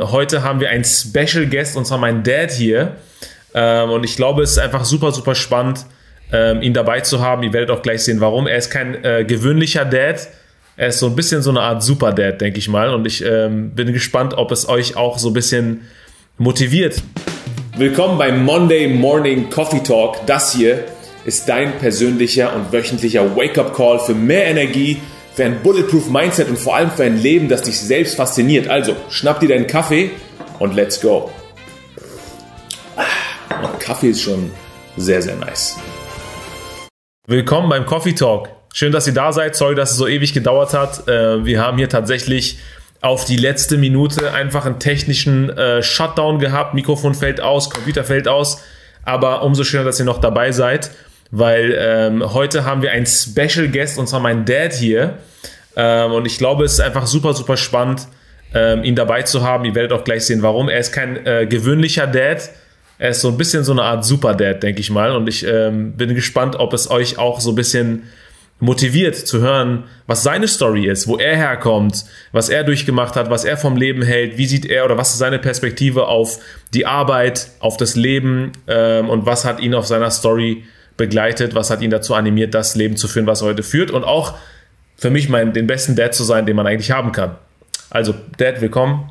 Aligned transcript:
Heute 0.00 0.42
haben 0.42 0.58
wir 0.58 0.70
einen 0.70 0.82
Special 0.82 1.46
Guest, 1.46 1.76
und 1.76 1.86
zwar 1.86 1.98
mein 1.98 2.24
Dad 2.24 2.50
hier. 2.50 2.96
Ähm, 3.54 3.90
und 3.90 4.02
ich 4.02 4.16
glaube, 4.16 4.42
es 4.42 4.50
ist 4.50 4.58
einfach 4.58 4.84
super, 4.84 5.12
super 5.12 5.36
spannend, 5.36 5.86
ähm, 6.32 6.62
ihn 6.62 6.74
dabei 6.74 7.00
zu 7.02 7.20
haben. 7.20 7.44
Ihr 7.44 7.52
werdet 7.52 7.70
auch 7.70 7.80
gleich 7.80 8.02
sehen, 8.02 8.20
warum. 8.20 8.48
Er 8.48 8.56
ist 8.56 8.70
kein 8.70 9.04
äh, 9.04 9.24
gewöhnlicher 9.24 9.84
Dad. 9.84 10.26
Er 10.76 10.88
ist 10.88 10.98
so 10.98 11.06
ein 11.06 11.14
bisschen 11.14 11.42
so 11.42 11.50
eine 11.50 11.60
Art 11.60 11.84
Super 11.84 12.10
Dad, 12.10 12.40
denke 12.40 12.58
ich 12.58 12.68
mal. 12.68 12.92
Und 12.92 13.06
ich 13.06 13.24
ähm, 13.24 13.70
bin 13.70 13.92
gespannt, 13.92 14.34
ob 14.34 14.50
es 14.50 14.68
euch 14.68 14.96
auch 14.96 15.16
so 15.18 15.28
ein 15.28 15.32
bisschen 15.32 15.82
motiviert. 16.38 17.00
Willkommen 17.76 18.18
beim 18.18 18.44
Monday 18.44 18.88
Morning 18.88 19.48
Coffee 19.48 19.84
Talk. 19.84 20.26
Das 20.26 20.52
hier 20.52 20.86
ist 21.24 21.48
dein 21.48 21.78
persönlicher 21.78 22.52
und 22.56 22.72
wöchentlicher 22.72 23.36
Wake-up-Call 23.36 24.00
für 24.00 24.14
mehr 24.14 24.46
Energie 24.46 25.00
für 25.34 25.44
ein 25.44 25.62
Bulletproof 25.62 26.08
Mindset 26.08 26.48
und 26.48 26.58
vor 26.58 26.76
allem 26.76 26.90
für 26.90 27.02
ein 27.02 27.20
Leben, 27.20 27.48
das 27.48 27.62
dich 27.62 27.78
selbst 27.78 28.16
fasziniert. 28.16 28.68
Also, 28.68 28.94
schnapp 29.10 29.40
dir 29.40 29.48
deinen 29.48 29.66
Kaffee 29.66 30.12
und 30.60 30.74
let's 30.74 31.00
go. 31.00 31.30
Ah, 32.96 33.68
Kaffee 33.80 34.10
ist 34.10 34.22
schon 34.22 34.52
sehr, 34.96 35.20
sehr 35.22 35.34
nice. 35.34 35.76
Willkommen 37.26 37.68
beim 37.68 37.84
Coffee 37.84 38.14
Talk. 38.14 38.48
Schön, 38.72 38.92
dass 38.92 39.06
ihr 39.08 39.14
da 39.14 39.32
seid. 39.32 39.56
Sorry, 39.56 39.74
dass 39.74 39.90
es 39.90 39.96
so 39.96 40.06
ewig 40.06 40.34
gedauert 40.34 40.72
hat. 40.72 41.08
Äh, 41.08 41.44
wir 41.44 41.60
haben 41.60 41.78
hier 41.78 41.88
tatsächlich 41.88 42.58
auf 43.00 43.24
die 43.24 43.36
letzte 43.36 43.76
Minute 43.76 44.32
einfach 44.32 44.66
einen 44.66 44.78
technischen 44.78 45.50
äh, 45.50 45.82
Shutdown 45.82 46.38
gehabt. 46.38 46.74
Mikrofon 46.74 47.14
fällt 47.14 47.40
aus, 47.40 47.70
Computer 47.70 48.04
fällt 48.04 48.28
aus. 48.28 48.62
Aber 49.02 49.42
umso 49.42 49.64
schöner, 49.64 49.84
dass 49.84 49.98
ihr 49.98 50.06
noch 50.06 50.20
dabei 50.20 50.52
seid 50.52 50.90
weil 51.36 51.76
ähm, 51.76 52.32
heute 52.32 52.64
haben 52.64 52.80
wir 52.80 52.92
einen 52.92 53.06
Special 53.06 53.66
Guest 53.68 53.98
und 53.98 54.08
zwar 54.08 54.20
mein 54.20 54.44
Dad 54.44 54.72
hier. 54.72 55.18
Ähm, 55.74 56.12
und 56.12 56.26
ich 56.26 56.38
glaube, 56.38 56.64
es 56.64 56.74
ist 56.74 56.80
einfach 56.80 57.08
super, 57.08 57.34
super 57.34 57.56
spannend, 57.56 58.06
ähm, 58.54 58.84
ihn 58.84 58.94
dabei 58.94 59.22
zu 59.22 59.42
haben. 59.42 59.64
Ihr 59.64 59.74
werdet 59.74 59.92
auch 59.92 60.04
gleich 60.04 60.26
sehen, 60.26 60.42
warum. 60.42 60.68
Er 60.68 60.78
ist 60.78 60.92
kein 60.92 61.26
äh, 61.26 61.46
gewöhnlicher 61.46 62.06
Dad. 62.06 62.50
Er 62.98 63.10
ist 63.10 63.20
so 63.20 63.30
ein 63.30 63.36
bisschen 63.36 63.64
so 63.64 63.72
eine 63.72 63.82
Art 63.82 64.04
Super 64.04 64.34
Dad, 64.34 64.62
denke 64.62 64.80
ich 64.80 64.90
mal. 64.90 65.10
Und 65.10 65.28
ich 65.28 65.44
ähm, 65.44 65.94
bin 65.96 66.14
gespannt, 66.14 66.54
ob 66.54 66.72
es 66.72 66.88
euch 66.88 67.18
auch 67.18 67.40
so 67.40 67.50
ein 67.50 67.56
bisschen 67.56 68.04
motiviert 68.60 69.16
zu 69.16 69.40
hören, 69.40 69.82
was 70.06 70.22
seine 70.22 70.46
Story 70.46 70.86
ist, 70.86 71.08
wo 71.08 71.16
er 71.16 71.34
herkommt, 71.34 72.04
was 72.30 72.48
er 72.48 72.62
durchgemacht 72.62 73.16
hat, 73.16 73.28
was 73.28 73.44
er 73.44 73.56
vom 73.56 73.76
Leben 73.76 74.02
hält, 74.02 74.38
wie 74.38 74.46
sieht 74.46 74.66
er 74.66 74.84
oder 74.84 74.96
was 74.96 75.10
ist 75.10 75.18
seine 75.18 75.40
Perspektive 75.40 76.06
auf 76.06 76.38
die 76.72 76.86
Arbeit, 76.86 77.48
auf 77.58 77.76
das 77.76 77.96
Leben 77.96 78.52
ähm, 78.68 79.10
und 79.10 79.26
was 79.26 79.44
hat 79.44 79.58
ihn 79.58 79.74
auf 79.74 79.88
seiner 79.88 80.12
Story 80.12 80.62
begleitet, 80.96 81.54
was 81.54 81.70
hat 81.70 81.82
ihn 81.82 81.90
dazu 81.90 82.14
animiert, 82.14 82.54
das 82.54 82.74
Leben 82.76 82.96
zu 82.96 83.08
führen, 83.08 83.26
was 83.26 83.42
er 83.42 83.48
heute 83.48 83.62
führt 83.62 83.90
und 83.90 84.04
auch 84.04 84.34
für 84.96 85.10
mich 85.10 85.28
mein, 85.28 85.52
den 85.52 85.66
besten 85.66 85.96
Dad 85.96 86.14
zu 86.14 86.24
sein, 86.24 86.46
den 86.46 86.56
man 86.56 86.66
eigentlich 86.66 86.90
haben 86.90 87.12
kann. 87.12 87.36
Also, 87.90 88.14
Dad, 88.38 88.60
willkommen 88.60 89.10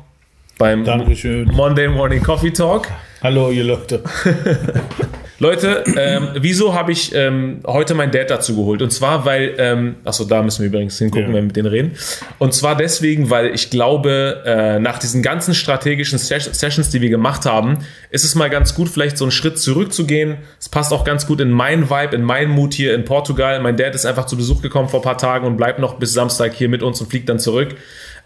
beim 0.58 0.84
Dankeschön. 0.84 1.46
Monday 1.48 1.88
Morning 1.88 2.22
Coffee 2.22 2.50
Talk. 2.50 2.88
Hallo, 3.22 3.50
ihr 3.50 3.64
Leute. 3.64 4.02
Leute, 5.38 5.82
ähm, 5.96 6.28
wieso 6.34 6.74
habe 6.74 6.92
ich 6.92 7.14
ähm, 7.14 7.60
heute 7.66 7.94
meinen 7.94 8.12
Dad 8.12 8.30
dazu 8.30 8.54
geholt? 8.54 8.82
Und 8.82 8.90
zwar, 8.90 9.24
weil, 9.24 9.54
ähm, 9.58 9.96
achso, 10.04 10.24
da 10.24 10.42
müssen 10.42 10.62
wir 10.62 10.68
übrigens 10.68 10.98
hingucken, 10.98 11.22
ja. 11.22 11.28
wenn 11.28 11.34
wir 11.34 11.42
mit 11.42 11.56
denen 11.56 11.66
reden. 11.66 11.92
Und 12.38 12.54
zwar 12.54 12.76
deswegen, 12.76 13.30
weil 13.30 13.54
ich 13.54 13.70
glaube, 13.70 14.42
äh, 14.46 14.78
nach 14.78 14.98
diesen 14.98 15.22
ganzen 15.22 15.54
strategischen 15.54 16.18
Sessions, 16.18 16.90
die 16.90 17.00
wir 17.00 17.10
gemacht 17.10 17.46
haben, 17.46 17.78
ist 18.10 18.24
es 18.24 18.34
mal 18.36 18.48
ganz 18.48 18.74
gut, 18.74 18.88
vielleicht 18.88 19.18
so 19.18 19.24
einen 19.24 19.32
Schritt 19.32 19.58
zurückzugehen. 19.58 20.36
Es 20.60 20.68
passt 20.68 20.92
auch 20.92 21.04
ganz 21.04 21.26
gut 21.26 21.40
in 21.40 21.50
meinen 21.50 21.90
Vibe, 21.90 22.14
in 22.14 22.22
meinen 22.22 22.50
Mut 22.50 22.72
hier 22.74 22.94
in 22.94 23.04
Portugal. 23.04 23.58
Mein 23.60 23.76
Dad 23.76 23.94
ist 23.94 24.06
einfach 24.06 24.26
zu 24.26 24.36
Besuch 24.36 24.62
gekommen 24.62 24.88
vor 24.88 25.00
ein 25.00 25.04
paar 25.04 25.18
Tagen 25.18 25.46
und 25.46 25.56
bleibt 25.56 25.80
noch 25.80 25.94
bis 25.94 26.12
Samstag 26.12 26.54
hier 26.54 26.68
mit 26.68 26.82
uns 26.82 27.00
und 27.00 27.10
fliegt 27.10 27.28
dann 27.28 27.40
zurück. 27.40 27.74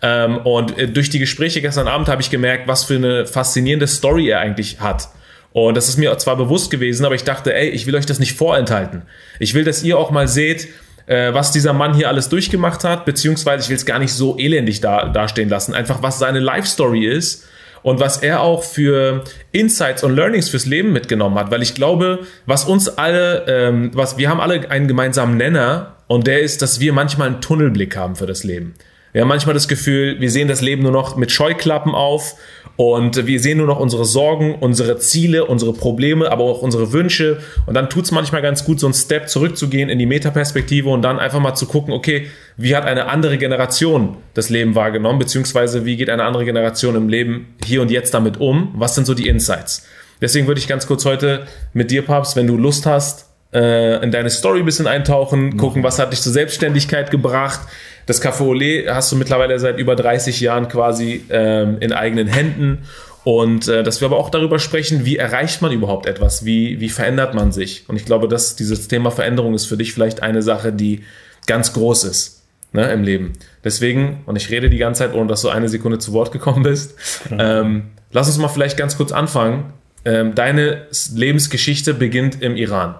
Ähm, 0.02 0.38
und 0.38 0.78
äh, 0.78 0.88
durch 0.88 1.10
die 1.10 1.18
Gespräche 1.18 1.60
gestern 1.60 1.88
Abend 1.88 2.08
habe 2.08 2.22
ich 2.22 2.30
gemerkt, 2.30 2.68
was 2.68 2.84
für 2.84 2.96
eine 2.96 3.26
faszinierende 3.26 3.86
Story 3.86 4.28
er 4.28 4.40
eigentlich 4.40 4.80
hat. 4.80 5.08
Und 5.52 5.76
das 5.76 5.88
ist 5.88 5.96
mir 5.96 6.16
zwar 6.18 6.36
bewusst 6.36 6.70
gewesen, 6.70 7.04
aber 7.04 7.14
ich 7.14 7.24
dachte, 7.24 7.54
ey, 7.54 7.68
ich 7.68 7.86
will 7.86 7.96
euch 7.96 8.06
das 8.06 8.18
nicht 8.18 8.34
vorenthalten. 8.34 9.02
Ich 9.38 9.54
will, 9.54 9.64
dass 9.64 9.82
ihr 9.82 9.98
auch 9.98 10.10
mal 10.10 10.28
seht, 10.28 10.68
äh, 11.06 11.32
was 11.32 11.52
dieser 11.52 11.72
Mann 11.72 11.94
hier 11.94 12.08
alles 12.08 12.28
durchgemacht 12.28 12.84
hat, 12.84 13.04
beziehungsweise 13.04 13.64
ich 13.64 13.68
will 13.70 13.76
es 13.76 13.86
gar 13.86 13.98
nicht 13.98 14.12
so 14.12 14.36
elendig 14.38 14.80
da, 14.80 15.08
dastehen 15.08 15.48
lassen. 15.48 15.74
Einfach, 15.74 16.02
was 16.02 16.18
seine 16.18 16.38
Life-Story 16.38 17.06
ist 17.06 17.46
und 17.82 18.00
was 18.00 18.18
er 18.18 18.40
auch 18.42 18.62
für 18.62 19.24
Insights 19.52 20.04
und 20.04 20.14
Learnings 20.14 20.50
fürs 20.50 20.66
Leben 20.66 20.92
mitgenommen 20.92 21.38
hat. 21.38 21.50
Weil 21.50 21.62
ich 21.62 21.74
glaube, 21.74 22.20
was 22.44 22.64
uns 22.64 22.88
alle, 22.88 23.44
ähm, 23.48 23.90
was 23.94 24.18
wir 24.18 24.28
haben 24.28 24.40
alle 24.40 24.70
einen 24.70 24.88
gemeinsamen 24.88 25.36
Nenner 25.36 25.96
und 26.06 26.26
der 26.26 26.40
ist, 26.40 26.60
dass 26.60 26.80
wir 26.80 26.92
manchmal 26.92 27.28
einen 27.28 27.40
Tunnelblick 27.40 27.96
haben 27.96 28.16
für 28.16 28.26
das 28.26 28.44
Leben. 28.44 28.74
Wir 29.12 29.22
haben 29.22 29.28
manchmal 29.28 29.54
das 29.54 29.68
Gefühl, 29.68 30.20
wir 30.20 30.30
sehen 30.30 30.48
das 30.48 30.60
Leben 30.60 30.82
nur 30.82 30.92
noch 30.92 31.16
mit 31.16 31.30
Scheuklappen 31.30 31.94
auf 31.94 32.34
und 32.76 33.26
wir 33.26 33.40
sehen 33.40 33.58
nur 33.58 33.66
noch 33.66 33.80
unsere 33.80 34.04
Sorgen, 34.04 34.54
unsere 34.54 34.98
Ziele, 34.98 35.46
unsere 35.46 35.72
Probleme, 35.72 36.30
aber 36.30 36.44
auch 36.44 36.62
unsere 36.62 36.92
Wünsche. 36.92 37.38
Und 37.66 37.74
dann 37.74 37.90
tut 37.90 38.04
es 38.04 38.12
manchmal 38.12 38.42
ganz 38.42 38.64
gut, 38.64 38.78
so 38.78 38.86
einen 38.86 38.94
Step 38.94 39.28
zurückzugehen 39.28 39.88
in 39.88 39.98
die 39.98 40.06
Metaperspektive 40.06 40.88
und 40.88 41.02
dann 41.02 41.18
einfach 41.18 41.40
mal 41.40 41.54
zu 41.54 41.66
gucken, 41.66 41.92
okay, 41.92 42.28
wie 42.56 42.76
hat 42.76 42.84
eine 42.84 43.06
andere 43.06 43.38
Generation 43.38 44.18
das 44.34 44.50
Leben 44.50 44.74
wahrgenommen, 44.74 45.18
beziehungsweise 45.18 45.84
wie 45.84 45.96
geht 45.96 46.10
eine 46.10 46.24
andere 46.24 46.44
Generation 46.44 46.94
im 46.94 47.08
Leben 47.08 47.56
hier 47.64 47.82
und 47.82 47.90
jetzt 47.90 48.14
damit 48.14 48.38
um? 48.38 48.72
Was 48.76 48.94
sind 48.94 49.06
so 49.06 49.14
die 49.14 49.26
Insights? 49.26 49.86
Deswegen 50.20 50.46
würde 50.46 50.60
ich 50.60 50.68
ganz 50.68 50.86
kurz 50.86 51.04
heute 51.04 51.46
mit 51.72 51.90
dir, 51.90 52.02
Papst, 52.02 52.36
wenn 52.36 52.46
du 52.46 52.56
Lust 52.56 52.86
hast, 52.86 53.28
äh, 53.52 54.02
in 54.02 54.10
deine 54.10 54.30
Story 54.30 54.60
ein 54.60 54.64
bisschen 54.64 54.86
eintauchen, 54.86 55.56
gucken, 55.56 55.82
was 55.82 55.98
hat 55.98 56.12
dich 56.12 56.20
zur 56.20 56.32
Selbstständigkeit 56.32 57.10
gebracht, 57.10 57.60
das 58.08 58.22
Café 58.22 58.42
Olé 58.42 58.88
hast 58.88 59.12
du 59.12 59.16
mittlerweile 59.16 59.58
seit 59.58 59.78
über 59.78 59.94
30 59.94 60.40
Jahren 60.40 60.68
quasi 60.68 61.24
ähm, 61.28 61.76
in 61.80 61.92
eigenen 61.92 62.26
Händen. 62.26 62.78
Und 63.22 63.68
äh, 63.68 63.82
dass 63.82 64.00
wir 64.00 64.06
aber 64.06 64.16
auch 64.16 64.30
darüber 64.30 64.58
sprechen, 64.58 65.04
wie 65.04 65.18
erreicht 65.18 65.60
man 65.60 65.72
überhaupt 65.72 66.06
etwas, 66.06 66.46
wie, 66.46 66.80
wie 66.80 66.88
verändert 66.88 67.34
man 67.34 67.52
sich. 67.52 67.84
Und 67.86 67.96
ich 67.96 68.06
glaube, 68.06 68.26
dass 68.26 68.56
dieses 68.56 68.88
Thema 68.88 69.10
Veränderung 69.10 69.52
ist 69.52 69.66
für 69.66 69.76
dich 69.76 69.92
vielleicht 69.92 70.22
eine 70.22 70.40
Sache, 70.40 70.72
die 70.72 71.04
ganz 71.46 71.74
groß 71.74 72.04
ist 72.04 72.44
ne, 72.72 72.90
im 72.90 73.02
Leben. 73.02 73.34
Deswegen, 73.62 74.22
und 74.24 74.36
ich 74.36 74.48
rede 74.48 74.70
die 74.70 74.78
ganze 74.78 75.00
Zeit, 75.00 75.14
ohne 75.14 75.26
dass 75.26 75.42
du 75.42 75.50
eine 75.50 75.68
Sekunde 75.68 75.98
zu 75.98 76.14
Wort 76.14 76.32
gekommen 76.32 76.62
bist, 76.62 76.94
ähm, 77.38 77.90
lass 78.10 78.28
uns 78.28 78.38
mal 78.38 78.48
vielleicht 78.48 78.78
ganz 78.78 78.96
kurz 78.96 79.12
anfangen. 79.12 79.74
Ähm, 80.06 80.34
deine 80.34 80.86
Lebensgeschichte 81.14 81.92
beginnt 81.92 82.40
im 82.40 82.56
Iran, 82.56 82.94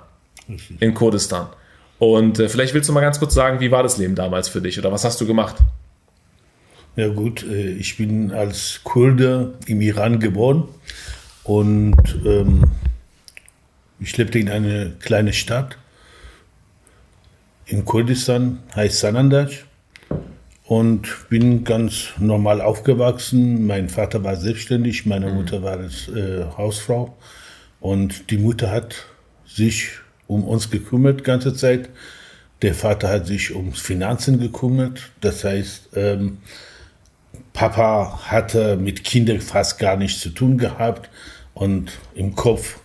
in 0.81 0.93
Kurdistan. 0.93 1.47
Und 1.99 2.39
äh, 2.39 2.49
vielleicht 2.49 2.75
willst 2.75 2.89
du 2.89 2.93
mal 2.93 3.01
ganz 3.01 3.19
kurz 3.19 3.35
sagen, 3.35 3.61
wie 3.61 3.71
war 3.71 3.83
das 3.83 3.99
Leben 3.99 4.15
damals 4.15 4.49
für 4.49 4.61
dich 4.61 4.79
oder 4.79 4.93
was 4.93 5.05
hast 5.05 5.21
du 5.21 5.27
gemacht? 5.27 5.57
Ja 6.97 7.09
gut, 7.09 7.45
äh, 7.45 7.73
ich 7.73 7.97
bin 7.97 8.33
als 8.33 8.81
Kurde 8.85 9.55
im 9.67 9.81
Iran 9.81 10.21
geboren 10.21 10.65
und 11.45 11.97
ähm, 12.25 12.65
ich 14.01 14.17
lebte 14.17 14.39
in 14.39 14.49
einer 14.49 14.91
kleinen 15.01 15.33
Stadt 15.33 15.77
in 17.67 17.85
Kurdistan, 17.85 18.61
heißt 18.75 19.01
Sanandaj 19.01 19.65
und 20.65 21.29
bin 21.29 21.65
ganz 21.65 22.09
normal 22.19 22.61
aufgewachsen. 22.61 23.67
Mein 23.67 23.89
Vater 23.89 24.25
war 24.25 24.37
selbstständig, 24.37 25.05
meine 25.05 25.29
mhm. 25.29 25.35
Mutter 25.35 25.63
war 25.63 25.79
als, 25.79 26.09
äh, 26.09 26.45
Hausfrau 26.57 27.17
und 27.81 28.31
die 28.31 28.39
Mutter 28.39 28.71
hat 28.71 29.07
sich 29.47 29.91
um 30.29 30.45
uns 30.45 30.71
gekümmert 30.71 31.25
ganze 31.25 31.55
Zeit. 31.55 31.89
Der 32.63 32.75
Vater 32.75 33.09
hat 33.09 33.27
sich 33.27 33.55
ums 33.55 33.81
Finanzen 33.81 34.39
gekümmert. 34.39 35.11
Das 35.21 35.43
heißt, 35.43 35.91
ähm, 35.97 36.39
Papa 37.53 38.21
hatte 38.27 38.77
mit 38.77 39.03
Kindern 39.03 39.41
fast 39.41 39.81
gar 39.81 39.97
nichts 39.97 40.21
zu 40.21 40.31
tun 40.31 40.59
gehabt 40.59 41.11
und 41.55 41.91
im 42.15 42.37
Kopf 42.37 42.79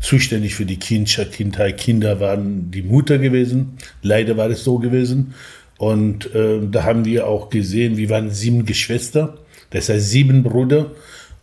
zuständig 0.00 0.54
für 0.54 0.64
die 0.64 0.78
Kindheit 0.78 1.76
Kinder 1.76 2.20
waren 2.20 2.70
die 2.70 2.82
Mutter 2.82 3.18
gewesen. 3.18 3.76
Leider 4.02 4.36
war 4.36 4.48
es 4.50 4.64
so 4.64 4.78
gewesen. 4.78 5.34
Und 5.78 6.34
äh, 6.34 6.60
da 6.70 6.84
haben 6.84 7.04
wir 7.04 7.26
auch 7.26 7.50
gesehen, 7.50 7.96
wir 7.96 8.10
waren 8.10 8.30
sieben 8.30 8.66
Geschwister, 8.66 9.38
das 9.70 9.88
heißt 9.88 10.10
sieben 10.10 10.42
Brüder. 10.42 10.90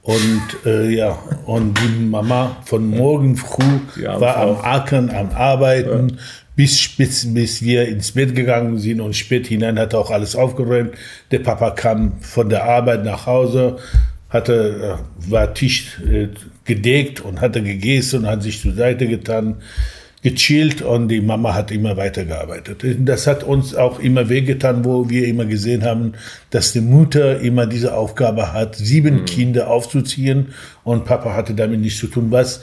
Und 0.07 0.66
äh, 0.66 0.88
ja, 0.88 1.19
und 1.45 1.77
die 1.81 2.06
Mama 2.06 2.56
von 2.63 2.88
morgen 2.88 3.36
früh 3.36 3.81
war 4.06 4.38
am 4.38 4.56
Ackern, 4.62 5.09
am 5.09 5.31
Arbeiten, 5.31 6.09
ja. 6.12 6.15
bis, 6.56 6.88
bis, 6.95 7.33
bis 7.33 7.62
wir 7.62 7.89
ins 7.89 8.13
Bett 8.13 8.33
gegangen 8.33 8.80
sind 8.80 9.01
und 9.01 9.18
spät 9.18 9.48
hinein 9.48 9.77
hat 9.77 9.94
auch 9.94 10.09
alles 10.09 10.38
aufgeräumt. 10.38 10.92
Der 11.31 11.39
Papa 11.39 11.71
kam 11.71 12.21
von 12.21 12.48
der 12.48 12.63
Arbeit 12.63 13.04
nach 13.04 13.25
Hause, 13.25 13.80
hatte, 14.30 14.98
äh, 14.98 15.30
war 15.30 15.54
Tisch 15.54 16.00
äh, 16.10 16.30
gedeckt 16.63 17.19
und 17.19 17.42
hatte 17.42 17.62
gegessen 17.62 18.21
und 18.21 18.27
hat 18.27 18.44
sich 18.44 18.62
zur 18.62 18.75
Seite 18.75 19.07
getan 19.07 19.57
gechillt 20.29 20.81
und 20.81 21.07
die 21.07 21.21
Mama 21.21 21.53
hat 21.53 21.71
immer 21.71 21.95
weitergearbeitet. 21.95 22.83
Das 23.00 23.27
hat 23.27 23.44
uns 23.44 23.75
auch 23.75 24.00
immer 24.00 24.27
wehgetan, 24.29 24.83
wo 24.83 25.09
wir 25.09 25.27
immer 25.27 25.45
gesehen 25.45 25.83
haben, 25.83 26.13
dass 26.50 26.74
die 26.74 26.81
Mutter 26.81 27.39
immer 27.39 27.65
diese 27.65 27.95
Aufgabe 27.95 28.51
hat, 28.51 28.75
sieben 28.75 29.21
mhm. 29.21 29.25
Kinder 29.25 29.69
aufzuziehen 29.69 30.47
und 30.83 31.06
Papa 31.06 31.33
hatte 31.33 31.53
damit 31.53 31.79
nichts 31.79 32.00
zu 32.00 32.07
tun, 32.07 32.27
was 32.29 32.62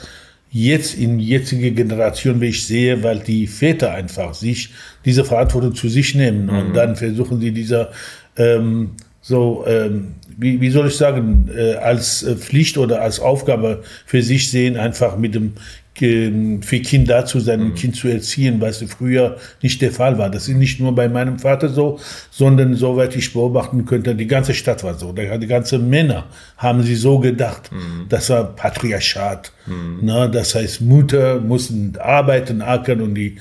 jetzt 0.51 0.97
in 0.97 1.19
jetziger 1.19 1.71
Generation, 1.71 2.39
wie 2.39 2.47
ich 2.47 2.65
sehe, 2.65 3.03
weil 3.03 3.19
die 3.19 3.47
Väter 3.47 3.91
einfach 3.93 4.33
sich 4.33 4.69
diese 5.03 5.25
Verantwortung 5.25 5.73
zu 5.73 5.89
sich 5.89 6.13
nehmen 6.13 6.45
mhm. 6.45 6.57
und 6.57 6.73
dann 6.73 6.95
versuchen 6.95 7.41
sie 7.41 7.51
dieser 7.51 7.91
ähm, 8.37 8.91
so, 9.21 9.65
ähm, 9.65 10.13
wie, 10.37 10.61
wie 10.61 10.69
soll 10.69 10.87
ich 10.87 10.97
sagen, 10.97 11.49
äh, 11.55 11.73
als 11.73 12.21
äh, 12.21 12.35
Pflicht 12.35 12.77
oder 12.77 13.01
als 13.01 13.19
Aufgabe 13.19 13.81
für 14.05 14.21
sich 14.21 14.51
sehen, 14.51 14.77
einfach 14.77 15.17
mit 15.17 15.33
dem 15.33 15.53
für 15.97 16.79
Kinder 16.81 17.21
da 17.21 17.25
zu 17.25 17.39
sein, 17.39 17.61
ein 17.61 17.67
mhm. 17.69 17.75
Kind 17.75 17.95
zu 17.95 18.09
erziehen, 18.09 18.59
was 18.59 18.83
früher 18.83 19.37
nicht 19.61 19.81
der 19.81 19.91
Fall 19.91 20.17
war. 20.17 20.29
Das 20.29 20.47
ist 20.47 20.55
nicht 20.55 20.79
nur 20.79 20.93
bei 20.93 21.07
meinem 21.07 21.39
Vater 21.39 21.69
so, 21.69 21.99
sondern 22.31 22.75
soweit 22.75 23.15
ich 23.15 23.31
beobachten 23.31 23.85
könnte, 23.85 24.13
die 24.13 24.27
ganze 24.27 24.53
Stadt 24.53 24.83
war 24.83 24.95
so. 24.95 25.13
Die 25.13 25.47
ganze 25.47 25.79
Männer 25.79 26.25
haben 26.57 26.83
sie 26.83 26.95
so 26.95 27.19
gedacht. 27.19 27.71
Mhm. 27.71 28.07
Das 28.09 28.29
war 28.29 28.43
Patriarchat. 28.43 29.53
Mhm. 29.67 29.99
Na, 30.01 30.27
das 30.27 30.55
heißt, 30.55 30.81
Mutter 30.81 31.39
mussten 31.39 31.93
arbeiten, 31.97 32.61
ackern 32.61 33.01
und 33.01 33.15
die 33.15 33.37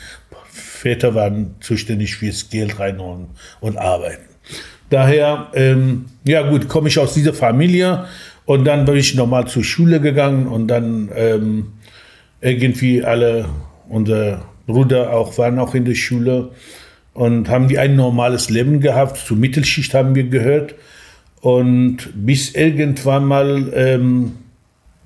Väter 0.51 1.15
waren 1.15 1.57
zuständig 1.61 2.17
fürs 2.17 2.49
Geld 2.51 2.79
reinholen 2.79 3.27
und 3.61 3.77
arbeiten. 3.79 4.25
Daher, 4.91 5.49
ähm, 5.55 6.05
ja 6.25 6.49
gut, 6.49 6.69
komme 6.69 6.89
ich 6.89 6.99
aus 6.99 7.15
dieser 7.15 7.35
Familie 7.35 8.05
und 8.45 8.65
dann 8.65 8.85
bin 8.85 8.97
ich 8.97 9.15
nochmal 9.15 9.49
zur 9.49 9.65
Schule 9.65 10.01
gegangen 10.01 10.47
und 10.47 10.69
dann 10.69 11.09
ähm, 11.17 11.73
irgendwie 12.45 13.03
alle, 13.03 13.49
unsere 13.89 14.43
Brüder 14.67 15.13
auch 15.13 15.39
waren 15.39 15.59
auch 15.59 15.75
in 15.75 15.87
der 15.87 15.95
Schule 15.95 16.51
und 17.15 17.49
haben 17.49 17.69
die 17.69 17.79
ein 17.79 17.97
normales 17.97 18.51
Leben 18.51 18.81
gehabt. 18.81 19.17
Zur 19.17 19.39
Mittelschicht 19.39 19.95
haben 19.95 20.15
wir 20.15 20.25
gehört. 20.25 20.75
Und 21.41 22.11
bis 22.15 22.55
irgendwann 22.55 23.25
mal, 23.25 23.73
ähm, 23.75 24.33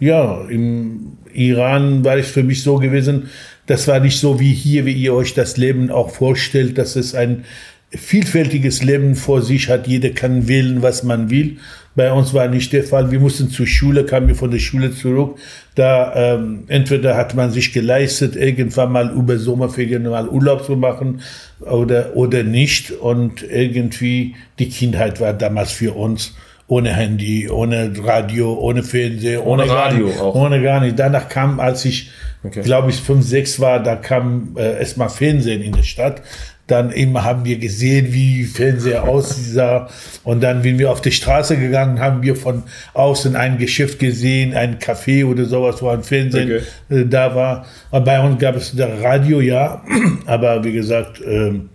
ja, 0.00 0.44
im 0.48 1.18
Iran 1.32 2.04
war 2.04 2.16
es 2.16 2.30
für 2.30 2.42
mich 2.42 2.62
so 2.62 2.76
gewesen, 2.76 3.28
das 3.66 3.86
war 3.86 4.00
nicht 4.00 4.18
so 4.18 4.40
wie 4.40 4.52
hier, 4.52 4.86
wie 4.86 4.92
ihr 4.92 5.14
euch 5.14 5.34
das 5.34 5.56
Leben 5.56 5.90
auch 5.90 6.10
vorstellt, 6.10 6.78
dass 6.78 6.96
es 6.96 7.14
ein 7.14 7.44
vielfältiges 7.90 8.82
Leben 8.82 9.14
vor 9.14 9.42
sich 9.42 9.68
hat. 9.68 9.86
Jeder 9.86 10.10
kann 10.10 10.48
wählen, 10.48 10.82
was 10.82 11.02
man 11.02 11.30
will. 11.30 11.58
Bei 11.98 12.12
uns 12.12 12.32
war 12.32 12.46
nicht 12.46 12.72
der 12.72 12.84
Fall. 12.84 13.10
Wir 13.10 13.18
mussten 13.18 13.50
zur 13.50 13.66
Schule, 13.66 14.04
kamen 14.04 14.28
wir 14.28 14.36
von 14.36 14.52
der 14.52 14.60
Schule 14.60 14.92
zurück. 14.92 15.36
Da 15.74 16.36
ähm, 16.36 16.62
entweder 16.68 17.16
hat 17.16 17.34
man 17.34 17.50
sich 17.50 17.72
geleistet, 17.72 18.36
irgendwann 18.36 18.92
mal 18.92 19.10
über 19.10 19.36
Sommerferien 19.36 20.04
mal 20.04 20.28
Urlaub 20.28 20.64
zu 20.64 20.76
machen 20.76 21.22
oder 21.60 22.14
oder 22.14 22.44
nicht. 22.44 22.92
Und 22.92 23.42
irgendwie 23.42 24.36
die 24.60 24.68
Kindheit 24.68 25.20
war 25.20 25.32
damals 25.32 25.72
für 25.72 25.96
uns 25.96 26.36
ohne 26.68 26.94
Handy, 26.94 27.48
ohne 27.50 27.92
Radio, 28.04 28.54
ohne 28.54 28.84
Fernseher, 28.84 29.44
ohne, 29.44 29.64
ohne 29.64 29.72
Radio 29.72 30.06
nicht, 30.06 30.20
auch. 30.20 30.36
Ohne 30.36 30.62
gar 30.62 30.80
nicht. 30.80 30.96
Danach 30.96 31.28
kam, 31.28 31.58
als 31.58 31.84
ich, 31.84 32.12
okay. 32.44 32.62
glaube 32.62 32.90
ich, 32.90 33.00
fünf, 33.00 33.26
sechs 33.26 33.58
war, 33.58 33.82
da 33.82 33.96
kam 33.96 34.54
äh, 34.56 34.78
erstmal 34.78 35.08
Fernsehen 35.08 35.62
in 35.62 35.72
der 35.72 35.82
Stadt 35.82 36.22
dann 36.68 36.92
eben 36.92 37.22
haben 37.24 37.44
wir 37.44 37.58
gesehen, 37.58 38.12
wie 38.12 38.44
Fernseher 38.44 39.04
aussah. 39.04 39.88
Und 40.22 40.42
dann, 40.42 40.62
wenn 40.64 40.78
wir 40.78 40.90
auf 40.90 41.00
die 41.00 41.10
Straße 41.10 41.56
gegangen, 41.56 41.98
haben 41.98 42.22
wir 42.22 42.36
von 42.36 42.62
außen 42.92 43.34
ein 43.36 43.58
Geschäft 43.58 43.98
gesehen, 43.98 44.54
ein 44.54 44.78
Café 44.78 45.24
oder 45.24 45.46
sowas, 45.46 45.82
wo 45.82 45.88
ein 45.88 46.02
Fernsehen 46.02 46.62
okay. 46.88 47.00
Äh, 47.00 47.06
da 47.06 47.34
war. 47.34 47.66
Und 47.90 48.04
bei 48.04 48.20
uns 48.20 48.38
gab 48.38 48.54
es 48.54 48.76
das 48.76 49.02
Radio, 49.02 49.40
ja. 49.40 49.82
Aber 50.26 50.62
wie 50.62 50.72
gesagt, 50.72 51.22
ähm, 51.26 51.70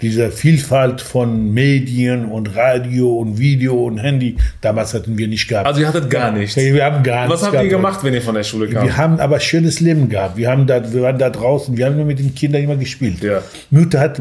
diese 0.00 0.30
Vielfalt 0.30 1.00
von 1.00 1.54
Medien 1.54 2.26
und 2.26 2.56
Radio 2.56 3.16
und 3.16 3.38
Video 3.38 3.86
und 3.86 3.98
Handy, 3.98 4.36
damals 4.60 4.92
hatten 4.92 5.16
wir 5.16 5.28
nicht 5.28 5.48
gehabt. 5.48 5.66
Also 5.66 5.80
ihr 5.80 5.88
hattet 5.88 6.10
gar 6.10 6.32
nichts? 6.32 6.56
Wir 6.56 6.84
haben 6.84 7.02
gar 7.02 7.26
nichts 7.26 7.42
Was 7.42 7.46
habt 7.46 7.62
ihr 7.62 7.68
gemacht, 7.68 8.02
wenn 8.02 8.12
ihr 8.12 8.22
von 8.22 8.34
der 8.34 8.42
Schule 8.42 8.68
kamt? 8.68 8.86
Wir 8.86 8.96
haben 8.96 9.20
aber 9.20 9.38
schönes 9.40 9.80
Leben 9.80 10.08
gehabt. 10.08 10.36
Wir, 10.36 10.50
haben 10.50 10.66
da, 10.66 10.92
wir 10.92 11.02
waren 11.02 11.18
da 11.18 11.30
draußen, 11.30 11.76
wir 11.76 11.86
haben 11.86 11.96
nur 11.96 12.04
mit 12.04 12.18
den 12.18 12.34
Kindern 12.34 12.62
immer 12.62 12.76
gespielt. 12.76 13.22
Ja. 13.22 13.42
Mutter 13.70 14.00
hat 14.00 14.20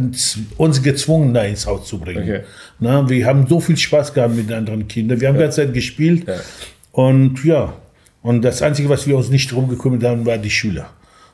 uns 0.58 0.84
gezwungen, 0.84 1.34
da 1.34 1.44
ins 1.44 1.66
Haus 1.66 1.88
zu 1.88 2.00
bringen. 2.00 2.24
Okay. 2.24 2.42
Na, 2.80 3.10
wir 3.10 3.26
haben 3.26 3.48
so 3.48 3.60
viel 3.60 3.78
Spaß 3.78 4.14
gehabt 4.14 4.36
mit 4.36 4.50
den 4.50 4.58
anderen 4.58 4.88
Kindern. 4.88 5.20
Wir 5.20 5.28
haben 5.28 5.36
ja. 5.36 5.42
die 5.42 5.46
ganze 5.46 5.66
Zeit 5.66 5.74
gespielt. 5.74 6.28
Ja. 6.28 6.36
Und 6.92 7.44
ja, 7.44 7.74
und 8.22 8.42
das 8.44 8.62
Einzige, 8.62 8.90
was 8.90 9.06
wir 9.06 9.18
uns 9.18 9.30
nicht 9.30 9.52
drum 9.52 9.68
gekümmert 9.68 10.04
haben, 10.04 10.26
war 10.26 10.38
die 10.38 10.50
Schüler. 10.50 10.90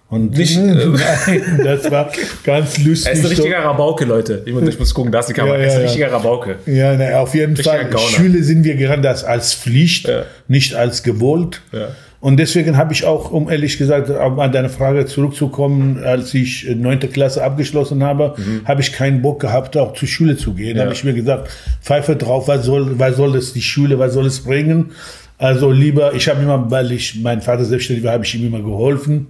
Und 0.09 0.35
nicht, 0.35 0.57
äh, 0.57 0.61
nein, 0.61 1.61
das 1.63 1.91
war 1.91 2.11
ganz 2.43 2.79
lustig. 2.79 3.07
Er 3.07 3.13
ist 3.13 3.19
ein 3.19 3.27
richtiger 3.27 3.59
Rabauke, 3.59 4.05
Leute. 4.05 4.41
Ich 4.43 4.53
muss, 4.53 4.67
ich 4.67 4.79
muss 4.79 4.93
gucken, 4.93 5.11
da 5.11 5.19
ist 5.19 5.29
die 5.29 5.33
Kamera. 5.33 5.57
Ja, 5.57 5.61
ja, 5.61 5.65
er 5.65 5.69
ist 5.69 5.75
ein 5.75 5.81
richtiger 5.83 6.11
Rabauke. 6.11 6.55
Ja, 6.65 6.95
ne, 6.95 7.19
auf 7.19 7.35
jeden 7.35 7.55
richtiger 7.55 7.77
Fall. 7.77 7.89
Gauner. 7.89 8.07
Schule 8.07 8.43
sind 8.43 8.63
wir 8.63 8.75
gerade 8.75 9.03
das 9.03 9.23
als 9.23 9.53
Pflicht, 9.53 10.07
ja. 10.07 10.23
nicht 10.47 10.73
als 10.73 11.03
gewollt. 11.03 11.61
Ja. 11.71 11.89
Und 12.21 12.37
deswegen 12.37 12.75
habe 12.75 12.91
ich 12.91 13.05
auch, 13.05 13.31
um 13.31 13.49
ehrlich 13.49 13.77
gesagt, 13.77 14.09
um 14.09 14.39
an 14.39 14.51
deine 14.51 14.69
Frage 14.69 15.05
zurückzukommen, 15.05 16.03
als 16.03 16.33
ich 16.33 16.67
neunte 16.75 17.07
Klasse 17.07 17.43
abgeschlossen 17.43 18.03
habe, 18.03 18.33
mhm. 18.35 18.61
habe 18.65 18.81
ich 18.81 18.91
keinen 18.91 19.21
Bock 19.21 19.39
gehabt, 19.39 19.77
auch 19.77 19.93
zur 19.93 20.07
Schule 20.07 20.35
zu 20.35 20.53
gehen. 20.53 20.75
Da 20.75 20.83
habe 20.83 20.93
ich 20.93 21.03
mir 21.03 21.13
gesagt, 21.13 21.49
pfeife 21.81 22.15
drauf, 22.15 22.47
was 22.47 22.65
soll, 22.65 22.97
was 22.97 23.15
soll 23.15 23.33
das 23.33 23.53
die 23.53 23.61
Schule, 23.61 23.99
was 23.99 24.13
soll 24.13 24.25
es 24.25 24.39
bringen? 24.41 24.91
Also 25.37 25.71
lieber, 25.71 26.13
ich 26.13 26.27
habe 26.27 26.41
immer, 26.41 26.69
weil 26.69 26.91
ich 26.91 27.21
mein 27.21 27.41
Vater 27.41 27.63
selbstständig 27.63 28.03
war, 28.03 28.13
habe 28.13 28.25
ich 28.25 28.35
ihm 28.35 28.45
immer 28.45 28.61
geholfen 28.61 29.27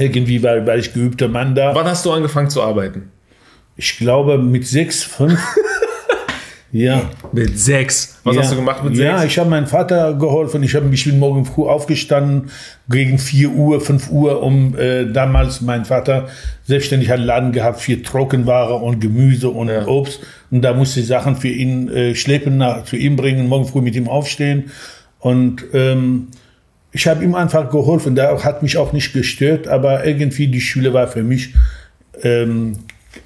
irgendwie, 0.00 0.42
weil, 0.42 0.66
weil 0.66 0.80
ich 0.80 0.92
geübter 0.92 1.28
Mann 1.28 1.54
da. 1.54 1.74
Wann 1.74 1.86
hast 1.86 2.04
du 2.06 2.12
angefangen 2.12 2.50
zu 2.50 2.62
arbeiten? 2.62 3.10
Ich 3.76 3.98
glaube 3.98 4.38
mit 4.38 4.66
sechs, 4.66 5.02
fünf. 5.02 5.40
ja. 6.72 7.10
Mit 7.32 7.58
sechs. 7.58 8.20
Was 8.24 8.36
ja. 8.36 8.42
hast 8.42 8.52
du 8.52 8.56
gemacht 8.56 8.84
mit 8.84 8.96
sechs? 8.96 9.06
Ja, 9.06 9.24
ich 9.24 9.38
habe 9.38 9.48
meinem 9.48 9.66
Vater 9.66 10.14
geholfen. 10.14 10.62
Ich, 10.62 10.74
hab, 10.74 10.90
ich 10.92 11.04
bin 11.04 11.18
morgen 11.18 11.44
früh 11.44 11.64
aufgestanden, 11.64 12.50
gegen 12.88 13.18
vier 13.18 13.50
Uhr, 13.50 13.80
fünf 13.80 14.10
Uhr, 14.10 14.42
um 14.42 14.76
äh, 14.76 15.06
damals 15.06 15.60
mein 15.60 15.84
Vater 15.84 16.28
selbstständig 16.64 17.12
einen 17.12 17.24
Laden 17.24 17.52
gehabt 17.52 17.80
für 17.80 18.02
Trockenware 18.02 18.74
und 18.74 19.00
Gemüse 19.00 19.48
und 19.48 19.68
ja. 19.68 19.86
Obst. 19.86 20.20
Und 20.50 20.62
da 20.62 20.74
musste 20.74 21.00
ich 21.00 21.06
Sachen 21.06 21.36
für 21.36 21.48
ihn 21.48 21.88
äh, 21.88 22.14
schleppen, 22.14 22.58
nach, 22.58 22.84
zu 22.84 22.96
ihm 22.96 23.16
bringen, 23.16 23.48
morgen 23.48 23.66
früh 23.66 23.80
mit 23.80 23.94
ihm 23.96 24.08
aufstehen. 24.08 24.70
Und 25.20 25.64
ähm, 25.72 26.28
ich 26.92 27.06
habe 27.06 27.24
ihm 27.24 27.34
einfach 27.34 27.70
geholfen. 27.70 28.14
Der 28.14 28.42
hat 28.44 28.62
mich 28.62 28.76
auch 28.76 28.92
nicht 28.92 29.12
gestört, 29.12 29.68
aber 29.68 30.04
irgendwie 30.04 30.48
die 30.48 30.60
Schule 30.60 30.92
war 30.92 31.08
für 31.08 31.22
mich 31.22 31.54
ähm, 32.22 32.78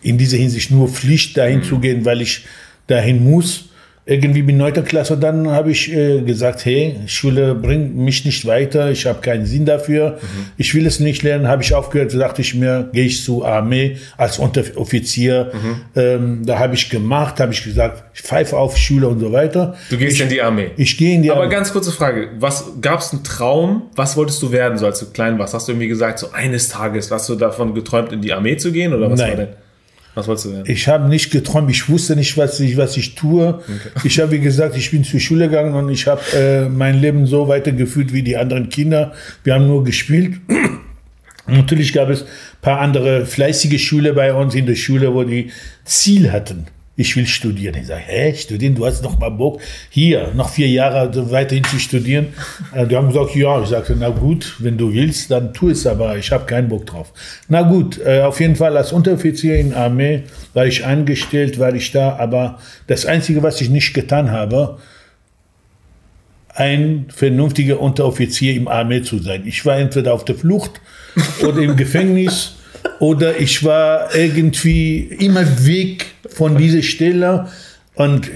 in 0.03 0.19
dieser 0.19 0.37
Hinsicht 0.37 0.71
nur 0.71 0.89
Pflicht, 0.89 1.37
dahin 1.37 1.61
mhm. 1.61 1.65
zu 1.65 1.79
gehen, 1.79 2.05
weil 2.05 2.21
ich 2.21 2.45
dahin 2.87 3.25
muss 3.25 3.71
irgendwie 4.07 4.43
bin 4.43 4.59
neunter 4.59 4.83
Klasse, 4.83 5.17
dann 5.17 5.49
habe 5.49 5.71
ich 5.71 5.91
äh, 5.91 6.21
gesagt, 6.21 6.67
hey, 6.67 6.97
Schule 7.07 7.55
bringt 7.55 7.97
mich 7.97 8.27
nicht 8.27 8.47
weiter, 8.47 8.91
ich 8.91 9.07
habe 9.07 9.23
keinen 9.23 9.47
Sinn 9.47 9.65
dafür, 9.65 10.19
mhm. 10.21 10.47
ich 10.59 10.75
will 10.75 10.87
es 10.87 11.01
nicht 11.01 11.23
lernen, 11.23 11.49
habe 11.49 11.63
ich 11.63 11.75
aufgehört, 11.75 12.13
da 12.13 12.19
dachte 12.19 12.43
ich 12.43 12.55
mir, 12.55 12.91
gehe 12.93 13.07
ich 13.07 13.25
zur 13.25 13.49
Armee 13.49 13.97
als 14.19 14.39
Unteroffizier. 14.39 15.53
Mhm. 15.55 15.77
Ähm, 15.97 16.43
da 16.45 16.59
habe 16.59 16.75
ich 16.75 16.91
gemacht, 16.91 17.41
habe 17.41 17.55
ich 17.55 17.65
gesagt, 17.65 18.05
ich 18.13 18.21
pfeife 18.21 18.59
auf 18.59 18.77
Schule 18.77 19.09
und 19.09 19.21
so 19.21 19.33
weiter. 19.33 19.75
Du 19.89 19.97
gehst 19.97 20.17
ich, 20.17 20.23
in 20.23 20.29
die 20.29 20.43
Armee? 20.43 20.73
Ich 20.77 20.99
gehe 20.99 21.15
in 21.15 21.23
die 21.23 21.31
Aber 21.31 21.41
Armee. 21.41 21.47
Aber 21.47 21.57
ganz 21.57 21.73
kurze 21.73 21.91
Frage, 21.91 22.29
was 22.39 22.73
gab 22.83 23.01
es 23.01 23.13
einen 23.13 23.25
Traum, 23.25 23.85
was 23.97 24.19
wolltest 24.19 24.43
du 24.43 24.53
werden, 24.53 24.77
so 24.77 24.85
als 24.85 25.01
du 25.01 25.07
klein 25.07 25.39
warst? 25.39 25.55
Hast 25.55 25.67
du 25.67 25.73
irgendwie 25.73 25.89
gesagt, 25.89 26.19
so 26.19 26.33
eines 26.33 26.69
Tages, 26.69 27.11
hast 27.11 27.31
du 27.31 27.37
davon 27.37 27.75
geträumt, 27.75 28.13
in 28.13 28.21
die 28.21 28.35
Armee 28.35 28.59
zu 28.59 28.71
gehen 28.71 28.93
oder 28.93 29.11
was 29.11 29.19
Nein. 29.19 29.31
war 29.31 29.37
denn? 29.37 29.64
Was 30.15 30.29
wolltest 30.29 30.47
du 30.47 30.53
werden? 30.53 30.65
Ich 30.71 30.89
habe 30.89 31.09
nicht 31.09 31.31
geträumt, 31.31 31.71
ich 31.71 31.89
wusste 31.89 32.15
nicht, 32.17 32.37
was 32.37 32.61
ich, 32.61 32.77
was 32.77 32.97
ich 32.97 33.15
tue. 33.15 33.49
Okay. 33.49 34.05
Ich 34.05 34.21
habe, 34.21 34.33
wie 34.33 34.41
gesagt, 34.41 34.77
ich 34.77 34.91
bin 34.91 35.05
zur 35.05 35.21
Schule 35.21 35.49
gegangen 35.49 35.75
und 35.75 35.89
ich 35.91 36.07
habe 36.07 36.23
äh, 36.35 36.69
mein 36.69 37.01
Leben 37.01 37.27
so 37.27 37.49
weitergeführt 37.49 38.13
wie 38.13 38.23
die 38.23 38.37
anderen 38.37 38.69
Kinder. 38.69 39.13
Wir 39.43 39.55
haben 39.55 39.67
nur 39.67 39.85
gespielt. 39.85 40.41
Natürlich 41.47 41.93
gab 41.93 42.09
es 42.09 42.23
ein 42.23 42.29
paar 42.63 42.81
andere 42.81 43.27
fleißige 43.27 43.81
Schüler 43.81 44.13
bei 44.13 44.33
uns 44.33 44.55
in 44.55 44.67
der 44.67 44.77
Schule, 44.77 45.13
wo 45.13 45.25
die 45.25 45.51
Ziel 45.85 46.33
hatten 46.33 46.67
ich 46.97 47.17
will 47.17 47.27
studieren. 47.27 47.75
Ich 47.81 47.89
sage, 47.89 48.03
hä, 48.07 48.35
studieren, 48.35 48.75
du 48.75 48.87
hast 48.87 49.03
noch 49.03 49.19
mal 49.19 49.31
Bock, 49.31 49.61
hier 49.91 50.33
noch 50.35 50.51
vier 50.51 50.69
Jahre 50.69 51.31
weiterhin 51.31 51.65
zu 51.65 51.79
studieren. 51.79 52.29
Äh, 52.73 52.87
die 52.87 52.97
haben 52.97 53.09
gesagt, 53.09 53.35
ja. 53.35 53.63
Ich 53.63 53.69
sagte, 53.69 53.97
na 53.99 54.11
gut, 54.11 54.57
wenn 54.61 54.79
du 54.79 54.93
willst, 54.93 55.31
dann 55.31 55.53
tu 55.53 55.71
es, 55.71 55.87
aber 55.87 56.17
ich 56.17 56.31
habe 56.31 56.47
keinen 56.47 56.69
Bock 56.69 56.87
drauf. 56.87 57.13
Na 57.49 57.63
gut, 57.63 58.01
äh, 58.05 58.21
auf 58.21 58.41
jeden 58.41 58.57
Fall 58.57 58.77
als 58.77 58.93
Unteroffizier 58.93 59.57
in 59.57 59.71
der 59.71 59.79
Armee 59.79 60.23
war 60.53 60.67
ich 60.67 60.85
eingestellt, 60.85 61.59
war 61.59 61.75
ich 61.75 61.91
da, 61.91 62.17
aber 62.17 62.59
das 62.87 63.07
Einzige, 63.07 63.43
was 63.43 63.61
ich 63.61 63.71
nicht 63.71 63.93
getan 63.93 64.31
habe, 64.31 64.79
ein 66.49 67.07
vernünftiger 67.09 67.81
Unteroffizier 67.81 68.55
im 68.55 68.69
Armee 68.69 69.03
zu 69.03 69.19
sein. 69.19 69.43
Ich 69.47 69.67
war 69.67 69.77
entweder 69.79 70.15
auf 70.15 70.25
der 70.25 70.37
Flucht 70.37 70.81
oder 71.43 71.59
im 71.59 71.77
Gefängnis 71.77 72.55
oder 73.01 73.41
ich 73.41 73.65
war 73.65 74.15
irgendwie 74.15 75.01
immer 75.01 75.45
weg 75.67 76.14
von 76.29 76.57
dieser 76.57 76.83
Stelle 76.83 77.49
und 77.95 78.31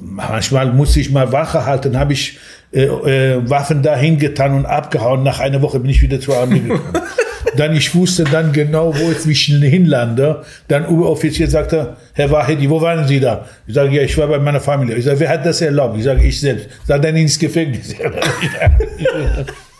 manchmal 0.00 0.72
musste 0.72 1.00
ich 1.00 1.10
mal 1.10 1.30
Wache 1.32 1.66
halten, 1.66 1.98
habe 1.98 2.12
ich 2.12 2.38
äh, 2.72 2.86
äh, 2.86 3.48
Waffen 3.48 3.82
dahin 3.82 4.18
getan 4.18 4.54
und 4.54 4.66
abgehauen. 4.66 5.22
Nach 5.22 5.38
einer 5.38 5.62
Woche 5.62 5.78
bin 5.78 5.90
ich 5.90 6.02
wieder 6.02 6.20
zur 6.20 6.36
Armee 6.36 6.58
gekommen. 6.58 7.02
dann 7.56 7.76
ich 7.76 7.94
wusste 7.94 8.24
dann 8.24 8.52
genau, 8.52 8.92
wo 8.92 9.12
ich 9.30 9.44
hinlande. 9.44 10.42
Dann 10.66 10.86
Oberoffizier 10.86 11.48
sagte, 11.48 11.96
Herr 12.14 12.32
Wahedi, 12.32 12.68
wo 12.68 12.80
waren 12.80 13.06
Sie 13.06 13.20
da? 13.20 13.44
Ich 13.68 13.74
sage, 13.74 13.94
ja, 13.94 14.02
ich 14.02 14.18
war 14.18 14.26
bei 14.26 14.40
meiner 14.40 14.60
Familie. 14.60 14.96
Ich 14.96 15.04
sage, 15.04 15.20
wer 15.20 15.28
hat 15.28 15.46
das 15.46 15.60
erlaubt? 15.60 15.96
Ich 15.96 16.04
sage, 16.04 16.24
ich 16.24 16.40
selbst. 16.40 16.68
Sag 16.84 17.02
dann 17.02 17.14
ins 17.14 17.38
Gefängnis. 17.38 17.94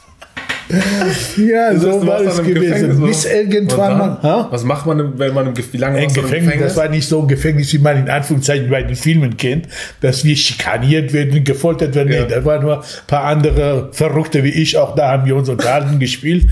ja, 0.68 1.76
so 1.76 2.06
war 2.06 2.20
es 2.20 2.42
gewesen. 2.42 3.04
Bis 3.04 3.24
irgendwann 3.26 3.98
mal. 3.98 4.18
Ha? 4.22 4.48
Was 4.50 4.64
macht 4.64 4.86
man, 4.86 5.18
wenn 5.18 5.34
man 5.34 5.46
im 5.46 5.54
Gefängnis, 5.54 5.72
wie 5.72 5.78
lange 5.78 5.98
ein 5.98 6.08
Gefängnis, 6.08 6.30
Gefängnis? 6.30 6.60
Das 6.60 6.76
war 6.76 6.88
nicht 6.88 7.08
so 7.08 7.20
ein 7.20 7.28
Gefängnis, 7.28 7.72
wie 7.72 7.78
man 7.78 7.98
in 7.98 8.08
Anführungszeichen 8.08 8.70
bei 8.70 8.82
den 8.82 8.96
Filmen 8.96 9.36
kennt, 9.36 9.68
dass 10.00 10.24
wir 10.24 10.36
schikaniert 10.36 11.12
werden, 11.12 11.44
gefoltert 11.44 11.94
werden. 11.94 12.12
Ja. 12.12 12.22
Nee, 12.22 12.28
da 12.28 12.44
waren 12.44 12.62
nur 12.62 12.78
ein 12.78 12.84
paar 13.06 13.24
andere 13.24 13.88
Verrückte 13.92 14.42
wie 14.42 14.50
ich. 14.50 14.78
Auch 14.78 14.94
da 14.94 15.12
haben 15.12 15.26
wir 15.26 15.36
unsere 15.36 15.56
Daten 15.56 15.98
gespielt. 15.98 16.46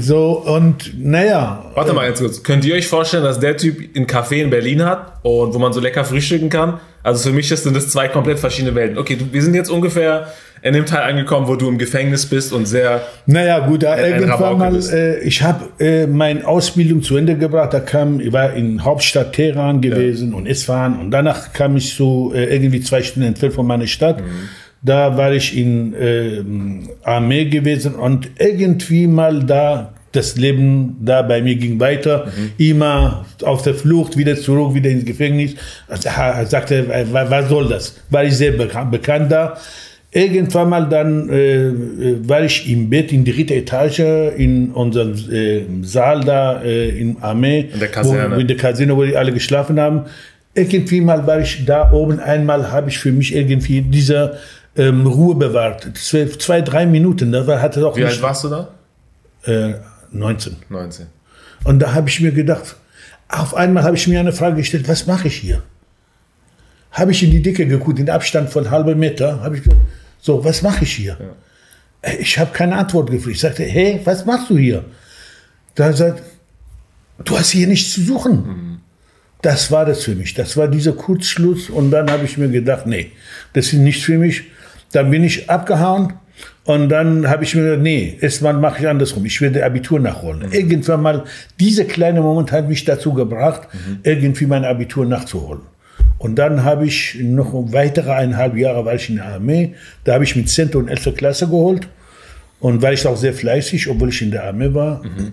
So, 0.00 0.42
und 0.44 0.92
naja. 0.98 1.70
Warte 1.74 1.92
mal 1.92 2.08
jetzt 2.08 2.20
kurz. 2.20 2.42
Könnt 2.42 2.64
ihr 2.64 2.74
euch 2.74 2.88
vorstellen, 2.88 3.24
dass 3.24 3.38
der 3.38 3.56
Typ 3.56 3.78
ein 3.96 4.06
Café 4.06 4.42
in 4.42 4.50
Berlin 4.50 4.84
hat 4.84 5.20
und 5.22 5.54
wo 5.54 5.58
man 5.58 5.72
so 5.72 5.80
lecker 5.80 6.04
frühstücken 6.04 6.48
kann? 6.48 6.80
Also 7.02 7.28
für 7.28 7.34
mich 7.34 7.48
sind 7.48 7.76
das 7.76 7.90
zwei 7.90 8.08
komplett 8.08 8.40
verschiedene 8.40 8.74
Welten. 8.74 8.98
Okay, 8.98 9.16
wir 9.30 9.40
sind 9.40 9.54
jetzt 9.54 9.70
ungefähr 9.70 10.26
in 10.62 10.74
dem 10.74 10.86
Teil 10.86 11.10
angekommen, 11.10 11.46
wo 11.48 11.56
du 11.56 11.68
im 11.68 11.78
Gefängnis 11.78 12.26
bist 12.26 12.52
und 12.52 12.66
sehr. 12.66 13.02
Naja, 13.26 13.66
gut, 13.66 13.82
da 13.82 13.98
irgendwann 13.98 14.58
mal, 14.58 14.76
äh, 14.92 15.20
ich 15.20 15.42
habe 15.42 15.68
äh, 15.78 16.06
meine 16.06 16.46
Ausbildung 16.46 17.02
zu 17.02 17.16
Ende 17.16 17.36
gebracht. 17.36 17.72
Da 17.74 17.80
kam, 17.80 18.20
ich 18.20 18.32
war 18.32 18.52
in 18.54 18.84
Hauptstadt 18.84 19.32
Teheran 19.32 19.80
gewesen 19.80 20.30
ja. 20.30 20.36
und 20.36 20.46
Isfahan 20.46 20.98
und 20.98 21.10
danach 21.10 21.52
kam 21.52 21.76
ich 21.76 21.94
so 21.94 22.32
äh, 22.34 22.54
irgendwie 22.54 22.80
zwei 22.80 23.02
Stunden 23.02 23.28
entfernt 23.28 23.54
von 23.54 23.66
meiner 23.66 23.86
Stadt. 23.86 24.20
Mhm. 24.20 24.48
Da 24.82 25.16
war 25.16 25.32
ich 25.32 25.56
in 25.56 25.94
äh, 25.94 26.42
Armee 27.02 27.46
gewesen 27.46 27.94
und 27.94 28.30
irgendwie 28.38 29.06
mal 29.06 29.42
da 29.42 29.92
das 30.16 30.36
Leben 30.36 30.96
da 31.00 31.22
bei 31.22 31.42
mir 31.42 31.56
ging 31.56 31.78
weiter, 31.78 32.26
mhm. 32.26 32.52
immer 32.56 33.26
auf 33.42 33.62
der 33.62 33.74
Flucht, 33.74 34.16
wieder 34.16 34.36
zurück, 34.36 34.74
wieder 34.74 34.90
ins 34.90 35.04
Gefängnis. 35.04 35.54
Also, 35.88 36.08
er 36.08 36.46
sagte, 36.46 36.88
was 37.10 37.48
soll 37.48 37.68
das? 37.68 37.96
War 38.10 38.24
ich 38.24 38.36
sehr 38.36 38.52
bekannt 38.52 39.30
da. 39.30 39.58
Irgendwann 40.12 40.68
mal 40.70 40.88
dann 40.88 41.28
äh, 41.28 42.28
war 42.28 42.42
ich 42.42 42.70
im 42.70 42.88
Bett 42.88 43.12
in 43.12 43.24
der 43.24 43.34
dritten 43.34 43.52
Etage 43.52 43.98
in 44.36 44.70
unserem 44.72 45.12
äh, 45.30 45.64
Saal 45.82 46.24
da 46.24 46.62
äh, 46.62 46.88
in 46.88 47.18
Armee. 47.20 47.68
In 47.72 47.80
der 47.80 47.88
Kaserne. 47.88 48.36
Wo, 48.36 48.40
in 48.40 48.46
der 48.46 48.56
Kaserne, 48.56 48.96
wo 48.96 49.04
die 49.04 49.16
alle 49.16 49.32
geschlafen 49.32 49.78
haben. 49.78 50.04
Irgendwie 50.54 51.02
mal 51.02 51.26
war 51.26 51.40
ich 51.40 51.66
da 51.66 51.92
oben. 51.92 52.18
Einmal 52.18 52.72
habe 52.72 52.88
ich 52.88 52.98
für 52.98 53.12
mich 53.12 53.34
irgendwie 53.34 53.82
diese 53.82 54.38
ähm, 54.76 55.06
Ruhe 55.06 55.34
bewahrt. 55.34 55.86
Zwei, 55.94 56.26
zwei, 56.26 56.62
drei 56.62 56.86
Minuten. 56.86 57.32
Da 57.32 57.46
war, 57.46 57.60
hatte 57.60 57.86
auch 57.86 57.96
Wie 57.96 58.04
alt 58.04 58.22
warst 58.22 58.44
du 58.44 58.48
da? 58.48 58.68
Äh, 59.44 59.74
19. 60.12 60.56
19. 60.68 61.06
Und 61.64 61.80
da 61.80 61.94
habe 61.94 62.08
ich 62.08 62.20
mir 62.20 62.32
gedacht, 62.32 62.76
auf 63.28 63.54
einmal 63.54 63.82
habe 63.82 63.96
ich 63.96 64.06
mir 64.06 64.20
eine 64.20 64.32
Frage 64.32 64.56
gestellt, 64.56 64.88
was 64.88 65.06
mache 65.06 65.28
ich 65.28 65.36
hier? 65.36 65.62
Habe 66.96 67.12
ich 67.12 67.22
in 67.22 67.30
die 67.30 67.42
Dicke 67.42 67.66
geguckt, 67.66 67.98
in 67.98 68.08
Abstand 68.08 68.48
von 68.48 68.70
halben 68.70 68.98
Meter, 68.98 69.42
habe 69.42 69.56
ich 69.56 69.62
gesagt, 69.62 69.82
so, 70.18 70.42
was 70.42 70.62
mache 70.62 70.84
ich 70.84 70.92
hier? 70.94 71.18
Ja. 71.20 72.12
Ich 72.18 72.38
habe 72.38 72.52
keine 72.54 72.74
Antwort 72.76 73.10
gefunden. 73.10 73.32
Ich 73.32 73.40
sagte, 73.40 73.64
hey, 73.64 74.00
was 74.04 74.24
machst 74.24 74.48
du 74.48 74.56
hier? 74.56 74.82
Da 75.74 75.92
sagt, 75.92 76.22
du 77.22 77.38
hast 77.38 77.50
hier 77.50 77.66
nichts 77.66 77.92
zu 77.92 78.00
suchen. 78.00 78.32
Mhm. 78.32 78.78
Das 79.42 79.70
war 79.70 79.84
das 79.84 80.04
für 80.04 80.14
mich. 80.14 80.32
Das 80.32 80.56
war 80.56 80.68
dieser 80.68 80.92
Kurzschluss. 80.92 81.68
Und 81.68 81.90
dann 81.90 82.10
habe 82.10 82.24
ich 82.24 82.38
mir 82.38 82.48
gedacht, 82.48 82.86
nee, 82.86 83.12
das 83.52 83.66
ist 83.66 83.80
nichts 83.80 84.04
für 84.04 84.16
mich. 84.16 84.44
Dann 84.92 85.10
bin 85.10 85.22
ich 85.22 85.50
abgehauen. 85.50 86.14
Und 86.64 86.88
dann 86.88 87.28
habe 87.28 87.44
ich 87.44 87.54
mir 87.54 87.62
gedacht, 87.62 87.82
nee, 87.82 88.16
erstmal 88.22 88.54
mache 88.54 88.80
ich 88.80 88.88
andersrum. 88.88 89.26
Ich 89.26 89.38
werde 89.42 89.66
Abitur 89.66 90.00
nachholen. 90.00 90.46
Mhm. 90.46 90.52
Irgendwann 90.52 91.02
mal, 91.02 91.24
dieser 91.60 91.84
kleine 91.84 92.22
Moment 92.22 92.52
hat 92.52 92.70
mich 92.70 92.86
dazu 92.86 93.12
gebracht, 93.12 93.68
mhm. 93.74 93.98
irgendwie 94.02 94.46
mein 94.46 94.64
Abitur 94.64 95.04
nachzuholen. 95.04 95.62
Und 96.18 96.36
dann 96.36 96.64
habe 96.64 96.86
ich 96.86 97.16
noch 97.20 97.52
weitere 97.72 98.10
eineinhalb 98.12 98.56
Jahre 98.56 98.84
war 98.84 98.94
ich 98.94 99.10
in 99.10 99.16
der 99.16 99.26
Armee. 99.26 99.74
Da 100.04 100.14
habe 100.14 100.24
ich 100.24 100.34
mit 100.34 100.48
10. 100.48 100.74
und 100.74 100.88
11. 100.88 101.14
Klasse 101.16 101.46
geholt. 101.46 101.88
Und 102.58 102.80
war 102.80 102.92
ich 102.92 103.06
auch 103.06 103.16
sehr 103.16 103.34
fleißig, 103.34 103.88
obwohl 103.88 104.08
ich 104.08 104.22
in 104.22 104.30
der 104.30 104.44
Armee 104.44 104.72
war. 104.72 105.04
Mhm. 105.04 105.32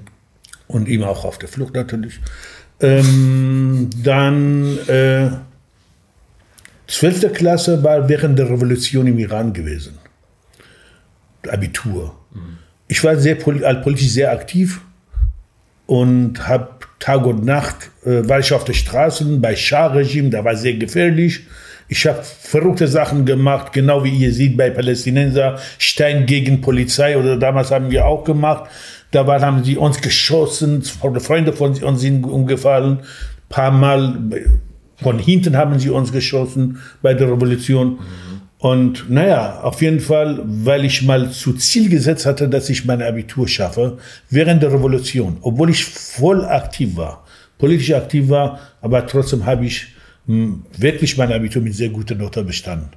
Und 0.67 0.89
immer 0.89 1.09
auch 1.09 1.23
auf 1.23 1.37
der 1.37 1.47
Flucht 1.47 1.73
natürlich. 1.73 2.19
Ähm, 2.81 3.89
dann 4.03 4.77
äh, 4.87 5.29
12. 6.87 7.31
Klasse 7.33 7.81
war 7.81 8.09
während 8.09 8.37
der 8.37 8.49
Revolution 8.49 9.07
im 9.07 9.17
Iran 9.19 9.53
gewesen. 9.53 9.97
Abitur. 11.47 12.15
Mhm. 12.33 12.57
Ich 12.87 13.03
war 13.03 13.15
sehr 13.15 13.35
politisch 13.35 14.09
sehr 14.09 14.31
aktiv 14.31 14.81
und 15.85 16.47
habe 16.47 16.69
Tag 17.03 17.25
und 17.25 17.43
Nacht 17.43 17.91
äh, 18.05 18.27
war 18.29 18.39
ich 18.39 18.53
auf 18.53 18.63
den 18.63 18.75
Straßen 18.75 19.41
bei 19.41 19.57
Schah-Regime, 19.57 20.29
da 20.29 20.45
war 20.45 20.55
sehr 20.55 20.75
gefährlich. 20.75 21.41
Ich 21.89 22.07
habe 22.07 22.23
verrückte 22.23 22.87
Sachen 22.87 23.25
gemacht, 23.25 23.73
genau 23.73 24.05
wie 24.05 24.09
ihr 24.09 24.31
seht 24.31 24.55
bei 24.55 24.69
Palästinenser, 24.69 25.59
Stein 25.77 26.25
gegen 26.25 26.61
Polizei 26.61 27.17
oder 27.17 27.35
damals 27.35 27.71
haben 27.71 27.91
wir 27.91 28.05
auch 28.05 28.23
gemacht. 28.23 28.69
Da 29.11 29.27
waren, 29.27 29.41
haben 29.41 29.63
sie 29.65 29.75
uns 29.75 29.99
geschossen, 29.99 30.81
Freunde 30.81 31.51
von 31.51 31.77
uns 31.83 31.99
sind 31.99 32.23
umgefallen, 32.23 32.99
paar 33.49 33.71
Mal 33.71 34.17
von 35.01 35.19
hinten 35.19 35.57
haben 35.57 35.77
sie 35.79 35.89
uns 35.89 36.13
geschossen 36.13 36.79
bei 37.01 37.13
der 37.13 37.29
Revolution. 37.29 37.95
Mhm. 37.95 38.32
Und 38.63 39.09
naja, 39.09 39.59
auf 39.61 39.81
jeden 39.81 39.99
Fall, 39.99 40.39
weil 40.45 40.85
ich 40.85 41.01
mal 41.01 41.29
zu 41.31 41.51
Ziel 41.51 41.89
gesetzt 41.89 42.25
hatte, 42.25 42.47
dass 42.47 42.69
ich 42.69 42.85
mein 42.85 43.01
Abitur 43.01 43.45
schaffe, 43.45 43.97
während 44.29 44.63
der 44.63 44.71
Revolution, 44.71 45.35
obwohl 45.41 45.69
ich 45.69 45.83
voll 45.83 46.45
aktiv 46.45 46.95
war, 46.95 47.25
politisch 47.57 47.91
aktiv 47.91 48.29
war, 48.29 48.61
aber 48.79 49.05
trotzdem 49.05 49.45
habe 49.45 49.65
ich 49.65 49.87
hm, 50.27 50.63
wirklich 50.77 51.17
mein 51.17 51.33
Abitur 51.33 51.61
mit 51.61 51.75
sehr 51.75 51.89
guter 51.89 52.15
Note 52.15 52.41
bestanden. 52.41 52.87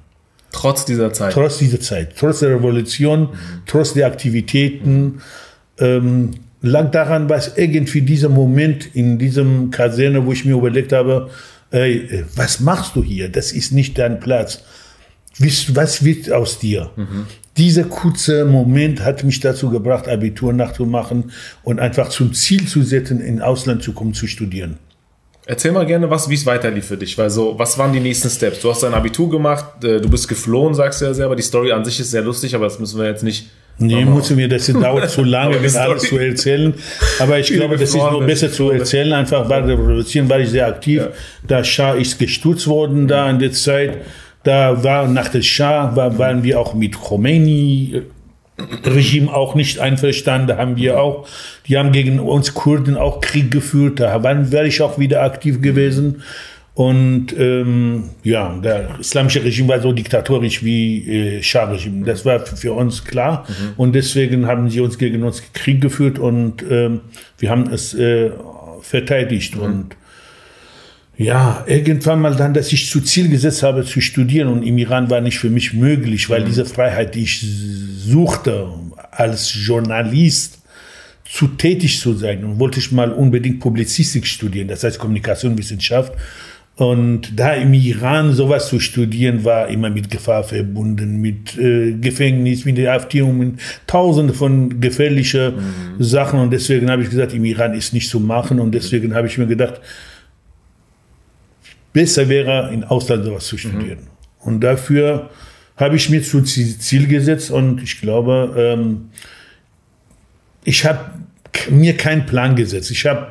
Trotz 0.53 0.85
dieser 0.85 1.11
Zeit? 1.11 1.33
Trotz 1.33 1.57
dieser 1.57 1.81
Zeit, 1.81 2.13
trotz 2.17 2.39
der 2.39 2.51
Revolution, 2.51 3.23
mhm. 3.23 3.27
trotz 3.65 3.93
der 3.93 4.07
Aktivitäten. 4.07 5.21
Ähm, 5.79 6.31
lag 6.61 6.91
daran, 6.91 7.27
was 7.27 7.57
irgendwie 7.57 8.03
dieser 8.03 8.29
Moment 8.29 8.95
in 8.95 9.19
diesem 9.19 9.69
Kaserne, 9.69 10.25
wo 10.25 10.31
ich 10.31 10.45
mir 10.45 10.55
überlegt 10.55 10.93
habe, 10.93 11.29
ey, 11.71 12.23
was 12.37 12.61
machst 12.61 12.95
du 12.95 13.03
hier? 13.03 13.27
Das 13.27 13.51
ist 13.51 13.73
nicht 13.73 13.97
dein 13.97 14.21
Platz 14.21 14.63
was 15.39 16.03
wird 16.03 16.31
aus 16.31 16.59
dir? 16.59 16.91
Mhm. 16.95 17.27
Dieser 17.57 17.85
kurze 17.85 18.45
Moment 18.45 19.03
hat 19.03 19.23
mich 19.23 19.39
dazu 19.39 19.69
gebracht, 19.69 20.07
Abitur 20.07 20.53
nachzumachen 20.53 21.31
und 21.63 21.79
einfach 21.79 22.09
zum 22.09 22.33
Ziel 22.33 22.67
zu 22.67 22.83
setzen, 22.83 23.19
in 23.19 23.41
Ausland 23.41 23.81
zu 23.81 23.93
kommen, 23.93 24.13
zu 24.13 24.27
studieren. 24.27 24.77
Erzähl 25.49 25.71
mal 25.71 25.85
gerne, 25.85 26.09
was, 26.09 26.29
wie 26.29 26.33
es 26.33 26.45
weiterlief 26.45 26.87
für 26.87 26.97
dich. 26.97 27.17
Weil 27.17 27.29
so, 27.29 27.57
was 27.57 27.77
waren 27.77 27.93
die 27.93 28.01
nächsten 28.01 28.29
Steps? 28.29 28.59
Du 28.59 28.69
hast 28.69 28.83
dein 28.83 28.93
Abitur 28.93 29.29
gemacht, 29.29 29.81
äh, 29.81 30.01
du 30.01 30.09
bist 30.09 30.27
geflohen, 30.27 30.73
sagst 30.73 30.99
du 30.99 31.05
ja 31.05 31.13
selber. 31.13 31.37
Die 31.37 31.41
Story 31.41 31.71
an 31.71 31.85
sich 31.85 32.01
ist 32.01 32.11
sehr 32.11 32.21
lustig, 32.21 32.53
aber 32.53 32.65
das 32.65 32.79
müssen 32.79 32.99
wir 32.99 33.07
jetzt 33.07 33.23
nicht. 33.23 33.49
Nee, 33.79 34.03
muss 34.03 34.29
mir, 34.31 34.49
das 34.49 34.67
dauert 34.73 35.09
zu 35.09 35.23
lange, 35.23 35.57
das 35.61 35.77
alles 35.77 36.03
zu 36.03 36.17
erzählen. 36.17 36.73
Aber 37.19 37.39
ich 37.39 37.47
glaube, 37.47 37.77
das 37.77 37.89
ist 37.89 37.95
nur 37.95 38.23
besser 38.23 38.51
zu 38.51 38.71
erzählen. 38.71 39.13
Einfach 39.13 39.47
der 39.47 39.65
Revolution 39.69 40.27
war 40.29 40.39
ich 40.39 40.49
sehr 40.49 40.67
aktiv. 40.67 41.01
Ja. 41.03 41.09
Da 41.47 41.63
Schah 41.63 41.93
ist 41.93 42.19
gestürzt 42.19 42.67
worden 42.67 43.07
da 43.07 43.29
in 43.29 43.39
der 43.39 43.53
Zeit. 43.53 43.99
Da 44.47 44.81
war 44.81 45.09
nach 45.09 45.27
der 45.27 45.41
Schah 45.41 45.93
war, 45.97 46.17
waren 46.17 46.41
wir 46.41 46.57
auch 46.57 46.73
mit 46.73 46.97
Khomeini 46.97 48.03
Regime 48.85 49.33
auch 49.33 49.55
nicht 49.55 49.79
einverstanden. 49.79 50.47
Da 50.47 50.55
haben 50.55 50.77
wir 50.77 51.01
auch, 51.01 51.27
die 51.67 51.77
haben 51.77 51.91
gegen 51.91 52.21
uns 52.21 52.53
Kurden 52.53 52.95
auch 52.95 53.19
Krieg 53.19 53.51
geführt. 53.51 53.99
Da 53.99 54.23
waren, 54.23 54.49
wäre 54.49 54.65
ich 54.65 54.81
auch 54.81 54.97
wieder 54.97 55.21
aktiv 55.23 55.61
gewesen. 55.61 56.23
Und 56.75 57.37
ähm, 57.37 58.11
ja, 58.23 58.57
der 58.63 58.97
islamische 59.01 59.43
Regime 59.43 59.67
war 59.67 59.81
so 59.81 59.91
diktatorisch 59.91 60.63
wie 60.63 61.39
äh, 61.39 61.43
Schah-Regime. 61.43 62.05
Das 62.05 62.23
war 62.23 62.39
für 62.39 62.71
uns 62.71 63.03
klar. 63.03 63.45
Mhm. 63.49 63.73
Und 63.75 63.95
deswegen 63.95 64.47
haben 64.47 64.69
sie 64.69 64.79
uns 64.79 64.97
gegen 64.97 65.23
uns 65.23 65.43
Krieg 65.51 65.81
geführt 65.81 66.19
und 66.19 66.63
ähm, 66.71 67.01
wir 67.37 67.49
haben 67.49 67.69
es 67.69 67.93
äh, 67.93 68.31
verteidigt. 68.81 69.57
Mhm. 69.57 69.61
Und 69.61 69.97
ja, 71.17 71.63
irgendwann 71.67 72.21
mal 72.21 72.35
dann, 72.35 72.53
dass 72.53 72.71
ich 72.71 72.89
zu 72.89 73.01
Ziel 73.01 73.27
gesetzt 73.29 73.63
habe, 73.63 73.83
zu 73.83 74.01
studieren 74.01 74.49
und 74.49 74.63
im 74.63 74.77
Iran 74.77 75.09
war 75.09 75.19
nicht 75.19 75.39
für 75.39 75.49
mich 75.49 75.73
möglich, 75.73 76.29
weil 76.29 76.41
mhm. 76.41 76.45
diese 76.45 76.65
Freiheit, 76.65 77.15
die 77.15 77.23
ich 77.23 77.43
suchte, 77.43 78.67
als 79.09 79.51
Journalist 79.65 80.59
zu 81.25 81.47
tätig 81.47 81.99
zu 81.99 82.13
sein 82.13 82.43
und 82.43 82.59
wollte 82.59 82.79
ich 82.79 82.91
mal 82.91 83.11
unbedingt 83.11 83.59
Publizistik 83.59 84.27
studieren, 84.27 84.67
das 84.67 84.83
heißt 84.83 84.99
Kommunikationswissenschaft. 84.99 86.13
Und 86.75 87.39
da 87.39 87.53
im 87.53 87.73
Iran 87.73 88.33
sowas 88.33 88.67
zu 88.67 88.79
studieren, 88.79 89.43
war 89.43 89.67
immer 89.67 89.89
mit 89.89 90.11
Gefahr 90.11 90.43
verbunden, 90.43 91.19
mit 91.19 91.57
äh, 91.57 91.93
Gefängnis, 91.93 92.65
mit 92.65 92.77
der 92.77 92.93
Inhaftierung, 92.93 93.35
mit 93.39 93.59
tausende 93.87 94.35
von 94.35 94.79
gefährlichen 94.79 95.55
mhm. 95.55 96.03
Sachen. 96.03 96.39
Und 96.39 96.51
deswegen 96.53 96.91
habe 96.91 97.01
ich 97.01 97.09
gesagt, 97.09 97.33
im 97.33 97.45
Iran 97.45 97.73
ist 97.73 97.95
nicht 97.95 98.07
zu 98.07 98.19
machen. 98.19 98.59
Und 98.59 98.75
deswegen 98.75 99.15
habe 99.15 99.25
ich 99.25 99.39
mir 99.39 99.47
gedacht, 99.47 99.81
besser 101.97 102.29
wäre, 102.29 102.69
in 102.71 102.83
Ausland 102.83 103.25
sowas 103.25 103.47
zu 103.47 103.57
studieren. 103.57 104.01
Mhm. 104.01 104.47
Und 104.47 104.61
dafür 104.61 105.31
habe 105.77 105.95
ich 105.95 106.11
mir 106.11 106.21
zu 106.21 106.43
Ziel 106.43 107.07
gesetzt 107.07 107.49
und 107.49 107.81
ich 107.81 107.99
glaube, 108.01 108.53
ähm, 108.55 109.09
ich 110.63 110.85
habe 110.85 110.99
mir 111.71 111.97
keinen 111.97 112.27
Plan 112.27 112.55
gesetzt. 112.55 112.91
Ich 112.91 113.07
habe 113.07 113.29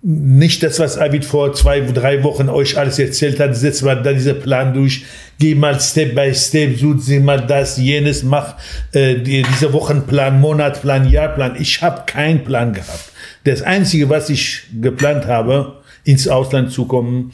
nicht 0.00 0.62
das, 0.62 0.78
was 0.78 0.94
David 0.96 1.26
vor 1.26 1.52
zwei, 1.52 1.80
drei 1.80 2.24
Wochen 2.24 2.48
euch 2.48 2.78
alles 2.78 2.98
erzählt 2.98 3.38
hat, 3.38 3.54
setzt 3.54 3.84
mal 3.84 4.02
da 4.02 4.14
dieser 4.14 4.34
Plan 4.34 4.72
durch, 4.72 5.04
geh 5.38 5.54
mal 5.54 5.78
Step 5.78 6.14
by 6.14 6.34
Step, 6.34 6.78
such 6.78 7.00
sie 7.00 7.20
mal 7.20 7.46
das, 7.46 7.76
jenes, 7.76 8.22
mach 8.22 8.54
äh, 8.92 9.16
die, 9.16 9.42
dieser 9.42 9.74
Wochenplan, 9.74 10.40
Monatplan, 10.40 11.10
Jahrplan. 11.10 11.56
Ich 11.60 11.82
habe 11.82 12.04
keinen 12.06 12.42
Plan 12.42 12.72
gehabt. 12.72 13.12
Das 13.44 13.60
Einzige, 13.60 14.08
was 14.08 14.30
ich 14.30 14.62
geplant 14.80 15.26
habe, 15.26 15.82
ins 16.04 16.26
Ausland 16.26 16.72
zu 16.72 16.86
kommen, 16.86 17.32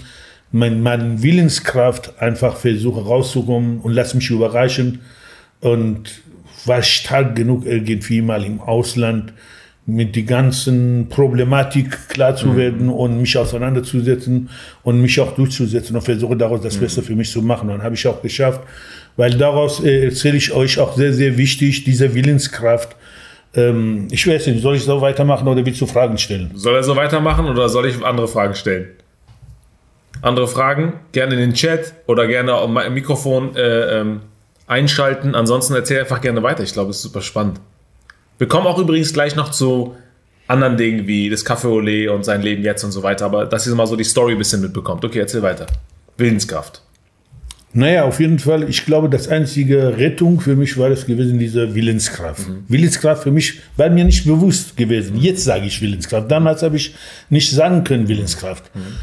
mein, 0.50 0.82
meine 0.82 1.22
Willenskraft 1.22 2.20
einfach 2.20 2.56
versuche 2.56 3.02
rauszukommen 3.02 3.80
und 3.80 3.92
lass 3.92 4.14
mich 4.14 4.30
überraschen 4.30 5.00
und 5.60 6.22
war 6.64 6.82
stark 6.82 7.36
genug 7.36 7.66
irgendwie 7.66 8.22
mal 8.22 8.44
im 8.44 8.60
Ausland 8.60 9.32
mit 9.88 10.16
die 10.16 10.26
ganzen 10.26 11.08
Problematik 11.08 12.10
klar 12.10 12.36
zu 12.36 12.48
mhm. 12.48 12.56
werden 12.56 12.88
und 12.90 13.22
mich 13.22 13.38
auseinanderzusetzen 13.38 14.50
und 14.82 15.00
mich 15.00 15.18
auch 15.18 15.34
durchzusetzen 15.34 15.96
und 15.96 16.02
versuche 16.02 16.36
daraus 16.36 16.60
das 16.60 16.76
mhm. 16.76 16.80
Beste 16.80 17.02
für 17.02 17.14
mich 17.14 17.30
zu 17.30 17.40
machen. 17.40 17.70
Und 17.70 17.82
habe 17.82 17.94
ich 17.94 18.06
auch 18.06 18.20
geschafft, 18.20 18.60
weil 19.16 19.30
daraus 19.30 19.82
äh, 19.82 20.04
erzähle 20.04 20.36
ich 20.36 20.52
euch 20.52 20.78
auch 20.78 20.94
sehr, 20.94 21.14
sehr 21.14 21.38
wichtig, 21.38 21.84
diese 21.84 22.14
Willenskraft. 22.14 22.96
Ähm, 23.54 24.08
ich 24.10 24.26
weiß 24.26 24.48
nicht, 24.48 24.60
soll 24.60 24.76
ich 24.76 24.82
so 24.82 25.00
weitermachen 25.00 25.48
oder 25.48 25.64
willst 25.64 25.80
du 25.80 25.86
Fragen 25.86 26.18
stellen? 26.18 26.50
Soll 26.54 26.74
er 26.74 26.82
so 26.82 26.94
weitermachen 26.94 27.46
oder 27.46 27.70
soll 27.70 27.86
ich 27.86 28.04
andere 28.04 28.28
Fragen 28.28 28.54
stellen? 28.54 28.88
Andere 30.22 30.48
Fragen? 30.48 30.94
Gerne 31.12 31.34
in 31.34 31.40
den 31.40 31.54
Chat 31.54 31.94
oder 32.06 32.26
gerne 32.26 32.54
auf 32.54 32.68
mein 32.68 32.92
Mikrofon 32.92 33.54
äh, 33.56 34.00
ähm, 34.00 34.20
einschalten. 34.66 35.34
Ansonsten 35.34 35.74
erzähl 35.74 36.00
einfach 36.00 36.20
gerne 36.20 36.42
weiter. 36.42 36.62
Ich 36.62 36.72
glaube, 36.72 36.90
es 36.90 36.96
ist 36.96 37.02
super 37.02 37.22
spannend. 37.22 37.60
Wir 38.38 38.48
kommen 38.48 38.66
auch 38.66 38.78
übrigens 38.78 39.12
gleich 39.12 39.36
noch 39.36 39.50
zu 39.50 39.96
anderen 40.46 40.76
Dingen 40.76 41.06
wie 41.06 41.28
das 41.28 41.44
Café 41.44 41.66
Olé 41.66 42.08
und 42.08 42.24
sein 42.24 42.42
Leben 42.42 42.62
jetzt 42.62 42.82
und 42.84 42.92
so 42.92 43.02
weiter, 43.02 43.26
aber 43.26 43.44
dass 43.44 43.66
ihr 43.66 43.74
mal 43.74 43.86
so 43.86 43.96
die 43.96 44.04
Story 44.04 44.32
ein 44.32 44.38
bisschen 44.38 44.62
mitbekommt. 44.62 45.04
Okay, 45.04 45.18
erzähl 45.18 45.42
weiter. 45.42 45.66
Willenskraft. 46.16 46.82
Naja, 47.74 48.04
auf 48.04 48.18
jeden 48.18 48.38
Fall. 48.38 48.68
Ich 48.68 48.86
glaube, 48.86 49.10
das 49.10 49.28
einzige 49.28 49.98
Rettung 49.98 50.40
für 50.40 50.56
mich 50.56 50.78
war 50.78 50.88
es 50.90 51.04
gewesen, 51.04 51.38
diese 51.38 51.74
Willenskraft. 51.74 52.48
Mhm. 52.48 52.64
Willenskraft 52.66 53.24
für 53.24 53.30
mich 53.30 53.60
war 53.76 53.90
mir 53.90 54.04
nicht 54.04 54.24
bewusst 54.24 54.76
gewesen. 54.76 55.18
Jetzt 55.18 55.44
sage 55.44 55.66
ich 55.66 55.82
Willenskraft. 55.82 56.30
Damals 56.30 56.62
habe 56.62 56.76
ich 56.76 56.94
nicht 57.28 57.50
sagen 57.50 57.84
können 57.84 58.08
Willenskraft. 58.08 58.74
Mhm 58.74 58.96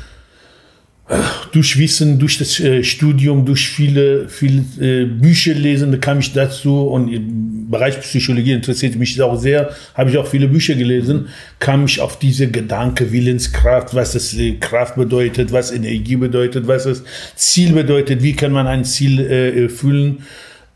durch 1.52 1.78
Wissen, 1.78 2.18
durch 2.18 2.40
das 2.40 2.60
äh, 2.60 2.84
Studium, 2.84 3.46
durch 3.46 3.70
viele, 3.70 4.28
viele 4.28 4.64
äh, 4.80 5.06
Bücher 5.06 5.54
lesen, 5.54 6.00
kam 6.00 6.20
ich 6.20 6.34
dazu 6.34 6.88
und 6.88 7.10
im 7.10 7.70
Bereich 7.70 8.00
Psychologie 8.02 8.54
interessiert 8.54 8.96
mich 8.96 9.22
auch 9.22 9.40
sehr, 9.40 9.70
habe 9.94 10.10
ich 10.10 10.18
auch 10.18 10.26
viele 10.26 10.48
Bücher 10.48 10.74
gelesen, 10.74 11.28
kam 11.60 11.86
ich 11.86 12.02
auf 12.02 12.18
diese 12.18 12.50
Gedanke 12.50 13.12
Willenskraft, 13.12 13.94
was 13.94 14.14
das 14.14 14.34
äh, 14.34 14.54
Kraft 14.54 14.96
bedeutet, 14.96 15.52
was 15.52 15.72
Energie 15.72 16.16
bedeutet, 16.16 16.68
was 16.68 16.86
das 16.86 17.04
Ziel 17.36 17.74
bedeutet, 17.74 18.24
wie 18.24 18.34
kann 18.34 18.52
man 18.52 18.66
ein 18.66 18.84
Ziel 18.84 19.20
äh, 19.20 19.64
erfüllen, 19.64 20.24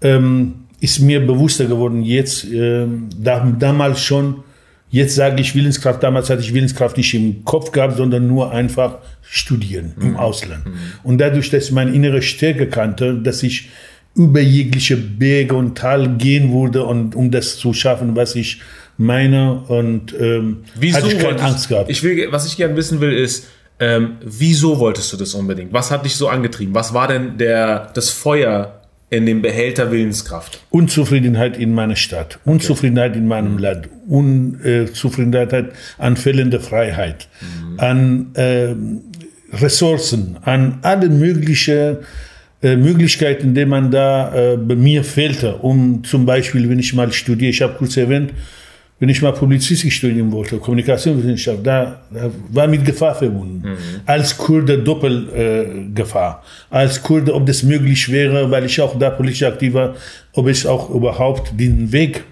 ähm, 0.02 0.66
ist 0.80 1.00
mir 1.00 1.26
bewusster 1.26 1.66
geworden 1.66 2.04
jetzt, 2.04 2.46
äh, 2.46 2.86
da, 3.20 3.52
damals 3.60 4.02
schon, 4.02 4.44
Jetzt 4.92 5.16
sage 5.16 5.42
ich 5.42 5.56
Willenskraft, 5.56 6.02
damals 6.02 6.30
hatte 6.30 6.42
ich 6.42 6.54
Willenskraft 6.54 6.98
nicht 6.98 7.14
im 7.14 7.46
Kopf 7.46 7.72
gehabt, 7.72 7.98
sondern 7.98 8.28
nur 8.28 8.52
einfach 8.52 8.98
studieren 9.22 9.94
mhm. 9.96 10.08
im 10.08 10.18
Ausland. 10.18 10.66
Mhm. 10.66 10.74
Und 11.04 11.18
dadurch, 11.20 11.50
dass 11.50 11.66
ich 11.66 11.72
meine 11.72 11.92
innere 11.92 12.22
Stärke 12.22 12.68
kannte, 12.68 13.16
dass 13.16 13.44
ich 13.44 13.70
über 14.16 14.42
jegliche 14.42 14.98
Berge 14.98 15.56
und 15.56 15.78
Tal 15.78 16.18
gehen 16.18 16.52
würde 16.52 16.84
und 16.84 17.16
um 17.16 17.30
das 17.30 17.58
zu 17.58 17.74
schaffen, 17.74 18.16
was 18.16 18.36
ich 18.36 18.62
meine 18.98 19.62
und 19.68 20.14
ähm, 20.20 20.64
wieso 20.76 20.98
hatte 20.98 21.08
ich 21.08 21.20
keine 21.20 21.42
Angst 21.42 21.70
gehabt. 21.70 21.90
Ich 21.90 22.04
will, 22.04 22.32
was 22.32 22.46
ich 22.48 22.58
gerne 22.58 22.76
wissen 22.76 23.00
will, 23.00 23.14
ist, 23.14 23.48
ähm, 23.80 24.18
wieso 24.22 24.80
wolltest 24.80 25.14
du 25.14 25.18
das 25.18 25.34
unbedingt? 25.36 25.72
Was 25.72 25.90
hat 25.90 26.04
dich 26.04 26.16
so 26.16 26.28
angetrieben? 26.28 26.74
Was 26.76 26.94
war 26.94 27.08
denn 27.08 27.38
der 27.38 27.92
das 27.94 28.10
Feuer 28.10 28.79
in 29.10 29.26
dem 29.26 29.42
Behälter 29.42 29.92
Willenskraft? 29.92 30.62
Unzufriedenheit 30.70 31.58
in 31.58 31.74
meiner 31.74 31.96
Stadt, 31.96 32.40
Unzufriedenheit 32.46 33.12
okay. 33.12 33.20
in 33.20 33.28
meinem 33.28 33.54
mhm. 33.54 33.60
Land, 33.60 33.90
Unzufriedenheit 34.08 35.74
an 35.98 36.18
fehlender 36.18 36.60
Freiheit, 36.60 37.28
mhm. 37.42 37.80
an 37.80 38.36
äh, 38.36 38.76
Ressourcen, 39.54 40.38
an 40.42 40.80
alle 40.84 41.10
möglichen 41.10 41.98
äh, 42.62 42.76
Möglichkeiten, 42.76 43.56
die 43.56 43.66
man 43.66 43.90
da 43.90 44.34
äh, 44.34 44.58
bei 44.58 44.76
mir 44.76 45.04
fehlte, 45.04 45.56
um 45.56 46.04
zum 46.04 46.26
Beispiel, 46.26 46.70
wenn 46.70 46.80
ich 46.80 46.94
mal 46.94 47.12
studiere, 47.12 47.50
ich 47.50 47.62
habe 47.62 47.76
kurz 47.78 47.96
erwähnt, 47.98 48.34
wenn 49.00 49.08
ich 49.08 49.22
mal 49.22 49.32
Publizistik 49.32 49.94
studieren 49.94 50.32
wollte, 50.32 50.58
Kommunikationswissenschaft, 50.58 51.60
da, 51.66 52.02
da 52.12 52.30
war 52.50 52.68
mit 52.68 52.84
Gefahr 52.84 53.16
verbunden. 53.16 53.70
Mhm. 53.70 53.78
Als 54.06 54.38
Kurde 54.38 54.80
Doppelgefahr. 54.80 56.44
Äh, 56.70 56.76
Als 56.76 57.02
Kurde, 57.02 57.34
ob 57.34 57.46
das 57.46 57.64
möglich 57.64 58.12
wäre, 58.12 58.52
weil 58.52 58.66
ich 58.66 58.80
auch 58.82 59.00
da 59.00 59.10
politisch 59.10 59.44
aktiv 59.44 59.74
war, 59.74 59.96
ob 60.34 60.48
ich 60.48 60.68
auch 60.68 60.90
überhaupt 60.90 61.54
den 61.58 61.92
Weg 61.92 62.26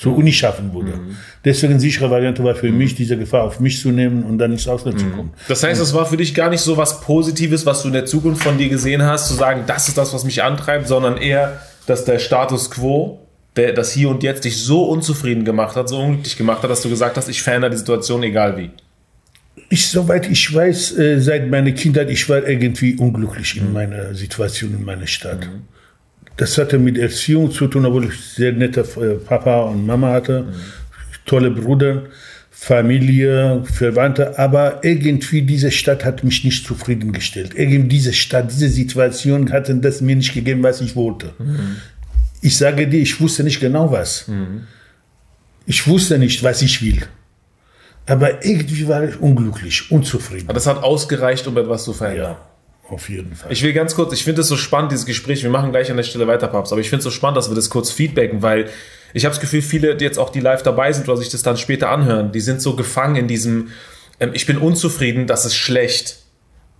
zur 0.00 0.16
Uni 0.16 0.32
schaffen 0.32 0.72
würde. 0.72 0.96
Mhm. 0.96 1.16
Deswegen 1.44 1.78
sichere 1.78 2.10
Variante 2.10 2.42
war 2.42 2.54
für 2.54 2.70
mhm. 2.70 2.78
mich, 2.78 2.94
diese 2.94 3.18
Gefahr 3.18 3.42
auf 3.42 3.60
mich 3.60 3.80
zu 3.80 3.90
nehmen 3.90 4.22
und 4.22 4.38
dann 4.38 4.52
ins 4.52 4.66
Ausland 4.66 4.96
mhm. 4.96 5.00
zu 5.00 5.06
kommen. 5.10 5.30
Das 5.48 5.62
heißt, 5.62 5.80
es 5.80 5.92
war 5.92 6.06
für 6.06 6.16
dich 6.16 6.34
gar 6.34 6.48
nicht 6.48 6.60
so 6.60 6.76
was 6.76 7.00
Positives, 7.02 7.66
was 7.66 7.82
du 7.82 7.88
in 7.88 7.94
der 7.94 8.06
Zukunft 8.06 8.42
von 8.42 8.56
dir 8.56 8.68
gesehen 8.68 9.02
hast, 9.02 9.28
zu 9.28 9.34
sagen, 9.34 9.64
das 9.66 9.88
ist 9.88 9.98
das, 9.98 10.14
was 10.14 10.24
mich 10.24 10.42
antreibt, 10.42 10.88
sondern 10.88 11.18
eher, 11.18 11.60
dass 11.86 12.04
der 12.04 12.18
Status 12.18 12.70
quo 12.70 13.27
der 13.58 13.72
das 13.72 13.92
Hier 13.92 14.08
und 14.08 14.22
Jetzt 14.22 14.44
dich 14.44 14.56
so 14.56 14.84
unzufrieden 14.84 15.44
gemacht 15.44 15.76
hat, 15.76 15.88
so 15.88 15.98
unglücklich 15.98 16.36
gemacht 16.36 16.62
hat, 16.62 16.70
dass 16.70 16.80
du 16.80 16.88
gesagt 16.88 17.16
hast, 17.16 17.28
ich 17.28 17.42
verändere 17.42 17.72
die 17.72 17.76
Situation, 17.76 18.22
egal 18.22 18.56
wie? 18.56 18.70
Ich, 19.68 19.88
soweit 19.88 20.30
ich 20.30 20.54
weiß, 20.54 20.96
äh, 20.96 21.20
seit 21.20 21.50
meiner 21.50 21.72
Kindheit, 21.72 22.08
ich 22.08 22.28
war 22.28 22.46
irgendwie 22.46 22.94
unglücklich 22.94 23.56
in 23.56 23.66
mhm. 23.66 23.72
meiner 23.72 24.14
Situation, 24.14 24.74
in 24.74 24.84
meiner 24.84 25.06
Stadt. 25.06 25.40
Mhm. 25.40 25.62
Das 26.36 26.56
hatte 26.56 26.78
mit 26.78 26.96
Erziehung 26.96 27.50
zu 27.50 27.66
tun, 27.66 27.84
obwohl 27.84 28.06
ich 28.06 28.20
sehr 28.20 28.52
nette 28.52 28.80
äh, 28.80 29.14
Papa 29.22 29.62
und 29.62 29.84
Mama 29.84 30.12
hatte, 30.12 30.42
mhm. 30.42 30.54
tolle 31.26 31.50
Brüder, 31.50 32.04
Familie, 32.50 33.62
Verwandte, 33.64 34.38
aber 34.38 34.80
irgendwie 34.84 35.42
diese 35.42 35.70
Stadt 35.70 36.04
hat 36.04 36.24
mich 36.24 36.44
nicht 36.44 36.64
zufriedengestellt. 36.66 37.52
Irgendwie 37.56 37.88
diese 37.88 38.12
Stadt, 38.12 38.50
diese 38.50 38.68
Situation 38.68 39.52
hat 39.52 39.70
das 39.84 40.00
mir 40.00 40.16
nicht 40.16 40.32
gegeben, 40.32 40.62
was 40.62 40.80
ich 40.80 40.94
wollte. 40.94 41.34
Mhm. 41.38 41.76
Ich 42.40 42.56
sage 42.56 42.86
dir, 42.86 43.00
ich 43.00 43.20
wusste 43.20 43.44
nicht 43.44 43.60
genau 43.60 43.90
was. 43.90 44.28
Mhm. 44.28 44.66
Ich 45.66 45.86
wusste 45.86 46.18
nicht, 46.18 46.42
was 46.42 46.62
ich 46.62 46.82
will. 46.82 47.02
Aber 48.06 48.44
irgendwie 48.44 48.88
war 48.88 49.04
ich 49.04 49.20
unglücklich, 49.20 49.90
unzufrieden. 49.90 50.46
Aber 50.46 50.54
das 50.54 50.66
hat 50.66 50.82
ausgereicht, 50.82 51.46
um 51.46 51.56
etwas 51.58 51.84
zu 51.84 51.92
verändern. 51.92 52.36
Ja, 52.36 52.90
auf 52.90 53.08
jeden 53.10 53.34
Fall. 53.34 53.52
Ich 53.52 53.62
will 53.62 53.74
ganz 53.74 53.94
kurz, 53.94 54.14
ich 54.14 54.24
finde 54.24 54.40
es 54.40 54.48
so 54.48 54.56
spannend, 54.56 54.92
dieses 54.92 55.04
Gespräch. 55.04 55.42
Wir 55.42 55.50
machen 55.50 55.70
gleich 55.72 55.90
an 55.90 55.98
der 55.98 56.04
Stelle 56.04 56.26
weiter, 56.26 56.48
Paps. 56.48 56.72
Aber 56.72 56.80
ich 56.80 56.88
finde 56.88 57.00
es 57.00 57.04
so 57.04 57.10
spannend, 57.10 57.36
dass 57.36 57.50
wir 57.50 57.54
das 57.54 57.68
kurz 57.68 57.90
feedbacken, 57.90 58.40
weil 58.40 58.70
ich 59.12 59.24
habe 59.24 59.34
das 59.34 59.40
Gefühl, 59.40 59.60
viele, 59.60 59.94
die 59.94 60.04
jetzt 60.04 60.18
auch 60.18 60.30
die 60.30 60.40
live 60.40 60.62
dabei 60.62 60.92
sind 60.92 61.08
oder 61.08 61.18
sich 61.18 61.28
das 61.28 61.42
dann 61.42 61.58
später 61.58 61.90
anhören, 61.90 62.32
die 62.32 62.40
sind 62.40 62.62
so 62.62 62.76
gefangen 62.76 63.16
in 63.16 63.28
diesem, 63.28 63.68
ähm, 64.20 64.30
ich 64.32 64.46
bin 64.46 64.56
unzufrieden, 64.56 65.26
das 65.26 65.44
ist 65.44 65.56
schlecht 65.56 66.18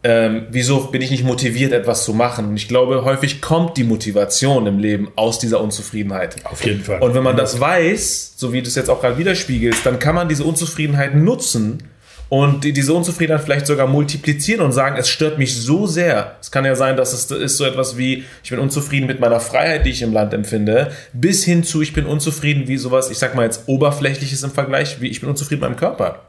ähm, 0.08 0.46
wieso 0.50 0.86
bin 0.86 1.02
ich 1.02 1.10
nicht 1.10 1.22
motiviert, 1.22 1.72
etwas 1.72 2.04
zu 2.04 2.14
machen? 2.14 2.46
Und 2.48 2.56
ich 2.56 2.66
glaube, 2.66 3.04
häufig 3.04 3.42
kommt 3.42 3.76
die 3.76 3.84
Motivation 3.84 4.66
im 4.66 4.78
Leben 4.78 5.12
aus 5.16 5.38
dieser 5.38 5.60
Unzufriedenheit. 5.60 6.36
Auf 6.46 6.64
jeden 6.64 6.82
Fall. 6.82 7.00
Und 7.00 7.12
wenn 7.12 7.22
man 7.22 7.36
das 7.36 7.60
weiß, 7.60 8.32
so 8.34 8.54
wie 8.54 8.62
du 8.62 8.68
es 8.68 8.74
jetzt 8.74 8.88
auch 8.88 9.02
gerade 9.02 9.18
widerspiegelst, 9.18 9.84
dann 9.84 9.98
kann 9.98 10.14
man 10.14 10.26
diese 10.26 10.44
Unzufriedenheit 10.44 11.14
nutzen 11.14 11.82
und 12.30 12.64
diese 12.64 12.94
Unzufriedenheit 12.94 13.44
vielleicht 13.44 13.66
sogar 13.66 13.86
multiplizieren 13.86 14.62
und 14.62 14.72
sagen, 14.72 14.96
es 14.98 15.10
stört 15.10 15.36
mich 15.36 15.54
so 15.54 15.86
sehr. 15.86 16.36
Es 16.40 16.50
kann 16.50 16.64
ja 16.64 16.74
sein, 16.74 16.96
dass 16.96 17.12
es 17.12 17.30
ist 17.30 17.58
so 17.58 17.66
etwas 17.66 17.98
wie, 17.98 18.24
ich 18.42 18.48
bin 18.48 18.60
unzufrieden 18.60 19.06
mit 19.06 19.20
meiner 19.20 19.40
Freiheit, 19.40 19.84
die 19.84 19.90
ich 19.90 20.00
im 20.00 20.14
Land 20.14 20.32
empfinde, 20.32 20.90
bis 21.12 21.44
hin 21.44 21.64
zu, 21.64 21.82
ich 21.82 21.92
bin 21.92 22.06
unzufrieden 22.06 22.66
wie 22.66 22.78
sowas, 22.78 23.10
ich 23.10 23.18
sag 23.18 23.34
mal 23.34 23.44
jetzt 23.44 23.64
oberflächliches 23.66 24.42
im 24.42 24.52
Vergleich, 24.52 25.02
wie 25.02 25.08
ich 25.08 25.20
bin 25.20 25.28
unzufrieden 25.28 25.60
mit 25.60 25.70
meinem 25.70 25.78
Körper. 25.78 26.22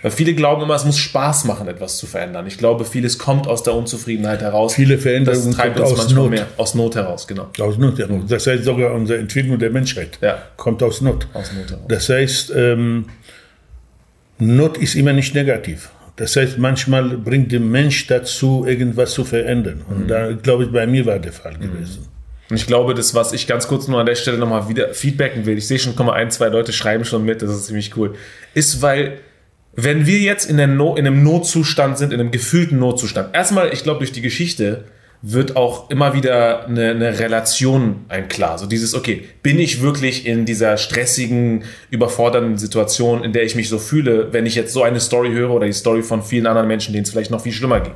Weil 0.00 0.12
viele 0.12 0.34
glauben 0.34 0.62
immer, 0.62 0.76
es 0.76 0.84
muss 0.84 0.96
Spaß 0.96 1.44
machen, 1.44 1.66
etwas 1.66 1.98
zu 1.98 2.06
verändern. 2.06 2.46
Ich 2.46 2.56
glaube, 2.56 2.84
vieles 2.84 3.18
kommt 3.18 3.48
aus 3.48 3.64
der 3.64 3.74
Unzufriedenheit 3.74 4.42
heraus. 4.42 4.74
Viele 4.74 4.96
Veränderungen 4.96 5.46
das 5.46 5.56
treibt 5.56 5.80
uns 5.80 5.96
manchmal 5.96 6.22
Not. 6.22 6.30
mehr. 6.30 6.46
Aus 6.56 6.74
Not 6.76 6.94
heraus, 6.94 7.26
genau. 7.26 7.48
Aus 7.58 7.78
Not 7.78 7.98
heraus. 7.98 8.22
Das 8.28 8.46
heißt 8.46 8.62
sogar 8.62 8.94
unsere 8.94 9.18
Entwicklung 9.18 9.58
der 9.58 9.70
Menschheit 9.70 10.18
ja. 10.20 10.38
kommt 10.56 10.84
aus 10.84 11.00
Not. 11.00 11.26
Aus 11.34 11.52
Not 11.52 11.70
heraus. 11.70 11.84
Das 11.88 12.08
heißt, 12.08 12.52
ähm, 12.54 13.06
Not 14.38 14.78
ist 14.78 14.94
immer 14.94 15.12
nicht 15.12 15.34
negativ. 15.34 15.90
Das 16.14 16.36
heißt, 16.36 16.58
manchmal 16.58 17.16
bringt 17.16 17.50
der 17.50 17.60
Mensch 17.60 18.06
dazu, 18.06 18.64
irgendwas 18.66 19.12
zu 19.12 19.24
verändern. 19.24 19.82
Und 19.88 20.04
mhm. 20.04 20.08
da, 20.08 20.32
glaube 20.32 20.64
ich, 20.64 20.72
bei 20.72 20.86
mir 20.86 21.06
war 21.06 21.18
der 21.18 21.32
Fall 21.32 21.54
mhm. 21.54 21.60
gewesen. 21.72 22.06
Und 22.50 22.56
ich 22.56 22.66
glaube, 22.66 22.94
das, 22.94 23.14
was 23.14 23.32
ich 23.32 23.46
ganz 23.46 23.68
kurz 23.68 23.88
nur 23.88 24.00
an 24.00 24.06
der 24.06 24.14
Stelle 24.14 24.38
nochmal 24.38 24.68
wieder 24.68 24.94
feedbacken 24.94 25.44
will, 25.44 25.58
ich 25.58 25.66
sehe 25.66 25.78
schon, 25.78 25.96
kommen 25.96 26.10
ein, 26.10 26.30
zwei 26.30 26.48
Leute 26.48 26.72
schreiben 26.72 27.04
schon 27.04 27.24
mit, 27.24 27.42
das 27.42 27.50
ist 27.50 27.66
ziemlich 27.66 27.96
cool, 27.96 28.14
ist, 28.54 28.80
weil 28.80 29.18
wenn 29.80 30.06
wir 30.06 30.18
jetzt 30.18 30.50
in, 30.50 30.56
no 30.76 30.96
in 30.96 31.06
einem 31.06 31.22
Notzustand 31.22 31.98
sind, 31.98 32.12
in 32.12 32.18
einem 32.18 32.32
gefühlten 32.32 32.80
Notzustand, 32.80 33.32
erstmal, 33.32 33.72
ich 33.72 33.84
glaube, 33.84 33.98
durch 33.98 34.10
die 34.10 34.22
Geschichte 34.22 34.82
wird 35.22 35.54
auch 35.54 35.88
immer 35.88 36.14
wieder 36.14 36.66
eine, 36.66 36.90
eine 36.90 37.20
Relation 37.20 38.04
ein 38.08 38.26
klar. 38.26 38.58
So 38.58 38.66
dieses, 38.66 38.94
okay, 38.94 39.28
bin 39.40 39.60
ich 39.60 39.80
wirklich 39.80 40.26
in 40.26 40.46
dieser 40.46 40.78
stressigen, 40.78 41.62
überfordernden 41.90 42.58
Situation, 42.58 43.22
in 43.22 43.32
der 43.32 43.44
ich 43.44 43.54
mich 43.54 43.68
so 43.68 43.78
fühle, 43.78 44.32
wenn 44.32 44.46
ich 44.46 44.56
jetzt 44.56 44.72
so 44.72 44.82
eine 44.82 44.98
Story 44.98 45.30
höre 45.30 45.50
oder 45.50 45.66
die 45.66 45.72
Story 45.72 46.02
von 46.02 46.24
vielen 46.24 46.48
anderen 46.48 46.66
Menschen, 46.66 46.92
denen 46.92 47.04
es 47.04 47.10
vielleicht 47.10 47.30
noch 47.30 47.42
viel 47.42 47.52
schlimmer 47.52 47.78
ging. 47.78 47.94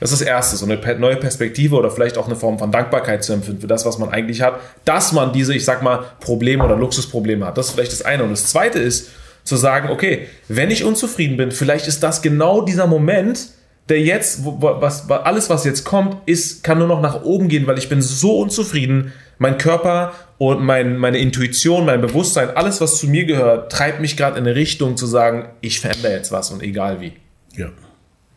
Das 0.00 0.12
ist 0.12 0.20
das 0.20 0.28
Erste, 0.28 0.56
so 0.58 0.66
eine 0.66 0.78
neue 0.98 1.16
Perspektive 1.16 1.76
oder 1.76 1.90
vielleicht 1.90 2.18
auch 2.18 2.26
eine 2.26 2.36
Form 2.36 2.58
von 2.58 2.70
Dankbarkeit 2.70 3.24
zu 3.24 3.32
empfinden 3.32 3.62
für 3.62 3.68
das, 3.68 3.86
was 3.86 3.98
man 3.98 4.10
eigentlich 4.10 4.42
hat, 4.42 4.60
dass 4.84 5.12
man 5.12 5.32
diese, 5.32 5.54
ich 5.54 5.64
sag 5.64 5.82
mal, 5.82 6.04
Probleme 6.20 6.62
oder 6.62 6.76
Luxusprobleme 6.76 7.46
hat. 7.46 7.56
Das 7.56 7.68
ist 7.68 7.72
vielleicht 7.72 7.92
das 7.92 8.02
eine. 8.02 8.24
Und 8.24 8.32
das 8.32 8.48
Zweite 8.48 8.78
ist, 8.78 9.08
zu 9.44 9.56
sagen, 9.56 9.90
okay, 9.90 10.28
wenn 10.48 10.70
ich 10.70 10.84
unzufrieden 10.84 11.36
bin, 11.36 11.50
vielleicht 11.50 11.88
ist 11.88 12.02
das 12.02 12.22
genau 12.22 12.62
dieser 12.62 12.86
Moment, 12.86 13.48
der 13.88 14.00
jetzt, 14.00 14.44
wo, 14.44 14.58
was, 14.60 15.10
alles, 15.10 15.50
was 15.50 15.64
jetzt 15.64 15.84
kommt, 15.84 16.16
ist, 16.26 16.62
kann 16.62 16.78
nur 16.78 16.86
noch 16.86 17.00
nach 17.00 17.24
oben 17.24 17.48
gehen, 17.48 17.66
weil 17.66 17.78
ich 17.78 17.88
bin 17.88 18.00
so 18.00 18.38
unzufrieden. 18.38 19.12
Mein 19.38 19.58
Körper 19.58 20.12
und 20.38 20.62
mein, 20.62 20.96
meine 20.96 21.18
Intuition, 21.18 21.84
mein 21.84 22.00
Bewusstsein, 22.00 22.50
alles, 22.50 22.80
was 22.80 22.98
zu 22.98 23.08
mir 23.08 23.24
gehört, 23.24 23.72
treibt 23.72 24.00
mich 24.00 24.16
gerade 24.16 24.38
in 24.38 24.46
eine 24.46 24.54
Richtung 24.54 24.96
zu 24.96 25.06
sagen, 25.06 25.48
ich 25.60 25.80
verändere 25.80 26.12
jetzt 26.12 26.30
was 26.30 26.50
und 26.50 26.62
egal 26.62 27.00
wie. 27.00 27.12
Ja. 27.56 27.70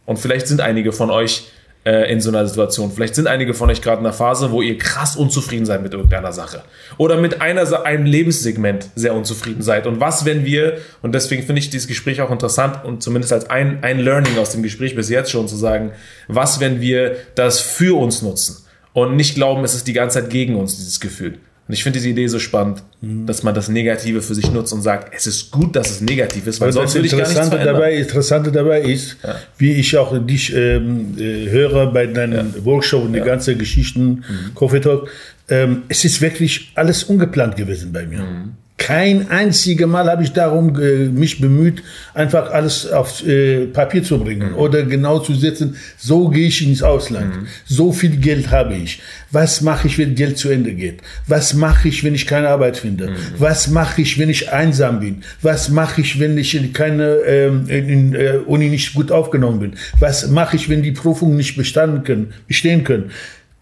Und 0.05 0.17
vielleicht 0.17 0.47
sind 0.47 0.61
einige 0.61 0.91
von 0.91 1.11
euch 1.11 1.51
äh, 1.85 2.11
in 2.11 2.19
so 2.19 2.29
einer 2.29 2.47
Situation. 2.47 2.91
Vielleicht 2.91 3.15
sind 3.15 3.27
einige 3.27 3.53
von 3.53 3.69
euch 3.69 3.81
gerade 3.81 3.99
in 3.99 4.05
einer 4.05 4.13
Phase, 4.13 4.51
wo 4.51 4.61
ihr 4.61 4.77
krass 4.77 5.15
unzufrieden 5.15 5.65
seid 5.65 5.83
mit 5.83 5.93
irgendeiner 5.93 6.33
Sache. 6.33 6.63
Oder 6.97 7.17
mit 7.17 7.41
einer, 7.41 7.85
einem 7.85 8.05
Lebenssegment 8.05 8.89
sehr 8.95 9.13
unzufrieden 9.13 9.61
seid. 9.61 9.87
Und 9.87 9.99
was, 9.99 10.25
wenn 10.25 10.45
wir, 10.45 10.79
und 11.01 11.13
deswegen 11.13 11.43
finde 11.43 11.59
ich 11.59 11.69
dieses 11.69 11.87
Gespräch 11.87 12.21
auch 12.21 12.31
interessant 12.31 12.83
und 12.83 13.03
zumindest 13.03 13.31
als 13.31 13.49
ein, 13.49 13.83
ein 13.83 13.99
Learning 13.99 14.37
aus 14.37 14.51
dem 14.51 14.63
Gespräch 14.63 14.95
bis 14.95 15.09
jetzt 15.09 15.31
schon 15.31 15.47
zu 15.47 15.55
sagen, 15.55 15.91
was, 16.27 16.59
wenn 16.59 16.81
wir 16.81 17.17
das 17.35 17.59
für 17.59 17.97
uns 17.97 18.21
nutzen 18.21 18.65
und 18.93 19.15
nicht 19.15 19.35
glauben, 19.35 19.63
es 19.63 19.75
ist 19.75 19.87
die 19.87 19.93
ganze 19.93 20.21
Zeit 20.21 20.29
gegen 20.31 20.55
uns, 20.55 20.77
dieses 20.77 20.99
Gefühl. 20.99 21.37
Und 21.67 21.73
ich 21.73 21.81
finde 21.81 21.97
diese 21.97 22.09
Idee 22.09 22.27
so 22.27 22.37
spannend, 22.37 22.83
mhm. 23.01 23.25
dass 23.25 23.41
man 23.41 23.55
das 23.55 23.69
Negative 23.69 24.21
für 24.21 24.35
sich 24.35 24.51
nutzt 24.51 24.71
und 24.71 24.83
sagt, 24.83 25.11
es 25.15 25.25
ist 25.25 25.49
gut, 25.49 25.75
dass 25.75 25.89
es 25.89 26.01
negativ 26.01 26.45
ist, 26.45 26.61
weil 26.61 26.71
sonst 26.71 26.93
will 26.93 27.05
ich 27.05 27.11
gar 27.11 27.19
nichts 27.19 27.33
verändern. 27.33 27.73
Dabei, 27.73 27.95
Interessante 27.95 28.51
dabei 28.51 28.81
ist, 28.81 29.17
ja. 29.23 29.35
wie 29.57 29.71
ich 29.71 29.97
auch 29.97 30.15
dich 30.25 30.55
ähm, 30.55 31.15
äh, 31.17 31.49
höre 31.49 31.91
bei 31.91 32.05
deinen 32.05 32.53
ja. 32.55 32.65
Workshop 32.65 33.05
und 33.05 33.13
die 33.13 33.19
ja. 33.19 33.25
ganze 33.25 33.55
Geschichten, 33.55 34.07
mhm. 34.07 34.53
Coffee 34.53 34.79
Talk, 34.79 35.09
ähm, 35.49 35.83
es 35.87 36.05
ist 36.05 36.21
wirklich 36.21 36.71
alles 36.75 37.03
ungeplant 37.03 37.55
gewesen 37.55 37.91
bei 37.91 38.05
mir. 38.05 38.19
Mhm. 38.19 38.51
Kein 38.77 39.31
einziges 39.31 39.87
Mal 39.87 40.09
habe 40.09 40.23
ich 40.23 40.33
darum 40.33 40.77
äh, 40.77 41.05
mich 41.05 41.39
bemüht, 41.39 41.81
einfach 42.13 42.51
alles 42.51 42.91
auf 42.91 43.25
äh, 43.25 43.67
Papier 43.67 44.03
zu 44.03 44.19
bringen 44.19 44.51
mhm. 44.51 44.57
oder 44.57 44.83
genau 44.83 45.19
zu 45.19 45.33
setzen, 45.33 45.77
so 45.97 46.27
gehe 46.27 46.47
ich 46.47 46.61
ins 46.61 46.83
Ausland. 46.83 47.35
Mhm. 47.35 47.47
So 47.65 47.93
viel 47.93 48.17
Geld 48.17 48.51
habe 48.51 48.75
ich. 48.75 49.01
Was 49.31 49.61
mache 49.61 49.87
ich, 49.87 49.97
wenn 49.97 50.13
Geld 50.13 50.37
zu 50.37 50.49
Ende 50.49 50.73
geht? 50.73 50.99
Was 51.25 51.53
mache 51.53 51.87
ich, 51.87 52.03
wenn 52.03 52.15
ich 52.15 52.27
keine 52.27 52.49
Arbeit 52.49 52.75
finde? 52.75 53.11
Mhm. 53.11 53.15
Was 53.37 53.69
mache 53.69 54.01
ich, 54.01 54.19
wenn 54.19 54.29
ich 54.29 54.51
einsam 54.51 54.99
bin? 54.99 55.23
Was 55.41 55.69
mache 55.69 56.01
ich, 56.01 56.19
wenn 56.19 56.37
ich 56.37 56.53
in 56.53 56.73
keine 56.73 57.19
ähm, 57.25 57.69
in, 57.69 58.13
äh, 58.13 58.39
Uni 58.45 58.67
nicht 58.67 58.93
gut 58.93 59.09
aufgenommen 59.09 59.59
bin? 59.61 59.73
Was 60.01 60.27
mache 60.27 60.57
ich, 60.57 60.67
wenn 60.67 60.83
die 60.83 60.91
Prüfungen 60.91 61.37
nicht 61.37 61.55
bestanden 61.55 62.03
können, 62.03 62.33
bestehen 62.47 62.83
können? 62.83 63.11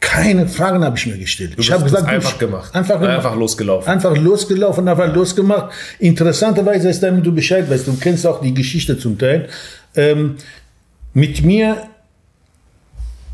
Keine 0.04 0.50
Fragen 0.50 0.84
habe 0.84 0.98
ich 0.98 1.08
mir 1.08 1.18
gestellt. 1.18 1.54
Du 1.56 1.62
ich 1.62 1.72
habe 1.72 1.86
gesagt, 1.86 2.10
einfach 2.10 2.38
gemacht. 2.38 2.76
Einfach, 2.76 3.00
gemacht. 3.00 3.16
einfach 3.16 3.36
losgelaufen. 3.38 3.90
Einfach 3.90 4.18
losgelaufen, 4.18 4.86
einfach 4.86 5.14
losgemacht. 5.16 5.72
Interessanterweise 5.98 6.90
ist 6.90 7.02
damit 7.02 7.26
du 7.26 7.34
Bescheid 7.34 7.70
weißt, 7.70 7.88
du 7.88 7.96
kennst 7.96 8.28
auch 8.28 8.42
die 8.42 8.54
Geschichte 8.54 8.98
zum 8.98 9.18
Teil. 9.18 9.48
Ähm, 9.96 10.36
mit 11.14 11.46
mir 11.46 11.88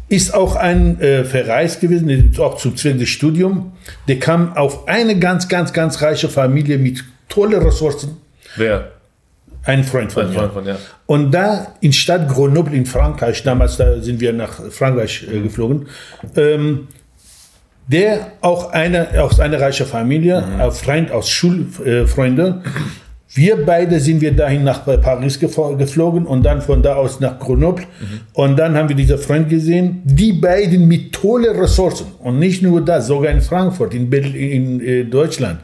ist 0.10 0.36
auch 0.36 0.56
ein 0.56 1.02
äh, 1.02 1.24
Verreis 1.24 1.80
gewesen, 1.80 2.36
auch 2.38 2.58
zum 2.58 2.78
Zweck 2.78 3.00
des 3.00 3.10
Studiums. 3.10 3.72
Der 4.08 4.20
kam 4.20 4.56
auf 4.56 4.88
eine 4.88 5.18
ganz, 5.18 5.48
ganz, 5.48 5.74
ganz 5.74 6.00
reiche 6.04 6.30
Familie 6.30 6.78
mit 6.78 7.04
tollen 7.30 7.64
Ressourcen. 7.64 8.18
Wer? 8.56 8.92
Ein 9.64 9.84
Freund 9.84 10.12
von 10.12 10.24
ein 10.24 10.30
mir. 10.30 10.36
Freund 10.36 10.54
von, 10.54 10.66
ja. 10.66 10.78
Und 11.06 11.32
da 11.32 11.76
in 11.82 11.94
Stadt 11.94 12.28
Grenoble 12.30 12.76
in 12.76 12.86
Frankreich, 12.86 13.44
damals 13.44 13.78
da 13.78 14.00
sind 14.02 14.22
wir 14.22 14.34
nach 14.34 14.62
Frankreich 14.72 15.28
äh, 15.32 15.40
geflogen, 15.42 15.88
ähm, 16.36 16.88
der 17.88 18.34
auch 18.42 18.72
eine, 18.72 19.22
aus 19.22 19.40
einer 19.40 19.60
reichen 19.60 19.86
Familie, 19.86 20.42
mhm. 20.42 20.62
ein 20.62 20.72
Freund 20.72 21.12
aus 21.12 21.30
Schulfreunde, 21.30 22.62
äh, 22.64 22.70
wir 23.32 23.64
beide 23.64 24.00
sind 24.00 24.22
wir 24.22 24.32
dahin 24.32 24.64
nach 24.64 24.86
Paris 24.86 25.40
geflogen 25.40 26.26
und 26.26 26.44
dann 26.44 26.64
von 26.64 26.82
da 26.82 26.96
aus 26.96 27.20
nach 27.20 27.38
Grenoble. 27.38 27.86
Mhm. 27.86 28.20
Und 28.34 28.58
dann 28.58 28.76
haben 28.76 28.90
wir 28.90 28.96
diese 28.96 29.20
Freund 29.20 29.50
gesehen. 29.50 30.02
Die 30.04 30.34
beiden 30.34 30.88
mit 30.88 31.14
tollen 31.14 31.56
Ressourcen. 31.56 32.08
Und 32.20 32.40
nicht 32.40 32.64
nur 32.64 32.84
das, 32.84 33.06
sogar 33.06 33.32
in 33.32 33.42
Frankfurt, 33.42 33.94
in, 33.94 34.10
Berlin, 34.10 34.80
in 34.80 34.82
äh, 34.82 35.04
Deutschland. 35.04 35.60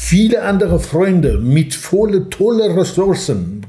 Viele 0.00 0.42
andere 0.42 0.78
Freunde 0.78 1.38
mit 1.38 1.74
volle 1.74 2.30
tolle 2.30 2.74
Ressourcen, 2.76 3.66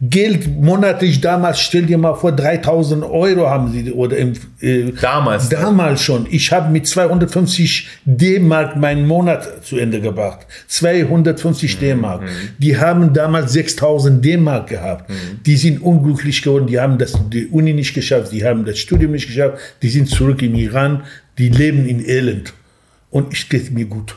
Geld 0.00 0.58
monatlich 0.58 1.20
damals, 1.20 1.60
stell 1.60 1.82
dir 1.82 1.98
mal 1.98 2.14
vor, 2.14 2.32
3000 2.32 3.04
Euro 3.04 3.50
haben 3.50 3.70
sie, 3.70 3.92
oder 3.92 4.16
im, 4.16 4.32
äh, 4.60 4.92
damals. 4.92 5.50
Damals 5.50 6.02
schon. 6.02 6.26
Ich 6.30 6.50
habe 6.52 6.70
mit 6.70 6.86
250 6.86 7.88
D-Mark 8.06 8.76
meinen 8.76 9.06
Monat 9.06 9.62
zu 9.62 9.76
Ende 9.76 10.00
gebracht. 10.00 10.46
250 10.68 11.76
mhm. 11.76 11.80
D-Mark. 11.80 12.22
Die 12.58 12.78
haben 12.78 13.12
damals 13.12 13.52
6000 13.52 14.24
D-Mark 14.24 14.68
gehabt. 14.68 15.10
Mhm. 15.10 15.42
Die 15.44 15.56
sind 15.56 15.82
unglücklich 15.82 16.40
geworden, 16.40 16.68
die 16.68 16.80
haben 16.80 16.96
das, 16.96 17.18
die 17.28 17.48
Uni 17.48 17.74
nicht 17.74 17.92
geschafft, 17.92 18.32
die 18.32 18.44
haben 18.44 18.64
das 18.64 18.78
Studium 18.78 19.12
nicht 19.12 19.26
geschafft, 19.26 19.58
die 19.82 19.90
sind 19.90 20.08
zurück 20.08 20.40
im 20.40 20.54
Iran, 20.54 21.02
die 21.36 21.50
leben 21.50 21.86
in 21.86 22.02
Elend. 22.02 22.54
Und 23.10 23.34
ich 23.34 23.50
geht 23.50 23.70
mir 23.72 23.84
gut. 23.86 24.14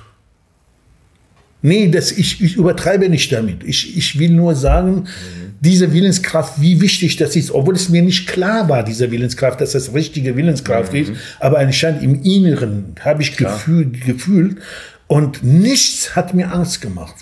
Nee, 1.65 1.87
das, 1.87 2.11
ich, 2.11 2.43
ich 2.43 2.57
übertreibe 2.57 3.07
nicht 3.07 3.31
damit. 3.31 3.63
Ich, 3.63 3.97
ich 3.97 4.19
will 4.19 4.31
nur 4.31 4.53
sagen, 4.53 5.07
diese 5.61 5.93
Willenskraft, 5.93 6.59
wie 6.59 6.81
wichtig 6.81 7.15
das 7.15 7.37
ist, 7.37 7.51
obwohl 7.51 7.73
es 7.73 7.87
mir 7.87 8.01
nicht 8.01 8.27
klar 8.27 8.67
war, 8.67 8.83
diese 8.83 9.09
Willenskraft, 9.11 9.61
dass 9.61 9.71
das 9.71 9.93
richtige 9.93 10.35
Willenskraft 10.35 10.91
mhm. 10.91 10.99
ist, 10.99 11.11
aber 11.39 11.59
anscheinend 11.59 12.03
im 12.03 12.21
Inneren 12.21 12.95
habe 12.99 13.21
ich 13.21 13.37
gefühlt, 13.37 14.05
gefühlt 14.05 14.57
und 15.07 15.41
nichts 15.41 16.17
hat 16.17 16.33
mir 16.33 16.51
Angst 16.51 16.81
gemacht. 16.81 17.15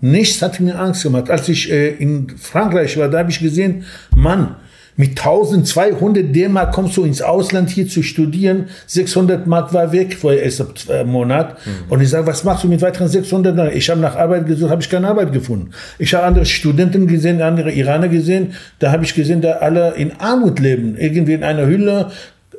Nichts 0.00 0.40
hat 0.40 0.60
mir 0.60 0.78
Angst 0.78 1.02
gemacht. 1.02 1.28
Als 1.28 1.46
ich 1.50 1.70
äh, 1.70 1.90
in 1.90 2.38
Frankreich 2.38 2.96
war, 2.96 3.08
da 3.08 3.18
habe 3.18 3.30
ich 3.30 3.40
gesehen, 3.40 3.84
Mann, 4.16 4.56
mit 4.98 5.10
1200 5.10 6.34
D-Mark 6.34 6.72
kommst 6.72 6.96
du 6.96 7.04
ins 7.04 7.22
Ausland 7.22 7.70
hier 7.70 7.86
zu 7.86 8.02
studieren. 8.02 8.66
600 8.88 9.46
Mark 9.46 9.72
war 9.72 9.92
weg 9.92 10.16
vor 10.16 10.32
erst 10.32 10.88
Monat. 11.06 11.56
Mhm. 11.64 11.70
Und 11.88 12.00
ich 12.00 12.10
sage, 12.10 12.26
was 12.26 12.42
machst 12.42 12.64
du 12.64 12.68
mit 12.68 12.82
weiteren 12.82 13.06
600? 13.06 13.76
Ich 13.76 13.88
habe 13.90 14.00
nach 14.00 14.16
Arbeit 14.16 14.46
gesucht, 14.46 14.72
habe 14.72 14.82
ich 14.82 14.90
keine 14.90 15.06
Arbeit 15.06 15.32
gefunden. 15.32 15.70
Ich 16.00 16.12
habe 16.14 16.26
andere 16.26 16.44
Studenten 16.44 17.06
gesehen, 17.06 17.40
andere 17.40 17.70
Iraner 17.70 18.08
gesehen. 18.08 18.54
Da 18.80 18.90
habe 18.90 19.04
ich 19.04 19.14
gesehen, 19.14 19.40
da 19.40 19.52
alle 19.52 19.94
in 19.94 20.18
Armut 20.18 20.58
leben. 20.58 20.96
Irgendwie 20.98 21.34
in 21.34 21.44
einer 21.44 21.66
Hülle, 21.66 22.10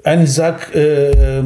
einen 0.06 0.25
Sack 0.25 0.73
äh, 0.73 1.43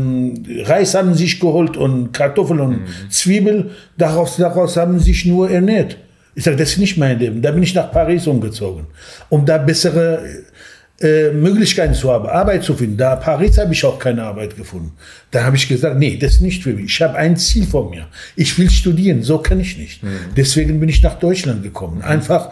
Reis 0.62 0.94
haben 0.94 1.16
sich 1.16 1.40
geholt 1.40 1.76
und 1.76 2.14
Kartoffeln 2.14 2.60
und 2.60 2.72
mhm. 2.72 3.10
Zwiebel. 3.10 3.72
Daraus, 3.98 4.38
daraus 4.38 4.78
haben 4.78 5.00
sich 5.00 5.26
nur 5.26 5.50
ernährt. 5.50 5.98
Ich 6.36 6.44
sage, 6.44 6.58
das 6.58 6.72
ist 6.72 6.78
nicht 6.80 6.98
mein 6.98 7.20
Leben. 7.20 7.42
Da 7.42 7.52
bin 7.52 7.64
ich 7.64 7.76
nach 7.76 7.92
Paris 7.92 8.26
umgezogen, 8.26 8.86
um 9.30 9.46
da 9.46 9.58
bessere 9.58 10.24
äh, 11.04 11.32
Möglichkeiten 11.32 11.94
zu 11.94 12.12
haben, 12.12 12.28
Arbeit 12.28 12.64
zu 12.64 12.74
finden. 12.76 12.96
Da 12.96 13.18
Paris 13.18 13.58
habe 13.58 13.74
ich 13.74 13.84
auch 13.84 14.00
keine 14.00 14.24
Arbeit 14.24 14.56
gefunden. 14.56 14.94
Da 15.32 15.44
habe 15.44 15.58
ich 15.58 15.68
gesagt, 15.68 15.98
nee, 15.98 16.18
das 16.18 16.36
ist 16.36 16.42
nicht 16.42 16.64
für 16.64 16.74
mich. 16.74 16.86
Ich 16.86 17.02
habe 17.02 17.18
ein 17.18 17.36
Ziel 17.36 17.66
vor 17.66 17.90
mir. 17.90 18.08
Ich 18.38 18.58
will 18.58 18.70
studieren, 18.70 19.22
so 19.22 19.40
kann 19.40 19.60
ich 19.60 19.78
nicht. 19.78 20.02
Mhm. 20.02 20.10
Deswegen 20.38 20.80
bin 20.80 20.88
ich 20.88 21.04
nach 21.04 21.20
Deutschland 21.20 21.62
gekommen. 21.62 21.98
Mhm. 21.98 22.04
Einfach 22.06 22.52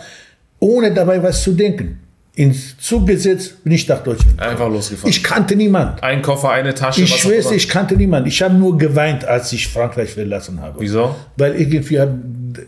ohne 0.59 0.93
dabei 0.93 1.23
was 1.23 1.43
zu 1.43 1.53
denken. 1.53 1.99
Ins 2.33 2.77
Zug 2.77 3.07
gesetzt, 3.07 3.63
bin 3.63 3.73
ich 3.73 3.87
nach 3.87 4.03
Deutschland. 4.03 4.37
Gekommen. 4.37 4.51
Einfach 4.51 4.69
losgefahren. 4.69 5.09
Ich 5.09 5.23
kannte 5.23 5.55
niemand. 5.55 6.03
Ein 6.03 6.21
Koffer, 6.21 6.51
eine 6.51 6.73
Tasche. 6.73 7.03
Ich 7.03 7.15
schwöre, 7.15 7.55
ich 7.55 7.69
kannte 7.69 7.95
niemand. 7.95 8.27
Ich 8.27 8.41
habe 8.41 8.53
nur 8.53 8.77
geweint, 8.77 9.25
als 9.25 9.51
ich 9.53 9.67
Frankreich 9.67 10.11
verlassen 10.13 10.61
habe. 10.61 10.79
Wieso? 10.79 11.15
Weil 11.37 11.55
irgendwie 11.55 11.97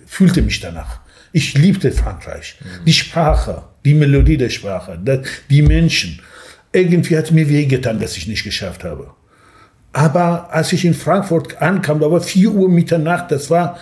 fühlte 0.05 0.41
mich 0.41 0.59
danach. 0.59 1.02
Ich 1.33 1.55
liebte 1.55 1.91
Frankreich. 1.91 2.55
Die 2.85 2.93
Sprache, 2.93 3.63
die 3.83 3.95
Melodie 3.95 4.37
der 4.37 4.49
Sprache, 4.49 4.97
die 5.49 5.61
Menschen. 5.63 6.21
Irgendwie 6.71 7.17
hat 7.17 7.31
mir 7.31 7.49
wehgetan, 7.49 7.99
dass 7.99 8.15
ich 8.15 8.27
nicht 8.27 8.43
geschafft 8.43 8.83
habe. 8.83 9.11
Aber 9.93 10.53
als 10.53 10.71
ich 10.73 10.85
in 10.85 10.93
Frankfurt 10.93 11.61
ankam, 11.61 11.99
da 11.99 12.09
war 12.09 12.21
4 12.21 12.51
Uhr 12.51 12.69
Mitternacht, 12.69 13.31
das 13.31 13.49
war 13.49 13.79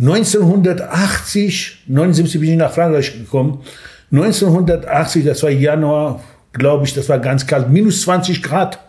1980, 0.00 1.84
79 1.86 2.40
bin 2.40 2.50
ich 2.50 2.56
nach 2.56 2.72
Frankreich 2.72 3.12
gekommen. 3.12 3.62
1980, 4.10 5.24
das 5.24 5.42
war 5.44 5.50
Januar, 5.50 6.22
glaube 6.52 6.86
ich, 6.86 6.94
das 6.94 7.08
war 7.08 7.20
ganz 7.20 7.46
kalt, 7.46 7.70
minus 7.70 8.02
20 8.02 8.42
Grad. 8.42 8.80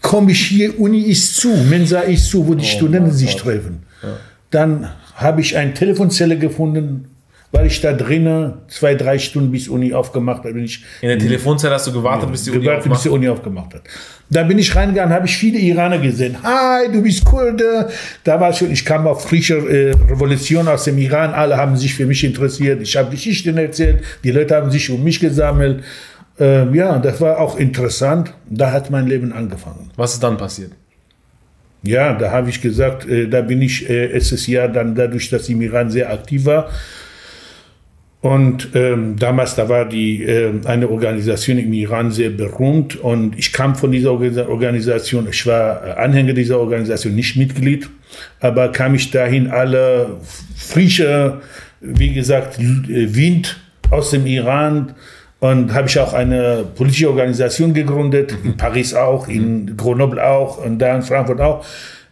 Komme 0.00 0.32
ich 0.32 0.46
hier, 0.46 0.80
Uni 0.80 1.02
ist 1.02 1.36
zu, 1.36 1.48
Mensa 1.48 2.00
ist 2.00 2.28
zu, 2.28 2.46
wo 2.46 2.54
die 2.54 2.64
oh, 2.64 2.68
Studenten 2.68 3.12
sich 3.12 3.36
treffen. 3.36 3.84
Ja. 4.02 4.16
Dann 4.50 4.90
habe 5.20 5.40
ich 5.40 5.56
eine 5.56 5.74
Telefonzelle 5.74 6.38
gefunden, 6.38 7.10
war 7.52 7.64
ich 7.64 7.80
da 7.80 7.92
drinnen, 7.92 8.54
zwei, 8.68 8.94
drei 8.94 9.18
Stunden 9.18 9.50
bis 9.50 9.68
Uni 9.68 9.92
aufgemacht 9.92 10.44
hat. 10.44 10.54
Bin 10.54 10.64
ich 10.64 10.84
in 11.00 11.08
der 11.08 11.18
Telefonzelle 11.18 11.74
hast 11.74 11.86
du 11.88 11.92
gewartet, 11.92 12.26
ja, 12.26 12.30
bis 12.30 12.44
die 12.44 12.50
Uni 12.50 12.60
gewartet, 12.60 12.78
aufgemacht. 12.78 12.98
bis 12.98 13.02
die 13.02 13.08
Uni 13.08 13.28
aufgemacht 13.28 13.74
hat. 13.74 13.82
Da 14.30 14.44
bin 14.44 14.58
ich 14.58 14.74
reingegangen, 14.74 15.12
habe 15.12 15.26
ich 15.26 15.36
viele 15.36 15.58
Iraner 15.58 15.98
gesehen. 15.98 16.36
Hi, 16.42 16.90
du 16.92 17.02
bist 17.02 17.24
Kurde. 17.24 17.88
Da 18.22 18.40
war 18.40 18.52
schon, 18.52 18.70
ich 18.70 18.84
kam 18.84 19.06
auf 19.08 19.24
frische 19.24 19.56
äh, 19.56 19.90
Revolution 20.08 20.68
aus 20.68 20.84
dem 20.84 20.96
Iran. 20.98 21.32
Alle 21.34 21.56
haben 21.56 21.76
sich 21.76 21.94
für 21.94 22.06
mich 22.06 22.22
interessiert. 22.22 22.80
Ich 22.80 22.96
habe 22.96 23.10
Geschichten 23.10 23.58
erzählt. 23.58 24.04
Die 24.22 24.30
Leute 24.30 24.54
haben 24.54 24.70
sich 24.70 24.88
um 24.90 25.02
mich 25.02 25.18
gesammelt. 25.18 25.82
Äh, 26.38 26.72
ja, 26.74 26.98
das 27.00 27.20
war 27.20 27.38
auch 27.38 27.58
interessant. 27.58 28.32
Da 28.48 28.70
hat 28.70 28.90
mein 28.90 29.08
Leben 29.08 29.32
angefangen. 29.32 29.90
Was 29.96 30.14
ist 30.14 30.22
dann 30.22 30.36
passiert? 30.36 30.70
Ja, 31.82 32.14
da 32.14 32.30
habe 32.30 32.50
ich 32.50 32.60
gesagt, 32.60 33.08
äh, 33.08 33.28
da 33.28 33.40
bin 33.40 33.62
ich 33.62 33.88
äh, 33.88 34.06
letztes 34.06 34.46
Jahr 34.46 34.68
dann 34.68 34.94
dadurch, 34.94 35.30
dass 35.30 35.44
ich 35.44 35.54
im 35.54 35.62
Iran 35.62 35.90
sehr 35.90 36.12
aktiv 36.12 36.44
war, 36.44 36.70
und 38.22 38.68
ähm, 38.74 39.16
damals, 39.16 39.54
da 39.54 39.70
war 39.70 39.86
die 39.86 40.22
äh, 40.24 40.52
eine 40.66 40.90
Organisation 40.90 41.56
im 41.56 41.72
Iran 41.72 42.12
sehr 42.12 42.28
berühmt. 42.28 42.96
Und 42.96 43.38
ich 43.38 43.52
kam 43.52 43.74
von 43.74 43.92
dieser 43.92 44.12
Organisation. 44.12 45.26
Ich 45.30 45.46
war 45.46 45.86
äh, 45.86 45.90
Anhänger 45.92 46.34
dieser 46.34 46.58
Organisation, 46.60 47.14
nicht 47.14 47.36
Mitglied, 47.36 47.88
aber 48.40 48.72
kam 48.72 48.94
ich 48.94 49.10
dahin 49.10 49.50
alle 49.50 50.18
frische, 50.54 51.40
wie 51.80 52.12
gesagt, 52.12 52.58
äh, 52.58 53.14
Wind 53.14 53.58
aus 53.90 54.10
dem 54.10 54.26
Iran 54.26 54.94
und 55.40 55.74
habe 55.74 55.88
ich 55.88 55.98
auch 55.98 56.12
eine 56.12 56.64
politische 56.76 57.08
Organisation 57.08 57.74
gegründet, 57.74 58.34
in 58.44 58.56
Paris 58.56 58.94
auch, 58.94 59.26
in 59.28 59.76
Grenoble 59.76 60.24
auch 60.24 60.64
und 60.64 60.78
da 60.78 60.94
in 60.94 61.02
Frankfurt 61.02 61.40
auch 61.40 61.64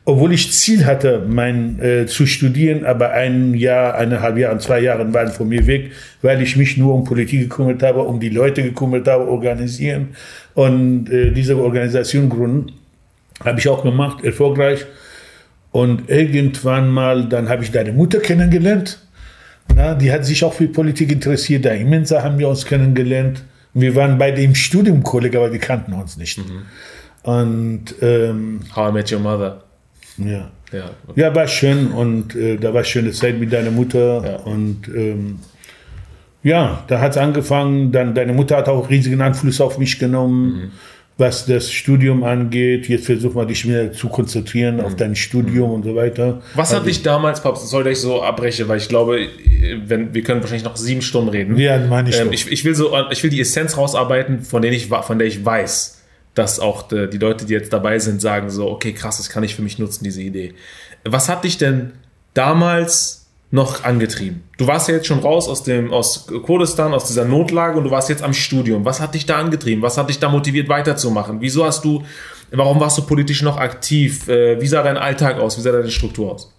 obwohl 0.09 0.33
ich 0.33 0.51
Ziel 0.53 0.87
hatte, 0.87 1.23
mein 1.29 1.79
äh, 1.83 2.07
zu 2.07 2.25
studieren, 2.25 2.87
aber 2.87 3.11
ein 3.11 3.53
Jahr, 3.53 3.95
eineinhalb 3.95 4.38
Jahre, 4.38 4.57
zwei 4.57 4.81
Jahre 4.81 5.12
waren 5.12 5.29
von 5.29 5.47
mir 5.47 5.67
weg, 5.67 5.91
weil 6.23 6.41
ich 6.41 6.57
mich 6.57 6.79
nur 6.79 6.95
um 6.95 7.05
Politik 7.05 7.41
gekümmert 7.41 7.83
habe, 7.83 8.01
um 8.01 8.19
die 8.19 8.31
Leute 8.31 8.62
gekümmert 8.62 9.07
habe, 9.07 9.29
organisieren 9.29 10.09
und 10.55 11.11
äh, 11.11 11.31
diese 11.33 11.59
Organisation 11.59 12.31
gründen. 12.31 12.73
Habe 13.45 13.59
ich 13.59 13.69
auch 13.69 13.83
gemacht, 13.83 14.25
erfolgreich. 14.25 14.87
Und 15.73 16.09
irgendwann 16.09 16.88
mal, 16.88 17.29
dann 17.29 17.51
habe 17.51 17.62
ich 17.62 17.71
deine 17.71 17.93
Mutter 17.93 18.21
kennengelernt. 18.21 19.07
Na, 19.74 19.94
die 19.94 20.12
hat 20.12 20.24
sich 20.24 20.42
auch 20.44 20.52
für 20.52 20.68
Politik 20.68 21.12
interessiert. 21.12 21.64
Da 21.64 21.70
in 21.70 21.88
Mensa 21.88 22.22
haben 22.22 22.38
wir 22.38 22.48
uns 22.48 22.64
kennengelernt. 22.64 23.44
Wir 23.74 23.94
waren 23.94 24.18
beide 24.18 24.42
im 24.42 24.54
Studium 24.54 25.02
Kollege, 25.02 25.38
aber 25.38 25.52
wir 25.52 25.59
kannten 25.61 25.92
uns 25.92 26.16
nicht. 26.16 26.38
Mhm. 26.38 26.62
Und 27.22 27.94
ähm, 28.00 28.61
How 28.74 28.90
I 28.90 28.92
Met 28.92 29.12
Your 29.12 29.20
Mother. 29.20 29.64
Ja. 30.18 30.50
Ja, 30.72 30.90
okay. 31.07 31.20
ja, 31.20 31.35
war 31.35 31.48
schön 31.48 31.92
und 31.92 32.35
äh, 32.35 32.57
da 32.57 32.74
war 32.74 32.85
schöne 32.85 33.12
Zeit 33.12 33.40
mit 33.40 33.52
deiner 33.52 33.70
Mutter 33.70 34.22
ja. 34.22 34.37
und 34.40 34.87
ähm, 34.88 35.38
ja, 36.42 36.85
da 36.87 37.00
hat 37.00 37.12
es 37.12 37.16
angefangen. 37.16 37.90
Dann 37.90 38.14
deine 38.14 38.33
Mutter 38.33 38.57
hat 38.57 38.68
auch 38.68 38.90
riesigen 38.90 39.20
Einfluss 39.20 39.61
auf 39.61 39.78
mich 39.78 39.98
genommen, 39.98 40.44
mhm. 40.44 40.70
Was 41.18 41.46
das 41.46 41.70
Studium 41.70 42.22
angeht. 42.22 42.88
Jetzt 42.88 43.07
versuch 43.07 43.35
mal 43.35 43.46
dich 43.46 43.64
mehr 43.64 43.92
zu 43.92 44.09
konzentrieren 44.09 44.76
mhm. 44.76 44.85
auf 44.85 44.96
dein 44.96 45.16
Studium 45.16 45.68
mhm. 45.68 45.74
und 45.74 45.83
so 45.83 45.94
weiter. 45.94 46.40
Was 46.54 46.70
also, 46.70 46.81
hat 46.81 46.87
dich 46.87 47.02
damals, 47.02 47.42
Papst, 47.42 47.68
soll 47.68 47.87
ich 47.88 48.00
so 48.00 48.22
abbrechen, 48.22 48.68
weil 48.68 48.78
ich 48.78 48.88
glaube, 48.88 49.28
wenn, 49.85 50.14
wir 50.14 50.22
können 50.22 50.40
wahrscheinlich 50.40 50.64
noch 50.64 50.76
sieben 50.76 51.02
Stunden 51.02 51.28
reden. 51.28 51.57
Ja, 51.59 51.78
meine 51.78 52.09
ich, 52.09 52.18
ähm, 52.18 52.33
ich. 52.33 52.50
Ich 52.50 52.64
will 52.64 52.74
so, 52.74 52.94
ich 53.11 53.22
will 53.22 53.31
die 53.31 53.40
Essenz 53.40 53.76
rausarbeiten, 53.76 54.42
von 54.42 54.62
der 54.62 54.72
ich, 54.72 54.87
von 54.87 55.18
der 55.18 55.28
ich 55.28 55.44
weiß 55.44 55.96
dass 56.35 56.61
auch 56.61 56.87
die 56.87 57.18
Leute, 57.18 57.46
die 57.46 57.52
jetzt 57.52 57.72
dabei 57.72 57.98
sind, 57.98 58.20
sagen 58.20 58.48
so, 58.48 58.70
okay, 58.70 58.92
krass, 58.92 59.16
das 59.16 59.28
kann 59.28 59.42
ich 59.42 59.57
für 59.57 59.62
mich 59.62 59.81
nutzen, 59.81 60.04
diese 60.04 60.22
Idee. 60.22 60.54
Was 61.04 61.28
hat 61.28 61.42
dich 61.42 61.59
denn 61.59 61.94
damals 62.33 63.26
noch 63.50 63.84
angetrieben? 63.84 64.44
Du 64.58 64.66
warst 64.66 64.88
ja 64.88 64.94
jetzt 64.94 65.06
schon 65.06 65.20
raus 65.20 65.48
aus 65.48 65.62
dem, 65.62 65.92
aus 65.92 66.26
Kurdistan, 66.44 66.92
aus 66.92 67.06
dieser 67.06 67.24
Notlage 67.24 67.78
und 67.78 67.84
du 67.84 67.90
warst 67.90 68.08
jetzt 68.08 68.22
am 68.22 68.34
Studium. 68.34 68.84
Was 68.84 69.00
hat 69.00 69.14
dich 69.14 69.26
da 69.26 69.38
angetrieben? 69.38 69.82
Was 69.82 69.96
hat 69.96 70.08
dich 70.08 70.18
da 70.18 70.28
motiviert 70.28 70.68
weiterzumachen? 70.68 71.40
Wieso 71.40 71.64
hast 71.64 71.84
du, 71.84 72.02
warum 72.50 72.80
warst 72.80 72.98
du 72.98 73.02
politisch 73.02 73.42
noch 73.42 73.56
aktiv? 73.56 74.28
Äh, 74.28 74.61
wie 74.61 74.66
sah 74.66 74.82
dein 74.82 74.96
Alltag 74.96 75.38
aus? 75.38 75.56
Wie 75.56 75.62
sah 75.62 75.72
deine 75.72 75.90
Struktur 75.90 76.32
aus? 76.32 76.52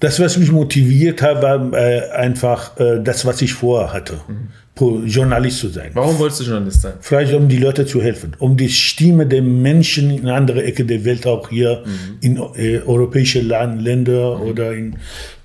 Das, 0.00 0.18
was 0.18 0.36
mich 0.36 0.50
motiviert 0.50 1.22
hat, 1.22 1.42
war 1.42 1.72
äh, 1.74 2.10
einfach 2.10 2.76
äh, 2.80 3.00
das, 3.00 3.24
was 3.24 3.40
ich 3.40 3.54
vorher 3.54 3.92
hatte. 3.92 4.20
Mhm. 4.26 4.48
Journalist 4.80 5.58
zu 5.58 5.68
sein. 5.68 5.90
Warum 5.92 6.18
wolltest 6.18 6.40
du 6.40 6.44
Journalist 6.44 6.80
sein? 6.80 6.94
Vielleicht, 7.00 7.34
um 7.34 7.48
die 7.48 7.58
Leute 7.58 7.84
zu 7.84 8.00
helfen, 8.00 8.34
um 8.38 8.56
die 8.56 8.70
Stimme 8.70 9.26
der 9.26 9.42
Menschen 9.42 10.10
in 10.10 10.28
andere 10.28 10.64
Ecke 10.64 10.84
der 10.84 11.04
Welt, 11.04 11.26
auch 11.26 11.50
hier 11.50 11.84
mhm. 11.84 12.16
in 12.20 12.36
äh, 12.56 12.80
europäische 12.80 13.42
Land, 13.42 13.82
Länder 13.82 14.38
mhm. 14.38 14.42
oder 14.42 14.72
in, 14.72 14.96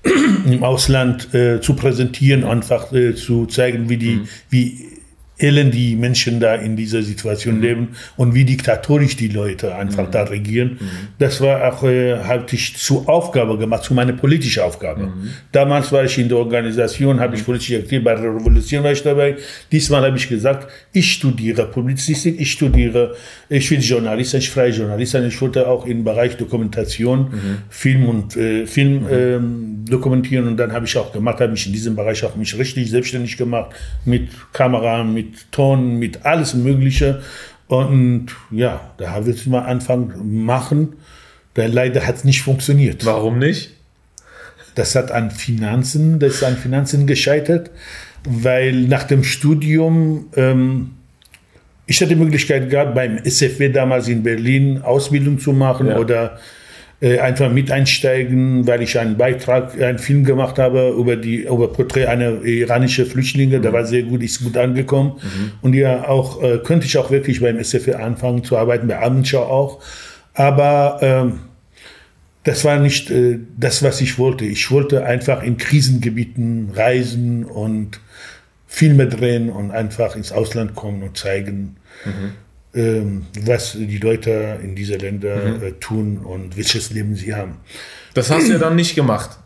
im 0.50 0.64
Ausland 0.64 1.34
äh, 1.34 1.60
zu 1.60 1.74
präsentieren, 1.74 2.42
einfach 2.42 2.90
äh, 2.92 3.14
zu 3.14 3.44
zeigen, 3.46 3.90
wie 3.90 3.98
die, 3.98 4.16
mhm. 4.16 4.28
wie 4.48 4.97
elend 5.38 5.74
die 5.74 5.94
Menschen 5.96 6.40
da 6.40 6.54
in 6.54 6.76
dieser 6.76 7.02
Situation 7.02 7.56
mhm. 7.56 7.62
leben 7.62 7.88
und 8.16 8.34
wie 8.34 8.44
diktatorisch 8.44 9.16
die 9.16 9.28
Leute 9.28 9.74
einfach 9.74 10.08
mhm. 10.08 10.10
da 10.10 10.22
regieren. 10.24 10.78
Mhm. 10.80 10.88
Das 11.18 11.40
war 11.40 11.72
auch, 11.72 11.84
äh, 11.84 12.18
hatte 12.18 12.56
ich 12.56 12.76
zur 12.76 13.08
Aufgabe 13.08 13.56
gemacht, 13.56 13.84
zu 13.84 13.94
meiner 13.94 14.12
politischen 14.12 14.62
Aufgabe. 14.62 15.06
Mhm. 15.06 15.30
Damals 15.52 15.92
war 15.92 16.04
ich 16.04 16.18
in 16.18 16.28
der 16.28 16.38
Organisation, 16.38 17.20
habe 17.20 17.36
ich 17.36 17.44
politisch 17.44 17.76
aktiv, 17.76 18.02
bei 18.02 18.14
der 18.14 18.34
Revolution 18.34 18.82
war 18.82 18.92
ich 18.92 19.02
dabei. 19.02 19.36
Diesmal 19.70 20.02
habe 20.02 20.16
ich 20.16 20.28
gesagt, 20.28 20.68
ich 20.92 21.12
studiere 21.12 21.66
Publizistik, 21.66 22.40
ich 22.40 22.52
studiere, 22.52 23.14
ich 23.48 23.68
bin 23.68 23.80
Journalist, 23.80 24.34
ich 24.34 24.50
freie 24.50 24.70
Journalist 24.70 25.12
sein. 25.12 25.26
Ich 25.26 25.40
wollte 25.40 25.68
auch 25.68 25.86
im 25.86 26.04
Bereich 26.04 26.36
Dokumentation, 26.36 27.20
mhm. 27.20 27.58
Film 27.68 28.08
und 28.08 28.36
äh, 28.36 28.66
Film 28.66 29.04
mhm. 29.04 29.08
ähm, 29.10 29.84
dokumentieren 29.88 30.48
und 30.48 30.56
dann 30.56 30.72
habe 30.72 30.86
ich 30.86 30.96
auch 30.96 31.12
gemacht, 31.12 31.40
habe 31.40 31.52
mich 31.52 31.66
in 31.66 31.72
diesem 31.72 31.96
Bereich 31.96 32.24
auch 32.24 32.36
mich 32.36 32.56
richtig 32.58 32.90
selbstständig 32.90 33.36
gemacht, 33.36 33.70
mit 34.04 34.28
Kamera, 34.52 35.04
mit 35.04 35.27
mit 35.28 35.52
Ton, 35.52 35.98
mit 35.98 36.24
alles 36.24 36.54
Mögliche. 36.54 37.22
Und 37.66 38.28
ja, 38.50 38.92
da 38.98 39.10
habe 39.10 39.30
ich 39.30 39.46
mal 39.46 39.60
anfangen 39.60 40.44
machen. 40.44 40.94
Denn 41.56 41.72
leider 41.72 42.06
hat 42.06 42.16
es 42.16 42.24
nicht 42.24 42.42
funktioniert. 42.42 43.04
Warum 43.04 43.38
nicht? 43.38 43.72
Das 44.74 44.94
hat 44.94 45.10
an 45.10 45.30
Finanzen, 45.30 46.18
das 46.20 46.34
ist 46.34 46.44
an 46.44 46.56
Finanzen 46.56 47.06
gescheitert, 47.06 47.70
weil 48.24 48.82
nach 48.82 49.04
dem 49.04 49.24
Studium 49.24 50.26
ähm, 50.36 50.90
ich 51.86 52.00
hatte 52.02 52.14
die 52.14 52.20
Möglichkeit 52.20 52.68
gehabt, 52.68 52.94
beim 52.94 53.16
SFW 53.24 53.70
damals 53.70 54.08
in 54.08 54.22
Berlin 54.22 54.82
Ausbildung 54.82 55.38
zu 55.38 55.52
machen 55.54 55.88
ja. 55.88 55.96
oder 55.96 56.38
einfach 57.00 57.52
mit 57.52 57.70
einsteigen, 57.70 58.66
weil 58.66 58.82
ich 58.82 58.98
einen 58.98 59.16
Beitrag, 59.16 59.80
einen 59.80 60.00
Film 60.00 60.24
gemacht 60.24 60.58
habe 60.58 60.94
über 60.98 61.14
die 61.14 61.44
über 61.44 61.72
Porträt 61.72 62.06
einer 62.06 62.42
iranische 62.42 63.06
Flüchtlinge. 63.06 63.58
Mhm. 63.58 63.62
Der 63.62 63.72
war 63.72 63.84
sehr 63.84 64.02
gut, 64.02 64.20
ist 64.22 64.42
gut 64.42 64.56
angekommen. 64.56 65.12
Mhm. 65.22 65.52
Und 65.62 65.74
ja, 65.74 66.08
auch 66.08 66.42
äh, 66.42 66.58
könnte 66.58 66.86
ich 66.86 66.98
auch 66.98 67.12
wirklich 67.12 67.40
beim 67.40 67.62
SFR 67.62 68.00
anfangen 68.00 68.42
zu 68.42 68.56
arbeiten, 68.56 68.88
bei 68.88 68.98
Abendschau 68.98 69.44
auch. 69.44 69.80
Aber 70.34 70.98
ähm, 71.00 71.40
das 72.42 72.64
war 72.64 72.78
nicht 72.78 73.10
äh, 73.10 73.38
das, 73.56 73.82
was 73.82 74.00
ich 74.00 74.18
wollte. 74.18 74.44
Ich 74.44 74.70
wollte 74.70 75.04
einfach 75.04 75.42
in 75.42 75.56
Krisengebieten 75.56 76.70
reisen 76.74 77.44
und 77.44 78.00
Filme 78.66 79.06
drehen 79.06 79.50
und 79.50 79.70
einfach 79.70 80.16
ins 80.16 80.32
Ausland 80.32 80.74
kommen 80.74 81.02
und 81.02 81.16
zeigen, 81.16 81.76
mhm. 82.04 82.32
Ähm, 82.74 83.26
was 83.46 83.72
die 83.72 83.96
Leute 83.96 84.58
in 84.62 84.74
diese 84.74 84.96
Länder 84.96 85.36
mhm. 85.36 85.62
Äh, 85.62 85.72
tun 85.80 86.18
und 86.18 86.56
welches 86.56 86.90
Leben 86.90 87.14
sie 87.14 87.34
haben. 87.34 87.56
Das 88.12 88.30
hast 88.30 88.48
du 88.48 88.52
ja 88.52 88.58
dann 88.58 88.76
nicht 88.76 88.94
gemacht. 88.94 89.38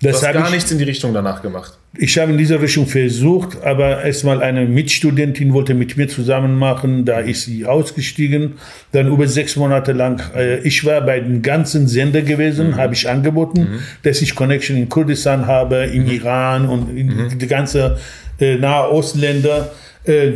Du 0.00 0.08
das 0.08 0.22
hast 0.22 0.32
gar 0.32 0.46
ich, 0.46 0.54
nichts 0.54 0.70
in 0.70 0.78
die 0.78 0.84
Richtung 0.84 1.12
danach 1.12 1.42
gemacht. 1.42 1.76
Ich 1.98 2.18
habe 2.18 2.32
in 2.32 2.38
dieser 2.38 2.62
Richtung 2.62 2.86
versucht, 2.86 3.62
aber 3.62 4.02
erstmal 4.02 4.42
eine 4.42 4.64
Mitstudentin 4.64 5.52
wollte 5.52 5.74
mit 5.74 5.98
mir 5.98 6.08
zusammen 6.08 6.58
machen, 6.58 7.04
da 7.04 7.18
ist 7.18 7.42
sie 7.44 7.66
ausgestiegen. 7.66 8.54
Dann 8.92 9.08
über 9.08 9.28
sechs 9.28 9.56
Monate 9.56 9.92
lang, 9.92 10.22
äh, 10.34 10.60
ich 10.60 10.86
war 10.86 11.02
bei 11.02 11.20
den 11.20 11.42
ganzen 11.42 11.86
Sender 11.86 12.22
gewesen, 12.22 12.68
mhm. 12.68 12.76
habe 12.76 12.94
ich 12.94 13.10
angeboten, 13.10 13.60
mhm. 13.60 13.78
dass 14.02 14.22
ich 14.22 14.34
Connection 14.34 14.78
in 14.78 14.88
Kurdistan 14.88 15.46
habe, 15.46 15.84
im 15.92 16.04
mhm. 16.04 16.10
Iran 16.10 16.66
und 16.66 16.96
in 16.96 17.06
mhm. 17.08 17.38
die 17.38 17.46
ganze 17.46 17.98
äh, 18.40 18.56
Nahostländer. 18.56 19.70
Äh, 20.10 20.34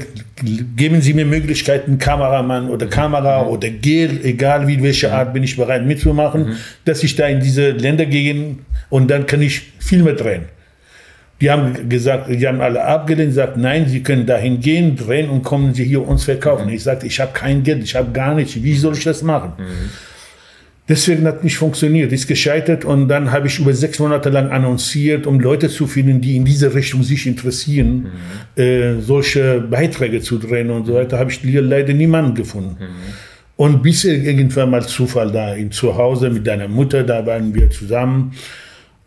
geben 0.76 1.00
Sie 1.00 1.14
mir 1.14 1.24
Möglichkeiten, 1.24 1.98
Kameramann 1.98 2.68
oder 2.68 2.86
Kamera 2.86 3.42
mhm. 3.42 3.48
oder 3.48 3.70
Gel, 3.70 4.20
egal 4.24 4.68
wie 4.68 4.80
welche 4.82 5.12
Art, 5.12 5.32
bin 5.32 5.42
ich 5.42 5.56
bereit 5.56 5.84
mitzumachen, 5.84 6.46
mhm. 6.46 6.56
dass 6.84 7.02
ich 7.02 7.16
da 7.16 7.26
in 7.26 7.40
diese 7.40 7.70
Länder 7.70 8.06
gehe 8.06 8.56
und 8.90 9.10
dann 9.10 9.26
kann 9.26 9.42
ich 9.42 9.72
Filme 9.78 10.14
drehen. 10.14 10.42
Die 11.40 11.50
haben 11.50 11.88
gesagt, 11.88 12.30
die 12.30 12.46
haben 12.46 12.60
alle 12.60 12.84
abgelehnt, 12.84 13.30
gesagt, 13.30 13.56
nein, 13.56 13.88
Sie 13.88 14.02
können 14.02 14.26
dahin 14.26 14.60
gehen, 14.60 14.96
drehen 14.96 15.28
und 15.28 15.42
kommen 15.42 15.74
Sie 15.74 15.84
hier 15.84 16.06
uns 16.06 16.24
verkaufen. 16.24 16.66
Mhm. 16.66 16.74
Ich 16.74 16.84
sagte, 16.84 17.06
ich 17.06 17.18
habe 17.18 17.32
kein 17.32 17.62
Geld, 17.64 17.82
ich 17.82 17.96
habe 17.96 18.12
gar 18.12 18.34
nichts, 18.34 18.54
wie 18.62 18.76
soll 18.76 18.94
ich 18.96 19.04
das 19.04 19.22
machen? 19.22 19.52
Deswegen 20.86 21.26
hat 21.26 21.42
nicht 21.42 21.56
funktioniert, 21.56 22.12
ist 22.12 22.26
gescheitert 22.26 22.84
und 22.84 23.08
dann 23.08 23.32
habe 23.32 23.46
ich 23.46 23.58
über 23.58 23.72
sechs 23.72 23.98
Monate 23.98 24.28
lang 24.28 24.50
annonciert, 24.50 25.26
um 25.26 25.40
Leute 25.40 25.70
zu 25.70 25.86
finden, 25.86 26.20
die 26.20 26.36
in 26.36 26.44
diese 26.44 26.74
Richtung 26.74 27.02
sich 27.02 27.26
interessieren, 27.26 28.12
mhm. 28.56 28.62
äh, 28.62 29.00
solche 29.00 29.62
Beiträge 29.62 30.20
zu 30.20 30.36
drehen 30.38 30.70
und 30.70 30.84
so 30.84 30.94
weiter, 30.94 31.18
habe 31.18 31.30
ich 31.30 31.40
leider 31.42 31.94
niemanden 31.94 32.34
gefunden. 32.34 32.76
Mhm. 32.78 33.14
Und 33.56 33.82
bis 33.82 34.04
irgendwann 34.04 34.70
mal 34.70 34.86
Zufall 34.86 35.32
da 35.32 35.54
in 35.54 35.70
zu 35.70 35.96
Hause 35.96 36.28
mit 36.28 36.46
deiner 36.46 36.68
Mutter, 36.68 37.02
da 37.02 37.24
waren 37.24 37.54
wir 37.54 37.70
zusammen 37.70 38.34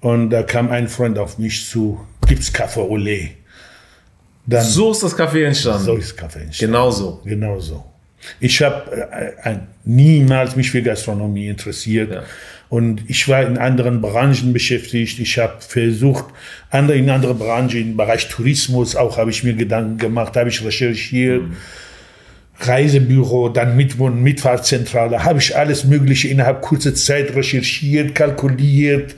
und 0.01 0.31
da 0.31 0.41
kam 0.41 0.71
ein 0.71 0.87
Freund 0.87 1.19
auf 1.19 1.37
mich 1.37 1.67
zu, 1.69 1.99
gibt 2.27 2.41
es 2.41 2.51
Kaffee 2.51 2.81
Olé. 2.81 3.29
Dann, 4.47 4.65
so 4.65 4.91
ist 4.91 5.03
das 5.03 5.15
Kaffee 5.15 5.43
entstanden. 5.43 5.83
So 5.83 5.95
ist 5.95 6.15
Kaffee 6.15 6.39
entstanden. 6.39 6.73
Genau 6.73 6.89
so. 6.89 7.21
Genau 7.23 7.59
so. 7.59 7.83
Ich 8.39 8.61
habe 8.61 9.07
äh, 9.43 9.51
äh, 9.51 9.57
niemals 9.85 10.55
mich 10.55 10.71
für 10.71 10.81
Gastronomie 10.81 11.47
interessiert. 11.47 12.11
Ja. 12.11 12.23
Und 12.69 13.09
ich 13.09 13.27
war 13.29 13.43
in 13.43 13.57
anderen 13.57 14.01
Branchen 14.01 14.51
beschäftigt. 14.51 15.19
Ich 15.19 15.37
habe 15.37 15.55
versucht, 15.59 16.25
andere, 16.69 16.97
in 16.97 17.09
andere 17.09 17.33
Branchen, 17.33 17.77
im 17.77 17.97
Bereich 17.97 18.27
Tourismus 18.27 18.95
auch 18.95 19.17
habe 19.17 19.29
ich 19.29 19.43
mir 19.43 19.53
Gedanken 19.53 19.97
gemacht, 19.97 20.35
habe 20.35 20.49
ich 20.49 20.63
recherchiert. 20.63 21.43
Mhm. 21.43 21.55
Reisebüro, 22.59 23.49
dann 23.49 23.77
Mitwohn, 23.77 24.21
Mitfahrzentrale, 24.23 25.23
habe 25.23 25.39
ich 25.39 25.55
alles 25.55 25.83
Mögliche 25.83 26.27
innerhalb 26.27 26.61
kurzer 26.61 26.95
Zeit 26.95 27.35
recherchiert, 27.35 28.15
kalkuliert, 28.15 29.15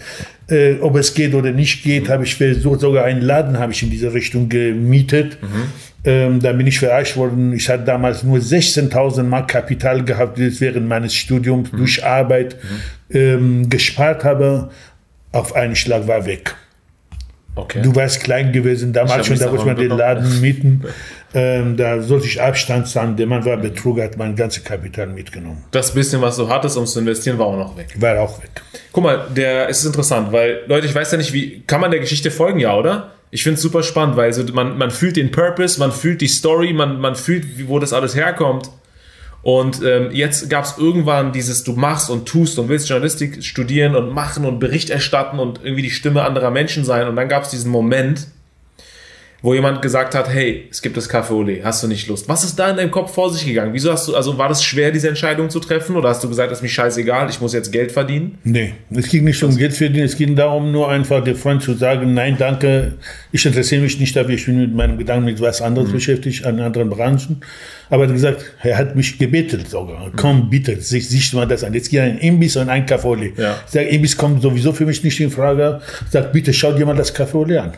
äh, 0.49 0.75
ob 0.81 0.97
es 0.97 1.13
geht 1.13 1.33
oder 1.33 1.51
nicht 1.51 1.83
geht, 1.83 2.05
mhm. 2.05 2.09
habe 2.09 2.23
ich 2.25 2.35
versucht, 2.35 2.81
sogar 2.81 3.05
einen 3.05 3.21
Laden 3.21 3.57
habe 3.57 3.71
ich 3.71 3.81
in 3.81 3.89
diese 3.89 4.13
Richtung 4.13 4.49
gemietet. 4.49 5.37
Mhm. 5.41 5.71
Ähm, 6.05 6.39
da 6.39 6.53
bin 6.53 6.65
ich 6.65 6.79
verarscht 6.79 7.17
worden. 7.17 7.53
Ich 7.53 7.69
hatte 7.69 7.83
damals 7.83 8.23
nur 8.23 8.37
16.000 8.37 9.23
Mark 9.23 9.49
Kapital 9.49 10.03
gehabt, 10.03 10.37
das 10.37 10.45
ich 10.45 10.61
während 10.61 10.87
meines 10.87 11.13
Studiums 11.13 11.71
mhm. 11.71 11.77
durch 11.77 12.05
Arbeit 12.05 12.55
mhm. 13.09 13.15
ähm, 13.15 13.69
gespart 13.69 14.23
habe. 14.23 14.69
Auf 15.31 15.55
einen 15.55 15.75
Schlag 15.75 16.07
war 16.07 16.25
weg. 16.25 16.55
Okay. 17.55 17.81
Du 17.81 17.93
warst 17.95 18.23
klein 18.23 18.51
gewesen, 18.53 18.93
damals 18.93 19.27
schon, 19.27 19.37
da 19.37 19.51
wollte 19.51 19.65
man 19.65 19.75
den 19.75 19.89
Laden 19.89 20.41
mieten. 20.41 20.83
Ähm, 21.33 21.77
da 21.77 22.01
sollte 22.01 22.25
ich 22.25 22.41
Abstand 22.41 22.87
sein. 22.87 23.15
Der 23.15 23.27
Mann 23.27 23.43
war 23.45 23.57
Betrug, 23.57 24.01
hat 24.01 24.17
mein 24.17 24.35
ganzes 24.35 24.63
Kapital 24.63 25.07
mitgenommen. 25.07 25.63
Das 25.71 25.93
bisschen, 25.93 26.21
was 26.21 26.37
du 26.37 26.47
hattest, 26.47 26.77
um 26.77 26.85
zu 26.85 26.99
investieren, 26.99 27.37
war 27.37 27.47
auch 27.47 27.57
noch 27.57 27.77
weg. 27.77 27.87
War 27.99 28.19
auch 28.21 28.41
weg. 28.41 28.49
Guck 28.91 29.03
mal, 29.03 29.27
der, 29.35 29.69
es 29.69 29.79
ist 29.79 29.85
interessant, 29.85 30.31
weil, 30.31 30.61
Leute, 30.67 30.87
ich 30.87 30.95
weiß 30.95 31.11
ja 31.11 31.17
nicht, 31.17 31.33
wie, 31.33 31.61
kann 31.67 31.81
man 31.81 31.91
der 31.91 31.99
Geschichte 31.99 32.31
folgen, 32.31 32.59
ja, 32.59 32.75
oder? 32.75 33.11
Ich 33.31 33.43
finde 33.43 33.55
es 33.55 33.61
super 33.61 33.83
spannend, 33.83 34.17
weil 34.17 34.33
so, 34.33 34.43
man, 34.53 34.77
man 34.77 34.91
fühlt 34.91 35.15
den 35.15 35.31
Purpose, 35.31 35.79
man 35.79 35.91
fühlt 35.91 36.21
die 36.21 36.27
Story, 36.27 36.73
man, 36.73 36.99
man 36.99 37.15
fühlt, 37.15 37.67
wo 37.67 37.79
das 37.79 37.93
alles 37.93 38.15
herkommt. 38.15 38.69
Und 39.41 39.81
ähm, 39.83 40.09
jetzt 40.11 40.49
gab 40.49 40.65
es 40.65 40.77
irgendwann 40.77 41.31
dieses, 41.31 41.63
du 41.63 41.73
machst 41.73 42.09
und 42.09 42.27
tust 42.27 42.59
und 42.59 42.67
willst 42.67 42.89
Journalistik 42.89 43.43
studieren 43.43 43.95
und 43.95 44.13
machen 44.13 44.45
und 44.45 44.59
Bericht 44.59 44.89
erstatten 44.89 45.39
und 45.39 45.61
irgendwie 45.63 45.83
die 45.83 45.91
Stimme 45.91 46.23
anderer 46.23 46.51
Menschen 46.51 46.83
sein. 46.83 47.07
Und 47.07 47.15
dann 47.15 47.29
gab 47.29 47.43
es 47.43 47.49
diesen 47.49 47.71
Moment, 47.71 48.27
wo 49.41 49.53
jemand 49.53 49.81
gesagt 49.81 50.15
hat, 50.15 50.29
hey, 50.29 50.67
es 50.69 50.81
gibt 50.81 50.97
das 50.97 51.09
Café 51.09 51.31
Olé, 51.31 51.63
hast 51.63 51.83
du 51.83 51.87
nicht 51.87 52.07
Lust? 52.07 52.27
Was 52.27 52.43
ist 52.43 52.57
da 52.59 52.69
in 52.69 52.77
deinem 52.77 52.91
Kopf 52.91 53.13
vor 53.13 53.31
sich 53.31 53.45
gegangen? 53.45 53.73
Wieso 53.73 53.91
hast 53.91 54.07
du, 54.07 54.15
also 54.15 54.37
war 54.37 54.49
das 54.49 54.63
schwer, 54.63 54.91
diese 54.91 55.07
Entscheidung 55.07 55.49
zu 55.49 55.59
treffen? 55.59 55.95
Oder 55.95 56.09
hast 56.09 56.23
du 56.23 56.27
gesagt, 56.27 56.51
das 56.51 56.59
ist 56.59 56.61
mir 56.63 56.69
scheißegal, 56.69 57.29
ich 57.29 57.39
muss 57.39 57.53
jetzt 57.53 57.71
Geld 57.71 57.91
verdienen? 57.91 58.37
Nee, 58.43 58.73
es 58.91 59.07
ging 59.07 59.23
nicht 59.23 59.41
um 59.43 59.55
Geld 59.55 59.73
verdienen, 59.73 60.05
es 60.05 60.17
ging 60.17 60.35
darum, 60.35 60.71
nur 60.71 60.89
einfach 60.89 61.23
der 61.23 61.35
Freund 61.35 61.63
zu 61.63 61.73
sagen, 61.73 62.13
nein, 62.13 62.35
danke, 62.37 62.95
ich 63.31 63.45
interessiere 63.45 63.81
mich 63.81 63.99
nicht 63.99 64.15
dafür, 64.15 64.35
ich 64.35 64.45
bin 64.45 64.59
mit 64.59 64.75
meinem 64.75 64.97
Gedanken 64.97 65.25
mit 65.25 65.39
was 65.39 65.61
anderes 65.61 65.89
mhm. 65.89 65.93
beschäftigt, 65.93 66.45
an 66.45 66.59
anderen 66.59 66.89
Branchen. 66.89 67.41
Aber 67.89 68.03
er 68.03 68.07
hat 68.07 68.15
gesagt, 68.15 68.45
er 68.61 68.77
hat 68.77 68.95
mich 68.95 69.17
gebetet 69.17 69.69
sogar, 69.69 70.11
komm 70.15 70.49
bitte, 70.49 70.79
siehst 70.79 71.33
du 71.33 71.37
mal 71.37 71.47
das 71.47 71.63
an. 71.63 71.73
Jetzt 71.73 71.89
geht 71.89 72.01
ein 72.01 72.19
Imbiss 72.19 72.55
und 72.57 72.69
ein 72.69 72.85
Café 72.85 73.05
Olé. 73.05 73.31
Ja. 73.39 73.57
Ich 73.65 73.71
sage, 73.71 73.87
Imbiss 73.87 74.15
kommt 74.15 74.41
sowieso 74.41 74.73
für 74.73 74.85
mich 74.85 75.03
nicht 75.03 75.19
in 75.19 75.31
Frage. 75.31 75.81
Ich 76.05 76.11
sage, 76.11 76.29
bitte 76.31 76.53
schau 76.53 76.73
dir 76.73 76.85
mal 76.85 76.95
das 76.95 77.15
Café 77.15 77.33
Olé 77.33 77.57
an. 77.57 77.73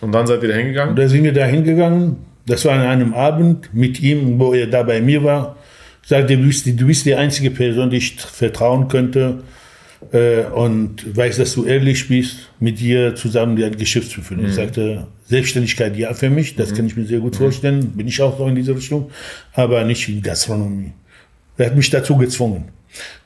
Und 0.00 0.12
dann 0.12 0.26
seid 0.26 0.42
ihr 0.42 0.48
da 0.48 0.54
hingegangen? 0.54 0.96
Da 0.96 1.08
sind 1.08 1.24
wir 1.24 1.32
da 1.32 1.44
hingegangen. 1.44 2.16
Das 2.46 2.64
war 2.64 2.74
an 2.74 2.80
einem 2.80 3.14
Abend 3.14 3.72
mit 3.74 4.00
ihm, 4.00 4.38
wo 4.38 4.54
er 4.54 4.66
da 4.66 4.82
bei 4.82 5.00
mir 5.00 5.22
war. 5.22 5.56
Sagte, 6.02 6.36
du 6.36 6.44
bist, 6.44 6.66
die, 6.66 6.74
du 6.74 6.86
bist 6.86 7.04
die 7.06 7.14
einzige 7.14 7.50
Person, 7.50 7.90
die 7.90 7.98
ich 7.98 8.16
vertrauen 8.20 8.88
könnte. 8.88 9.42
Äh, 10.12 10.44
und 10.44 11.14
weiß, 11.14 11.36
dass 11.36 11.54
du 11.54 11.66
ehrlich 11.66 12.08
bist, 12.08 12.48
mit 12.58 12.80
dir 12.80 13.14
zusammen 13.14 13.62
ein 13.62 13.76
Geschäft 13.76 14.10
zu 14.10 14.22
führen. 14.22 14.40
Mhm. 14.40 14.48
Ich 14.48 14.54
sagte, 14.54 15.06
Selbstständigkeit 15.26 15.96
ja 15.96 16.14
für 16.14 16.30
mich, 16.30 16.56
das 16.56 16.72
mhm. 16.72 16.76
kann 16.76 16.86
ich 16.86 16.96
mir 16.96 17.04
sehr 17.04 17.20
gut 17.20 17.34
mhm. 17.34 17.38
vorstellen. 17.38 17.90
Bin 17.90 18.08
ich 18.08 18.20
auch 18.22 18.38
so 18.38 18.46
in 18.46 18.54
diese 18.54 18.74
Richtung, 18.74 19.10
aber 19.52 19.84
nicht 19.84 20.08
in 20.08 20.22
Gastronomie. 20.22 20.92
Er 21.58 21.66
hat 21.66 21.76
mich 21.76 21.90
dazu 21.90 22.16
gezwungen. 22.16 22.70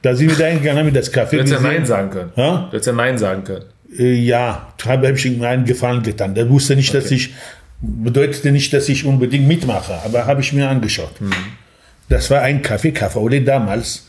Da 0.03 0.15
sind 0.15 0.31
wir 0.31 0.37
da 0.37 0.47
hingegangen, 0.47 0.79
haben 0.81 0.87
wir 0.87 0.93
das 0.93 1.11
Kaffee 1.11 1.37
Du 1.37 1.43
hättest 1.43 1.55
ja 1.55 1.61
Nein 1.61 1.87
sagen 1.87 2.11
können. 2.11 2.33
Ha? 2.37 2.67
Du 2.67 2.73
hättest 2.73 2.87
ja 2.89 2.93
Nein 2.93 3.17
sagen 3.17 3.45
können. 3.45 3.65
Äh, 3.99 4.15
ja, 4.15 4.75
habe 4.85 5.11
ich 5.13 5.27
ihm 5.27 5.43
einen 5.43 5.65
Gefallen 5.65 6.03
getan. 6.03 6.35
Der 6.35 6.49
wusste 6.49 6.77
nicht, 6.77 6.91
okay. 6.91 7.01
dass 7.01 7.11
ich, 7.11 7.35
bedeutete 7.81 8.53
nicht, 8.53 8.73
dass 8.73 8.89
ich 8.89 9.05
unbedingt 9.05 9.47
mitmache, 9.47 9.95
aber 10.05 10.27
habe 10.27 10.41
ich 10.41 10.53
mir 10.53 10.69
angeschaut. 10.69 11.21
Mhm. 11.21 11.33
Das 12.09 12.31
war 12.31 12.43
ein 12.43 12.63
Kaffee, 12.63 12.93
Kaffee 12.93 13.41
damals. 13.41 14.09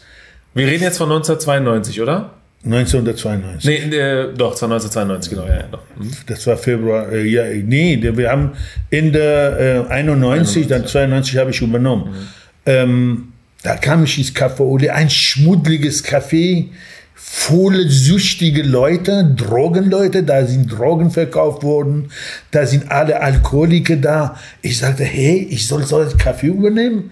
Wir 0.53 0.67
reden 0.67 0.83
jetzt 0.83 0.97
von 0.97 1.11
1992, 1.11 2.01
oder? 2.01 2.31
1992. 2.65 3.89
Nee, 3.89 3.95
äh, 3.95 4.33
doch, 4.35 4.53
1992, 4.53 5.29
genau, 5.29 5.45
ja, 5.45 5.55
ja 5.57 5.63
doch. 5.71 5.83
Mhm. 5.97 6.11
Das 6.25 6.47
war 6.47 6.57
Februar, 6.57 7.11
äh, 7.11 7.23
ja, 7.23 7.43
nee, 7.63 7.99
wir 8.01 8.31
haben 8.31 8.53
Ende 8.89 9.85
äh, 9.87 9.91
91, 9.91 10.63
91, 10.63 10.67
dann 10.67 10.87
92 10.87 11.37
habe 11.37 11.51
ich 11.51 11.61
übernommen. 11.61 12.11
Mhm. 12.11 12.27
Ähm, 12.65 13.33
da 13.61 13.75
kam 13.75 14.03
ich 14.03 14.17
ins 14.17 14.33
Café 14.33 14.89
ein 14.89 15.09
schmuddeliges 15.09 16.03
Café, 16.03 16.69
volle 17.15 17.89
süchtige 17.89 18.61
Leute, 18.61 19.33
Drogenleute, 19.35 20.23
da 20.23 20.45
sind 20.45 20.71
Drogen 20.71 21.11
verkauft 21.11 21.63
worden, 21.63 22.11
da 22.51 22.65
sind 22.65 22.91
alle 22.91 23.21
Alkoholiker 23.21 23.95
da. 23.95 24.37
Ich 24.61 24.79
sagte, 24.79 25.05
hey, 25.05 25.47
ich 25.49 25.65
soll 25.65 25.85
so 25.85 25.97
einen 25.97 26.17
Kaffee 26.17 26.47
übernehmen? 26.47 27.11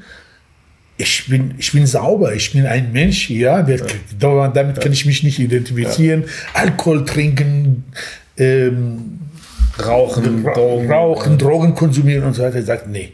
Ich 0.98 1.28
bin, 1.28 1.56
ich 1.58 1.72
bin 1.72 1.88
sauber, 1.88 2.36
ich 2.36 2.52
bin 2.52 2.66
ein 2.66 2.92
Mensch, 2.92 3.30
ja, 3.30 3.68
ja. 3.68 4.48
damit 4.50 4.82
kann 4.82 4.92
ich 4.92 5.06
mich 5.06 5.24
nicht 5.24 5.40
identifizieren. 5.40 6.24
Ja. 6.24 6.62
Alkohol 6.62 7.06
trinken, 7.06 7.86
ähm, 8.38 9.20
rauchen, 9.84 10.44
Drogen, 10.44 10.92
rauchen, 10.92 11.38
Drogen 11.38 11.76
konsumieren 11.76 12.26
und 12.26 12.34
so 12.34 12.44
weiter. 12.44 12.58
Er 12.58 12.64
sagt, 12.64 12.88
nee, 12.88 13.14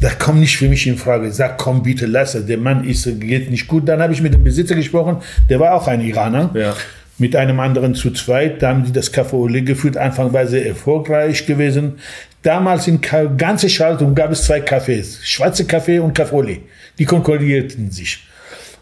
das 0.00 0.18
kommt 0.18 0.40
nicht 0.40 0.56
für 0.56 0.68
mich 0.68 0.86
in 0.86 0.96
Frage. 0.96 1.28
Ich 1.28 1.34
sag, 1.34 1.58
komm 1.58 1.82
bitte, 1.82 2.06
lass 2.06 2.34
es. 2.34 2.46
Der 2.46 2.58
Mann 2.58 2.84
ist, 2.84 3.04
geht 3.20 3.50
nicht 3.50 3.68
gut. 3.68 3.88
Dann 3.88 4.00
habe 4.00 4.12
ich 4.12 4.22
mit 4.22 4.32
dem 4.32 4.42
Besitzer 4.42 4.74
gesprochen, 4.74 5.18
der 5.48 5.60
war 5.60 5.74
auch 5.74 5.86
ein 5.86 6.00
Iraner. 6.00 6.50
Ja. 6.54 6.74
Mit 7.18 7.36
einem 7.36 7.60
anderen 7.60 7.94
zu 7.94 8.10
zweit. 8.12 8.62
Da 8.62 8.70
haben 8.70 8.84
die 8.84 8.92
das 8.92 9.12
Café 9.12 9.34
Olé 9.34 9.60
geführt. 9.60 9.98
Anfang 9.98 10.32
war 10.32 10.46
sehr 10.46 10.66
erfolgreich 10.66 11.44
gewesen. 11.44 11.98
Damals 12.42 12.88
in 12.88 13.00
ganze 13.36 13.68
Schaltung 13.68 14.14
gab 14.14 14.32
es 14.32 14.44
zwei 14.44 14.60
Cafés. 14.60 15.18
Schwarze 15.22 15.66
Kaffee 15.66 15.98
und 15.98 16.18
Café 16.18 16.32
Olé. 16.32 16.60
Die 16.98 17.04
konkurrierten 17.04 17.90
sich. 17.90 18.26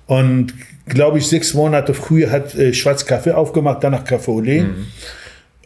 Und 0.06 0.54
glaube 0.86 1.18
ich, 1.18 1.26
sechs 1.26 1.52
Monate 1.54 1.94
früher 1.94 2.30
hat 2.30 2.54
äh, 2.54 2.72
Schwarz 2.72 3.04
Kaffee 3.04 3.32
aufgemacht, 3.32 3.82
danach 3.82 4.04
Café 4.04 4.28
Olé. 4.28 4.62
Mhm. 4.62 4.86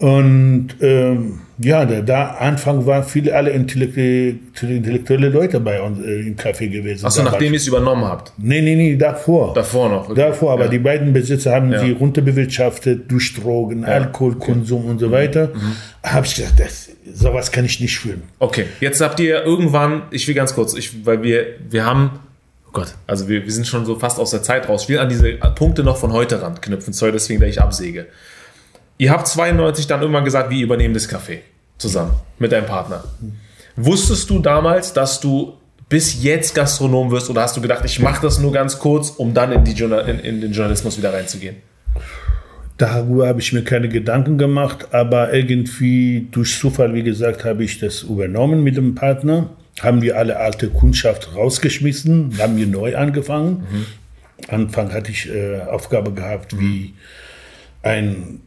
Und 0.03 0.75
ähm, 0.81 1.39
ja, 1.59 1.85
da, 1.85 2.01
da 2.01 2.27
Anfang 2.33 2.87
waren 2.87 3.05
viele 3.05 3.37
alle 3.37 3.51
intellektuelle, 3.51 5.29
Leute 5.29 5.61
bei 5.61 5.81
uns 5.81 6.05
äh, 6.05 6.27
im 6.27 6.35
Café 6.35 6.67
gewesen. 6.67 7.07
Achso, 7.07 7.23
nachdem 7.23 7.53
ihr 7.53 7.59
es 7.59 7.69
übernommen 7.69 8.05
habt? 8.05 8.33
Nee, 8.37 8.63
nee, 8.63 8.75
nee, 8.75 8.97
davor. 8.97 9.55
Davor 9.55 9.89
noch? 9.89 10.09
Okay. 10.09 10.21
Davor, 10.21 10.55
aber 10.55 10.65
ja. 10.65 10.71
die 10.71 10.81
beiden 10.81 11.13
Besitzer 11.13 11.55
haben 11.55 11.71
ja. 11.71 11.79
sie 11.79 11.93
runterbewirtschaftet 11.93 13.09
durch 13.13 13.33
Drogen, 13.35 13.83
ja. 13.83 13.91
Alkoholkonsum 13.91 14.81
okay. 14.81 14.91
und 14.91 14.99
so 14.99 15.13
weiter. 15.13 15.51
Mhm. 15.55 15.61
mhm. 15.61 15.77
Habe 16.03 16.27
ich 16.27 16.35
gesagt, 16.35 16.59
das, 16.59 16.89
sowas 17.15 17.53
kann 17.53 17.65
ich 17.65 17.79
nicht 17.79 17.97
führen. 17.97 18.25
Okay, 18.41 18.65
jetzt 18.81 19.01
habt 19.01 19.21
ihr 19.21 19.45
irgendwann, 19.45 20.03
ich 20.11 20.27
will 20.27 20.35
ganz 20.35 20.53
kurz, 20.53 20.75
ich, 20.75 21.07
weil 21.07 21.23
wir, 21.23 21.47
wir 21.71 21.87
haben 21.87 22.19
Oh 22.67 22.73
Gott, 22.73 22.95
also 23.07 23.29
wir, 23.29 23.45
wir 23.45 23.53
sind 23.53 23.67
schon 23.67 23.85
so 23.85 23.99
fast 23.99 24.19
aus 24.19 24.31
der 24.31 24.43
Zeit 24.43 24.67
raus. 24.67 24.85
Ich 24.85 24.89
will 24.89 24.99
an 24.99 25.11
diese 25.11 25.35
Punkte 25.55 25.85
noch 25.85 25.99
von 25.99 26.11
heute 26.11 26.41
ranknüpfen. 26.41 26.95
Sorry, 26.95 27.13
deswegen, 27.13 27.39
dass 27.39 27.51
ich 27.51 27.61
absäge. 27.61 28.07
Ihr 29.03 29.11
habt 29.11 29.27
92 29.27 29.89
dann 29.89 30.01
irgendwann 30.01 30.25
gesagt, 30.25 30.51
wir 30.51 30.63
übernehmen 30.63 30.95
das 30.95 31.11
Café 31.11 31.39
zusammen 31.77 32.13
mit 32.39 32.53
deinem 32.53 32.67
Partner. 32.67 33.03
Wusstest 33.75 34.31
du 34.31 34.39
damals, 34.39 34.93
dass 34.93 35.19
du 35.19 35.55
bis 35.89 36.23
jetzt 36.23 36.55
Gastronom 36.55 37.11
wirst 37.11 37.29
oder 37.29 37.43
hast 37.43 37.57
du 37.57 37.61
gedacht, 37.61 37.85
ich 37.85 37.99
mache 37.99 38.23
das 38.23 38.39
nur 38.39 38.53
ganz 38.53 38.79
kurz, 38.79 39.11
um 39.11 39.35
dann 39.35 39.51
in, 39.51 39.65
die 39.65 39.73
in, 39.73 40.21
in 40.21 40.41
den 40.41 40.53
Journalismus 40.53 40.99
wieder 40.99 41.13
reinzugehen? 41.13 41.57
Darüber 42.79 43.27
habe 43.27 43.41
ich 43.41 43.53
mir 43.53 43.65
keine 43.65 43.89
Gedanken 43.89 44.39
gemacht, 44.39 44.95
aber 44.95 45.35
irgendwie 45.35 46.29
durch 46.31 46.57
Zufall, 46.57 46.95
wie 46.95 47.03
gesagt, 47.03 47.45
habe 47.45 47.65
ich 47.65 47.81
das 47.81 48.05
übernommen 48.05 48.63
mit 48.63 48.77
dem 48.77 48.95
Partner. 48.95 49.51
Haben 49.81 50.01
wir 50.01 50.17
alle 50.17 50.37
alte 50.37 50.69
Kundschaft 50.69 51.35
rausgeschmissen, 51.35 52.39
haben 52.39 52.57
wir 52.57 52.69
neu 52.69 52.97
angefangen. 52.97 53.67
Mhm. 53.69 53.87
Anfang 54.47 54.93
hatte 54.93 55.11
ich 55.11 55.29
äh, 55.29 55.63
Aufgabe 55.63 56.13
gehabt, 56.13 56.57
wie 56.57 56.95
ein 57.83 58.43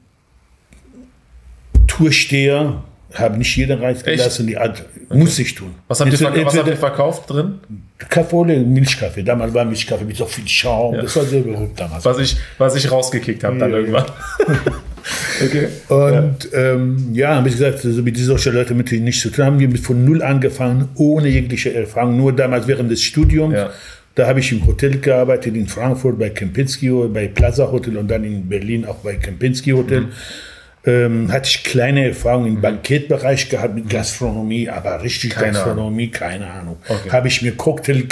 Toursteher, 1.96 2.84
habe 3.14 3.38
nicht 3.38 3.56
jeder 3.56 3.82
Reis 3.82 4.04
gelassen, 4.04 4.48
die 4.48 4.58
Art, 4.58 4.84
okay. 5.10 5.18
muss 5.18 5.40
ich 5.40 5.56
tun. 5.56 5.76
Was 5.88 6.00
habt, 6.00 6.12
ihr, 6.12 6.28
entweder, 6.28 6.46
was 6.46 6.58
habt 6.58 6.68
ihr 6.68 6.78
verkauft 6.78 7.30
drin? 7.30 7.60
Kaffee 7.98 8.36
oder 8.36 8.58
Milchkaffee. 8.58 9.24
Damals 9.24 9.54
war 9.54 9.64
Milchkaffee 9.64 10.04
mit 10.04 10.18
so 10.18 10.26
viel 10.26 10.48
Schaum. 10.48 10.96
Ja. 10.96 11.02
Das 11.04 11.16
war 11.16 11.24
sehr 11.24 11.42
berühmt 11.42 11.80
damals. 11.80 12.04
Was 12.04 12.20
ich, 12.20 12.36
was 12.58 12.76
ich 12.76 12.92
rausgekickt 12.92 13.44
habe 13.44 13.58
dann 13.58 13.72
irgendwann. 13.72 14.06
okay. 15.46 15.68
Und 15.88 16.50
ja, 16.52 16.74
ähm, 16.74 17.10
ja 17.14 17.36
habe 17.36 17.48
ich 17.48 17.56
gesagt, 17.56 17.86
also 17.86 18.02
mit 18.02 18.18
solchen 18.18 18.54
Leuten 18.54 18.76
mit 18.76 18.92
denen 18.92 19.06
nicht 19.06 19.22
zu 19.22 19.30
tun 19.30 19.46
haben. 19.46 19.60
Wir 19.60 19.74
von 19.80 20.04
null 20.04 20.22
angefangen, 20.22 20.90
ohne 20.96 21.30
jegliche 21.30 21.74
Erfahrung. 21.74 22.18
Nur 22.18 22.34
damals 22.34 22.68
während 22.68 22.92
des 22.92 23.02
Studiums. 23.02 23.56
Ja. 23.56 23.70
Da 24.16 24.28
habe 24.28 24.40
ich 24.40 24.52
im 24.52 24.66
Hotel 24.66 25.00
gearbeitet, 25.00 25.56
in 25.56 25.68
Frankfurt 25.68 26.18
bei 26.18 26.30
Kempinski, 26.30 26.90
bei 27.14 27.28
Plaza 27.28 27.70
Hotel 27.70 27.98
und 27.98 28.10
dann 28.10 28.24
in 28.24 28.48
Berlin 28.48 28.86
auch 28.86 28.96
bei 28.96 29.16
Kempinski 29.16 29.72
Hotel. 29.72 30.02
Mhm 30.02 30.12
ähm, 30.86 31.32
hatte 31.32 31.50
ich 31.50 31.64
kleine 31.64 32.08
Erfahrungen 32.10 32.48
im 32.56 32.62
Bankettbereich 32.62 33.50
gehabt 33.50 33.76
mit 33.76 33.90
Gastronomie, 33.90 34.70
aber 34.70 35.02
richtig 35.02 35.32
Keine 35.32 35.54
Gastronomie, 35.54 36.10
keine 36.10 36.50
Ahnung. 36.52 36.78
Okay. 36.88 37.10
Habe 37.12 37.28
ich 37.28 37.42
mir 37.42 37.56
Cocktail 37.56 38.04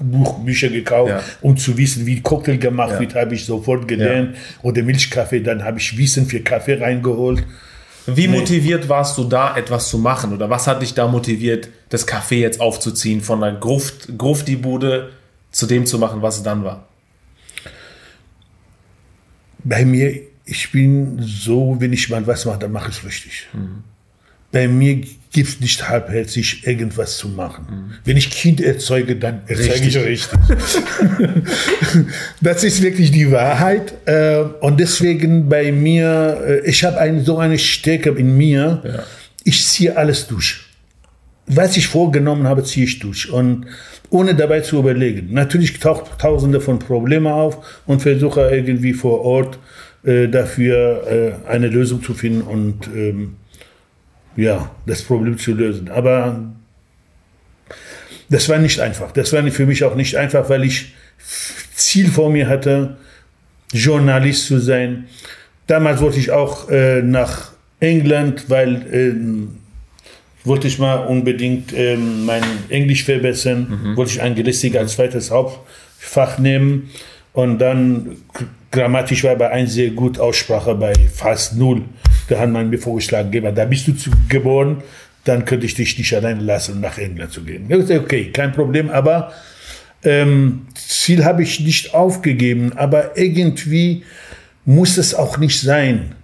Buchbücher 0.00 0.68
gekauft, 0.68 1.10
Ja. 1.10 1.20
um 1.40 1.56
zu 1.56 1.76
wissen, 1.76 2.06
wie 2.06 2.20
Cocktail 2.20 2.56
gemacht 2.56 2.92
Ja. 2.92 3.00
wird, 3.00 3.14
habe 3.16 3.34
ich 3.34 3.44
sofort 3.44 3.88
gelernt. 3.88 4.36
Oder 4.62 4.82
Milchkaffee, 4.84 5.40
dann 5.40 5.64
habe 5.64 5.78
ich 5.80 5.98
Wissen 5.98 6.26
für 6.26 6.38
Kaffee 6.40 6.74
reingeholt. 6.80 7.42
Wie 8.06 8.28
motiviert 8.28 8.88
warst 8.88 9.18
du 9.18 9.24
da, 9.24 9.56
etwas 9.56 9.88
zu 9.88 9.98
machen? 9.98 10.32
Oder 10.32 10.48
was 10.48 10.66
hat 10.68 10.80
dich 10.82 10.94
da 10.94 11.08
motiviert, 11.08 11.68
das 11.88 12.06
Café 12.06 12.36
jetzt 12.36 12.60
aufzuziehen, 12.60 13.20
von 13.20 13.40
der 13.40 13.52
Gruft, 13.52 14.16
Grufti-Bude 14.16 15.10
zu 15.50 15.66
dem 15.66 15.84
zu 15.84 15.98
machen, 15.98 16.22
was 16.22 16.36
es 16.36 16.42
dann 16.44 16.62
war? 16.64 16.86
Bei 19.64 19.84
mir, 19.84 20.20
ich 20.50 20.72
bin 20.72 21.18
so, 21.22 21.76
wenn 21.78 21.92
ich 21.92 22.08
mal 22.08 22.26
was 22.26 22.44
mache, 22.46 22.58
dann 22.60 22.72
mache 22.72 22.90
ich 22.90 22.98
es 22.98 23.04
richtig. 23.04 23.48
Bei 24.50 24.66
mir 24.66 24.96
gibt 25.30 25.48
es 25.48 25.60
nicht 25.60 25.86
halbherzig 25.88 26.66
irgendwas 26.66 27.18
zu 27.18 27.28
machen. 27.28 27.92
Wenn 28.04 28.16
ich 28.16 28.30
Kind 28.30 28.62
erzeuge, 28.62 29.16
dann 29.16 29.42
erzeuge 29.46 29.86
ich 29.86 29.96
richtig. 29.98 30.38
das 32.40 32.64
ist 32.64 32.80
wirklich 32.82 33.10
die 33.10 33.30
Wahrheit. 33.30 33.92
Äh, 34.06 34.38
Und 34.60 34.80
deswegen 34.80 35.48
bei 35.48 35.70
mir, 35.70 36.42
äh, 36.64 36.68
ich 36.70 36.82
habe 36.84 36.98
ein, 36.98 37.24
so 37.24 37.38
eine 37.38 37.58
Stärke 37.58 38.10
in 38.10 38.36
mir, 38.38 38.82
Ja. 38.84 39.02
ich 39.44 39.66
ziehe 39.66 39.96
alles 39.96 40.26
durch. 40.26 40.60
Was 41.46 41.76
ich 41.76 41.86
vorgenommen 41.88 42.46
habe, 42.46 42.62
ziehe 42.64 42.86
ich 42.86 42.98
durch. 42.98 43.30
Und 43.30 43.66
ohne 44.10 44.34
dabei 44.34 44.60
zu 44.60 44.78
überlegen. 44.78 45.28
Natürlich 45.32 45.78
taucht 45.78 46.18
tausende 46.18 46.60
von 46.62 46.78
Problemen 46.78 47.26
auf 47.26 47.82
und 47.86 48.00
versuche 48.00 48.48
irgendwie 48.50 48.94
vor 48.94 49.20
Ort 49.20 49.58
äh, 50.08 50.28
dafür 50.28 51.06
äh, 51.46 51.50
eine 51.50 51.68
Lösung 51.68 52.02
zu 52.02 52.14
finden 52.14 52.40
und 52.40 52.86
ähm, 52.94 53.36
ja, 54.36 54.70
das 54.86 55.02
Problem 55.02 55.36
zu 55.36 55.52
lösen. 55.52 55.90
Aber 55.90 56.50
das 58.30 58.48
war 58.48 58.56
nicht 58.56 58.80
einfach. 58.80 59.12
Das 59.12 59.34
war 59.34 59.46
für 59.50 59.66
mich 59.66 59.84
auch 59.84 59.96
nicht 59.96 60.16
einfach, 60.16 60.48
weil 60.48 60.64
ich 60.64 60.94
Ziel 61.74 62.08
vor 62.08 62.30
mir 62.30 62.48
hatte, 62.48 62.96
Journalist 63.72 64.46
zu 64.46 64.58
sein. 64.58 65.08
Damals 65.66 66.00
wollte 66.00 66.18
ich 66.18 66.30
auch 66.30 66.70
äh, 66.70 67.02
nach 67.02 67.52
England, 67.80 68.48
weil 68.48 68.86
ähm, 68.90 69.58
wollte 70.44 70.68
ich 70.68 70.78
mal 70.78 71.04
unbedingt 71.04 71.74
ähm, 71.74 72.24
mein 72.24 72.42
Englisch 72.70 73.04
verbessern, 73.04 73.92
wollte 73.94 74.12
ich 74.12 74.22
Anglistik 74.22 74.74
als 74.76 74.94
zweites 74.94 75.30
Hauptfach 75.30 76.38
nehmen 76.38 76.88
und 77.34 77.58
dann 77.58 78.16
grammatisch 78.70 79.24
war 79.24 79.36
bei 79.36 79.50
1 79.50 79.72
sehr 79.72 79.90
gut, 79.90 80.18
Aussprache 80.18 80.74
bei 80.74 80.94
fast 80.94 81.56
null. 81.56 81.82
Da 82.28 82.38
hat 82.38 82.50
man 82.50 82.70
mir 82.70 82.78
vorgeschlagen, 82.78 83.54
da 83.54 83.64
bist 83.64 83.88
du 83.88 83.94
geboren, 84.28 84.82
dann 85.24 85.44
könnte 85.44 85.66
ich 85.66 85.74
dich 85.74 85.96
nicht 85.98 86.14
alleine 86.14 86.40
lassen, 86.40 86.80
nach 86.80 86.98
England 86.98 87.32
zu 87.32 87.42
gehen. 87.42 87.64
Ich 87.68 87.76
gesagt, 87.76 88.00
okay, 88.00 88.30
kein 88.32 88.52
Problem, 88.52 88.90
aber 88.90 89.32
ähm, 90.04 90.66
Ziel 90.74 91.24
habe 91.24 91.42
ich 91.42 91.60
nicht 91.60 91.94
aufgegeben, 91.94 92.72
aber 92.76 93.16
irgendwie 93.16 94.04
muss 94.64 94.96
es 94.96 95.14
auch 95.14 95.38
nicht 95.38 95.60
sein. 95.60 96.14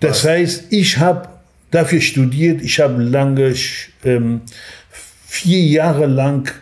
Das 0.00 0.24
heißt, 0.24 0.66
ich 0.70 0.98
habe 0.98 1.28
dafür 1.70 2.00
studiert, 2.00 2.62
ich 2.62 2.80
habe 2.80 3.02
lange, 3.02 3.54
ähm, 4.04 4.42
vier 5.26 5.60
Jahre 5.60 6.06
lang 6.06 6.52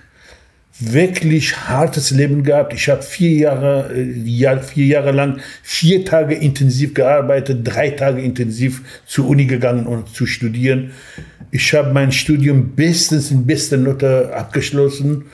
wirklich 0.81 1.57
hartes 1.69 2.11
Leben 2.11 2.43
gehabt. 2.43 2.73
Ich 2.73 2.89
habe 2.89 3.03
vier 3.03 3.33
Jahre, 3.33 3.93
äh, 3.95 4.03
Jahr, 4.25 4.61
vier 4.63 4.87
Jahre 4.87 5.13
lang 5.13 5.41
vier 5.63 6.05
Tage 6.05 6.35
intensiv 6.35 6.95
gearbeitet, 6.95 7.61
drei 7.65 7.91
Tage 7.91 8.23
intensiv 8.23 8.83
zur 9.07 9.29
Uni 9.29 9.45
gegangen 9.45 9.87
und 9.87 10.09
zu 10.15 10.27
studieren. 10.27 10.93
Ich 11.51 11.75
habe 11.75 11.93
mein 11.93 12.13
Studium 12.13 12.75
bestens 12.75 13.31
in 13.31 13.47
bester 13.47 13.77
Note 13.77 14.33
abgeschlossen. 14.35 15.27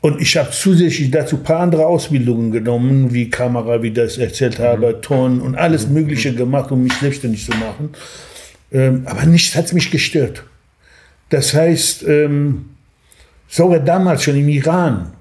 Und 0.00 0.20
ich 0.20 0.36
habe 0.36 0.50
zusätzlich 0.50 1.10
dazu 1.12 1.36
ein 1.36 1.42
paar 1.44 1.60
andere 1.60 1.86
Ausbildungen 1.86 2.50
genommen, 2.50 3.14
wie 3.14 3.30
Kamera, 3.30 3.82
wie 3.82 3.92
das 3.92 4.18
erzählt 4.18 4.58
habe, 4.58 5.00
Ton 5.00 5.40
und 5.40 5.54
alles 5.54 5.88
Mögliche 5.88 6.34
gemacht, 6.34 6.72
um 6.72 6.82
mich 6.82 6.94
selbstständig 6.94 7.44
zu 7.44 7.52
machen. 7.52 7.90
Ähm, 8.72 9.02
aber 9.04 9.26
nichts 9.26 9.54
hat 9.54 9.72
mich 9.72 9.92
gestört. 9.92 10.42
Das 11.28 11.54
heißt, 11.54 12.04
ähm, 12.08 12.71
sogar 13.52 13.80
damals 13.80 14.22
schon 14.22 14.36
im 14.36 14.48
Iran, 14.48 15.12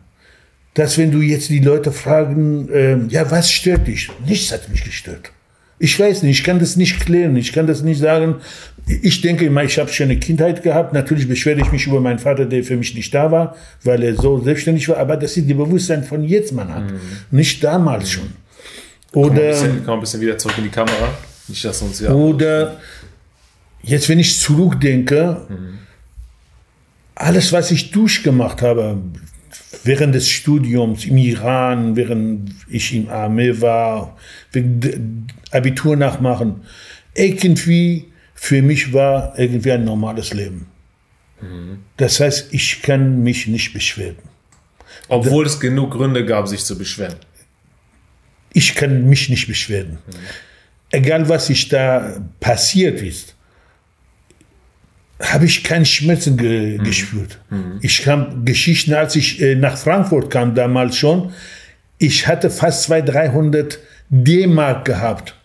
dass 0.73 0.97
wenn 0.97 1.11
du 1.11 1.19
jetzt 1.19 1.49
die 1.49 1.59
Leute 1.59 1.91
fragen, 1.91 2.69
ähm, 2.73 3.09
ja, 3.09 3.29
was 3.29 3.51
stört 3.51 3.87
dich? 3.87 4.09
Nichts 4.25 4.53
hat 4.53 4.69
mich 4.69 4.83
gestört. 4.83 5.31
Ich 5.79 5.99
weiß 5.99 6.23
nicht, 6.23 6.39
ich 6.39 6.45
kann 6.45 6.59
das 6.59 6.75
nicht 6.77 6.99
klären, 7.01 7.35
ich 7.35 7.51
kann 7.51 7.67
das 7.67 7.81
nicht 7.81 7.99
sagen. 7.99 8.35
Ich 8.85 9.21
denke 9.21 9.45
immer, 9.45 9.63
ich 9.63 9.77
habe 9.79 9.91
schon 9.91 10.05
eine 10.05 10.17
Kindheit 10.17 10.63
gehabt. 10.63 10.93
Natürlich 10.93 11.27
beschwere 11.27 11.59
ich 11.59 11.71
mich 11.71 11.87
über 11.87 11.99
meinen 11.99 12.19
Vater, 12.19 12.45
der 12.45 12.63
für 12.63 12.77
mich 12.77 12.95
nicht 12.95 13.13
da 13.13 13.31
war, 13.31 13.55
weil 13.83 14.01
er 14.03 14.15
so 14.15 14.39
selbstständig 14.39 14.87
war. 14.87 14.97
Aber 14.97 15.17
das 15.17 15.35
ist 15.35 15.49
die 15.49 15.53
Bewusstsein 15.53 16.03
von 16.03 16.23
jetzt 16.23 16.53
man 16.53 16.73
hat, 16.73 16.83
nicht 17.31 17.63
damals 17.63 18.11
schon. 18.11 18.29
Komm 19.11 19.23
mal, 19.23 19.31
ein 19.31 19.37
Oder, 19.37 19.47
bisschen, 19.49 19.85
komm 19.85 19.93
ein 19.95 19.99
bisschen 19.99 20.21
wieder 20.21 20.37
zurück 20.37 20.57
in 20.57 20.63
die 20.65 20.69
Kamera. 20.69 21.09
Nicht, 21.47 21.65
dass 21.65 21.81
uns 21.81 21.99
ja. 21.99 22.11
oder 22.11 22.79
jetzt, 23.81 24.07
wenn 24.07 24.19
ich 24.19 24.39
zurückdenke, 24.39 25.47
alles, 27.21 27.53
was 27.53 27.71
ich 27.71 27.91
durchgemacht 27.91 28.61
habe, 28.61 29.01
während 29.83 30.15
des 30.15 30.29
Studiums 30.29 31.05
im 31.05 31.17
Iran, 31.17 31.95
während 31.95 32.51
ich 32.67 32.93
im 32.93 33.09
Armee 33.09 33.61
war, 33.61 34.17
Abitur 35.51 35.95
nachmachen, 35.95 36.61
irgendwie 37.13 38.11
für 38.33 38.61
mich 38.61 38.93
war 38.93 39.37
irgendwie 39.37 39.71
ein 39.71 39.83
normales 39.83 40.33
Leben. 40.33 40.67
Das 41.97 42.19
heißt, 42.19 42.53
ich 42.53 42.81
kann 42.81 43.23
mich 43.23 43.47
nicht 43.47 43.73
beschweren. 43.73 44.17
Obwohl 45.07 45.45
es 45.45 45.59
genug 45.59 45.91
Gründe 45.91 46.25
gab, 46.25 46.47
sich 46.47 46.63
zu 46.63 46.77
beschweren. 46.77 47.17
Ich 48.53 48.75
kann 48.75 49.07
mich 49.07 49.29
nicht 49.29 49.47
beschweren. 49.47 49.97
Egal, 50.91 51.29
was 51.29 51.47
sich 51.47 51.69
da 51.69 52.21
passiert 52.39 53.01
ist, 53.01 53.35
habe 55.21 55.45
ich 55.45 55.63
keinen 55.63 55.85
Schmerzen 55.85 56.37
ge 56.37 56.77
gespürt. 56.77 57.39
Ich 57.81 58.01
kam 58.03 58.43
Geschichten, 58.45 58.93
als 58.93 59.15
ich 59.15 59.41
äh, 59.41 59.55
nach 59.55 59.77
Frankfurt 59.77 60.29
kam, 60.29 60.55
damals 60.55 60.95
schon, 60.97 61.31
ich 61.97 62.27
hatte 62.27 62.49
fast 62.49 62.83
200, 62.83 63.13
300 63.15 63.79
D-Mark 64.09 64.85
gehabt. 64.85 65.35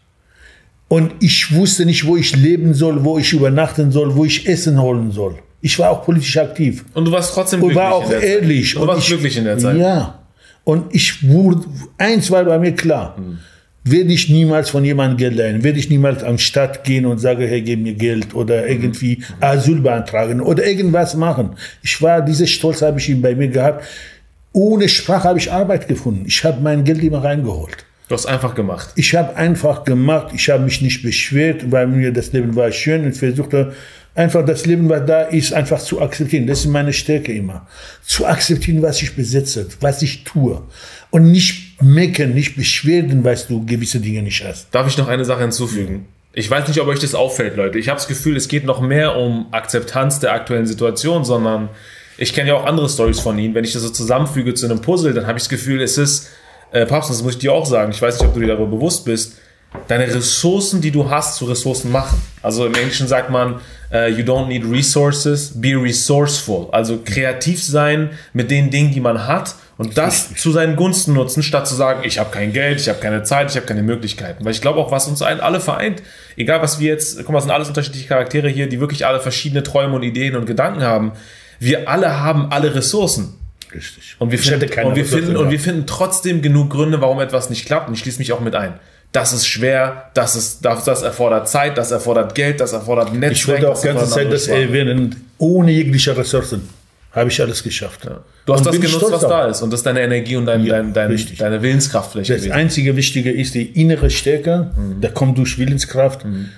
Und 0.89 1.15
ich 1.21 1.53
wusste 1.53 1.85
nicht, 1.85 2.07
wo 2.07 2.17
ich 2.17 2.35
leben 2.37 2.73
soll, 2.73 3.05
wo 3.05 3.19
ich 3.19 3.33
übernachten 3.33 3.91
soll, 3.91 4.15
wo 4.15 4.25
ich 4.25 4.49
Essen 4.49 4.81
holen 4.81 5.11
soll. 5.11 5.37
Ich 5.61 5.79
war 5.79 5.91
auch 5.91 6.05
politisch 6.05 6.37
aktiv. 6.37 6.85
Und 6.95 7.07
du 7.07 7.13
warst 7.13 7.35
trotzdem 7.35 7.61
Und 7.63 7.71
glücklich. 7.71 7.85
war 7.85 7.95
auch 7.95 8.11
ehrlich. 8.11 8.77
Und 8.77 8.83
du 8.83 8.89
warst 8.89 9.03
ich, 9.03 9.09
glücklich 9.09 9.37
in 9.37 9.45
der 9.45 9.59
Zeit. 9.59 9.77
Ja. 9.77 10.21
Und 10.65 10.95
ich 10.95 11.29
wurde, 11.29 11.65
eins 11.99 12.31
war 12.31 12.45
bei 12.45 12.59
mir 12.59 12.73
klar. 12.73 13.17
Werde 13.89 14.13
ich 14.13 14.29
niemals 14.29 14.71
von 14.71 14.85
jemandem 14.85 15.17
Geld 15.17 15.37
leihen, 15.37 15.63
werde 15.63 15.79
ich 15.79 15.89
niemals 15.89 16.25
an 16.25 16.39
die 16.39 16.43
Stadt 16.43 16.83
gehen 16.83 17.07
und 17.07 17.19
sage, 17.19 17.47
hey, 17.47 17.63
gib 17.63 17.81
mir 17.81 17.95
Geld 17.95 18.35
oder 18.35 18.67
irgendwie 18.67 19.23
Asyl 19.39 19.81
beantragen 19.81 20.41
oder 20.41 20.67
irgendwas 20.67 21.15
machen. 21.15 21.51
Ich 21.85 22.03
war, 22.03 22.21
diese 22.21 22.49
Stolz 22.49 22.83
habe 22.83 22.99
ich 22.99 23.23
bei 23.23 23.37
mir 23.37 23.47
gehabt. 23.47 23.85
Ohne 24.53 24.89
Sprache 24.89 25.29
habe 25.29 25.39
ich 25.39 25.53
Arbeit 25.53 25.87
gefunden. 25.87 26.25
Ich 26.27 26.43
habe 26.43 26.61
mein 26.61 26.83
Geld 26.83 27.01
immer 27.05 27.23
reingeholt. 27.23 27.87
Du 28.09 28.15
hast 28.17 28.27
einfach 28.27 28.57
gemacht. 28.57 28.91
Ich 28.97 29.15
habe 29.15 29.37
einfach 29.37 29.85
gemacht, 29.85 30.33
ich 30.35 30.51
habe 30.51 30.65
mich 30.65 30.83
nicht 30.83 31.03
beschwert, 31.03 31.71
weil 31.71 31.87
mir 31.87 32.13
das 32.13 32.33
Leben 32.33 32.57
war 32.57 32.73
schön 32.73 33.05
und 33.05 33.17
versuchte 33.17 33.73
einfach 34.17 34.45
das 34.45 34.67
Leben, 34.67 34.89
was 34.89 35.07
da 35.07 35.23
ist, 35.23 35.53
einfach 35.53 35.81
zu 35.81 36.01
akzeptieren. 36.01 36.49
Das 36.49 36.61
ist 36.61 36.67
meine 36.67 36.93
Stärke 36.93 37.33
immer. 37.33 37.69
Zu 38.05 38.27
akzeptieren, 38.27 38.83
was 38.83 39.01
ich 39.01 39.15
besitze, 39.15 39.69
was 39.81 40.03
ich 40.03 40.25
tue. 40.25 40.63
Und 41.11 41.31
nicht 41.31 41.66
meckern, 41.81 42.33
nicht 42.33 42.57
beschweren, 42.57 43.25
weil 43.25 43.39
du 43.49 43.65
gewisse 43.65 44.01
Dinge 44.01 44.23
nicht 44.23 44.45
hast. 44.45 44.69
Darf 44.75 44.87
ich 44.87 44.97
noch 44.97 45.09
eine 45.09 45.25
Sache 45.25 45.43
hinzufügen? 45.43 46.07
Ich 46.33 46.51
weiß 46.51 46.69
nicht, 46.69 46.81
ob 46.81 46.89
euch 46.89 46.99
das 46.99 47.15
auffällt, 47.15 47.57
Leute. 47.57 47.79
Ich 47.79 47.89
habe 47.89 47.97
das 47.97 48.09
Gefühl, 48.09 48.37
es 48.37 48.49
geht 48.49 48.65
noch 48.65 48.81
mehr 48.81 49.17
um 49.17 49.47
Akzeptanz 49.53 50.21
der 50.21 50.33
aktuellen 50.33 50.67
Situation, 50.67 51.25
sondern 51.25 51.71
ich 52.19 52.35
kenne 52.35 52.51
ja 52.51 52.55
auch 52.57 52.67
andere 52.67 52.89
Stories 52.89 53.21
von 53.21 53.39
ihnen. 53.39 53.55
Wenn 53.55 53.65
ich 53.65 53.73
das 53.73 53.83
so 53.83 53.91
zusammenfüge 53.91 54.55
zu 54.55 54.67
einem 54.67 54.81
Puzzle, 54.81 55.15
dann 55.15 55.27
habe 55.27 55.39
ich 55.39 55.45
das 55.45 55.49
Gefühl, 55.49 55.81
es 55.83 55.99
ist, 55.99 56.31
äh, 56.73 56.85
Papst, 56.87 57.11
das 57.11 57.23
muss 57.23 57.35
ich 57.35 57.39
dir 57.39 57.53
auch 57.53 57.67
sagen, 57.67 57.91
ich 57.91 58.01
weiß 58.01 58.19
nicht, 58.19 58.29
ob 58.29 58.35
du 58.35 58.41
dir 58.41 58.49
darüber 58.49 58.77
bewusst 58.77 59.05
bist, 59.05 59.39
deine 59.89 60.07
Ressourcen, 60.07 60.81
die 60.81 60.91
du 60.91 61.11
hast, 61.11 61.37
zu 61.37 61.47
Ressourcen 61.47 61.91
machen. 61.93 62.21
Also 62.43 62.67
im 62.67 62.75
Englischen 62.75 63.09
sagt 63.09 63.31
man, 63.31 63.61
äh, 63.93 64.11
you 64.11 64.25
don't 64.25 64.47
need 64.47 64.65
resources, 64.65 65.53
be 65.55 65.75
resourceful. 65.75 66.69
Also 66.73 67.01
kreativ 67.05 67.63
sein 67.63 68.11
mit 68.33 68.51
den 68.51 68.71
Dingen, 68.71 68.93
die 68.93 69.01
man 69.01 69.27
hat 69.27 69.55
und 69.79 69.99
das 69.99 70.35
zu 70.35 70.53
seinen 70.53 70.75
Gunsten 70.75 71.13
nutzen, 71.13 71.43
statt 71.43 71.69
zu 71.69 71.75
sagen, 71.75 72.01
ich 72.05 72.19
habe 72.19 72.31
kein 72.31 72.53
Geld, 72.53 72.81
ich 72.81 72.89
habe 72.89 72.99
keine 72.99 73.25
Zeit, 73.25 73.51
ich 73.51 73.57
habe 73.57 73.67
keine 73.67 73.83
Möglichkeiten. 73.83 74.45
Weil 74.45 74.53
ich 74.53 74.63
glaube 74.63 74.79
auch, 74.79 74.91
was 74.91 75.07
uns 75.07 75.21
alle 75.21 75.61
vereint, 75.61 76.03
egal 76.37 76.63
was 76.63 76.81
wir 76.81 76.89
jetzt, 76.89 77.19
guck 77.19 77.29
mal, 77.29 77.39
es 77.39 77.45
sind 77.45 77.53
alles 77.53 77.69
unterschiedliche 77.69 78.09
Charaktere 78.09 78.49
hier, 78.49 78.69
die 78.69 78.81
wirklich 78.81 79.07
alle 79.07 79.21
verschiedene 79.21 79.63
Träume 79.63 79.97
und 79.97 80.03
Ideen 80.03 80.35
und 80.35 80.47
Gedanken 80.47 80.83
haben. 80.83 81.13
Wir 81.59 81.91
alle 81.91 82.21
haben 82.21 82.51
alle 82.53 82.75
Ressourcen. 82.75 83.35
Richtig. 83.75 84.17
Und 84.19 84.31
wir, 84.31 84.39
Ich 84.39 84.49
finden, 84.49 84.71
keine 84.71 84.89
und, 84.89 84.97
wir 84.97 85.05
finden, 85.05 85.37
und 85.37 85.51
wir 85.51 85.61
finden 85.61 85.87
trotzdem 85.87 86.41
genug 86.41 86.71
Gründe, 86.71 87.03
warum 87.03 87.21
etwas 87.21 87.51
nicht 87.51 87.67
klappt. 87.67 87.89
Und 87.89 87.95
ich 87.95 88.01
schließe 88.01 88.19
mich 88.19 88.33
auch 88.33 88.41
mit 88.41 88.55
ein. 88.55 88.75
das 89.13 89.35
ist 89.35 89.47
schwer, 89.47 90.11
das, 90.15 90.37
ist, 90.37 90.65
das, 90.65 90.85
das 90.85 91.03
erfordert 91.03 91.49
Zeit, 91.49 91.77
das 91.77 91.91
erfordert 91.91 92.35
Geld, 92.35 92.61
das 92.61 92.73
erfordert 92.73 93.13
Netzwerk. 93.13 93.33
Ich 93.33 93.49
wollte 93.49 93.71
auch 93.71 93.83
ganze 93.83 94.09
Zeit 94.09 94.33
das 94.33 94.47
erwähnen, 94.47 95.25
ohne 95.37 95.73
jegliche 95.73 96.17
Ressourcen 96.17 96.67
habe 97.17 97.31
ich 97.31 97.41
alles 97.41 97.63
geschafft. 97.63 98.05
Ja. 98.05 98.21
Du 98.45 98.53
hast 98.53 98.61
und 98.61 98.67
das 98.67 98.81
genutzt, 98.81 99.07
was 99.11 99.23
da 99.23 99.47
ist 99.47 99.63
und 99.63 99.73
das 99.73 99.81
ist 99.81 99.87
deine 99.87 100.03
Energie 100.03 100.37
und 100.37 100.47
dein, 100.47 100.65
ja, 100.65 100.83
dein, 100.83 100.93
dein, 100.93 101.19
deine 101.39 101.63
Willenskraft 101.63 102.13
vielleicht. 102.13 102.31
Das 102.31 102.37
gewesen. 102.39 102.53
einzige 102.53 102.97
Wichtige 102.97 103.33
ist 103.33 103.55
die 103.55 103.65
innere 103.65 104.11
Stärke, 104.11 104.71
mhm. 104.77 105.01
da 105.01 105.09
kommt 105.09 105.39
durch 105.39 105.59
Willenskraft 105.59 106.25
mhm. 106.25 106.51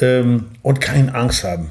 ähm, 0.00 0.44
und 0.62 0.80
keine 0.80 1.14
Angst 1.14 1.44
haben 1.44 1.70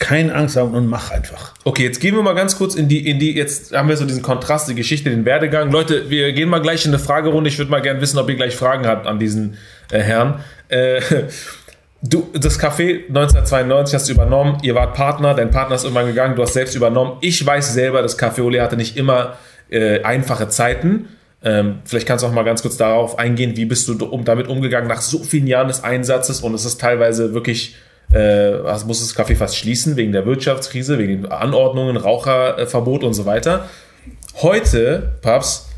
keine 0.00 0.34
Angst 0.34 0.56
haben 0.56 0.74
und 0.74 0.86
mach 0.86 1.10
einfach. 1.10 1.52
Okay, 1.62 1.84
jetzt 1.84 2.00
gehen 2.00 2.16
wir 2.16 2.22
mal 2.22 2.34
ganz 2.34 2.56
kurz 2.56 2.74
in 2.74 2.88
die, 2.88 3.06
in 3.06 3.18
die, 3.18 3.36
jetzt 3.36 3.76
haben 3.76 3.88
wir 3.88 3.96
so 3.98 4.06
diesen 4.06 4.22
Kontrast, 4.22 4.68
die 4.68 4.74
Geschichte, 4.74 5.10
den 5.10 5.26
Werdegang. 5.26 5.70
Leute, 5.70 6.08
wir 6.08 6.32
gehen 6.32 6.48
mal 6.48 6.62
gleich 6.62 6.86
in 6.86 6.90
eine 6.90 6.98
Fragerunde. 6.98 7.50
Ich 7.50 7.58
würde 7.58 7.70
mal 7.70 7.82
gerne 7.82 8.00
wissen, 8.00 8.18
ob 8.18 8.28
ihr 8.30 8.34
gleich 8.34 8.56
Fragen 8.56 8.86
habt 8.86 9.06
an 9.06 9.18
diesen 9.18 9.58
äh, 9.92 10.00
Herrn. 10.00 10.40
Äh, 10.68 11.02
du, 12.02 12.28
das 12.32 12.58
Café 12.58 13.06
1992 13.08 13.94
hast 13.94 14.08
du 14.08 14.12
übernommen, 14.12 14.58
ihr 14.62 14.74
wart 14.74 14.94
Partner, 14.94 15.34
dein 15.34 15.50
Partner 15.50 15.76
ist 15.76 15.84
irgendwann 15.84 16.06
gegangen, 16.06 16.36
du 16.36 16.42
hast 16.42 16.54
selbst 16.54 16.74
übernommen. 16.74 17.18
Ich 17.20 17.44
weiß 17.44 17.72
selber, 17.72 18.02
das 18.02 18.18
Café 18.18 18.42
Ole 18.42 18.62
hatte 18.62 18.76
nicht 18.76 18.96
immer 18.96 19.34
äh, 19.70 20.02
einfache 20.02 20.48
Zeiten. 20.48 21.08
Ähm, 21.42 21.80
vielleicht 21.84 22.06
kannst 22.06 22.22
du 22.22 22.28
auch 22.28 22.32
mal 22.32 22.42
ganz 22.44 22.62
kurz 22.62 22.76
darauf 22.76 23.18
eingehen, 23.18 23.56
wie 23.56 23.64
bist 23.64 23.88
du 23.88 24.04
um, 24.04 24.24
damit 24.24 24.48
umgegangen 24.48 24.88
nach 24.88 25.00
so 25.00 25.20
vielen 25.20 25.46
Jahren 25.46 25.68
des 25.68 25.84
Einsatzes 25.84 26.40
und 26.40 26.54
es 26.54 26.64
ist 26.64 26.80
teilweise 26.80 27.32
wirklich 27.32 27.76
äh, 28.12 28.58
muss 28.86 29.00
das 29.00 29.16
Café 29.16 29.36
fast 29.36 29.56
schließen 29.56 29.96
wegen 29.96 30.12
der 30.12 30.26
Wirtschaftskrise, 30.26 30.98
wegen 30.98 31.22
den 31.22 31.32
Anordnungen, 31.32 31.96
Raucherverbot 31.96 33.04
und 33.04 33.14
so 33.14 33.24
weiter. 33.24 33.68
Heute, 34.42 35.12
Paps, 35.22 35.70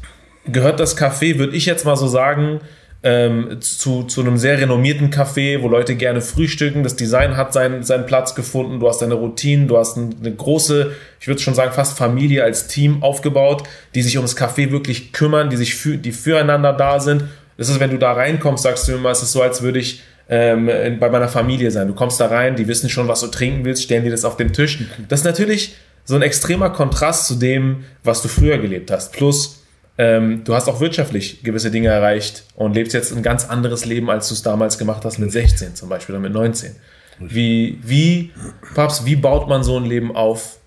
gehört 0.47 0.81
das 0.81 0.97
Café, 0.97 1.39
würde 1.39 1.55
ich 1.55 1.67
jetzt 1.67 1.85
mal 1.85 1.97
so 1.97 2.09
sagen, 2.09 2.61
ähm, 3.05 3.61
zu, 3.61 4.05
zu 4.05 4.21
einem 4.21 4.37
sehr 4.37 4.59
renommierten 4.59 5.11
Café, 5.11 5.61
wo 5.61 5.69
Leute 5.69 5.97
gerne 5.97 6.21
frühstücken. 6.21 6.85
Das 6.85 6.95
Design 6.95 7.37
hat 7.37 7.53
seinen, 7.53 7.83
seinen 7.83 8.07
Platz 8.07 8.35
gefunden. 8.35 8.79
Du 8.79 8.89
hast 8.89 9.03
deine 9.03 9.15
Routinen, 9.15 9.67
du 9.67 9.77
hast 9.77 9.97
eine 9.97 10.35
große, 10.35 10.93
ich 11.21 11.27
würde 11.27 11.41
schon 11.41 11.55
sagen, 11.55 11.73
fast 11.73 11.99
Familie 11.99 12.45
als 12.45 12.69
Team 12.69 13.03
aufgebaut, 13.03 13.65
die 13.95 14.03
sich 14.03 14.17
ums 14.19 14.37
Café 14.37 14.71
wirklich 14.71 15.13
kümmern, 15.13 15.51
die 15.51 15.57
sich 15.57 15.75
für, 15.75 15.99
die 15.99 16.13
füreinander 16.13 16.73
da 16.73 17.01
sind. 17.01 17.25
Das 17.57 17.69
ist, 17.69 17.81
wenn 17.81 17.91
du 17.91 17.99
da 17.99 18.13
reinkommst, 18.13 18.63
sagst 18.63 18.87
du 18.89 18.93
immer, 18.93 19.11
es 19.11 19.23
ist 19.23 19.33
so, 19.33 19.43
als 19.43 19.63
würde 19.63 19.81
ich 19.81 20.03
ähm, 20.29 20.67
bei 21.01 21.11
meiner 21.11 21.29
Familie 21.29 21.71
sein. 21.71 21.89
Du 21.89 21.95
kommst 21.95 22.21
da 22.21 22.27
rein, 22.27 22.55
die 22.57 22.69
wissen 22.69 22.89
schon, 22.89 23.09
was 23.09 23.21
du 23.21 23.27
trinken 23.27 23.65
willst, 23.65 23.83
stellen 23.83 24.05
dir 24.05 24.11
das 24.11 24.25
auf 24.25 24.37
den 24.37 24.53
Tisch. 24.53 24.79
Das 25.09 25.21
ist 25.21 25.25
natürlich 25.25 25.75
so 26.05 26.15
ein 26.15 26.23
extremer 26.23 26.71
Kontrast 26.71 27.27
zu 27.27 27.35
dem, 27.35 27.85
was 28.05 28.23
du 28.23 28.29
früher 28.29 28.59
gelebt 28.59 28.91
hast. 28.91 29.13
Plus, 29.13 29.62
ähm, 30.03 30.43
du 30.43 30.55
hast 30.55 30.69
auch 30.69 30.81
wirtschaftlich 30.81 31.45
gewisse 31.45 31.71
Dinge 31.71 31.87
erreicht 31.87 32.43
und 32.57 32.75
lebst 32.75 32.93
jetzt 32.93 33.13
ein 33.13 33.23
ganz 33.23 33.45
anderes 33.45 33.85
Leben, 33.85 34.11
als 34.11 34.27
du 34.27 34.35
es 34.35 34.43
damals 34.43 34.77
gemacht 34.77 35.05
hast 35.05 35.19
mit 35.19 35.31
16 35.31 35.77
zum 35.77 35.89
Beispiel 35.89 36.17
oder 36.17 36.23
mit 36.23 36.33
19. 36.33 36.75
Wie, 37.21 37.79
wie, 37.85 38.33
Paps, 38.75 39.05
wie 39.05 39.15
baut 39.15 39.49
man 39.49 39.63
so 39.63 39.77
ein 39.77 39.85
Leben 39.85 40.17
auf? 40.17 40.59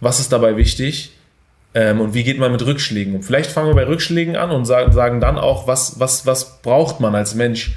Was 0.00 0.20
ist 0.20 0.30
dabei 0.30 0.58
wichtig? 0.58 1.12
Ähm, 1.72 2.02
und 2.02 2.12
wie 2.12 2.22
geht 2.22 2.38
man 2.38 2.52
mit 2.52 2.66
Rückschlägen 2.66 3.14
um? 3.14 3.22
Vielleicht 3.22 3.50
fangen 3.50 3.68
wir 3.68 3.74
bei 3.74 3.86
Rückschlägen 3.86 4.36
an 4.36 4.50
und 4.50 4.66
sagen, 4.66 4.92
sagen 4.92 5.20
dann 5.22 5.38
auch, 5.38 5.66
was, 5.66 5.98
was, 5.98 6.26
was 6.26 6.60
braucht 6.60 7.00
man 7.00 7.14
als 7.14 7.34
Mensch, 7.34 7.76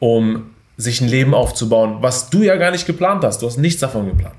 um 0.00 0.50
sich 0.76 1.00
ein 1.00 1.08
Leben 1.08 1.34
aufzubauen, 1.34 1.98
was 2.00 2.30
du 2.30 2.42
ja 2.42 2.56
gar 2.56 2.72
nicht 2.72 2.86
geplant 2.86 3.22
hast. 3.22 3.42
Du 3.42 3.46
hast 3.46 3.58
nichts 3.58 3.80
davon 3.80 4.06
geplant. 4.08 4.34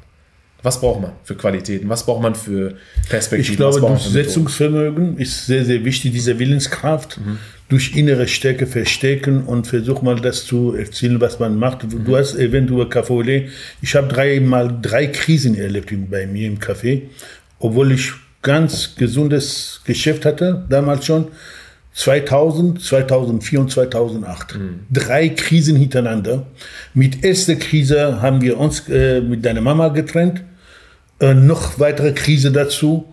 Was 0.63 0.79
braucht 0.79 1.01
man 1.01 1.11
für 1.23 1.35
Qualitäten? 1.35 1.89
Was 1.89 2.05
braucht 2.05 2.23
man 2.23 2.35
für 2.35 2.75
Perspektiven? 3.09 3.51
Ich 3.51 3.57
glaube, 3.57 3.81
Durchsetzungsvermögen 3.81 5.17
ist 5.17 5.45
sehr, 5.45 5.65
sehr 5.65 5.83
wichtig, 5.83 6.13
diese 6.13 6.39
Willenskraft 6.39 7.19
mhm. 7.19 7.37
durch 7.67 7.97
innere 7.97 8.29
Stärke 8.29 8.65
verstärken 8.65 9.43
und 9.43 9.67
versuch 9.67 10.01
mal 10.01 10.15
das 10.15 10.45
zu 10.45 10.73
erzielen, 10.73 11.19
was 11.19 11.37
man 11.39 11.57
macht. 11.59 11.83
Mhm. 11.83 12.05
Du 12.05 12.15
hast 12.15 12.35
eventuell 12.35 12.87
Café 12.87 13.49
Ich 13.81 13.93
habe 13.95 14.07
dreimal 14.07 14.79
drei 14.81 15.07
Krisen 15.07 15.55
erlebt 15.55 15.93
bei 16.09 16.25
mir 16.25 16.47
im 16.47 16.59
Café, 16.59 17.01
obwohl 17.59 17.91
ich 17.91 18.13
ganz 18.41 18.95
gesundes 18.95 19.81
Geschäft 19.83 20.25
hatte, 20.25 20.65
damals 20.69 21.05
schon. 21.05 21.27
2000, 21.95 22.81
2004 22.81 23.59
und 23.59 23.71
2008. 23.71 24.55
Mhm. 24.55 24.79
Drei 24.91 25.29
Krisen 25.29 25.75
hintereinander. 25.75 26.47
Mit 26.93 27.23
erster 27.23 27.55
Krise 27.55 28.21
haben 28.21 28.41
wir 28.41 28.59
uns 28.59 28.87
äh, 28.89 29.21
mit 29.21 29.45
deiner 29.45 29.61
Mama 29.61 29.89
getrennt. 29.89 30.43
Äh, 31.23 31.33
noch 31.33 31.79
weitere 31.79 32.11
Krise 32.11 32.51
dazu. 32.51 33.05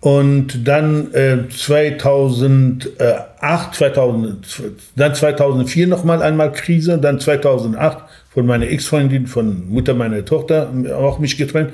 Und 0.00 0.66
dann 0.66 1.12
äh, 1.12 1.48
2008, 1.48 3.74
2000, 3.74 4.62
dann 4.96 5.14
2004 5.14 5.86
noch 5.86 6.04
mal 6.04 6.22
einmal 6.22 6.52
Krise, 6.52 6.98
dann 6.98 7.20
2008 7.20 7.98
von 8.30 8.46
meiner 8.46 8.66
Ex-Freundin, 8.66 9.26
von 9.26 9.68
Mutter 9.68 9.92
meiner 9.92 10.24
Tochter, 10.24 10.72
auch 10.96 11.18
mich 11.18 11.36
getrennt. 11.36 11.72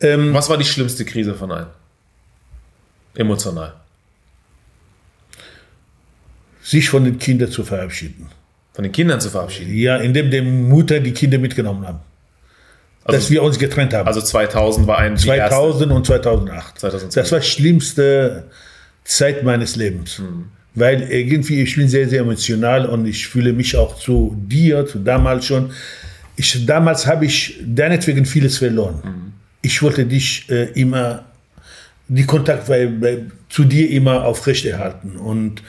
Ähm, 0.00 0.32
Was 0.32 0.48
war 0.48 0.56
die 0.56 0.64
schlimmste 0.64 1.04
Krise 1.04 1.34
von 1.34 1.50
allen? 1.50 1.66
Emotional 3.16 3.72
sich 6.64 6.88
von 6.88 7.04
den 7.04 7.18
Kindern 7.18 7.50
zu 7.50 7.62
verabschieden. 7.62 8.26
Von 8.72 8.82
den 8.82 8.92
Kindern 8.92 9.20
zu 9.20 9.30
verabschieden? 9.30 9.76
Ja, 9.76 9.98
indem 9.98 10.30
die 10.30 10.40
Mutter 10.40 10.98
die 10.98 11.12
Kinder 11.12 11.38
mitgenommen 11.38 11.86
haben. 11.86 12.00
Also, 13.04 13.18
dass 13.18 13.30
wir 13.30 13.42
uns 13.42 13.58
getrennt 13.58 13.92
haben. 13.92 14.06
Also 14.06 14.22
2000 14.22 14.86
war 14.86 14.98
ein 14.98 15.16
2000 15.16 15.92
und 15.92 16.06
2008. 16.06 16.78
2002. 16.80 17.20
Das 17.20 17.32
war 17.32 17.40
die 17.40 17.46
schlimmste 17.46 18.44
Zeit 19.04 19.42
meines 19.42 19.76
Lebens. 19.76 20.18
Hm. 20.18 20.46
Weil 20.74 21.02
irgendwie, 21.02 21.62
ich 21.62 21.76
bin 21.76 21.86
sehr, 21.86 22.08
sehr 22.08 22.20
emotional 22.20 22.86
und 22.86 23.06
ich 23.06 23.28
fühle 23.28 23.52
mich 23.52 23.76
auch 23.76 23.96
zu 23.98 24.36
dir, 24.46 24.86
zu 24.86 24.98
damals 24.98 25.46
schon. 25.46 25.70
Ich, 26.36 26.64
damals 26.66 27.06
habe 27.06 27.26
ich 27.26 27.60
deinetwegen 27.64 28.24
vieles 28.24 28.58
verloren. 28.58 29.00
Hm. 29.02 29.32
Ich 29.60 29.82
wollte 29.82 30.06
dich 30.06 30.46
äh, 30.50 30.70
immer, 30.72 31.26
die 32.08 32.24
Kontakt 32.24 32.66
bei, 32.66 32.86
bei, 32.86 33.18
zu 33.50 33.64
dir 33.64 33.90
immer 33.90 34.24
aufrechterhalten. 34.24 35.16
Und 35.16 35.62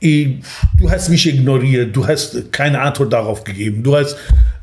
du 0.00 0.90
hast 0.90 1.08
mich 1.08 1.26
ignoriert, 1.26 1.96
du 1.96 2.06
hast 2.06 2.52
keine 2.52 2.80
Antwort 2.80 3.12
darauf 3.12 3.44
gegeben. 3.44 3.82
Du 3.82 3.96
hast 3.96 4.16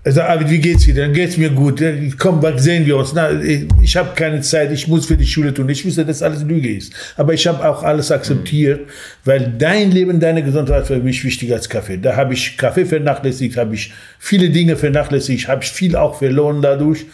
gesagt, 0.04 0.30
also, 0.30 0.50
wie 0.50 0.60
geht's 0.60 0.84
dir? 0.84 0.96
Dann 0.96 1.14
geht's 1.14 1.38
mir 1.38 1.50
gut. 1.50 1.82
Komm, 2.18 2.42
bald 2.42 2.60
sehen 2.60 2.86
wir 2.86 2.98
uns. 2.98 3.14
Na, 3.14 3.32
ich, 3.32 3.68
ich 3.82 3.96
habe 3.96 4.10
keine 4.16 4.42
Zeit, 4.42 4.72
ich 4.72 4.88
muss 4.88 5.06
für 5.06 5.16
die 5.16 5.26
Schule 5.26 5.54
tun. 5.54 5.70
Ich 5.70 5.86
wusste, 5.86 6.06
dass 6.06 6.22
alles 6.22 6.44
Lüge 6.44 6.76
ist. 6.76 6.94
Aber 7.16 7.34
ich 7.34 7.48
habe 7.48 7.68
auch 7.68 7.84
alles 7.84 8.12
akzeptiert, 8.12 8.82
mhm. 8.82 8.92
weil 9.24 9.54
dein 9.58 9.92
Leben, 9.92 10.20
deine 10.20 10.44
Gesundheit 10.44 10.88
für 10.88 11.00
mich 11.00 11.24
wichtiger 11.24 11.56
als 11.56 11.70
Kaffee. 11.70 11.98
Da 11.98 12.16
habe 12.16 12.34
ich 12.34 12.58
Kaffee 12.58 12.86
vernachlässigt, 12.86 13.58
habe 13.58 13.76
ich 13.76 13.94
viele 14.20 14.50
Dinge 14.50 14.76
vernachlässigt, 14.76 15.48
habe 15.48 15.64
ich 15.64 15.70
viel 15.70 15.96
auch 15.96 16.20
verloren 16.20 16.62
dadurch, 16.62 17.06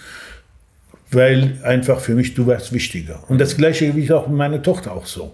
weil 1.12 1.58
einfach 1.64 2.00
für 2.00 2.16
mich 2.16 2.34
du 2.34 2.48
warst 2.48 2.74
wichtiger. 2.74 3.24
Und 3.28 3.40
das 3.40 3.56
Gleiche 3.56 3.96
wie 3.96 4.12
auch 4.12 4.28
mit 4.28 4.38
meiner 4.38 4.62
Tochter 4.62 4.94
auch 4.94 5.06
so. 5.06 5.34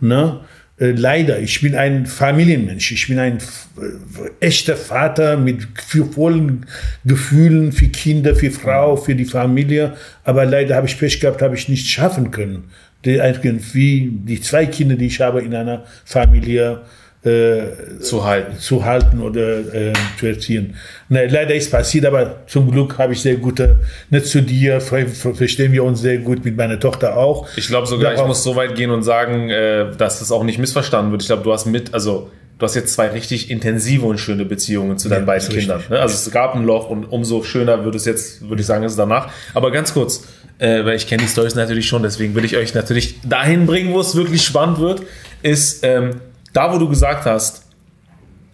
Ne? 0.00 0.40
Äh, 0.78 0.90
leider, 0.90 1.38
ich 1.38 1.60
bin 1.62 1.74
ein 1.74 2.06
Familienmensch, 2.06 2.92
ich 2.92 3.08
bin 3.08 3.18
ein 3.18 3.38
äh, 3.38 4.44
echter 4.44 4.76
Vater 4.76 5.36
mit 5.36 5.66
vollen 6.14 6.66
Gefühlen 7.04 7.72
für 7.72 7.88
Kinder, 7.88 8.34
für 8.36 8.50
Frau, 8.50 8.96
für 8.96 9.14
die 9.14 9.24
Familie, 9.24 9.96
aber 10.24 10.44
leider 10.44 10.76
habe 10.76 10.86
ich 10.86 10.98
Pech 10.98 11.20
gehabt, 11.20 11.40
habe 11.40 11.54
ich 11.54 11.68
nicht 11.68 11.88
schaffen 11.88 12.30
können, 12.30 12.64
die, 13.04 13.14
irgendwie 13.14 14.10
die 14.12 14.40
zwei 14.40 14.66
Kinder, 14.66 14.96
die 14.96 15.06
ich 15.06 15.20
habe 15.20 15.40
in 15.40 15.54
einer 15.54 15.84
Familie, 16.04 16.82
äh, 17.26 17.98
zu 18.00 18.24
halten. 18.24 18.58
zu 18.58 18.84
halten 18.84 19.20
oder 19.20 19.58
äh, 19.74 19.92
zu 20.18 20.26
erziehen. 20.26 20.76
Ne, 21.08 21.26
leider 21.26 21.54
ist 21.54 21.70
passiert, 21.70 22.06
aber 22.06 22.46
zum 22.46 22.70
Glück 22.70 22.98
habe 22.98 23.12
ich 23.12 23.20
sehr 23.20 23.36
gute, 23.36 23.80
nicht 24.10 24.26
zu 24.26 24.42
dir, 24.42 24.80
verstehen 24.80 25.72
wir 25.72 25.84
uns 25.84 26.00
sehr 26.00 26.18
gut 26.18 26.44
mit 26.44 26.56
meiner 26.56 26.78
Tochter 26.78 27.16
auch. 27.16 27.48
Ich 27.56 27.68
glaube 27.68 27.86
sogar, 27.86 28.12
Darauf, 28.12 28.24
ich 28.24 28.28
muss 28.28 28.44
so 28.44 28.56
weit 28.56 28.76
gehen 28.76 28.90
und 28.90 29.02
sagen, 29.02 29.50
äh, 29.50 29.90
dass 29.96 30.20
das 30.20 30.30
auch 30.30 30.44
nicht 30.44 30.58
missverstanden 30.58 31.10
wird. 31.10 31.22
Ich 31.22 31.28
glaube, 31.28 31.42
du 31.42 31.52
hast 31.52 31.66
mit, 31.66 31.92
also 31.94 32.30
du 32.58 32.64
hast 32.64 32.74
jetzt 32.74 32.94
zwei 32.94 33.08
richtig 33.08 33.50
intensive 33.50 34.06
und 34.06 34.18
schöne 34.18 34.44
Beziehungen 34.44 34.98
zu 34.98 35.08
deinen 35.08 35.20
ja, 35.20 35.26
beiden 35.26 35.48
Kindern. 35.48 35.82
Ne? 35.88 35.98
Also 35.98 36.14
es 36.14 36.30
gab 36.30 36.54
ein 36.54 36.64
Loch 36.64 36.88
und 36.88 37.04
umso 37.06 37.42
schöner 37.42 37.84
wird 37.84 37.94
es 37.94 38.04
jetzt, 38.04 38.48
würde 38.48 38.60
ich 38.60 38.66
sagen, 38.66 38.84
ist 38.84 38.92
es 38.92 38.96
danach. 38.96 39.30
Aber 39.52 39.70
ganz 39.70 39.92
kurz, 39.92 40.26
äh, 40.58 40.84
weil 40.84 40.96
ich 40.96 41.06
kenne 41.06 41.22
die 41.22 41.28
Stories 41.28 41.54
natürlich 41.54 41.86
schon, 41.86 42.02
deswegen 42.02 42.34
will 42.34 42.44
ich 42.44 42.56
euch 42.56 42.74
natürlich 42.74 43.20
dahin 43.22 43.66
bringen, 43.66 43.92
wo 43.92 44.00
es 44.00 44.14
wirklich 44.14 44.42
spannend 44.42 44.78
wird, 44.78 45.02
ist, 45.42 45.84
ähm, 45.84 46.20
da, 46.56 46.72
wo 46.72 46.78
du 46.78 46.88
gesagt 46.88 47.26
hast, 47.26 47.66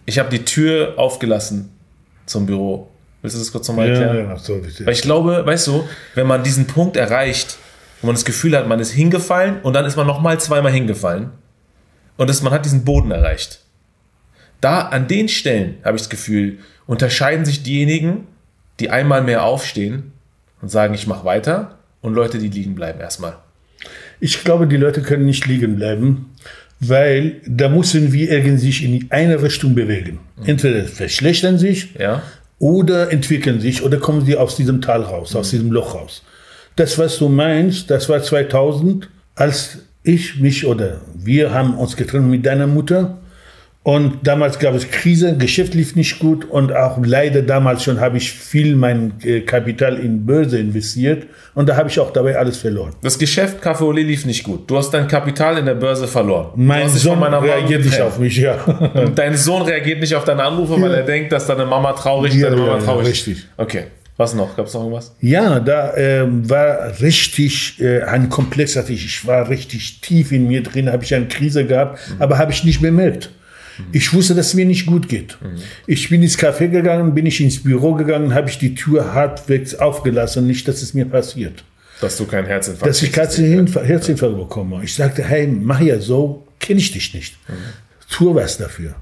ich 0.05 0.19
habe 0.19 0.29
die 0.29 0.43
Tür 0.43 0.95
aufgelassen 0.97 1.71
zum 2.25 2.45
Büro. 2.45 2.89
Willst 3.21 3.37
du 3.37 3.39
das 3.39 3.51
kurz 3.51 3.67
nochmal 3.69 3.89
erklären? 3.89 4.17
Ja, 4.17 4.23
ja, 4.33 4.37
so, 4.37 4.57
bitte. 4.59 4.85
Weil 4.85 4.93
ich 4.93 5.01
glaube, 5.01 5.45
weißt 5.45 5.67
du, 5.67 5.87
wenn 6.13 6.27
man 6.27 6.43
diesen 6.43 6.67
Punkt 6.67 6.97
erreicht, 6.97 7.57
wo 8.01 8.07
man 8.07 8.15
das 8.15 8.25
Gefühl 8.25 8.57
hat, 8.57 8.67
man 8.67 8.81
ist 8.81 8.91
hingefallen 8.91 9.61
und 9.61 9.73
dann 9.73 9.85
ist 9.85 9.95
man 9.95 10.05
nochmal 10.05 10.39
zweimal 10.41 10.73
hingefallen 10.73 11.29
und 12.17 12.29
das, 12.29 12.41
man 12.41 12.51
hat 12.51 12.65
diesen 12.65 12.83
Boden 12.83 13.11
erreicht. 13.11 13.61
Da, 14.59 14.81
an 14.81 15.07
den 15.07 15.29
Stellen, 15.29 15.77
habe 15.85 15.95
ich 15.95 16.03
das 16.03 16.09
Gefühl, 16.09 16.59
unterscheiden 16.85 17.45
sich 17.45 17.63
diejenigen, 17.63 18.27
die 18.81 18.89
einmal 18.89 19.21
mehr 19.21 19.45
aufstehen 19.45 20.11
und 20.61 20.69
sagen, 20.69 20.93
ich 20.93 21.07
mache 21.07 21.23
weiter 21.23 21.77
und 22.01 22.13
Leute, 22.13 22.39
die 22.39 22.49
liegen 22.49 22.75
bleiben 22.75 22.99
erstmal. 22.99 23.37
Ich 24.19 24.43
glaube, 24.43 24.67
die 24.67 24.77
Leute 24.77 25.01
können 25.01 25.25
nicht 25.25 25.45
liegen 25.45 25.75
bleiben 25.77 26.33
weil 26.89 27.35
da 27.47 27.69
müssen 27.69 28.11
wir 28.13 28.29
irgendwie 28.31 28.57
sich 28.57 28.83
in 28.83 29.05
eine 29.09 29.41
Richtung 29.41 29.75
bewegen. 29.75 30.19
Entweder 30.45 30.83
verschlechtern 30.85 31.57
sich 31.57 31.89
Ja. 31.99 32.21
oder 32.59 33.11
entwickeln 33.11 33.59
sich 33.59 33.83
oder 33.83 33.97
kommen 33.97 34.25
sie 34.25 34.35
aus 34.37 34.55
diesem 34.55 34.81
Tal 34.81 35.01
raus, 35.01 35.35
aus 35.35 35.49
diesem 35.51 35.71
Loch 35.71 35.95
raus. 35.95 36.23
Das, 36.75 36.97
was 36.97 37.17
du 37.19 37.29
meinst, 37.29 37.89
das 37.89 38.09
war 38.09 38.21
2000, 38.23 39.09
als 39.35 39.79
ich 40.03 40.39
mich 40.39 40.65
oder 40.65 41.01
wir 41.15 41.53
haben 41.53 41.75
uns 41.75 41.95
getrennt 41.95 42.29
mit 42.29 42.45
deiner 42.45 42.67
Mutter. 42.67 43.19
Und 43.85 44.19
damals 44.25 44.59
gab 44.59 44.73
es 44.75 44.89
Krise, 44.89 45.35
Geschäft 45.35 45.73
lief 45.73 45.97
nicht 45.97 46.17
gut 46.19 46.49
und 46.49 46.73
auch 46.73 46.97
leider 47.03 47.41
damals 47.41 47.83
schon 47.83 47.99
habe 47.99 48.15
ich 48.15 48.31
viel 48.31 48.77
mein 48.77 49.15
äh, 49.25 49.41
Kapital 49.41 49.97
in 49.99 50.25
Börse 50.25 50.57
investiert 50.57 51.27
und 51.53 51.67
da 51.67 51.75
habe 51.75 51.89
ich 51.89 51.99
auch 51.99 52.11
dabei 52.13 52.37
alles 52.37 52.55
verloren. 52.55 52.93
Das 53.01 53.19
Geschäft 53.19 53.61
Café 53.61 53.81
Olé 53.81 54.03
lief 54.03 54.25
nicht 54.25 54.45
gut. 54.45 54.71
Du 54.71 54.77
hast 54.77 54.91
dein 54.91 55.05
Kapital 55.09 55.57
in 55.57 55.65
der 55.65 55.75
Börse 55.75 56.07
verloren. 56.07 56.51
Mein 56.55 56.87
Sohn 56.87 57.21
reagiert 57.21 57.83
nicht 57.83 57.99
auf 57.99 58.19
mich, 58.19 58.37
ja. 58.37 58.53
Und 58.93 59.19
dein 59.19 59.35
Sohn 59.35 59.63
reagiert 59.63 59.99
nicht 59.99 60.15
auf 60.15 60.23
deine 60.23 60.43
Anrufe, 60.43 60.81
weil 60.81 60.91
Ja. 60.91 60.97
er 60.99 61.03
denkt, 61.03 61.33
dass 61.33 61.45
deine 61.47 61.65
Mama 61.65 61.91
traurig 61.91 62.33
ist, 62.33 62.39
Ja, 62.39 62.51
deine 62.51 62.61
Mama 62.61 62.77
ja, 62.77 62.83
traurig 62.85 63.07
richtig. 63.09 63.45
Okay. 63.57 63.83
Was 64.15 64.33
noch? 64.33 64.55
Gab 64.55 64.67
es 64.67 64.73
noch 64.75 64.81
irgendwas? 64.81 65.13
Ja, 65.19 65.59
da 65.59 65.93
ähm, 65.97 66.49
war 66.49 67.01
richtig 67.01 67.81
äh, 67.81 68.03
ein 68.03 68.29
Komplex 68.29 68.77
hatte 68.77 68.93
ich. 68.93 69.03
Ich 69.05 69.27
war 69.27 69.49
richtig 69.49 69.99
tief 69.99 70.31
in 70.31 70.47
mir 70.47 70.63
drin, 70.63 70.89
habe 70.89 71.03
ich 71.03 71.13
eine 71.13 71.27
Krise 71.27 71.65
gehabt, 71.65 71.99
aber 72.19 72.37
habe 72.37 72.53
ich 72.53 72.63
nicht 72.63 72.79
bemerkt. 72.81 73.31
Ich 73.91 74.13
wusste, 74.13 74.35
dass 74.35 74.47
es 74.47 74.53
mir 74.53 74.65
nicht 74.65 74.85
gut 74.85 75.09
geht. 75.09 75.37
Ich 75.87 76.09
bin 76.09 76.21
ins 76.21 76.37
Café 76.37 76.67
gegangen, 76.67 77.13
bin 77.13 77.25
ich 77.25 77.41
ins 77.41 77.61
Büro 77.63 77.93
gegangen, 77.93 78.33
habe 78.33 78.49
ich 78.49 78.57
die 78.57 78.75
Tür 78.75 79.13
halbwegs 79.13 79.75
aufgelassen, 79.75 80.47
nicht, 80.47 80.67
dass 80.67 80.81
es 80.81 80.93
mir 80.93 81.05
passiert. 81.05 81.63
Dass 82.01 82.17
du 82.17 82.25
keinen 82.25 82.47
Herzinfarkt 82.47 82.89
Dass 82.89 83.01
ich 83.01 83.11
kriegst. 83.11 83.37
Herzinfarkt, 83.37 84.37
bekomme. 84.37 84.81
Ich 84.83 84.93
sagte, 84.93 85.23
hey, 85.23 85.47
mach 85.47 85.79
ja 85.79 85.99
so, 85.99 86.45
kenne 86.59 86.79
ich 86.79 86.91
dich 86.91 87.13
nicht. 87.13 87.37
Tu 88.09 88.35
was 88.35 88.57
dafür. 88.57 88.95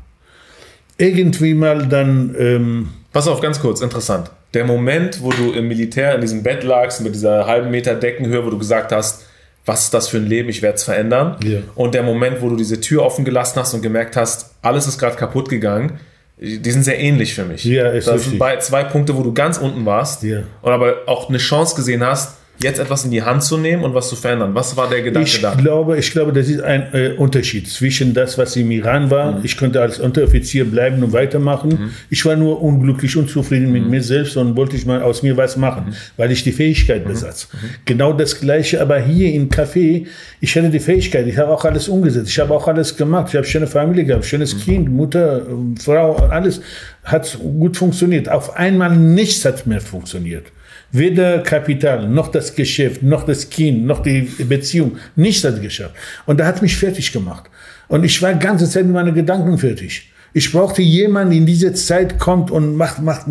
Irgendwie 0.97 1.53
mal 1.53 1.87
dann, 1.87 2.35
ähm, 2.37 2.89
Pass 3.11 3.27
auf, 3.27 3.41
ganz 3.41 3.59
kurz, 3.59 3.81
interessant. 3.81 4.31
Der 4.53 4.65
Moment, 4.65 5.21
wo 5.21 5.31
du 5.31 5.51
im 5.51 5.67
Militär 5.67 6.15
in 6.15 6.21
diesem 6.21 6.43
Bett 6.43 6.63
lagst, 6.63 7.01
mit 7.01 7.15
dieser 7.15 7.45
halben 7.47 7.71
Meter 7.71 7.95
Deckenhöhe, 7.95 8.45
wo 8.45 8.49
du 8.49 8.57
gesagt 8.57 8.91
hast, 8.91 9.25
was 9.65 9.83
ist 9.83 9.93
das 9.93 10.07
für 10.07 10.17
ein 10.17 10.25
Leben, 10.27 10.49
ich 10.49 10.61
werde 10.61 10.75
es 10.75 10.83
verändern. 10.83 11.37
Ja. 11.43 11.59
Und 11.75 11.93
der 11.93 12.03
Moment, 12.03 12.41
wo 12.41 12.49
du 12.49 12.55
diese 12.55 12.81
Tür 12.81 13.03
offen 13.03 13.25
gelassen 13.25 13.59
hast 13.59 13.73
und 13.73 13.81
gemerkt 13.81 14.15
hast, 14.15 14.55
alles 14.61 14.87
ist 14.87 14.97
gerade 14.97 15.15
kaputt 15.15 15.49
gegangen, 15.49 15.99
die 16.37 16.71
sind 16.71 16.83
sehr 16.83 16.99
ähnlich 16.99 17.35
für 17.35 17.45
mich. 17.45 17.63
Ja, 17.65 17.89
ist 17.89 18.07
das 18.07 18.25
richtig. 18.25 18.39
sind 18.39 18.63
zwei 18.63 18.83
Punkte, 18.83 19.15
wo 19.15 19.21
du 19.21 19.31
ganz 19.33 19.59
unten 19.59 19.85
warst 19.85 20.23
Ja. 20.23 20.39
und 20.63 20.71
aber 20.71 20.95
auch 21.05 21.29
eine 21.29 21.37
Chance 21.37 21.75
gesehen 21.75 22.03
hast, 22.03 22.37
jetzt 22.63 22.79
etwas 22.79 23.05
in 23.05 23.11
die 23.11 23.21
Hand 23.23 23.43
zu 23.43 23.57
nehmen 23.57 23.83
und 23.83 23.93
was 23.93 24.09
zu 24.09 24.15
verändern. 24.15 24.53
Was 24.55 24.75
war 24.77 24.89
der 24.89 25.01
Gedanke 25.01 25.27
Ich 25.27 25.41
da? 25.41 25.55
glaube, 25.55 25.97
ich 25.97 26.11
glaube, 26.11 26.33
das 26.33 26.47
ist 26.47 26.61
ein 26.61 26.93
äh, 26.93 27.09
Unterschied 27.17 27.67
zwischen 27.69 28.13
das, 28.13 28.37
was 28.37 28.55
im 28.55 28.69
Iran 28.71 29.09
war. 29.11 29.33
Mhm. 29.39 29.45
Ich 29.45 29.57
konnte 29.57 29.81
als 29.81 29.99
Unteroffizier 29.99 30.65
bleiben 30.65 31.03
und 31.03 31.13
weitermachen. 31.13 31.91
Ich 32.09 32.25
war 32.25 32.35
nur 32.35 32.61
unglücklich, 32.61 33.15
unzufrieden 33.17 33.67
Mhm. 33.67 33.73
mit 33.73 33.89
mir 33.89 34.03
selbst 34.03 34.37
und 34.37 34.55
wollte 34.55 34.75
ich 34.75 34.85
mal 34.85 35.01
aus 35.01 35.23
mir 35.23 35.37
was 35.37 35.57
machen, 35.57 35.93
weil 36.17 36.31
ich 36.31 36.43
die 36.43 36.51
Fähigkeit 36.51 37.05
Mhm. 37.05 37.09
besaß. 37.09 37.47
Genau 37.85 38.13
das 38.13 38.39
Gleiche, 38.39 38.81
aber 38.81 38.99
hier 38.99 39.33
im 39.33 39.49
Café, 39.49 40.05
ich 40.39 40.55
hatte 40.55 40.69
die 40.69 40.79
Fähigkeit, 40.79 41.27
ich 41.27 41.37
habe 41.37 41.49
auch 41.51 41.65
alles 41.65 41.87
umgesetzt, 41.89 42.29
ich 42.29 42.39
habe 42.39 42.53
auch 42.53 42.67
alles 42.67 42.95
gemacht, 42.97 43.27
ich 43.29 43.35
habe 43.35 43.45
schöne 43.45 43.67
Familie 43.67 44.05
gehabt, 44.05 44.25
schönes 44.25 44.55
Mhm. 44.55 44.59
Kind, 44.61 44.89
Mutter, 44.91 45.45
Frau, 45.83 46.15
alles 46.15 46.61
hat 47.03 47.37
gut 47.41 47.77
funktioniert. 47.77 48.29
Auf 48.29 48.55
einmal 48.55 48.95
nichts 48.95 49.43
hat 49.45 49.65
mehr 49.65 49.81
funktioniert. 49.81 50.45
Weder 50.91 51.39
Kapital, 51.39 52.09
noch 52.09 52.27
das 52.27 52.53
Geschäft, 52.53 53.01
noch 53.01 53.23
das 53.23 53.49
Kind, 53.49 53.85
noch 53.85 54.03
die 54.03 54.21
Beziehung, 54.21 54.97
nichts 55.15 55.43
hat 55.43 55.61
geschafft. 55.61 55.95
Und 56.25 56.39
da 56.39 56.45
hat 56.45 56.61
mich 56.61 56.75
fertig 56.75 57.11
gemacht. 57.13 57.49
Und 57.87 58.03
ich 58.03 58.21
war 58.21 58.33
ganze 58.33 58.69
Zeit 58.69 58.85
mit 58.85 58.93
meinen 58.93 59.13
Gedanken 59.13 59.57
fertig. 59.57 60.11
Ich 60.33 60.51
brauchte 60.51 60.81
jemanden, 60.81 61.33
in 61.33 61.45
diese 61.45 61.73
Zeit 61.73 62.19
kommt 62.19 62.51
und 62.51 62.75
macht, 62.75 63.01
macht, 63.01 63.25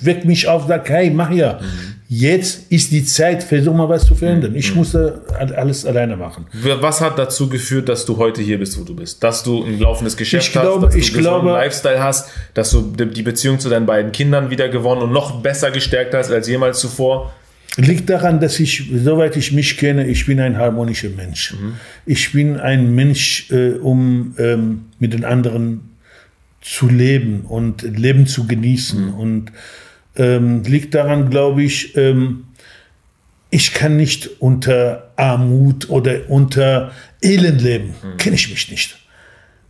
weckt 0.00 0.24
mich 0.24 0.48
auf, 0.48 0.66
sagt, 0.66 0.88
hey, 0.88 1.10
mach 1.10 1.30
ja. 1.30 1.60
Jetzt 2.12 2.72
ist 2.72 2.90
die 2.90 3.04
Zeit, 3.04 3.44
versuch 3.44 3.72
mal 3.72 3.88
was 3.88 4.04
zu 4.04 4.16
verändern. 4.16 4.56
Ich 4.56 4.74
musste 4.74 5.20
alles 5.54 5.86
alleine 5.86 6.16
machen. 6.16 6.44
Was 6.80 7.00
hat 7.00 7.16
dazu 7.20 7.48
geführt, 7.48 7.88
dass 7.88 8.04
du 8.04 8.16
heute 8.16 8.42
hier 8.42 8.58
bist, 8.58 8.76
wo 8.80 8.82
du 8.82 8.96
bist? 8.96 9.22
Dass 9.22 9.44
du 9.44 9.62
ein 9.64 9.78
laufendes 9.78 10.16
Geschäft 10.16 10.46
Ich 10.48 10.50
glaube- 10.52 10.86
hast, 10.86 10.86
dass 10.86 10.92
du 10.94 10.98
ich 10.98 11.12
einen 11.14 11.22
glaube- 11.22 11.50
Lifestyle 11.50 12.02
hast, 12.02 12.28
dass 12.54 12.70
du 12.72 12.82
die 12.82 13.22
Beziehung 13.22 13.60
zu 13.60 13.68
deinen 13.68 13.86
beiden 13.86 14.10
Kindern 14.10 14.50
wieder 14.50 14.68
gewonnen 14.68 15.02
und 15.02 15.12
noch 15.12 15.40
besser 15.40 15.70
gestärkt 15.70 16.12
hast 16.12 16.32
als 16.32 16.48
jemals 16.48 16.80
zuvor. 16.80 17.32
Liegt 17.76 18.10
daran, 18.10 18.40
dass 18.40 18.58
ich, 18.58 18.90
soweit 18.92 19.36
ich 19.36 19.52
mich 19.52 19.76
kenne, 19.78 20.08
ich 20.08 20.26
bin 20.26 20.40
ein 20.40 20.56
harmonischer 20.58 21.10
Mensch. 21.10 21.54
Ich 22.06 22.32
bin 22.32 22.58
ein 22.58 22.92
Mensch, 22.92 23.48
äh, 23.52 23.74
um 23.74 24.34
ähm, 24.36 24.86
mit 24.98 25.12
den 25.12 25.24
anderen 25.24 25.90
zu 26.60 26.88
leben 26.88 27.42
und 27.42 27.82
Leben 27.82 28.26
zu 28.26 28.48
genießen. 28.48 29.14
Und 29.14 29.52
ähm, 30.20 30.62
liegt 30.64 30.94
daran, 30.94 31.30
glaube 31.30 31.62
ich, 31.62 31.96
ähm, 31.96 32.44
ich 33.48 33.72
kann 33.72 33.96
nicht 33.96 34.30
unter 34.40 35.10
Armut 35.16 35.88
oder 35.88 36.28
unter 36.28 36.92
Elend 37.22 37.62
leben. 37.62 37.94
Kenne 38.18 38.36
ich 38.36 38.48
mich 38.50 38.70
nicht. 38.70 38.98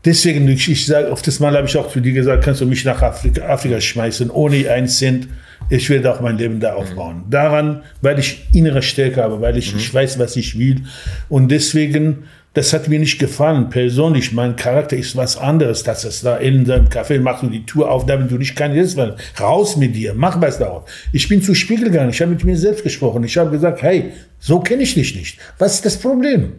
Deswegen, 0.04 0.48
ich, 0.48 0.68
ich 0.68 0.86
sage, 0.86 1.12
auf 1.12 1.22
das 1.22 1.40
Mal 1.40 1.56
habe 1.56 1.66
ich 1.66 1.76
auch 1.76 1.90
zu 1.90 2.00
dir 2.00 2.12
gesagt, 2.12 2.44
kannst 2.44 2.60
du 2.60 2.66
mich 2.66 2.84
nach 2.84 3.00
Afrika, 3.00 3.46
Afrika 3.46 3.80
schmeißen, 3.80 4.30
ohne 4.30 4.68
einen 4.70 4.88
Cent. 4.88 5.28
Ich 5.68 5.88
werde 5.88 6.12
auch 6.12 6.20
mein 6.20 6.36
Leben 6.36 6.58
da 6.58 6.72
aufbauen. 6.72 7.24
Daran, 7.30 7.82
weil 8.00 8.18
ich 8.18 8.48
innere 8.52 8.82
Stärke 8.82 9.22
habe, 9.22 9.40
weil 9.40 9.56
ich, 9.56 9.74
ich 9.74 9.94
weiß, 9.94 10.18
was 10.18 10.36
ich 10.36 10.58
will. 10.58 10.82
Und 11.28 11.48
deswegen, 11.50 12.24
das 12.52 12.72
hat 12.72 12.88
mir 12.88 12.98
nicht 12.98 13.20
gefallen. 13.20 13.70
Persönlich, 13.70 14.32
mein 14.32 14.56
Charakter 14.56 14.96
ist 14.96 15.16
was 15.16 15.36
anderes. 15.36 15.84
Das 15.84 16.04
ist 16.04 16.24
da 16.24 16.36
in 16.36 16.66
seinem 16.66 16.88
Café, 16.88 17.20
machst 17.20 17.44
du 17.44 17.48
die 17.48 17.64
Tür 17.64 17.90
auf, 17.90 18.06
damit 18.06 18.30
du 18.30 18.38
nicht 18.38 18.56
kannst. 18.56 18.76
Jetzt 18.76 18.98
raus 19.40 19.76
mit 19.76 19.94
dir, 19.94 20.14
mach 20.14 20.40
was 20.40 20.58
daraus. 20.58 20.82
Ich 21.12 21.28
bin 21.28 21.42
zu 21.42 21.54
Spiegel 21.54 21.90
gegangen, 21.90 22.10
ich 22.10 22.20
habe 22.20 22.32
mit 22.32 22.44
mir 22.44 22.56
selbst 22.56 22.82
gesprochen. 22.82 23.22
Ich 23.22 23.36
habe 23.36 23.50
gesagt, 23.50 23.82
hey, 23.82 24.12
so 24.40 24.58
kenne 24.58 24.82
ich 24.82 24.94
dich 24.94 25.14
nicht. 25.14 25.38
Was 25.58 25.74
ist 25.74 25.86
das 25.86 25.96
Problem? 25.96 26.54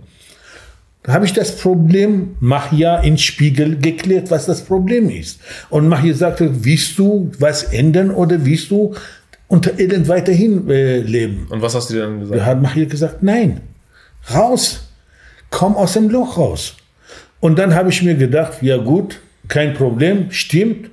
Da 1.04 1.14
habe 1.14 1.26
ich 1.26 1.34
das 1.34 1.58
Problem 1.58 2.36
Mahia 2.40 3.00
in 3.00 3.18
Spiegel 3.18 3.78
geklärt, 3.78 4.32
was 4.32 4.46
das 4.46 4.62
Problem 4.62 5.10
ist. 5.10 5.42
Und 5.70 5.88
Mahia 5.88 6.14
sagte, 6.14 6.64
willst 6.64 6.98
du 7.00 7.32
was 7.40 7.64
ändern 7.64 8.12
oder 8.12 8.46
willst 8.46 8.72
du 8.72 8.94
unter 9.48 9.78
Elend 9.78 10.08
weiterhin 10.08 10.70
äh, 10.70 11.00
leben? 11.00 11.48
Und 11.50 11.62
was 11.62 11.76
hast 11.76 11.90
du 11.90 11.96
dir 11.96 12.02
dann 12.02 12.20
gesagt? 12.22 12.40
Da 12.40 12.46
hat 12.46 12.62
Mahia 12.62 12.86
gesagt, 12.86 13.24
nein, 13.24 13.62
raus, 14.34 14.91
komm 15.52 15.76
aus 15.76 15.94
dem 15.94 16.10
Loch 16.10 16.38
raus. 16.38 16.76
Und 17.40 17.60
dann 17.60 17.76
habe 17.76 17.90
ich 17.90 18.02
mir 18.02 18.16
gedacht, 18.16 18.62
ja 18.62 18.78
gut, 18.78 19.20
kein 19.48 19.76
Problem, 19.76 20.32
stimmt. 20.32 20.90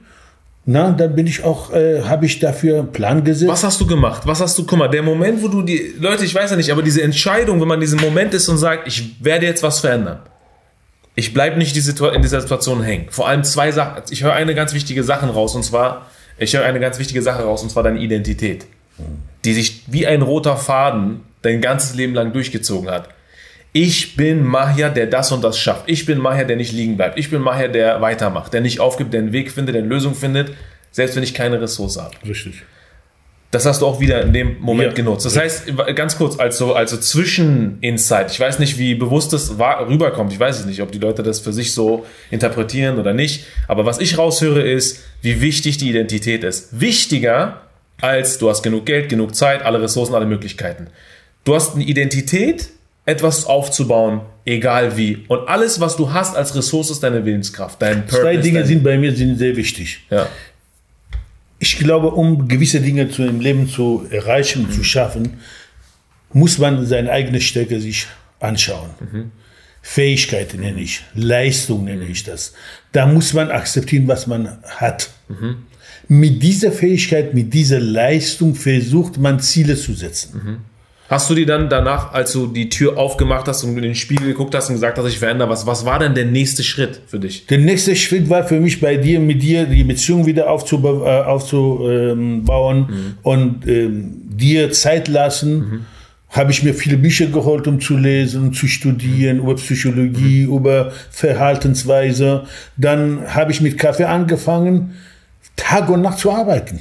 Na, 0.67 0.91
dann 0.91 1.15
bin 1.15 1.27
ich 1.27 1.45
auch, 1.45 1.73
äh, 1.73 2.03
habe 2.03 2.27
ich 2.27 2.41
dafür 2.41 2.81
einen 2.81 2.93
Plan 2.93 3.25
gesetzt. 3.25 3.51
Was 3.51 3.65
hast 3.65 3.81
du 3.81 3.87
gemacht? 3.87 4.27
Was 4.27 4.43
hast 4.43 4.59
du, 4.59 4.67
guck 4.67 4.79
mal, 4.79 4.89
der 4.89 5.03
Moment, 5.03 5.43
wo 5.43 5.49
du 5.49 5.63
die, 5.63 5.95
Leute, 5.99 6.27
ich 6.27 6.35
weiß 6.35 6.51
ja 6.51 6.57
nicht, 6.59 6.71
aber 6.71 6.83
diese 6.83 7.01
Entscheidung, 7.01 7.59
wenn 7.59 7.69
man 7.69 7.77
in 7.77 7.83
diesem 7.83 8.01
Moment 8.01 8.35
ist 8.35 8.49
und 8.49 8.59
sagt, 8.59 8.87
ich 8.87 9.25
werde 9.25 9.47
jetzt 9.47 9.63
was 9.63 9.81
verändern. 9.81 10.19
Ich 11.15 11.33
bleibe 11.33 11.57
nicht 11.57 11.75
die 11.75 12.05
in 12.15 12.23
dieser 12.23 12.41
Situation 12.43 12.83
hängen. 12.83 13.07
Vor 13.11 13.29
allem 13.29 13.45
zwei 13.45 13.73
Sachen, 13.73 14.03
ich 14.11 14.23
höre 14.23 14.35
eine 14.35 14.55
ganz 14.55 14.75
wichtige 14.75 15.03
Sache 15.03 15.27
raus 15.27 15.55
und 15.55 15.65
zwar, 15.65 16.07
ich 16.37 16.55
höre 16.55 16.65
eine 16.65 16.81
ganz 16.81 16.99
wichtige 16.99 17.23
Sache 17.23 17.43
raus 17.43 17.63
und 17.63 17.71
zwar 17.71 17.83
deine 17.83 17.99
Identität, 17.99 18.67
die 19.45 19.55
sich 19.55 19.85
wie 19.87 20.07
ein 20.07 20.23
roter 20.23 20.57
Faden 20.57 21.23
dein 21.41 21.61
ganzes 21.61 21.95
Leben 21.95 22.15
lang 22.15 22.33
durchgezogen 22.33 22.91
hat. 22.91 23.09
Ich 23.81 24.17
bin 24.17 24.43
Mahia, 24.45 24.89
der 24.89 25.07
das 25.07 25.31
und 25.31 25.45
das 25.45 25.57
schafft. 25.57 25.85
Ich 25.87 26.05
bin 26.05 26.19
Mahia, 26.19 26.43
der 26.43 26.57
nicht 26.57 26.73
liegen 26.73 26.97
bleibt. 26.97 27.17
Ich 27.17 27.31
bin 27.31 27.41
Mahia, 27.41 27.69
der 27.69 28.01
weitermacht, 28.01 28.53
der 28.53 28.61
nicht 28.61 28.81
aufgibt, 28.81 29.13
der 29.13 29.21
einen 29.21 29.31
Weg 29.33 29.53
findet, 29.53 29.77
der 29.77 29.83
eine 29.83 29.89
Lösung 29.89 30.17
findet, 30.17 30.51
selbst 30.91 31.15
wenn 31.15 31.23
ich 31.23 31.33
keine 31.33 31.61
Ressource 31.61 31.97
habe. 31.97 32.17
Richtig. 32.29 32.65
Das 33.53 33.67
hast 33.67 33.81
du 33.81 33.87
auch 33.87 34.01
wieder 34.01 34.21
in 34.23 34.33
dem 34.33 34.59
Moment 34.59 34.89
Ja. 34.91 34.95
genutzt. 34.97 35.25
Das 35.27 35.37
heißt, 35.37 35.73
ganz 35.95 36.19
kurz, 36.19 36.41
also, 36.41 36.75
also 36.75 36.97
Zwischen-Insight, 36.97 38.33
ich 38.33 38.41
weiß 38.41 38.59
nicht, 38.59 38.79
wie 38.79 38.97
bewusst 38.97 39.33
das 39.33 39.61
war, 39.61 39.89
rüberkommt, 39.89 40.33
ich 40.33 40.41
weiß 40.41 40.59
es 40.59 40.67
nicht, 40.67 40.83
ob 40.83 40.91
die 40.91 40.99
Leute 40.99 41.23
das 41.23 41.39
für 41.39 41.53
sich 41.53 41.73
so 41.73 42.05
interpretieren 42.33 42.99
oder 42.99 43.15
nicht, 43.15 43.45
aber 43.69 43.87
was 43.87 44.01
ich 44.01 44.19
raushöre 44.19 44.61
ist, 44.63 45.05
wie 45.23 45.41
wichtig 45.41 45.79
die 45.79 45.89
Identität 45.89 46.43
ist. 46.43 46.81
Wichtiger 46.81 47.61
als 48.01 48.39
du 48.39 48.51
hast 48.51 48.63
genug 48.65 48.87
Geld, 48.87 49.09
genug 49.09 49.37
Zeit, 49.37 49.63
alle 49.63 49.81
Ressourcen, 49.81 50.15
alle 50.17 50.27
Möglichkeiten. 50.27 50.89
Du 51.45 51.55
hast 51.55 51.77
eine 51.77 51.85
Identität, 51.85 52.71
etwas 53.09 53.47
aufzubauen, 53.47 54.21
egal 54.45 54.99
wie. 54.99 55.25
Und 55.29 55.49
alles, 55.49 55.81
was 55.81 55.97
du 55.97 56.13
hast 56.13 56.37
als 56.37 56.55
Ressource, 56.55 56.91
ist 56.91 57.03
deine 57.03 57.25
Willenskraft, 57.25 57.81
dein 57.81 58.03
Purpose. 58.03 58.21
Zwei 58.21 58.37
Dinge 58.37 58.67
sind 58.67 58.85
bei 58.85 58.99
mir 58.99 59.17
sind 59.17 59.37
sehr 59.39 59.57
wichtig. 59.57 60.01
ja. 60.11 60.29
Ich 61.61 61.77
glaube, 61.79 62.13
um 62.13 62.47
gewisse 62.47 62.81
Dinge 62.81 63.11
zu, 63.11 63.25
im 63.25 63.41
Leben 63.41 63.69
zu 63.69 64.07
erreichen, 64.11 64.71
zu 64.71 64.85
schaffen, 64.85 65.39
muss 66.33 66.59
man 66.59 66.87
seine 66.87 67.11
eigene 67.11 67.41
Stärke 67.41 67.81
sich 67.81 68.07
anschauen. 68.39 68.91
Fähigkeiten 69.83 70.61
nenne 70.61 70.81
ich, 70.81 71.03
Leistung 71.15 71.87
nenne 71.87 72.05
ich 72.05 72.23
das. 72.23 72.53
Da 72.93 73.07
muss 73.07 73.33
man 73.33 73.51
akzeptieren, 73.51 74.07
was 74.07 74.29
man 74.29 74.59
hat. 74.67 75.11
Mit 76.07 76.41
dieser 76.45 76.71
Fähigkeit, 76.71 77.35
mit 77.35 77.53
dieser 77.53 77.81
Leistung 77.81 78.55
versucht 78.55 79.17
man 79.19 79.41
Ziele 79.41 79.75
zu 79.77 79.95
setzen. 79.95 80.61
Hast 81.09 81.31
du 81.31 81.35
dir 81.35 81.47
dann 81.47 81.71
danach, 81.71 82.13
als 82.13 82.33
du 82.33 82.47
die 82.47 82.69
Tür 82.69 82.99
aufgemacht 82.99 83.49
hast 83.49 83.65
und 83.65 83.75
in 83.77 83.83
den 83.83 83.95
Spiegel 83.95 84.27
geguckt 84.29 84.55
hast 84.55 84.69
und 84.69 84.75
gesagt 84.75 84.99
hast, 84.99 85.07
ich 85.07 85.19
verändere 85.19 85.49
was, 85.49 85.67
was 85.67 85.87
war 85.87 85.99
denn 85.99 86.15
der 86.15 86.27
nächste 86.27 86.63
Schritt 86.63 87.01
für 87.07 87.19
dich? 87.19 87.47
Der 87.47 87.57
nächste 87.57 87.97
Schritt 87.97 88.29
war 88.29 88.45
für 88.45 88.61
mich 88.61 88.79
bei 88.79 88.99
dir, 88.99 89.19
mit 89.19 89.43
dir 89.43 89.65
die 89.65 89.85
Beziehung 89.85 90.27
wieder 90.27 90.51
aufzuba 90.51 90.91
äh, 90.91 91.25
aufzubauen 91.25 92.79
mhm. 92.81 93.15
und 93.23 93.67
ähm, 93.67 94.21
dir 94.29 94.71
Zeit 94.71 95.09
lassen. 95.09 95.59
Mhm. 95.59 95.87
Habe 96.29 96.51
ich 96.51 96.63
mir 96.63 96.75
viele 96.75 96.99
Bücher 96.99 97.25
geholt, 97.29 97.67
um 97.67 97.81
zu 97.81 97.97
lesen, 97.97 98.53
zu 98.53 98.67
studieren 98.67 99.39
über 99.39 99.55
Psychologie, 99.55 100.47
mhm. 100.47 100.57
über 100.57 100.93
Verhaltensweise. 101.11 102.45
Dann 102.77 103.35
habe 103.35 103.51
ich 103.51 103.63
mit 103.63 103.79
Kaffee 103.79 104.05
angefangen, 104.05 104.95
Tag 105.57 105.89
und 105.89 106.03
Nacht 106.03 106.19
zu 106.19 106.31
arbeiten. 106.31 106.81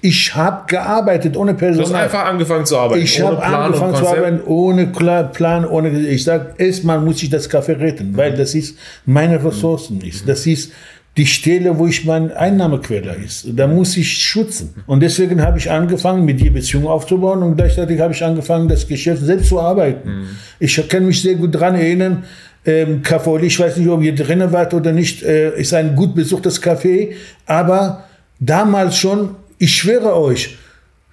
Ich 0.00 0.34
habe 0.34 0.64
gearbeitet 0.66 1.36
ohne 1.36 1.54
Personal. 1.54 1.88
Du 1.88 1.94
hast 1.94 2.02
einfach 2.02 2.24
angefangen 2.26 2.66
zu 2.66 2.76
arbeiten. 2.76 3.02
Ich 3.02 3.20
habe 3.20 3.42
angefangen 3.42 3.94
zu 3.94 4.06
arbeiten 4.06 4.40
ohne 4.44 4.86
Plan, 4.86 5.64
ohne. 5.64 5.90
Ich 5.90 6.24
sage, 6.24 6.54
erstmal 6.58 7.00
muss 7.00 7.22
ich 7.22 7.30
das 7.30 7.48
Kaffee 7.48 7.72
retten, 7.72 8.12
mhm. 8.12 8.16
weil 8.16 8.34
das 8.34 8.54
ist 8.54 8.78
meine 9.04 9.42
Ressourcen 9.44 10.00
ist. 10.00 10.28
Das 10.28 10.46
ist 10.46 10.72
die 11.16 11.26
Stelle, 11.26 11.78
wo 11.78 11.86
ich 11.86 12.04
mein 12.04 12.30
Einnahmequelle 12.30 13.16
ist. 13.24 13.46
Da 13.54 13.66
muss 13.66 13.96
ich 13.96 14.12
schützen. 14.12 14.74
Und 14.86 15.00
deswegen 15.00 15.40
habe 15.40 15.58
ich 15.58 15.70
angefangen, 15.70 16.24
mit 16.24 16.40
dir 16.40 16.52
Beziehungen 16.52 16.88
aufzubauen 16.88 17.42
und 17.42 17.56
gleichzeitig 17.56 18.00
habe 18.00 18.12
ich 18.12 18.22
angefangen, 18.22 18.68
das 18.68 18.86
Geschäft 18.86 19.22
selbst 19.22 19.48
zu 19.48 19.58
arbeiten. 19.58 20.08
Mhm. 20.08 20.26
Ich 20.58 20.88
kann 20.88 21.06
mich 21.06 21.22
sehr 21.22 21.36
gut 21.36 21.54
daran 21.54 21.74
erinnern, 21.74 22.24
ähm, 22.66 23.02
Café, 23.02 23.40
ich 23.42 23.58
weiß 23.58 23.76
nicht, 23.78 23.88
ob 23.88 24.02
ihr 24.02 24.14
drinnen 24.14 24.52
wart 24.52 24.74
oder 24.74 24.92
nicht, 24.92 25.22
äh, 25.22 25.58
ist 25.58 25.72
ein 25.72 25.94
gut 25.94 26.14
besuchtes 26.14 26.62
Café, 26.62 27.12
aber 27.46 28.04
damals 28.40 28.98
schon 28.98 29.36
ich 29.58 29.74
schwöre 29.74 30.14
euch, 30.16 30.58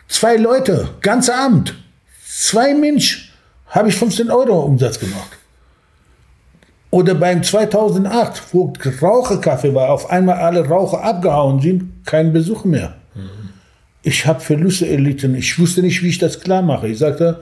zwei 0.07 0.35
Leute, 0.37 0.89
ganze 1.01 1.35
Abend, 1.35 1.75
zwei 2.25 2.73
Mensch, 2.73 3.33
habe 3.67 3.89
ich 3.89 3.95
15 3.95 4.29
Euro 4.29 4.61
Umsatz 4.61 4.99
gemacht. 4.99 5.37
Oder 6.91 7.15
beim 7.15 7.41
2008, 7.41 8.53
wo 8.53 8.71
Raucherkaffee 9.01 9.73
war, 9.73 9.89
auf 9.89 10.11
einmal 10.11 10.37
alle 10.37 10.67
Raucher 10.67 11.03
abgehauen 11.03 11.59
sind, 11.59 12.05
kein 12.05 12.31
Besuch 12.33 12.65
mehr. 12.65 12.97
Mhm. 13.15 13.49
Ich 14.03 14.27
habe 14.27 14.41
Verluste 14.41 14.87
erlitten. 14.87 15.33
Ich 15.33 15.57
wusste 15.57 15.81
nicht, 15.81 16.03
wie 16.03 16.09
ich 16.09 16.19
das 16.19 16.39
klar 16.39 16.61
mache. 16.61 16.89
Ich 16.89 16.99
sagte, 16.99 17.41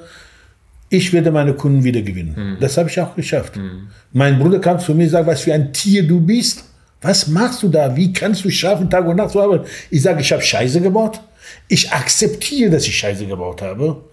ich 0.87 1.11
werde 1.11 1.31
meine 1.31 1.53
Kunden 1.53 1.83
wieder 1.83 2.01
gewinnen. 2.01 2.35
Mhm. 2.37 2.57
Das 2.61 2.77
habe 2.77 2.89
ich 2.89 2.99
auch 3.01 3.13
geschafft. 3.13 3.57
Mhm. 3.57 3.89
Mein 4.13 4.39
Bruder 4.39 4.59
kam 4.59 4.79
zu 4.79 4.93
mir 4.93 5.03
und 5.03 5.09
sagte, 5.09 5.31
was 5.31 5.41
für 5.41 5.53
ein 5.53 5.73
Tier 5.73 6.07
du 6.07 6.21
bist. 6.21 6.63
Was 7.01 7.27
machst 7.27 7.63
du 7.63 7.69
da? 7.69 7.95
Wie 7.95 8.13
kannst 8.13 8.45
du 8.45 8.49
schaffen, 8.49 8.89
Tag 8.89 9.05
und 9.07 9.15
Nacht 9.15 9.31
zu 9.31 9.41
arbeiten? 9.41 9.65
Ich 9.89 10.01
sage, 10.01 10.21
ich 10.21 10.31
habe 10.31 10.41
Scheiße 10.41 10.81
gebaut. 10.81 11.19
Ich 11.67 11.91
akzeptiere, 11.91 12.69
dass 12.69 12.85
ich 12.85 12.95
Scheiße 12.95 13.25
gebaut 13.25 13.61
habe. 13.61 14.03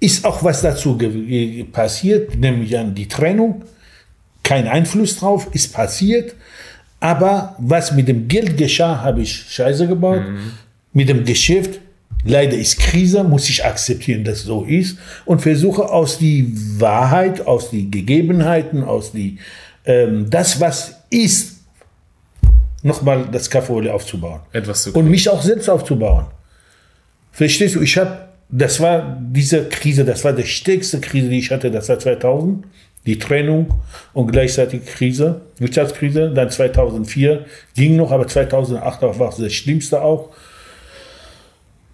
Ist 0.00 0.24
auch 0.24 0.42
was 0.42 0.62
dazu 0.62 0.98
passiert, 1.72 2.36
nämlich 2.36 2.76
an 2.76 2.94
die 2.94 3.06
Trennung. 3.06 3.62
Kein 4.42 4.66
Einfluss 4.66 5.18
drauf, 5.18 5.48
ist 5.52 5.72
passiert. 5.72 6.34
Aber 6.98 7.54
was 7.58 7.92
mit 7.92 8.08
dem 8.08 8.26
Geld 8.26 8.56
geschah, 8.56 9.02
habe 9.02 9.22
ich 9.22 9.32
Scheiße 9.32 9.86
gebaut. 9.86 10.22
Mhm. 10.22 10.52
Mit 10.92 11.08
dem 11.08 11.24
Geschäft, 11.24 11.80
leider 12.24 12.56
ist 12.56 12.78
Krise, 12.78 13.22
muss 13.22 13.48
ich 13.48 13.64
akzeptieren, 13.64 14.24
dass 14.24 14.42
so 14.42 14.64
ist. 14.64 14.98
Und 15.24 15.40
versuche 15.40 15.88
aus 15.88 16.18
die 16.18 16.52
Wahrheit, 16.80 17.46
aus 17.46 17.70
die 17.70 17.90
Gegebenheiten, 17.90 18.82
aus 18.82 19.12
die, 19.12 19.38
ähm, 19.84 20.28
das, 20.28 20.60
was 20.60 20.96
ist, 21.10 21.59
nochmal 22.82 23.28
das 23.30 23.44
Scaffold 23.44 23.88
aufzubauen. 23.88 24.40
Etwas 24.52 24.84
zu 24.84 24.92
Und 24.92 25.10
mich 25.10 25.28
auch 25.28 25.42
selbst 25.42 25.68
aufzubauen. 25.68 26.26
Verstehst 27.32 27.74
du? 27.74 27.80
Ich 27.80 27.96
habe, 27.96 28.28
das 28.48 28.80
war 28.80 29.18
diese 29.20 29.68
Krise, 29.68 30.04
das 30.04 30.24
war 30.24 30.32
die 30.32 30.46
stärkste 30.46 31.00
Krise, 31.00 31.28
die 31.28 31.38
ich 31.38 31.50
hatte, 31.50 31.70
das 31.70 31.88
war 31.88 31.98
2000, 31.98 32.64
die 33.06 33.18
Trennung 33.18 33.74
und 34.12 34.30
gleichzeitig 34.30 34.84
Krise, 34.84 35.42
Wirtschaftskrise. 35.58 36.30
Dann 36.34 36.50
2004 36.50 37.46
ging 37.74 37.96
noch, 37.96 38.10
aber 38.10 38.26
2008 38.26 39.02
war 39.02 39.34
das 39.38 39.52
Schlimmste 39.52 40.02
auch. 40.02 40.30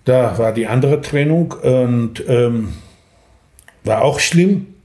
Da 0.05 0.39
war 0.39 0.53
die 0.53 0.67
andere 0.67 1.01
Trennung 1.01 1.53
und 1.53 2.23
ähm, 2.29 2.75
war 3.85 4.03
auch 4.03 4.21
schlimm. 4.21 4.76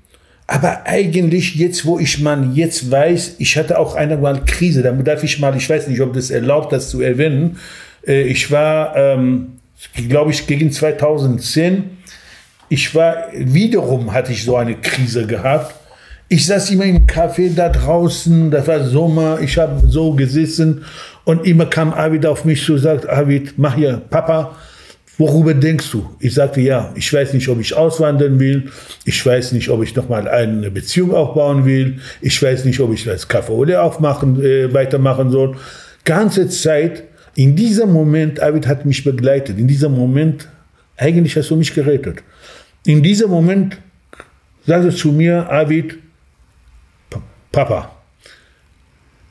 Aber 0.47 0.85
eigentlich 0.85 1.55
jetzt, 1.55 1.85
wo 1.85 1.97
ich 1.97 2.19
mal 2.19 2.51
jetzt 2.53 2.91
weiß, 2.91 3.35
ich 3.37 3.55
hatte 3.57 3.79
auch 3.79 3.95
einmal 3.95 4.43
Krise, 4.45 4.81
da 4.81 4.91
darf 4.91 5.23
ich 5.23 5.39
mal, 5.39 5.55
ich 5.55 5.69
weiß 5.69 5.87
nicht, 5.87 6.01
ob 6.01 6.13
das 6.13 6.29
erlaubt, 6.29 6.73
das 6.73 6.89
zu 6.89 7.01
erwähnen. 7.01 7.57
Äh, 8.05 8.23
ich 8.23 8.51
war, 8.51 8.95
ähm, 8.95 9.59
glaube 10.09 10.31
ich, 10.31 10.47
gegen 10.47 10.71
2010, 10.71 11.97
ich 12.69 12.95
war, 12.95 13.27
wiederum 13.33 14.13
hatte 14.13 14.31
ich 14.31 14.43
so 14.43 14.55
eine 14.55 14.75
Krise 14.75 15.27
gehabt. 15.27 15.75
Ich 16.29 16.45
saß 16.45 16.69
immer 16.71 16.85
im 16.85 17.05
Café 17.05 17.53
da 17.53 17.67
draußen, 17.67 18.49
das 18.51 18.65
war 18.67 18.85
Sommer, 18.85 19.39
ich 19.41 19.57
habe 19.57 19.81
so 19.85 20.13
gesessen 20.13 20.85
und 21.25 21.45
immer 21.45 21.65
kam 21.65 21.93
Avid 21.93 22.25
auf 22.25 22.45
mich 22.45 22.63
zu, 22.63 22.77
sagt, 22.77 23.09
Avid, 23.09 23.55
mach 23.57 23.75
hier, 23.75 24.01
Papa, 24.09 24.55
worüber 25.21 25.53
denkst 25.53 25.91
du? 25.91 26.09
Ich 26.19 26.33
sagte, 26.33 26.61
ja, 26.61 26.91
ich 26.95 27.13
weiß 27.13 27.33
nicht, 27.33 27.47
ob 27.47 27.59
ich 27.59 27.75
auswandern 27.75 28.39
will. 28.39 28.71
Ich 29.05 29.23
weiß 29.23 29.51
nicht, 29.51 29.69
ob 29.69 29.83
ich 29.83 29.95
nochmal 29.95 30.27
eine 30.27 30.71
Beziehung 30.71 31.13
aufbauen 31.13 31.63
will. 31.63 31.99
Ich 32.21 32.41
weiß 32.41 32.65
nicht, 32.65 32.79
ob 32.79 32.91
ich 32.91 33.03
das 33.03 33.27
Kaffee 33.27 33.51
oder 33.51 33.83
aufmachen, 33.83 34.43
äh, 34.43 34.73
weitermachen 34.73 35.29
soll. 35.29 35.55
Ganze 36.05 36.49
Zeit, 36.49 37.03
in 37.35 37.55
diesem 37.55 37.93
Moment, 37.93 38.39
David 38.39 38.65
hat 38.65 38.85
mich 38.85 39.03
begleitet. 39.03 39.59
In 39.59 39.67
diesem 39.67 39.93
Moment, 39.93 40.49
eigentlich 40.97 41.37
hast 41.37 41.51
du 41.51 41.55
mich 41.55 41.73
gerettet. 41.73 42.23
In 42.85 43.03
diesem 43.03 43.29
Moment 43.29 43.77
sagte 44.65 44.89
zu 44.89 45.11
mir, 45.11 45.45
David, 45.47 45.99
Papa, 47.51 47.91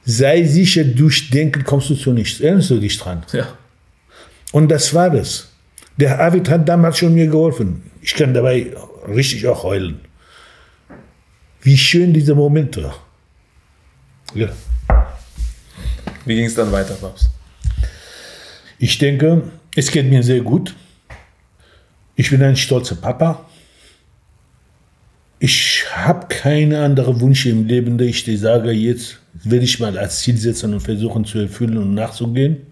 sei 0.05 0.45
sicher, 0.45 0.85
durch 0.85 1.31
Denken 1.31 1.65
kommst 1.65 1.91
du 1.91 1.97
zu 1.97 2.13
nichts. 2.13 2.41
Erinnerst 2.41 2.71
du 2.71 2.79
dich 2.79 2.97
dran? 2.97 3.25
Ja. 3.33 3.49
Und 4.53 4.71
das 4.71 4.95
war 4.95 5.11
das. 5.11 5.50
Der 6.01 6.19
Arvid 6.19 6.49
hat 6.49 6.67
damals 6.67 6.97
schon 6.97 7.13
mir 7.13 7.27
geholfen. 7.27 7.83
Ich 8.01 8.15
kann 8.15 8.33
dabei 8.33 8.73
richtig 9.07 9.47
auch 9.47 9.65
heulen. 9.65 10.01
Wie 11.61 11.77
schön 11.77 12.15
dieser 12.15 12.35
Moment 12.35 12.83
war. 12.83 12.97
Ja. 14.35 14.49
Wie 16.25 16.35
ging 16.35 16.47
es 16.47 16.55
dann 16.55 16.73
weiter, 16.73 16.95
Papst? 16.95 17.29
Ich 18.79 18.97
denke, 18.97 19.43
es 19.77 19.91
geht 19.91 20.09
mir 20.09 20.23
sehr 20.23 20.41
gut. 20.41 20.75
Ich 22.17 22.31
bin 22.31 22.43
ein 22.43 22.57
stolzer 22.57 22.97
Papa. 22.97 23.45
Ich 25.39 25.85
habe 25.93 26.29
keine 26.29 26.83
anderen 26.83 27.21
Wünsche 27.21 27.51
im 27.51 27.67
Leben, 27.67 27.99
die 27.99 28.05
ich 28.05 28.25
dir 28.25 28.39
sage, 28.39 28.71
jetzt 28.71 29.19
werde 29.35 29.65
ich 29.65 29.79
mal 29.79 29.99
als 29.99 30.21
Ziel 30.21 30.39
setzen 30.39 30.73
und 30.73 30.81
versuchen 30.81 31.27
zu 31.27 31.41
erfüllen 31.41 31.77
und 31.77 31.93
nachzugehen. 31.93 32.70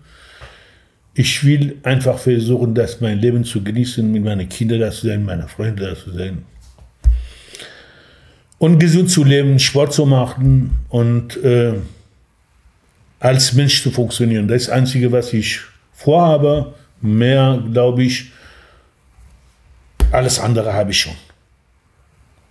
Ich 1.18 1.42
will 1.42 1.78
einfach 1.82 2.16
versuchen, 2.16 2.76
das 2.76 3.00
mein 3.00 3.18
Leben 3.18 3.42
zu 3.42 3.60
genießen, 3.60 4.08
mit 4.08 4.22
meinen 4.22 4.48
Kindern 4.48 4.78
da 4.78 4.92
zu 4.92 5.08
sein, 5.08 5.24
meinen 5.24 5.48
Freunden 5.48 5.80
da 5.80 5.96
zu 5.96 6.12
sein. 6.12 6.44
Und 8.58 8.78
gesund 8.78 9.10
zu 9.10 9.24
leben, 9.24 9.58
Sport 9.58 9.92
zu 9.92 10.06
machen 10.06 10.78
und 10.88 11.36
äh, 11.42 11.74
als 13.18 13.52
Mensch 13.52 13.82
zu 13.82 13.90
funktionieren. 13.90 14.46
Das 14.46 14.66
das 14.66 14.70
Einzige, 14.70 15.10
was 15.10 15.32
ich 15.32 15.58
vorhabe. 15.92 16.74
Mehr, 17.00 17.64
glaube 17.72 18.04
ich, 18.04 18.30
alles 20.12 20.38
andere 20.38 20.72
habe 20.72 20.92
ich 20.92 21.00
schon. 21.00 21.14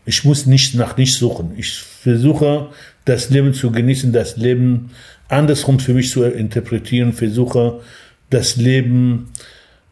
Ich 0.05 0.25
muss 0.25 0.45
nicht 0.45 0.75
nach 0.75 0.97
nichts 0.97 1.15
suchen. 1.15 1.53
Ich 1.55 1.71
versuche, 1.79 2.67
das 3.05 3.29
Leben 3.29 3.53
zu 3.53 3.71
genießen, 3.71 4.11
das 4.11 4.35
Leben 4.35 4.91
andersrum 5.29 5.79
für 5.79 5.93
mich 5.93 6.11
zu 6.11 6.25
interpretieren, 6.25 7.13
versuche, 7.13 7.79
das 8.29 8.55
Leben 8.55 9.29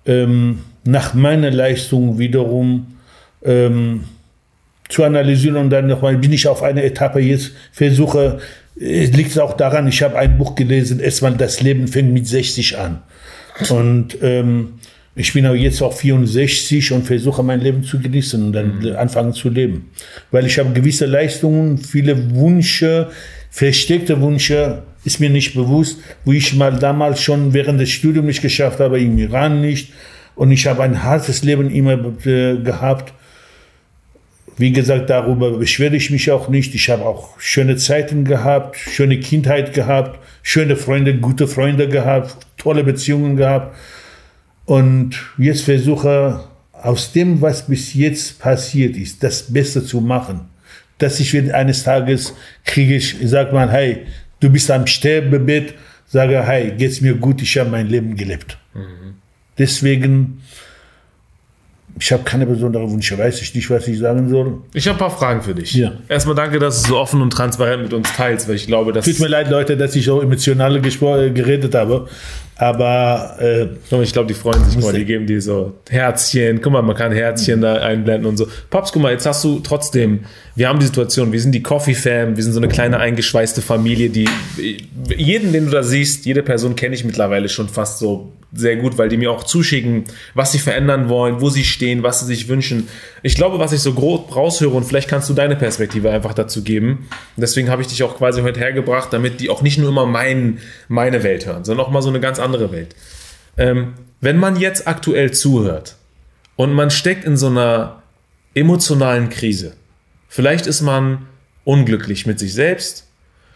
ähm, 0.06 0.60
nach 0.84 1.14
meiner 1.14 1.52
Leistung 1.52 2.20
wiederum 2.20 2.98
ähm, 3.44 4.06
zu 4.90 5.04
analysieren 5.04 5.58
und 5.58 5.70
dann 5.70 5.88
nochmal 5.88 6.18
bin 6.18 6.32
ich 6.32 6.48
auf 6.48 6.62
einer 6.62 6.84
Etappe 6.84 7.20
jetzt 7.20 7.52
versuche, 7.72 8.40
es 8.80 9.12
liegt 9.12 9.40
auch 9.40 9.54
daran, 9.54 9.88
ich 9.88 10.04
habe 10.04 10.18
ein 10.18 10.38
Buch 10.38 10.56
gelesen, 10.56 11.00
erstmal 11.00 11.34
das 11.36 11.62
Leben 11.62 11.88
fängt 11.88 12.12
mit 12.12 12.28
60 12.28 12.78
an. 12.78 13.02
Und 13.70 14.18
ähm, 14.22 14.74
ich 15.16 15.32
bin 15.32 15.48
auch 15.48 15.54
jetzt 15.54 15.82
auch 15.82 15.94
64 15.94 16.92
und 16.92 17.04
versuche 17.04 17.42
mein 17.42 17.62
Leben 17.62 17.84
zu 17.84 18.00
genießen 18.00 18.44
und 18.44 18.54
dann 18.54 18.80
mhm. 18.80 18.96
anfangen 18.98 19.34
zu 19.34 19.50
leben. 19.50 19.92
Weil 20.32 20.46
ich 20.46 20.60
habe 20.60 20.74
gewisse 20.74 21.06
Leistungen, 21.06 21.78
viele 21.78 22.36
Wünsche, 22.36 23.08
versteckte 23.50 24.22
Wünsche, 24.22 24.84
ist 25.06 25.20
mir 25.20 25.30
nicht 25.30 25.54
bewusst, 25.54 26.00
wo 26.26 26.34
ich 26.34 26.56
mal 26.56 26.78
damals 26.78 27.22
schon 27.22 27.54
während 27.54 27.80
des 27.80 27.92
Studiums 27.92 28.28
nicht 28.28 28.42
geschafft 28.42 28.80
habe, 28.80 29.00
im 29.00 29.18
Iran 29.18 29.62
nicht. 29.62 29.94
Und 30.36 30.52
ich 30.52 30.68
habe 30.68 30.84
ein 30.84 31.04
hartes 31.04 31.44
Leben 31.44 31.70
immer 31.70 31.94
äh, 32.26 32.58
gehabt. 32.58 33.14
Wie 34.58 34.72
gesagt, 34.72 35.10
darüber 35.10 35.52
beschwere 35.52 35.96
ich 35.96 36.12
mich 36.12 36.32
auch 36.32 36.50
nicht. 36.50 36.74
Ich 36.76 36.90
habe 36.90 37.06
auch 37.06 37.40
schöne 37.40 37.78
Zeiten 37.78 38.26
gehabt, 38.26 38.78
schöne 38.78 39.20
Kindheit 39.20 39.74
gehabt, 39.74 40.20
schöne 40.42 40.76
Freunde, 40.76 41.16
gute 41.18 41.48
Freunde 41.48 41.88
gehabt, 41.88 42.36
tolle 42.58 42.84
Beziehungen 42.84 43.38
gehabt. 43.38 43.76
Und 44.66 45.16
jetzt 45.38 45.64
versuche 45.64 46.44
aus 46.72 47.12
dem, 47.12 47.42
was 47.42 47.68
bis 47.68 47.94
jetzt 47.94 48.40
passiert 48.40 48.98
ist, 48.98 49.24
das 49.24 49.54
Beste 49.54 49.84
zu 49.84 50.02
machen. 50.02 50.42
Dass 50.98 51.20
ich 51.20 51.36
eines 51.54 51.84
Tages 51.84 52.34
kriege 52.64 52.96
ich, 52.96 53.16
sag 53.24 53.52
mal, 53.52 53.70
hey, 53.72 54.06
du 54.46 54.52
bist 54.52 54.70
am 54.72 54.86
Sterbebett, 54.88 55.74
sage, 56.06 56.42
hey, 56.44 56.72
geht's 56.78 57.02
mir 57.02 57.16
gut, 57.16 57.42
ich 57.42 57.58
habe 57.58 57.70
mein 57.70 57.88
Leben 57.88 58.16
gelebt. 58.16 58.58
Mhm. 58.74 59.16
Deswegen 59.58 60.42
ich 61.98 62.12
habe 62.12 62.24
keine 62.24 62.46
besonderen 62.46 62.92
Wünsche, 62.92 63.18
weiß 63.18 63.42
ich 63.42 63.56
nicht, 63.56 63.70
was 63.70 63.88
ich 63.88 64.00
sagen 64.00 64.30
soll. 64.30 64.62
Ich 64.74 64.86
habe 64.88 64.98
ein 64.98 65.00
paar 65.00 65.18
Fragen 65.18 65.42
für 65.42 65.56
dich. 65.56 65.74
Ja. 65.74 65.94
Erstmal 66.10 66.36
danke, 66.36 66.60
dass 66.60 66.82
du 66.84 66.90
so 66.90 66.98
offen 66.98 67.22
und 67.22 67.30
transparent 67.30 67.84
mit 67.84 67.94
uns 67.94 68.14
teilst, 68.14 68.50
weil 68.50 68.56
ich 68.56 68.68
glaube, 68.68 68.92
dass. 68.92 69.06
Tut 69.06 69.20
mir 69.20 69.28
leid, 69.30 69.50
Leute, 69.50 69.78
dass 69.78 69.96
ich 69.96 70.04
so 70.04 70.22
emotional 70.22 70.82
geredet 70.82 71.74
habe. 71.74 72.10
Aber 72.58 73.36
äh, 73.40 73.68
ich 74.02 74.14
glaube, 74.14 74.28
die 74.28 74.34
freuen 74.34 74.64
sich 74.64 74.82
mal, 74.82 74.94
die 74.94 75.04
geben 75.04 75.28
dir 75.28 75.42
so 75.42 75.74
Herzchen. 75.90 76.62
Guck 76.62 76.72
mal, 76.72 76.82
man 76.82 76.96
kann 76.96 77.12
Herzchen 77.12 77.60
da 77.60 77.76
einblenden 77.76 78.28
und 78.28 78.38
so. 78.38 78.48
Pops, 78.70 78.94
guck 78.94 79.02
mal, 79.02 79.12
jetzt 79.12 79.26
hast 79.26 79.44
du 79.44 79.60
trotzdem, 79.60 80.22
wir 80.56 80.70
haben 80.70 80.80
die 80.80 80.86
Situation, 80.86 81.34
wir 81.34 81.42
sind 81.42 81.52
die 81.52 81.62
Coffee 81.62 81.96
Fam, 81.96 82.38
wir 82.38 82.44
sind 82.44 82.54
so 82.54 82.60
eine 82.60 82.70
kleine 82.70 83.00
eingeschweißte 83.00 83.62
Familie, 83.62 84.10
die 84.10 84.30
jeden, 85.18 85.52
den 85.52 85.66
du 85.66 85.72
da 85.72 85.84
siehst, 85.84 86.26
jede 86.26 86.44
Person 86.44 86.78
kenne 86.78 86.96
ich 86.96 87.04
mittlerweile 87.04 87.50
schon 87.50 87.68
fast 87.68 88.00
so 88.00 88.32
sehr 88.56 88.78
gut, 88.78 88.98
weil 88.98 89.10
die 89.10 89.18
mir 89.18 89.32
auch 89.32 89.44
zuschicken, 89.44 90.06
was 90.34 90.54
sie 90.54 90.60
verändern 90.60 91.10
wollen, 91.10 91.42
wo 91.42 91.50
sie 91.50 91.64
stehen, 91.64 92.04
was 92.04 92.22
sie 92.22 92.26
sich 92.26 92.48
wünschen. 92.48 92.88
Ich 93.22 93.36
glaube, 93.36 93.60
was 93.60 93.74
ich 93.74 93.82
so 93.82 93.94
grob 93.94 94.34
raushöre 94.36 94.74
und 94.74 94.86
vielleicht 94.86 95.10
kannst 95.10 95.30
du 95.30 95.34
deine 95.34 95.56
Perspektive 95.56 96.10
einfach 96.10 96.34
dazu 96.34 96.64
geben. 96.64 97.08
Deswegen 97.36 97.70
habe 97.70 97.82
ich 97.82 97.90
dich 97.90 98.02
auch 98.04 98.18
quasi 98.18 98.42
heute 98.42 98.60
hergebracht, 98.60 99.12
damit 99.12 99.42
die 99.42 99.50
auch 99.50 99.62
nicht 99.62 99.78
nur 99.78 99.90
immer 99.90 100.06
mein, 100.06 100.60
meine 100.88 101.24
Welt 101.24 101.46
hören, 101.46 101.66
sondern 101.66 101.86
auch 101.86 101.92
mal 101.92 102.02
so 102.02 102.10
eine 102.10 102.22
ganz 102.22 102.40
andere 102.46 102.72
Welt. 102.72 102.96
Ähm, 103.58 103.96
wenn 104.22 104.38
man 104.38 104.56
jetzt 104.56 104.88
aktuell 104.88 105.32
zuhört 105.32 105.96
und 106.56 106.74
man 106.74 106.90
steckt 106.92 107.26
in 107.26 107.36
so 107.36 107.48
einer 107.48 108.02
emotionalen 108.54 109.30
Krise, 109.30 109.74
vielleicht 110.30 110.68
ist 110.68 110.82
man 110.82 111.28
unglücklich 111.64 112.26
mit 112.26 112.40
sich 112.40 112.54
selbst, 112.54 113.08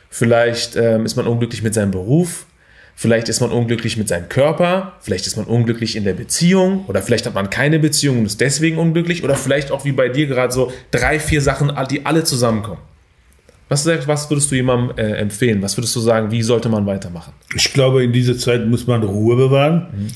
vielleicht 0.10 0.76
ähm, 0.76 1.06
ist 1.06 1.16
man 1.16 1.28
unglücklich 1.28 1.64
mit 1.64 1.74
seinem 1.74 1.92
Beruf, 1.92 2.46
Vielleicht 3.02 3.30
ist 3.30 3.40
man 3.40 3.50
unglücklich 3.50 3.96
mit 3.96 4.10
seinem 4.10 4.28
Körper, 4.28 4.92
vielleicht 5.00 5.26
ist 5.26 5.38
man 5.38 5.46
unglücklich 5.46 5.96
in 5.96 6.04
der 6.04 6.16
Beziehung 6.16 6.84
oder 6.88 7.02
vielleicht 7.02 7.26
hat 7.26 7.34
man 7.34 7.50
keine 7.50 7.80
Beziehung 7.80 8.20
und 8.20 8.26
ist 8.26 8.42
deswegen 8.42 8.78
unglücklich 8.78 9.24
oder 9.24 9.36
vielleicht 9.36 9.72
auch 9.72 9.86
wie 9.86 9.94
bei 9.94 10.10
dir 10.10 10.28
gerade 10.28 10.52
so 10.52 10.74
drei, 10.92 11.18
vier 11.18 11.40
Sachen, 11.40 11.72
die 11.90 12.06
alle 12.06 12.26
zusammenkommen. 12.26 12.82
Was, 13.70 13.86
was 13.86 14.30
würdest 14.30 14.52
du 14.52 14.56
jemandem 14.56 14.98
äh, 14.98 15.12
empfehlen? 15.18 15.62
Was 15.62 15.78
würdest 15.78 15.96
du 15.96 16.00
sagen, 16.00 16.32
wie 16.32 16.42
sollte 16.42 16.70
man 16.70 16.88
weitermachen? 16.88 17.34
Ich 17.56 17.72
glaube, 17.72 18.04
in 18.04 18.12
dieser 18.12 18.38
Zeit 18.38 18.66
muss 18.66 18.88
man 18.88 19.04
Ruhe 19.04 19.36
bewahren 19.36 19.88
mhm. 19.92 20.08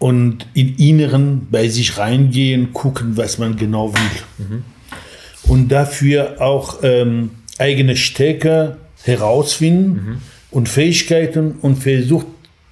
und 0.00 0.46
in 0.54 0.76
Inneren 0.76 1.46
bei 1.50 1.68
sich 1.68 1.96
reingehen, 1.96 2.72
gucken, 2.72 3.16
was 3.16 3.38
man 3.38 3.56
genau 3.56 3.94
will. 3.94 4.46
Mhm. 4.46 4.64
Und 5.44 5.68
dafür 5.68 6.40
auch 6.40 6.80
ähm, 6.82 7.30
eigene 7.58 7.96
Stärke 7.96 8.76
herausfinden 9.04 9.88
mhm. 9.92 10.22
und 10.50 10.68
Fähigkeiten 10.68 11.52
und 11.60 11.76
versucht 11.76 12.26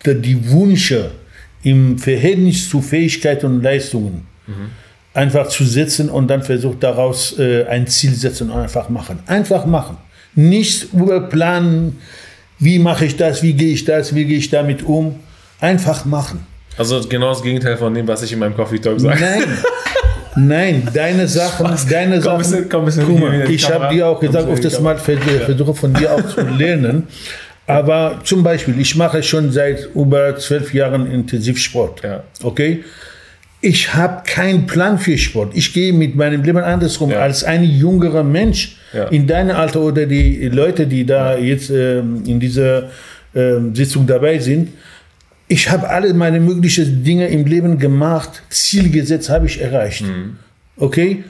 die 0.04 0.50
Wünsche 0.50 1.12
im 1.62 1.98
Verhältnis 1.98 2.68
zu 2.68 2.82
Fähigkeiten 2.82 3.46
und 3.46 3.62
Leistungen 3.62 4.26
mhm. 4.48 4.70
Einfach 5.18 5.48
zu 5.48 5.64
setzen 5.64 6.08
und 6.08 6.28
dann 6.28 6.42
versucht 6.42 6.82
daraus 6.82 7.36
äh, 7.38 7.66
ein 7.66 7.88
Ziel 7.88 8.14
setzen 8.14 8.50
und 8.50 8.60
einfach 8.60 8.88
machen. 8.88 9.18
Einfach 9.26 9.66
machen. 9.66 9.96
Nicht 10.36 10.92
überplanen, 10.92 11.98
wie 12.60 12.78
mache 12.78 13.04
ich 13.04 13.16
das, 13.16 13.42
wie 13.42 13.52
gehe 13.52 13.72
ich 13.72 13.84
das, 13.84 14.14
wie 14.14 14.24
gehe 14.24 14.38
ich 14.38 14.48
damit 14.48 14.84
um. 14.84 15.16
Einfach 15.60 16.04
machen. 16.04 16.46
Also 16.76 17.00
genau 17.08 17.30
das 17.30 17.42
Gegenteil 17.42 17.76
von 17.76 17.92
dem, 17.92 18.06
was 18.06 18.22
ich 18.22 18.32
in 18.32 18.38
meinem 18.38 18.54
Coffee 18.54 18.78
Talk 18.78 19.00
sage. 19.00 19.18
Nein, 19.20 19.42
Nein, 20.36 20.88
deine 20.94 21.26
Sachen, 21.40 21.66
Spaß. 21.66 21.86
deine 21.88 22.20
komm 22.20 22.44
Sachen. 22.44 22.68
Komm 22.68 22.84
bisschen, 22.84 23.06
komm 23.06 23.20
mal, 23.20 23.50
ich 23.50 23.68
habe 23.68 23.92
dir 23.92 24.06
auch 24.06 24.20
gesagt, 24.20 24.48
auf 24.48 24.60
das 24.60 24.80
Mal 24.80 24.98
versuche 24.98 25.74
von 25.74 25.94
dir 25.94 26.12
auch 26.14 26.28
zu 26.28 26.42
lernen. 26.42 27.08
Aber 27.66 28.20
zum 28.22 28.44
Beispiel, 28.44 28.80
ich 28.80 28.94
mache 28.94 29.20
schon 29.24 29.50
seit 29.50 29.88
über 29.96 30.36
zwölf 30.36 30.72
Jahren 30.72 31.10
Intensivsport. 31.10 32.04
Ja. 32.04 32.22
Okay? 32.42 32.84
Ich 33.60 33.92
habe 33.94 34.22
keinen 34.24 34.66
Plan 34.66 34.98
für 34.98 35.18
Sport. 35.18 35.52
Ich 35.54 35.72
gehe 35.72 35.92
mit 35.92 36.14
meinem 36.14 36.42
Leben 36.44 36.58
andersrum 36.58 37.10
ja. 37.10 37.20
als 37.20 37.42
ein 37.42 37.64
jüngerer 37.64 38.22
Mensch 38.22 38.76
ja. 38.92 39.04
in 39.04 39.26
deinem 39.26 39.56
Alter 39.56 39.80
oder 39.80 40.06
die 40.06 40.48
Leute, 40.48 40.86
die 40.86 41.04
da 41.04 41.36
jetzt 41.36 41.70
ähm, 41.70 42.22
in 42.24 42.38
dieser 42.38 42.90
ähm, 43.34 43.74
Sitzung 43.74 44.06
dabei 44.06 44.38
sind. 44.38 44.68
Ich 45.48 45.68
habe 45.70 45.88
alle 45.88 46.14
meine 46.14 46.38
möglichen 46.38 47.02
Dinge 47.02 47.28
im 47.28 47.46
Leben 47.46 47.78
gemacht, 47.78 48.42
Ziel 48.48 48.90
gesetzt, 48.90 49.28
habe 49.28 49.46
ich 49.46 49.60
erreicht. 49.60 50.02
Mhm. 50.02 50.36
Okay? 50.76 51.24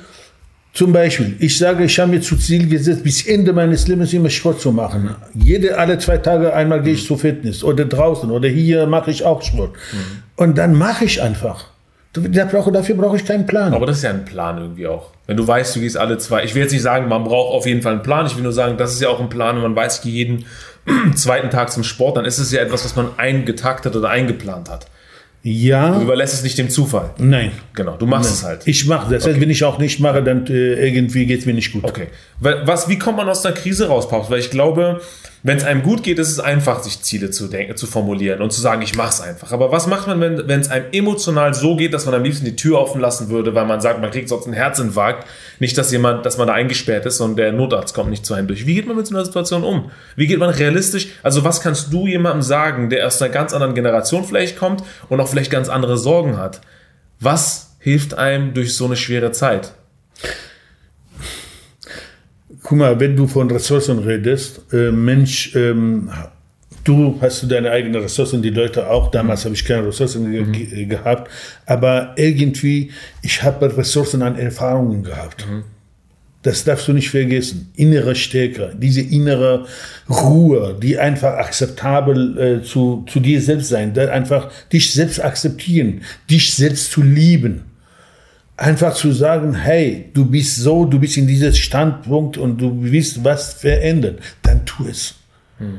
Zum 0.75 0.93
Beispiel, 0.93 1.35
ich 1.39 1.57
sage, 1.57 1.85
ich 1.85 1.99
habe 1.99 2.11
mir 2.11 2.21
zu 2.21 2.37
Ziel 2.37 2.69
gesetzt, 2.69 3.03
bis 3.03 3.27
Ende 3.27 3.53
meines 3.53 3.89
Lebens 3.89 4.13
immer 4.13 4.29
Sport 4.29 4.61
zu 4.61 4.71
machen. 4.71 5.17
Jede, 5.35 5.79
alle 5.79 5.99
zwei 5.99 6.19
Tage 6.19 6.53
einmal 6.53 6.83
gehe 6.83 6.93
ich 6.93 7.07
zur 7.07 7.19
Fitness 7.19 7.65
oder 7.65 7.87
draußen 7.87 8.31
oder 8.31 8.49
hier 8.49 8.87
mache 8.87 9.11
ich 9.11 9.25
auch 9.25 9.41
Sport. 9.41 9.73
Mhm. 9.93 9.97
Und 10.37 10.59
dann 10.59 10.75
mache 10.75 11.07
ich 11.07 11.23
einfach. 11.23 11.71
Dafür 12.19 12.97
brauche 12.97 13.17
ich 13.17 13.25
keinen 13.25 13.47
Plan. 13.47 13.75
Aber 13.75 13.87
das 13.87 13.99
ist 13.99 14.03
ja 14.03 14.11
ein 14.11 14.25
Plan 14.25 14.59
irgendwie 14.59 14.87
auch. 14.87 15.11
Wenn 15.27 15.37
du 15.37 15.47
weißt, 15.47 15.77
du 15.77 15.81
gehst 15.81 15.97
alle 15.97 16.19
zwei. 16.19 16.45
Ich 16.45 16.55
will 16.55 16.63
jetzt 16.63 16.73
nicht 16.73 16.83
sagen, 16.83 17.09
man 17.09 17.25
braucht 17.25 17.55
auf 17.55 17.67
jeden 17.67 17.83
Fall 17.83 17.93
einen 17.93 18.03
Plan. 18.03 18.27
Ich 18.27 18.37
will 18.37 18.43
nur 18.43 18.53
sagen, 18.53 18.77
das 18.77 18.93
ist 18.93 19.01
ja 19.01 19.09
auch 19.09 19.21
ein 19.21 19.29
Plan 19.29 19.57
und 19.57 19.63
man 19.63 19.77
weiß, 19.77 19.97
ich 19.97 20.03
gehe 20.03 20.13
jeden 20.13 20.45
zweiten 21.15 21.51
Tag 21.51 21.71
zum 21.71 21.85
Sport, 21.85 22.17
dann 22.17 22.25
ist 22.25 22.39
es 22.39 22.53
ja 22.53 22.61
etwas, 22.61 22.85
was 22.85 22.97
man 22.97 23.11
eingetaktet 23.17 23.95
oder 23.95 24.09
eingeplant 24.09 24.71
hat. 24.71 24.87
Ja. 25.43 25.93
Du 25.93 26.03
überlässt 26.03 26.35
es 26.35 26.43
nicht 26.43 26.59
dem 26.59 26.69
Zufall. 26.69 27.11
Nein. 27.19 27.53
Genau, 27.75 27.97
du 27.97 28.07
machst 28.07 28.31
Nein. 28.31 28.35
es 28.35 28.45
halt. 28.45 28.63
Ich 28.67 28.87
mache 28.87 29.13
das. 29.15 29.25
Okay. 29.25 29.41
wenn 29.41 29.51
ich 29.51 29.65
auch 29.65 29.79
nicht 29.79 30.01
mache, 30.01 30.23
dann 30.23 30.47
äh, 30.47 30.87
irgendwie 30.87 31.27
geht 31.27 31.41
es 31.41 31.47
mir 31.47 31.55
nicht 31.55 31.73
gut. 31.73 31.85
Okay. 31.85 32.09
Was, 32.41 32.89
wie 32.89 32.99
kommt 32.99 33.19
man 33.19 33.29
aus 33.29 33.43
der 33.43 33.53
Krise 33.53 33.89
raus, 33.89 34.09
Papst? 34.09 34.31
Weil 34.31 34.41
ich 34.41 34.51
glaube, 34.51 35.01
wenn 35.43 35.57
es 35.57 35.65
einem 35.65 35.83
gut 35.83 36.03
geht, 36.03 36.19
ist 36.19 36.31
es 36.31 36.41
einfach, 36.41 36.83
sich 36.83 37.01
Ziele 37.03 37.31
zu, 37.31 37.47
denken, 37.47 37.77
zu 37.77 37.87
formulieren 37.87 38.43
und 38.43 38.53
zu 38.53 38.61
sagen, 38.61 38.83
ich 38.83 38.97
mache 38.97 39.11
es 39.11 39.21
einfach. 39.21 39.53
Aber 39.53 39.71
was 39.71 39.87
macht 39.87 40.09
man, 40.09 40.21
wenn 40.21 40.61
es 40.61 40.69
einem 40.69 40.87
emotional 40.93 41.55
so 41.55 41.77
geht, 41.77 41.95
dass 41.95 42.07
man 42.07 42.15
am 42.15 42.25
liebsten 42.25 42.45
die 42.45 42.57
Tür 42.57 42.81
offen 42.81 43.01
lassen 43.01 43.29
würde, 43.29 43.55
weil 43.55 43.65
man 43.65 43.81
sagt, 43.81 44.01
man 44.01 44.11
kriegt 44.11 44.29
sonst 44.29 44.47
einen 44.47 44.55
Herzinfarkt. 44.55 45.27
Nicht, 45.61 45.79
dass 45.79 45.93
jemand, 45.93 46.27
dass 46.27 46.39
man 46.39 46.49
da 46.49 46.55
eingesperrt 46.55 47.07
ist 47.07 47.21
und 47.21 47.37
der 47.37 47.53
Notarzt 47.53 47.95
kommt 47.95 48.11
nicht 48.11 48.27
zu 48.27 48.35
einem 48.35 48.49
durch. 48.49 48.67
Wie 48.67 48.75
geht 48.75 48.87
man 48.87 48.97
mit 48.97 49.07
so 49.07 49.15
einer 49.15 49.25
Situation 49.25 49.63
um? 49.63 49.91
Wie 50.17 50.27
geht 50.27 50.39
man 50.39 50.51
realistisch? 50.51 51.09
Also 51.23 51.45
was 51.45 51.61
kannst 51.61 51.93
du 51.93 52.07
jemandem 52.07 52.43
sagen, 52.43 52.91
der 52.91 53.07
aus 53.07 53.23
einer 53.23 53.33
ganz 53.33 53.53
anderen 53.53 53.75
Generation 53.75 54.25
vielleicht 54.25 54.59
kommt 54.59 54.83
und 55.09 55.21
auch 55.21 55.29
vielleicht 55.29 55.53
ganz 55.53 55.69
andere 55.69 55.99
Sorgen 55.99 56.37
hat? 56.37 56.61
Was 57.21 57.77
hilft 57.79 58.15
einem 58.15 58.55
durch 58.55 58.75
so 58.75 58.87
eine 58.87 58.97
schwere 58.97 59.31
Zeit? 59.31 59.73
Guck 62.69 62.77
mal, 62.77 63.01
wenn 63.01 63.17
du 63.17 63.27
von 63.27 63.51
Ressourcen 63.51 63.99
redest, 64.01 64.61
äh, 64.75 64.91
Mensch, 64.91 65.57
ähm, 65.57 66.11
du 66.85 67.17
hast 67.19 67.43
du 67.43 67.47
deine 67.47 67.71
eigenen 67.71 68.03
Ressourcen, 68.03 68.43
die 68.43 68.51
Leute 68.51 68.91
auch. 68.91 69.11
Damals 69.11 69.47
habe 69.47 69.55
ich 69.55 69.65
keine 69.65 69.87
Ressourcen 69.87 70.31
mhm. 70.31 70.53
ge 70.53 70.85
gehabt, 70.85 71.31
aber 71.65 72.13
irgendwie, 72.17 72.91
ich 73.23 73.43
habe 73.43 73.75
Ressourcen 73.75 74.21
an 74.21 74.37
Erfahrungen 74.37 75.03
gehabt. 75.03 75.47
Mhm. 75.51 75.65
Das 76.43 76.63
darfst 76.65 76.87
du 76.89 76.93
nicht 76.93 77.09
vergessen. 77.09 77.73
Innere 77.75 78.15
Stärke, 78.15 78.77
diese 78.77 79.01
innere 79.01 79.65
Ruhe, 80.11 80.77
die 80.79 80.99
einfach 80.99 81.39
akzeptabel 81.39 82.39
äh, 82.39 82.63
zu, 82.63 83.03
zu 83.09 83.21
dir 83.21 83.41
selbst 83.41 83.71
sein, 83.71 83.99
einfach 83.99 84.51
dich 84.71 84.93
selbst 84.93 85.25
akzeptieren, 85.25 86.03
dich 86.29 86.53
selbst 86.53 86.91
zu 86.91 87.01
lieben 87.01 87.68
einfach 88.59 88.93
zu 88.93 89.13
sagen, 89.13 89.55
hey, 89.55 90.07
du 90.13 90.27
bist 90.27 90.57
so, 90.57 90.85
du 90.85 90.99
bist 90.99 91.17
in 91.17 91.27
diesem 91.27 91.55
Standpunkt 91.55 92.37
und 92.37 92.61
du 92.61 92.77
willst 92.81 93.25
was 93.25 93.55
verändern, 93.55 94.17
dann 94.43 94.67
tu 94.67 94.87
es. 94.91 95.15
Mhm. 95.59 95.79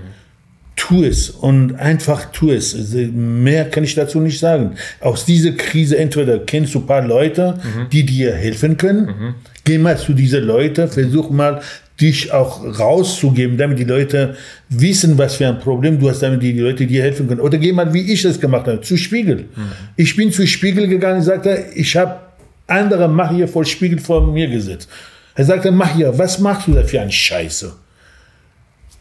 Tu 0.78 1.04
es 1.04 1.30
und 1.30 1.76
einfach 1.76 2.32
tu 2.32 2.52
es. 2.52 2.74
Also 2.74 2.98
mehr 3.14 3.70
kann 3.70 3.84
ich 3.84 3.96
dazu 3.96 4.22
nicht 4.22 4.40
sagen. 4.40 4.76
Aus 5.02 5.26
dieser 5.26 5.52
Krise 5.52 5.98
entweder 5.98 6.40
kennst 6.40 6.74
du 6.74 6.80
ein 6.80 6.86
paar 6.86 7.06
Leute, 7.06 7.56
mhm. 7.56 7.90
die 7.90 8.06
dir 8.06 8.34
helfen 8.34 8.78
können. 8.78 9.06
Mhm. 9.06 9.36
Geh 9.66 9.78
mal 9.78 9.98
zu 9.98 10.14
diesen 10.14 10.46
Leuten, 10.46 10.88
versuch 10.88 11.30
mal 11.30 11.62
dich 12.00 12.32
auch 12.32 12.64
rauszugeben, 12.80 13.58
damit 13.58 13.78
die 13.78 13.84
Leute 13.84 14.38
wissen, 14.70 15.18
was 15.18 15.36
für 15.36 15.50
ein 15.50 15.60
Problem 15.60 16.00
du 16.00 16.10
hast, 16.10 16.24
damit 16.24 16.42
die 16.42 16.58
Leute 16.58 16.88
dir 16.88 17.04
helfen 17.04 17.28
können. 17.28 17.42
Oder 17.42 17.58
geh 17.58 17.74
mal, 17.74 17.94
wie 17.94 18.14
ich 18.14 18.22
das 18.22 18.40
gemacht 18.40 18.68
habe, 18.68 18.80
zu 18.80 18.96
Spiegel. 18.96 19.50
Ich 19.98 20.16
bin 20.16 20.32
zu 20.32 20.48
Spiegel 20.48 20.88
gegangen 20.88 21.18
und 21.18 21.24
sagte, 21.24 21.66
ich 21.76 21.98
habe 21.98 22.29
andere 22.70 23.08
mach 23.08 23.32
hier 23.32 23.48
vor 23.48 23.66
Spiegel 23.66 24.00
vor 24.00 24.26
mir 24.26 24.48
gesetzt. 24.48 24.90
Er 25.36 25.46
sagte, 25.46 25.72
mach 25.72 25.96
hier, 25.96 26.18
was 26.18 26.40
machst 26.40 26.68
du 26.68 26.74
da 26.74 26.84
für 26.84 27.02
eine 27.02 27.12
Scheiße? 27.12 27.74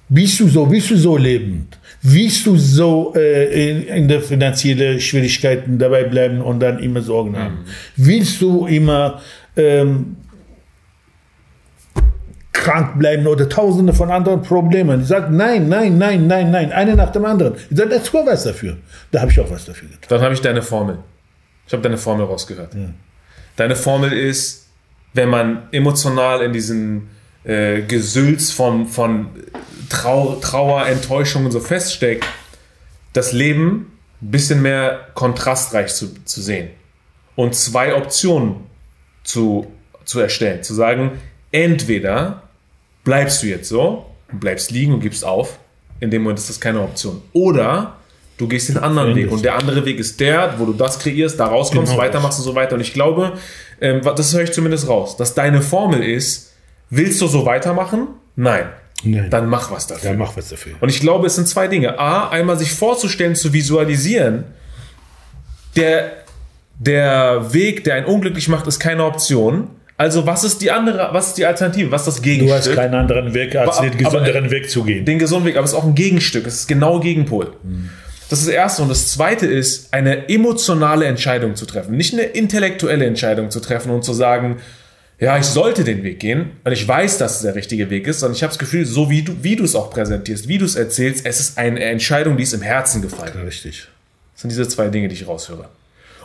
Bist 0.09 0.41
du 0.41 0.49
so, 0.49 0.67
bist 0.67 0.91
du 0.91 0.97
so 0.97 1.17
lebend? 1.17 1.79
Willst 2.01 2.47
du 2.47 2.57
so 2.57 3.13
äh, 3.15 3.71
in, 3.71 3.83
in 3.83 4.09
der 4.09 4.21
finanziellen 4.23 5.01
Schwierigkeiten 5.01 5.79
dabei 5.79 6.05
bleiben 6.05 6.41
und 6.41 6.61
dann 6.61 6.79
immer 6.79 7.03
Sorgen 7.03 7.37
haben? 7.37 7.55
Mhm. 7.57 7.65
Willst 7.97 8.41
du 8.41 8.67
immer 8.67 9.21
ähm, 9.57 10.17
krank 12.53 12.99
bleiben 12.99 13.27
oder 13.27 13.49
tausende 13.49 13.93
von 13.93 14.11
anderen 14.11 14.43
Problemen? 14.43 15.03
Ich 15.03 15.09
sage, 15.09 15.35
nein, 15.35 15.69
nein, 15.69 15.99
nein, 15.99 16.27
nein, 16.27 16.51
nein, 16.51 16.73
eine 16.73 16.95
nach 16.95 17.11
dem 17.11 17.25
anderen. 17.25 17.55
Ich 17.69 17.77
sage, 17.77 18.01
tu 18.03 18.25
was 18.25 18.45
dafür. 18.45 18.77
Da 19.11 19.21
habe 19.21 19.31
ich 19.31 19.41
auch 19.41 19.51
was 19.51 19.65
dafür 19.65 19.89
getan. 19.89 20.07
Dann 20.09 20.21
habe 20.21 20.35
ich 20.35 20.41
deine 20.41 20.63
Formel. 20.63 20.99
Ich 21.67 21.73
habe 21.73 21.83
deine 21.83 21.99
Formel 21.99 22.25
rausgehört. 22.25 22.75
Ja. 22.75 22.89
Deine 23.59 23.77
Formel 23.77 24.13
ist, 24.13 24.69
wenn 25.13 25.29
man 25.29 25.69
emotional 25.73 26.43
in 26.43 26.53
diesem 26.53 27.09
äh, 27.45 27.83
Gesülz 27.83 28.51
von, 28.53 28.87
von 28.87 29.29
Trau 29.91 30.37
Trauer, 30.41 30.87
Enttäuschung 30.87 31.45
und 31.45 31.51
so 31.51 31.61
feststeckt, 31.61 32.25
das 33.13 33.33
Leben 33.33 33.99
ein 34.23 34.31
bisschen 34.31 34.63
mehr 34.63 35.09
kontrastreich 35.15 35.95
zu, 35.95 36.25
zu 36.25 36.41
sehen 36.41 36.71
und 37.37 37.55
zwei 37.55 37.95
Optionen 37.95 38.67
zu, 39.25 39.67
zu 40.05 40.21
erstellen. 40.21 40.63
Zu 40.63 40.75
sagen, 40.75 41.19
entweder 41.53 42.45
bleibst 43.05 43.43
du 43.43 43.49
jetzt 43.49 43.69
so 43.69 44.09
bleibst 44.33 44.71
liegen 44.71 44.95
und 44.95 45.01
gibst 45.01 45.25
auf, 45.25 45.59
in 46.01 46.11
dem 46.11 46.23
Moment 46.23 46.39
ist 46.39 46.49
das 46.49 46.61
keine 46.61 46.81
Option. 46.81 47.23
Oder 47.33 47.98
du 48.39 48.49
gehst 48.49 48.69
den 48.71 48.79
anderen 48.79 49.15
Weg 49.15 49.31
und 49.31 49.45
der 49.45 49.57
andere 49.57 49.85
Weg 49.85 49.99
ist 49.99 50.19
der, 50.21 50.55
wo 50.59 50.65
du 50.65 50.73
das 50.73 50.99
kreierst, 50.99 51.39
da 51.39 51.47
rauskommst, 51.47 51.93
genau. 51.93 52.03
weitermachst 52.03 52.39
und 52.39 52.45
so 52.45 52.55
weiter. 52.55 52.77
Und 52.77 52.81
ich 52.81 52.95
glaube, 52.95 53.35
ähm, 53.81 54.01
das 54.03 54.33
höre 54.33 54.43
ich 54.43 54.53
zumindest 54.53 54.89
raus, 54.89 55.17
dass 55.17 55.35
deine 55.35 55.61
Formel 55.61 56.03
ist, 56.03 56.55
willst 56.89 57.21
du 57.21 57.27
so 57.27 57.45
weitermachen? 57.45 58.09
Nein. 58.37 58.67
Nein. 59.05 59.31
Dann 59.31 59.47
mach 59.49 59.71
was 59.71 59.87
dafür. 59.87 60.11
Dann 60.11 60.19
mach 60.19 60.37
was 60.37 60.49
dafür. 60.49 60.75
Und 60.81 60.89
ich 60.89 61.01
glaube, 61.01 61.27
es 61.27 61.35
sind 61.35 61.47
zwei 61.47 61.69
Dinge. 61.69 61.99
A, 61.99 62.29
einmal 62.31 62.59
sich 62.59 62.73
vorzustellen, 62.73 63.35
zu 63.37 63.53
visualisieren, 63.53 64.45
der, 65.77 66.13
der 66.79 67.53
Weg, 67.53 67.85
der 67.85 67.95
einen 67.95 68.07
unglücklich 68.07 68.49
macht, 68.49 68.67
ist 68.67 68.81
keine 68.81 69.05
Option. 69.05 69.69
Also 69.97 70.27
was 70.27 70.45
ist 70.45 70.63
die 70.63 70.71
andere, 70.71 71.11
was 71.13 71.29
ist 71.29 71.39
die 71.39 71.47
Alternative, 71.47 71.91
was 71.91 72.07
ist 72.07 72.17
das 72.17 72.23
Gegenstück? 72.23 72.63
Du 72.63 72.71
hast 72.71 72.75
keinen 72.75 72.95
anderen 72.95 73.35
Weg, 73.35 73.55
als 73.57 73.79
aber, 73.79 73.89
den 73.89 73.99
gesünderen 73.99 74.45
aber, 74.45 74.51
Weg 74.53 74.71
zu 74.71 74.85
gehen. 74.85 75.05
Den 75.05 75.19
gesunden 75.19 75.47
Weg, 75.47 75.57
aber 75.57 75.65
es 75.65 75.73
ist 75.73 75.77
auch 75.77 75.85
ein 75.85 75.97
Gegenstück, 75.97 76.47
es 76.47 76.55
ist 76.55 76.69
genau 76.69 77.01
Gegenpol. 77.01 77.53
Mhm. 77.65 77.91
Das 78.29 78.41
ist 78.41 78.49
das 78.49 78.55
Erste. 78.55 78.83
Und 78.83 78.89
das 78.89 79.09
Zweite 79.13 79.47
ist, 79.47 79.93
eine 79.93 80.29
emotionale 80.29 81.07
Entscheidung 81.07 81.57
zu 81.57 81.67
treffen. 81.67 81.97
Nicht 81.97 82.13
eine 82.13 82.23
intellektuelle 82.23 83.07
Entscheidung 83.07 83.51
zu 83.51 83.61
treffen 83.61 83.91
und 83.91 84.05
zu 84.05 84.13
sagen, 84.13 84.59
ja, 85.21 85.37
ich 85.37 85.47
sollte 85.47 85.83
den 85.83 86.05
Weg 86.05 86.21
gehen, 86.21 86.53
weil 86.63 86.75
ich 86.75 86.87
weiß, 86.87 87.19
dass 87.19 87.37
es 87.37 87.43
der 87.43 87.57
richtige 87.57 87.91
Weg 87.91 88.07
ist, 88.07 88.21
sondern 88.21 88.37
ich 88.37 88.43
habe 88.43 88.53
das 88.53 88.59
Gefühl, 88.59 88.87
so 88.87 89.11
wie 89.11 89.23
du, 89.23 89.33
wie 89.43 89.57
du 89.57 89.65
es 89.65 89.75
auch 89.75 89.91
präsentierst, 89.91 90.47
wie 90.47 90.59
du 90.59 90.65
es 90.65 90.77
erzählst, 90.77 91.27
es 91.27 91.41
ist 91.41 91.59
eine 91.59 91.83
Entscheidung, 91.83 92.37
die 92.37 92.45
ist 92.45 92.53
im 92.53 92.63
Herzen 92.63 93.03
gefallen. 93.03 93.33
Ja, 93.35 93.43
richtig. 93.43 93.89
Das 94.35 94.43
sind 94.43 94.51
diese 94.51 94.69
zwei 94.69 94.89
Dinge, 94.89 95.09
die 95.09 95.15
ich 95.15 95.27
raushöre. 95.27 95.69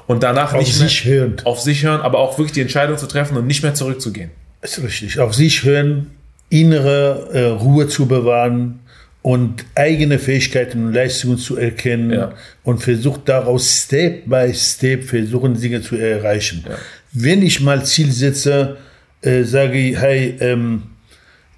Und 0.06 0.22
danach 0.22 0.54
auf 0.54 0.60
nicht 0.60 0.76
sich 0.76 1.06
mehr, 1.06 1.16
hören. 1.16 1.42
Auf 1.46 1.60
sich 1.60 1.84
hören, 1.84 2.02
aber 2.02 2.20
auch 2.20 2.38
wirklich 2.38 2.52
die 2.52 2.62
Entscheidung 2.62 2.98
zu 2.98 3.08
treffen 3.08 3.36
und 3.38 3.48
nicht 3.48 3.64
mehr 3.64 3.74
zurückzugehen. 3.74 4.30
Das 4.62 4.78
ist 4.78 4.84
richtig. 4.84 5.20
Auf 5.20 5.34
sich 5.34 5.64
hören, 5.64 6.12
innere 6.50 7.30
äh, 7.34 7.46
Ruhe 7.46 7.88
zu 7.88 8.06
bewahren 8.06 8.80
und 9.24 9.66
eigene 9.74 10.20
Fähigkeiten 10.20 10.86
und 10.86 10.94
Leistungen 10.94 11.40
zu 11.40 11.58
erkennen 11.58 12.12
ja. 12.12 12.34
und 12.64 12.84
versucht 12.84 13.22
daraus 13.28 13.84
Step 13.84 14.30
by 14.30 14.54
Step 14.54 15.06
versuchen, 15.06 15.60
Dinge 15.60 15.82
zu 15.82 15.96
erreichen. 15.96 16.64
Ja 16.70 16.78
wenn 17.14 17.42
ich 17.44 17.62
mal 17.62 17.86
Ziel 17.86 18.12
setze, 18.12 18.78
äh, 19.22 19.44
sage 19.44 19.78
ich, 19.78 19.98
hey, 19.98 20.36
ähm, 20.40 20.84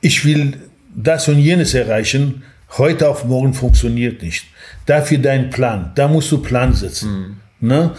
ich 0.02 0.26
will 0.26 0.54
das 0.94 1.28
und 1.28 1.40
jenes 1.40 1.74
erreichen, 1.74 2.44
heute 2.78 3.10
auf 3.10 3.26
morgen 3.26 3.54
funktioniert 3.54 4.22
nicht. 4.22 4.46
Dafür 4.86 5.18
dein 5.18 5.50
Plan, 5.50 5.92
da 5.96 6.08
musst 6.08 6.32
du 6.32 6.40
Plan 6.40 6.74
setzen. 6.74 7.40
Mhm. 7.60 7.68
Ne? 7.68 7.92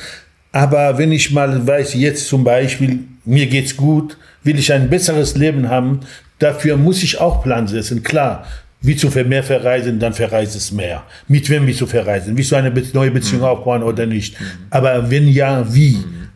Aber 0.52 0.98
wenn 0.98 1.12
ich 1.12 1.32
mal 1.32 1.66
weiß, 1.66 1.94
jetzt 1.94 2.28
zum 2.28 2.44
Beispiel, 2.44 3.00
mir 3.24 3.46
geht's 3.46 3.76
gut, 3.76 4.16
will 4.42 4.58
ich 4.58 4.72
ein 4.72 4.88
besseres 4.88 5.34
Leben 5.36 5.68
haben, 5.68 6.00
dafür 6.38 6.76
muss 6.76 7.02
ich 7.02 7.20
auch 7.20 7.42
Plan 7.42 7.66
setzen. 7.66 8.02
Klar, 8.02 8.46
wie 8.86 8.96
zu 8.96 9.08
mehr 9.08 9.42
verreisen, 9.42 9.98
dann 9.98 10.12
verreise 10.12 10.58
es 10.58 10.70
mehr. 10.70 11.02
Mit 11.28 11.50
wem 11.50 11.66
willst 11.66 11.80
du 11.80 11.86
verreisen? 11.86 12.36
Willst 12.36 12.52
du 12.52 12.56
eine 12.56 12.72
neue 12.92 13.10
Beziehung 13.10 13.40
mhm. 13.40 13.48
aufbauen 13.48 13.82
oder 13.82 14.06
nicht? 14.06 14.40
Mhm. 14.40 14.46
Aber 14.70 15.10
wenn 15.10 15.28
ja, 15.28 15.74
wie? 15.74 15.96
Mhm. 15.96 16.28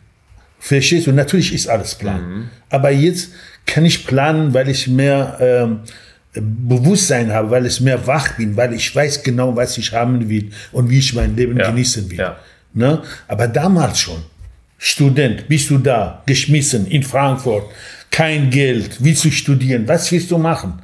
Verstehst 0.59 1.07
du? 1.07 1.11
Natürlich 1.11 1.53
ist 1.53 1.67
alles 1.67 1.95
Plan. 1.95 2.21
Mhm. 2.21 2.49
Aber 2.69 2.91
jetzt 2.91 3.31
kann 3.65 3.85
ich 3.85 4.05
planen, 4.05 4.53
weil 4.53 4.69
ich 4.69 4.87
mehr 4.87 5.37
ähm, 5.39 5.79
Bewusstsein 6.33 7.31
habe, 7.31 7.49
weil 7.51 7.65
ich 7.65 7.81
mehr 7.81 8.05
wach 8.05 8.35
bin, 8.37 8.55
weil 8.55 8.73
ich 8.73 8.95
weiß 8.95 9.23
genau, 9.23 9.55
was 9.55 9.77
ich 9.77 9.91
haben 9.91 10.29
will 10.29 10.49
und 10.71 10.89
wie 10.89 10.99
ich 10.99 11.13
mein 11.13 11.35
Leben 11.35 11.57
ja. 11.57 11.69
genießen 11.69 12.09
will. 12.09 12.19
Ja. 12.19 12.37
Ne? 12.73 13.01
Aber 13.27 13.47
damals 13.47 13.99
schon, 13.99 14.23
Student, 14.77 15.47
bist 15.47 15.69
du 15.69 15.77
da, 15.77 16.23
geschmissen 16.25 16.87
in 16.87 17.03
Frankfurt, 17.03 17.65
kein 18.09 18.49
Geld, 18.49 18.97
willst 18.99 19.23
du 19.25 19.31
studieren, 19.31 19.87
was 19.87 20.11
willst 20.11 20.31
du 20.31 20.37
machen? 20.37 20.81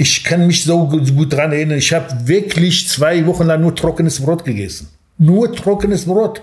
Ich 0.00 0.24
kann 0.24 0.46
mich 0.46 0.64
so 0.64 0.88
gut, 0.88 1.14
gut 1.14 1.32
dran 1.32 1.52
erinnern, 1.52 1.78
ich 1.78 1.92
habe 1.92 2.26
wirklich 2.26 2.88
zwei 2.88 3.26
Wochen 3.26 3.44
lang 3.44 3.60
nur 3.60 3.74
trockenes 3.74 4.20
Brot 4.20 4.44
gegessen. 4.44 4.88
Nur 5.18 5.54
trockenes 5.54 6.06
Brot 6.06 6.42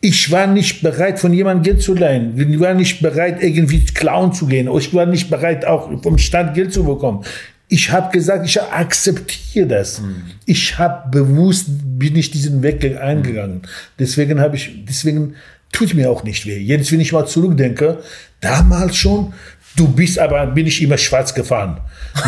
ich 0.00 0.30
war 0.30 0.46
nicht 0.46 0.82
bereit, 0.82 1.18
von 1.18 1.32
jemandem 1.32 1.64
Geld 1.64 1.82
zu 1.82 1.94
leihen. 1.94 2.38
Ich 2.38 2.60
war 2.60 2.74
nicht 2.74 3.00
bereit, 3.00 3.42
irgendwie 3.42 3.84
klauen 3.84 4.32
zu 4.32 4.46
gehen. 4.46 4.68
Ich 4.76 4.94
war 4.94 5.06
nicht 5.06 5.28
bereit, 5.28 5.64
auch 5.64 5.90
vom 6.02 6.18
Staat 6.18 6.54
Geld 6.54 6.72
zu 6.72 6.84
bekommen. 6.84 7.24
Ich 7.68 7.90
habe 7.90 8.12
gesagt, 8.12 8.46
ich 8.46 8.62
akzeptiere 8.62 9.66
das. 9.66 10.00
Mhm. 10.00 10.22
Ich 10.46 10.78
habe 10.78 11.10
bewusst, 11.10 11.66
bin 11.98 12.16
ich 12.16 12.30
diesen 12.30 12.62
Weg 12.62 12.84
eingegangen. 12.98 13.62
Deswegen 13.98 14.40
habe 14.40 14.56
ich, 14.56 14.84
deswegen 14.88 15.34
tut 15.72 15.92
mir 15.94 16.10
auch 16.10 16.22
nicht 16.22 16.46
weh. 16.46 16.58
Jetzt, 16.58 16.90
wenn 16.92 17.00
ich 17.00 17.12
mal 17.12 17.26
zurückdenke, 17.26 17.98
damals 18.40 18.96
schon, 18.96 19.34
Du 19.78 19.86
bist 19.86 20.18
aber, 20.18 20.44
bin 20.46 20.66
ich 20.66 20.82
immer 20.82 20.98
schwarz 20.98 21.32
gefahren 21.32 21.80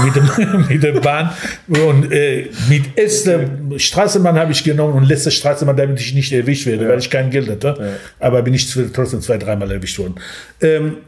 mit, 0.04 0.14
dem, 0.14 0.66
mit 0.68 0.82
der 0.82 1.00
Bahn. 1.00 1.30
Und 1.66 2.12
äh, 2.12 2.48
mit 2.68 2.96
erster 2.96 3.40
Straßenbahn 3.76 4.38
habe 4.38 4.52
ich 4.52 4.62
genommen 4.62 4.94
und 4.94 5.04
letzte 5.04 5.32
Straßenbahn, 5.32 5.76
damit 5.76 6.00
ich 6.00 6.14
nicht 6.14 6.32
erwischt 6.32 6.66
werde, 6.66 6.84
ja. 6.84 6.90
weil 6.90 7.00
ich 7.00 7.10
kein 7.10 7.28
Geld 7.30 7.48
hatte. 7.48 7.74
Ja. 7.78 8.26
Aber 8.26 8.42
bin 8.42 8.54
ich 8.54 8.72
trotzdem 8.92 9.20
zwei, 9.20 9.36
dreimal 9.36 9.70
erwischt 9.72 9.98
worden. 9.98 10.14
Ähm, 10.60 10.98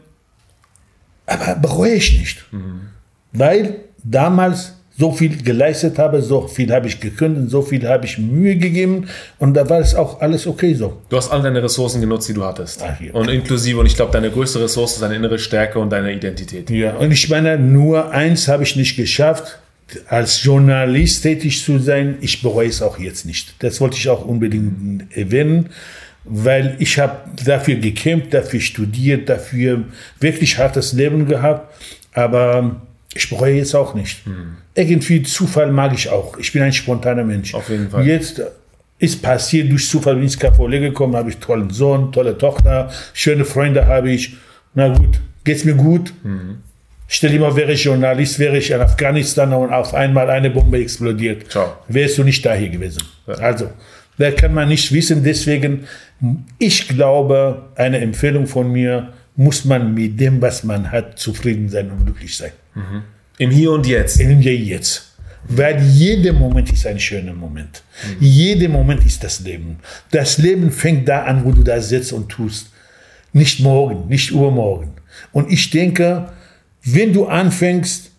aber 1.25 1.55
bereue 1.55 1.93
ich 1.93 2.19
nicht. 2.19 2.43
Mhm. 2.51 2.81
Weil 3.31 3.75
damals 4.03 4.73
so 4.97 5.11
viel 5.11 5.41
geleistet 5.41 5.97
habe, 5.97 6.21
so 6.21 6.47
viel 6.47 6.71
habe 6.71 6.87
ich 6.87 6.99
gekündigt, 6.99 7.49
so 7.49 7.61
viel 7.61 7.87
habe 7.87 8.05
ich 8.05 8.19
Mühe 8.19 8.55
gegeben 8.57 9.07
und 9.39 9.55
da 9.55 9.67
war 9.69 9.79
es 9.79 9.95
auch 9.95 10.21
alles 10.21 10.45
okay 10.45 10.73
so. 10.73 11.01
Du 11.09 11.17
hast 11.17 11.31
all 11.31 11.41
deine 11.41 11.63
Ressourcen 11.63 11.99
genutzt, 11.99 12.29
die 12.29 12.33
du 12.33 12.43
hattest. 12.43 12.83
Ach, 12.83 12.99
ja. 13.01 13.11
Und 13.13 13.29
inklusive, 13.29 13.79
und 13.79 13.87
ich 13.87 13.95
glaube, 13.95 14.11
deine 14.11 14.29
größte 14.29 14.61
Ressource 14.61 14.93
ist 14.93 15.01
deine 15.01 15.15
innere 15.15 15.39
Stärke 15.39 15.79
und 15.79 15.89
deine 15.89 16.13
Identität. 16.13 16.69
Ja, 16.69 16.95
und 16.95 17.11
ich 17.11 17.29
meine, 17.29 17.57
nur 17.57 18.11
eins 18.11 18.47
habe 18.47 18.63
ich 18.63 18.75
nicht 18.75 18.95
geschafft, 18.95 19.59
als 20.07 20.43
Journalist 20.43 21.23
tätig 21.23 21.63
zu 21.63 21.79
sein. 21.79 22.17
Ich 22.21 22.41
bereue 22.41 22.67
es 22.67 22.81
auch 22.81 22.99
jetzt 22.99 23.25
nicht. 23.25 23.55
Das 23.59 23.81
wollte 23.81 23.97
ich 23.97 24.09
auch 24.09 24.25
unbedingt 24.25 25.15
erwähnen, 25.15 25.69
weil 26.23 26.75
ich 26.79 26.99
habe 26.99 27.17
dafür 27.45 27.75
gekämpft, 27.75 28.33
dafür 28.33 28.59
studiert, 28.59 29.27
dafür 29.27 29.83
wirklich 30.19 30.57
hartes 30.57 30.93
Leben 30.93 31.27
gehabt, 31.27 31.73
aber 32.13 32.81
ich 33.15 33.29
bereue 33.29 33.55
jetzt 33.55 33.75
auch 33.75 33.93
nicht. 33.93 34.25
Hm. 34.25 34.57
Irgendwie 34.75 35.23
Zufall 35.23 35.71
mag 35.71 35.93
ich 35.93 36.09
auch. 36.09 36.37
Ich 36.37 36.51
bin 36.51 36.61
ein 36.61 36.73
spontaner 36.73 37.23
Mensch. 37.23 37.53
Auf 37.53 37.69
jeden 37.69 37.89
Fall. 37.89 38.05
Jetzt 38.05 38.41
ist 38.99 39.21
passiert, 39.21 39.69
durch 39.71 39.87
Zufall 39.89 40.15
bin 40.15 40.25
ich 40.25 40.33
ins 40.33 40.41
Café 40.41 40.79
gekommen, 40.79 41.15
habe 41.15 41.29
ich 41.29 41.37
tollen 41.37 41.69
Sohn, 41.69 42.11
tolle 42.11 42.37
Tochter, 42.37 42.89
schöne 43.13 43.45
Freunde 43.45 43.85
habe 43.85 44.11
ich. 44.11 44.35
Na 44.73 44.87
gut, 44.87 45.19
geht's 45.43 45.65
mir 45.65 45.75
gut? 45.75 46.13
Mhm. 46.23 46.59
Stell 47.07 47.31
dir 47.31 47.39
mal, 47.39 47.55
wäre 47.55 47.73
ich 47.73 47.83
Journalist, 47.83 48.39
wäre 48.39 48.57
ich 48.57 48.71
in 48.71 48.79
Afghanistan 48.79 49.53
und 49.53 49.71
auf 49.71 49.93
einmal 49.93 50.29
eine 50.29 50.49
Bombe 50.49 50.79
explodiert. 50.79 51.51
Ciao. 51.51 51.73
Wärst 51.87 52.17
du 52.17 52.23
nicht 52.23 52.43
da 52.45 52.53
hier 52.53 52.69
gewesen. 52.69 53.03
Ja. 53.27 53.35
Also, 53.35 53.69
da 54.17 54.31
kann 54.31 54.53
man 54.53 54.69
nicht 54.69 54.91
wissen. 54.91 55.23
Deswegen, 55.23 55.85
ich 56.57 56.87
glaube, 56.87 57.63
eine 57.75 57.99
Empfehlung 57.99 58.47
von 58.47 58.71
mir, 58.71 59.13
muss 59.35 59.65
man 59.65 59.93
mit 59.93 60.19
dem, 60.19 60.41
was 60.41 60.63
man 60.63 60.91
hat, 60.91 61.17
zufrieden 61.17 61.69
sein 61.69 61.91
und 61.91 62.05
glücklich 62.05 62.37
sein. 62.37 62.51
Mhm. 62.75 63.03
Im 63.37 63.51
Hier 63.51 63.71
und 63.71 63.87
Jetzt. 63.87 64.19
Im 64.19 64.39
Hier 64.39 64.57
und 64.57 64.65
Jetzt. 64.65 65.13
Weil 65.47 65.81
jeder 65.83 66.33
Moment 66.33 66.71
ist 66.71 66.85
ein 66.87 66.99
schöner 66.99 67.33
Moment. 67.33 67.83
Mhm. 68.03 68.17
Jeder 68.19 68.69
Moment 68.69 69.05
ist 69.05 69.23
das 69.23 69.41
Leben. 69.41 69.77
Das 70.11 70.37
Leben 70.37 70.71
fängt 70.71 71.07
da 71.07 71.23
an, 71.23 71.43
wo 71.43 71.51
du 71.51 71.63
da 71.63 71.81
sitzt 71.81 72.13
und 72.13 72.29
tust. 72.29 72.71
Nicht 73.33 73.59
morgen, 73.59 74.07
nicht 74.07 74.31
übermorgen. 74.31 74.93
Und 75.31 75.51
ich 75.51 75.69
denke, 75.69 76.31
wenn 76.83 77.11
du 77.13 77.25
anfängst, 77.25 78.11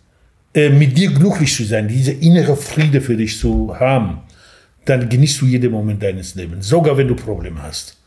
äh, 0.53 0.69
mit 0.69 0.97
dir 0.97 1.11
glücklich 1.11 1.53
zu 1.53 1.63
sein, 1.63 1.87
diese 1.87 2.11
innere 2.11 2.55
Friede 2.55 3.01
für 3.01 3.15
dich 3.15 3.39
zu 3.39 3.75
haben, 3.79 4.21
dann 4.85 5.09
genießt 5.09 5.41
du 5.41 5.47
jeden 5.47 5.71
Moment 5.71 6.01
deines 6.03 6.35
Lebens, 6.35 6.67
sogar 6.67 6.95
wenn 6.97 7.07
du 7.07 7.15
Probleme 7.15 7.61
hast. 7.61 7.97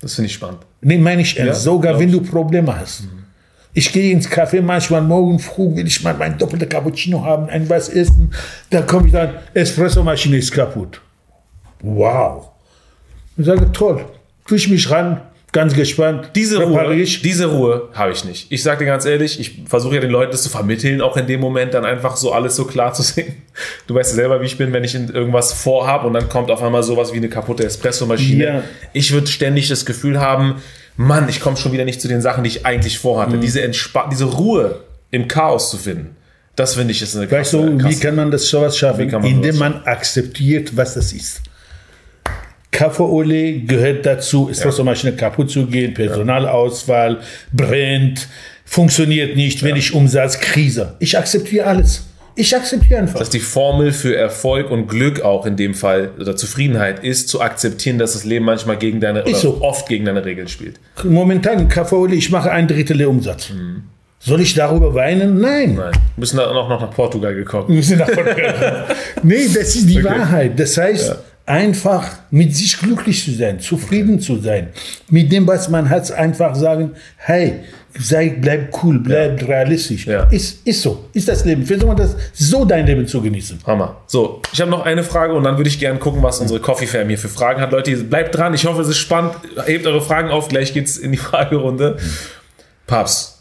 Das 0.00 0.14
finde 0.14 0.26
ich 0.26 0.34
spannend. 0.34 0.60
Nee, 0.80 0.98
meine 0.98 1.22
ich 1.22 1.38
ernst, 1.38 1.64
ja, 1.64 1.72
sogar 1.72 1.98
wenn 1.98 2.10
du 2.10 2.20
Probleme 2.20 2.78
hast. 2.78 3.02
Mhm. 3.02 3.20
Ich 3.72 3.92
gehe 3.92 4.12
ins 4.12 4.28
Café 4.28 4.60
manchmal 4.62 5.02
morgen 5.02 5.38
früh, 5.38 5.76
will 5.76 5.86
ich 5.86 6.02
mal 6.02 6.14
mein 6.14 6.36
doppelter 6.36 6.66
Cappuccino 6.66 7.24
haben, 7.24 7.48
ein 7.48 7.68
was 7.68 7.88
essen. 7.88 8.32
Dann 8.70 8.86
komme 8.86 9.06
ich 9.06 9.12
dann, 9.12 9.34
Espressomaschine 9.54 10.38
ist 10.38 10.50
kaputt. 10.50 11.00
Wow. 11.80 12.48
Ich 13.36 13.46
sage, 13.46 13.70
toll. 13.72 14.04
Tue 14.46 14.56
ich 14.56 14.68
mich 14.68 14.90
ran, 14.90 15.20
ganz 15.52 15.74
gespannt. 15.74 16.30
Diese 16.34 16.62
Ruhe, 16.62 17.04
diese 17.04 17.46
Ruhe 17.46 17.88
habe 17.92 18.12
ich 18.12 18.24
nicht. 18.24 18.46
Ich 18.50 18.62
sage 18.62 18.84
dir 18.84 18.86
ganz 18.86 19.04
ehrlich, 19.04 19.40
ich 19.40 19.62
versuche 19.66 19.96
ja 19.96 20.00
den 20.00 20.10
Leuten 20.10 20.32
das 20.32 20.42
zu 20.42 20.48
vermitteln, 20.48 21.00
auch 21.00 21.16
in 21.16 21.26
dem 21.26 21.40
Moment 21.40 21.74
dann 21.74 21.84
einfach 21.84 22.16
so 22.16 22.32
alles 22.32 22.56
so 22.56 22.64
klar 22.64 22.92
zu 22.92 23.02
sehen. 23.02 23.34
Du 23.86 23.94
weißt 23.94 24.12
ja 24.12 24.16
selber, 24.16 24.40
wie 24.40 24.46
ich 24.46 24.58
bin, 24.58 24.72
wenn 24.72 24.84
ich 24.84 24.94
irgendwas 24.94 25.52
vorhab 25.52 26.04
und 26.04 26.12
dann 26.12 26.28
kommt 26.28 26.50
auf 26.50 26.62
einmal 26.62 26.82
sowas 26.82 27.12
wie 27.12 27.18
eine 27.18 27.28
kaputte 27.28 27.64
Espressomaschine. 27.64 28.44
Ja. 28.44 28.62
Ich 28.92 29.12
würde 29.12 29.26
ständig 29.26 29.68
das 29.68 29.84
Gefühl 29.84 30.20
haben, 30.20 30.56
Mann, 30.96 31.28
ich 31.28 31.40
komme 31.40 31.56
schon 31.56 31.72
wieder 31.72 31.84
nicht 31.84 32.00
zu 32.00 32.08
den 32.08 32.20
Sachen, 32.20 32.44
die 32.44 32.48
ich 32.48 32.66
eigentlich 32.66 32.98
vorhatte. 32.98 33.36
Mhm. 33.36 33.40
Diese, 33.40 33.62
Entspa 33.62 34.08
diese 34.10 34.26
Ruhe 34.26 34.80
im 35.10 35.28
Chaos 35.28 35.70
zu 35.70 35.78
finden. 35.78 36.16
Das 36.56 36.74
finde 36.74 36.92
ich 36.92 37.00
ist 37.00 37.16
eine 37.16 37.30
Weißt 37.30 37.54
du, 37.54 37.78
wie 37.88 37.98
kann 37.98 38.16
man 38.16 38.30
das 38.30 38.46
sowas 38.48 38.76
schaffen? 38.76 39.10
Man 39.10 39.24
Indem 39.24 39.56
man 39.56 39.82
akzeptiert, 39.84 40.76
was 40.76 40.94
das 40.94 41.12
ist. 41.12 41.42
Kaffeeole 42.70 43.60
gehört 43.60 44.06
dazu, 44.06 44.48
Espressomaschine 44.48 45.12
ja. 45.12 45.18
kaputt 45.18 45.50
zu 45.50 45.66
gehen, 45.66 45.94
Personalauswahl, 45.94 47.18
brennt, 47.52 48.28
funktioniert 48.64 49.36
nicht, 49.36 49.62
wenn 49.62 49.76
ich 49.76 49.92
Umsatz, 49.92 50.38
Krise. 50.38 50.94
Ich 51.00 51.18
akzeptiere 51.18 51.66
alles. 51.66 52.06
Ich 52.36 52.54
akzeptiere 52.54 53.00
einfach. 53.00 53.18
Dass 53.18 53.28
die 53.28 53.40
Formel 53.40 53.92
für 53.92 54.16
Erfolg 54.16 54.70
und 54.70 54.86
Glück 54.86 55.20
auch 55.22 55.46
in 55.46 55.56
dem 55.56 55.74
Fall 55.74 56.12
oder 56.18 56.36
Zufriedenheit 56.36 57.02
ist, 57.04 57.28
zu 57.28 57.40
akzeptieren, 57.40 57.98
dass 57.98 58.12
das 58.12 58.24
Leben 58.24 58.44
manchmal 58.44 58.78
gegen 58.78 59.00
deine 59.00 59.24
oder 59.24 59.34
so. 59.34 59.60
oft 59.60 59.88
gegen 59.88 60.04
deine 60.04 60.24
Regeln 60.24 60.48
spielt. 60.48 60.78
Momentan, 61.02 61.68
Kaffeeole, 61.68 62.14
ich 62.14 62.30
mache 62.30 62.50
ein 62.52 62.68
Drittel 62.68 62.96
der 62.96 63.10
Umsatz. 63.10 63.50
Mhm. 63.50 63.82
Soll 64.20 64.40
ich 64.42 64.54
darüber 64.54 64.94
weinen? 64.94 65.40
Nein. 65.40 65.74
Nein. 65.74 65.92
Wir 65.92 66.00
müssen 66.16 66.38
auch 66.38 66.52
noch 66.52 66.68
nach 66.68 66.90
Portugal 66.90 67.34
gekommen. 67.34 67.68
Wir 67.68 67.76
müssen 67.76 67.98
nach 67.98 68.06
Portugal. 68.06 68.86
nee, 69.22 69.46
das 69.46 69.76
ist 69.76 69.88
die 69.88 69.98
okay. 69.98 70.04
Wahrheit. 70.04 70.60
Das 70.60 70.76
heißt, 70.76 71.08
ja 71.08 71.16
einfach 71.46 72.06
mit 72.30 72.54
sich 72.54 72.78
glücklich 72.78 73.24
zu 73.24 73.32
sein, 73.32 73.60
zufrieden 73.60 74.16
okay. 74.16 74.24
zu 74.24 74.40
sein, 74.40 74.68
mit 75.08 75.32
dem, 75.32 75.46
was 75.46 75.68
man 75.68 75.88
hat, 75.88 76.10
einfach 76.12 76.54
sagen, 76.54 76.92
hey, 77.16 77.60
sei, 77.98 78.36
bleib 78.40 78.72
cool, 78.82 78.98
bleib 79.00 79.40
ja. 79.40 79.46
realistisch. 79.48 80.06
Ja. 80.06 80.24
Ist, 80.24 80.66
ist 80.66 80.82
so, 80.82 81.06
ist 81.12 81.28
das 81.28 81.44
Leben. 81.44 81.64
Versuch 81.64 81.86
mal 81.86 81.94
das 81.94 82.16
so 82.32 82.64
dein 82.64 82.86
Leben 82.86 83.06
zu 83.06 83.20
genießen. 83.20 83.58
Hammer. 83.66 83.96
So, 84.06 84.40
ich 84.52 84.60
habe 84.60 84.70
noch 84.70 84.84
eine 84.84 85.02
Frage 85.02 85.34
und 85.34 85.44
dann 85.44 85.56
würde 85.56 85.68
ich 85.68 85.78
gerne 85.78 85.98
gucken, 85.98 86.22
was 86.22 86.40
unsere 86.40 86.60
Coffee 86.60 86.86
Fam 86.86 87.08
hier 87.08 87.18
für 87.18 87.28
Fragen 87.28 87.60
hat. 87.60 87.72
Leute, 87.72 87.96
bleibt 87.96 88.36
dran. 88.36 88.54
Ich 88.54 88.66
hoffe, 88.66 88.82
es 88.82 88.88
ist 88.88 88.98
spannend. 88.98 89.34
Hebt 89.66 89.86
eure 89.86 90.00
Fragen 90.00 90.30
auf. 90.30 90.48
Gleich 90.48 90.72
geht's 90.72 90.96
in 90.96 91.12
die 91.12 91.18
Fragerunde. 91.18 91.98
Mhm. 92.00 92.06
Papst, 92.86 93.38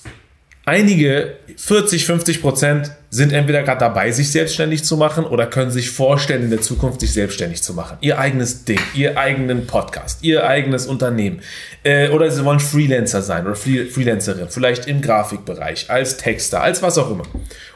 einige 0.69 1.33
40, 1.57 2.05
50 2.05 2.41
Prozent 2.41 2.91
sind 3.09 3.33
entweder 3.33 3.63
gerade 3.63 3.79
dabei, 3.79 4.11
sich 4.11 4.31
selbstständig 4.31 4.83
zu 4.83 4.97
machen 4.97 5.25
oder 5.25 5.47
können 5.47 5.71
sich 5.71 5.89
vorstellen, 5.89 6.43
in 6.43 6.51
der 6.51 6.61
Zukunft 6.61 7.01
sich 7.01 7.11
selbstständig 7.11 7.63
zu 7.63 7.73
machen. 7.73 7.97
Ihr 8.01 8.19
eigenes 8.19 8.65
Ding, 8.65 8.79
ihr 8.93 9.17
eigenen 9.17 9.65
Podcast, 9.65 10.23
ihr 10.23 10.45
eigenes 10.45 10.85
Unternehmen. 10.85 11.41
Äh, 11.83 12.09
oder 12.09 12.29
sie 12.29 12.45
wollen 12.45 12.59
Freelancer 12.59 13.23
sein 13.23 13.47
oder 13.47 13.55
Freelancerin, 13.55 14.49
vielleicht 14.49 14.85
im 14.85 15.01
Grafikbereich, 15.01 15.89
als 15.89 16.17
Texter, 16.17 16.61
als 16.61 16.83
was 16.83 16.99
auch 16.99 17.09
immer. 17.09 17.25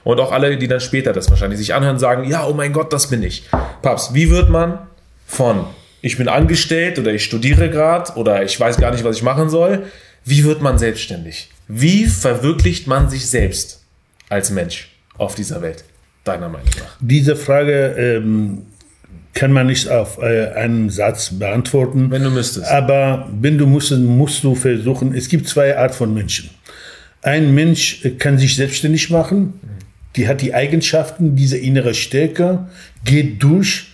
Und 0.03 0.19
auch 0.19 0.31
alle, 0.31 0.55
die 0.57 0.67
dann 0.67 0.79
später 0.79 1.13
das 1.13 1.29
wahrscheinlich 1.31 1.57
sich 1.57 1.73
anhören, 1.73 1.97
sagen, 1.97 2.29
ja, 2.29 2.45
oh 2.45 2.53
mein 2.53 2.73
Gott, 2.73 2.93
das 2.93 3.07
bin 3.07 3.23
ich. 3.23 3.49
Paps, 3.81 4.13
wie 4.13 4.29
wird 4.29 4.49
man 4.49 4.77
von 5.25 5.65
ich 6.01 6.17
bin 6.17 6.27
angestellt 6.27 6.99
oder 6.99 7.13
ich 7.13 7.23
studiere 7.23 7.69
gerade 7.69 8.11
oder 8.15 8.43
ich 8.43 8.59
weiß 8.59 8.77
gar 8.77 8.91
nicht, 8.91 9.05
was 9.05 9.15
ich 9.15 9.23
machen 9.23 9.49
soll, 9.49 9.85
wie 10.25 10.43
wird 10.43 10.61
man 10.61 10.77
selbstständig? 10.77 11.49
Wie 11.67 12.05
verwirklicht 12.05 12.87
man 12.87 13.09
sich 13.09 13.27
selbst 13.27 13.83
als 14.29 14.51
Mensch 14.51 14.89
auf 15.17 15.35
dieser 15.35 15.61
Welt, 15.61 15.83
deiner 16.23 16.49
Meinung 16.49 16.69
nach? 16.79 16.97
Diese 16.99 17.35
Frage 17.35 17.95
ähm, 17.97 18.63
kann 19.33 19.51
man 19.51 19.67
nicht 19.67 19.89
auf 19.89 20.19
äh, 20.21 20.51
einen 20.53 20.89
Satz 20.89 21.31
beantworten. 21.31 22.11
Wenn 22.11 22.23
du 22.23 22.29
müsstest. 22.29 22.67
Aber 22.67 23.29
wenn 23.39 23.57
du 23.57 23.65
musst, 23.65 23.91
musst 23.91 24.43
du 24.43 24.55
versuchen, 24.55 25.13
es 25.15 25.27
gibt 25.27 25.47
zwei 25.47 25.77
Art 25.77 25.95
von 25.95 26.13
Menschen. 26.13 26.49
Ein 27.21 27.53
Mensch 27.55 28.05
kann 28.19 28.37
sich 28.37 28.55
selbstständig 28.55 29.09
machen, 29.09 29.53
die 30.15 30.27
hat 30.27 30.41
die 30.41 30.53
Eigenschaften, 30.53 31.35
diese 31.35 31.57
innere 31.57 31.93
Stärke, 31.93 32.67
geht 33.05 33.41
durch, 33.41 33.87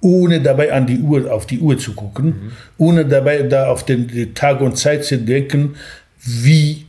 ohne 0.00 0.40
dabei 0.40 0.72
an 0.72 0.86
die 0.86 0.98
Uhr, 0.98 1.30
auf 1.32 1.46
die 1.46 1.58
Uhr 1.58 1.78
zu 1.78 1.94
gucken, 1.94 2.26
mhm. 2.26 2.52
ohne 2.78 3.04
dabei 3.04 3.42
da 3.42 3.68
auf 3.68 3.84
den 3.84 4.34
Tag 4.34 4.60
und 4.60 4.78
Zeit 4.78 5.04
zu 5.04 5.18
denken, 5.18 5.74
wie 6.22 6.85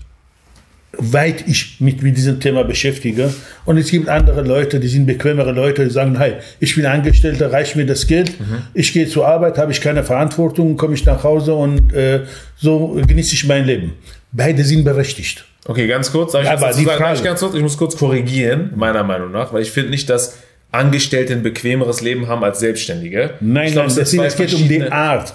weit 0.94 1.48
ich 1.48 1.80
mich 1.80 2.02
mit 2.02 2.18
diesem 2.18 2.40
Thema 2.40 2.64
beschäftige. 2.64 3.34
Und 3.66 3.78
es 3.78 3.92
gibt 3.92 4.10
andere 4.10 4.42
Leute, 4.42 4.80
die 4.80 4.88
sind 4.88 5.06
bequemere 5.06 5.52
Leute, 5.52 5.84
die 5.84 5.92
sagen, 5.92 6.18
hey, 6.18 6.36
ich 6.60 6.76
bin 6.76 6.86
Angestellter, 6.86 7.52
reicht 7.52 7.76
mir 7.76 7.86
das 7.86 8.08
Geld, 8.08 8.40
mhm. 8.40 8.64
ich 8.74 8.94
gehe 8.94 9.08
zur 9.08 9.28
Arbeit, 9.28 9.58
habe 9.58 9.72
ich 9.72 9.82
keine 9.82 10.04
Verantwortung, 10.04 10.78
komme 10.78 10.96
ich 10.96 11.06
nach 11.06 11.24
Hause 11.24 11.54
und 11.54 11.94
äh, 11.94 12.22
so 12.56 13.00
genieße 13.06 13.36
ich 13.36 13.46
mein 13.46 13.66
Leben. 13.66 13.94
Beide 14.32 14.64
sind 14.64 14.84
berechtigt. 14.84 15.46
Okay, 15.66 15.88
ganz 15.88 16.12
kurz, 16.12 16.34
ich, 16.34 16.50
Aber 16.50 16.72
die 16.72 16.86
sagen, 16.86 16.98
Frage, 16.98 17.18
ich, 17.18 17.24
ganz 17.24 17.40
kurz, 17.42 17.54
ich 17.54 17.62
muss 17.62 17.78
kurz 17.78 17.98
korrigieren, 17.98 18.72
meiner 18.76 19.04
Meinung 19.04 19.32
nach, 19.32 19.52
weil 19.52 19.62
ich 19.62 19.72
finde 19.72 19.90
nicht, 19.90 20.10
dass 20.10 20.38
Angestellte 20.72 21.34
ein 21.34 21.44
bequemeres 21.44 22.02
Leben 22.02 22.28
haben 22.28 22.44
als 22.44 22.60
Selbstständige. 22.60 23.32
Nein, 23.42 23.72
glaub, 23.72 23.88
nein, 23.88 23.96
das, 23.98 24.12
das 24.12 24.36
geht 24.36 24.54
um 24.54 24.68
die 24.68 24.84
Art 24.84 25.34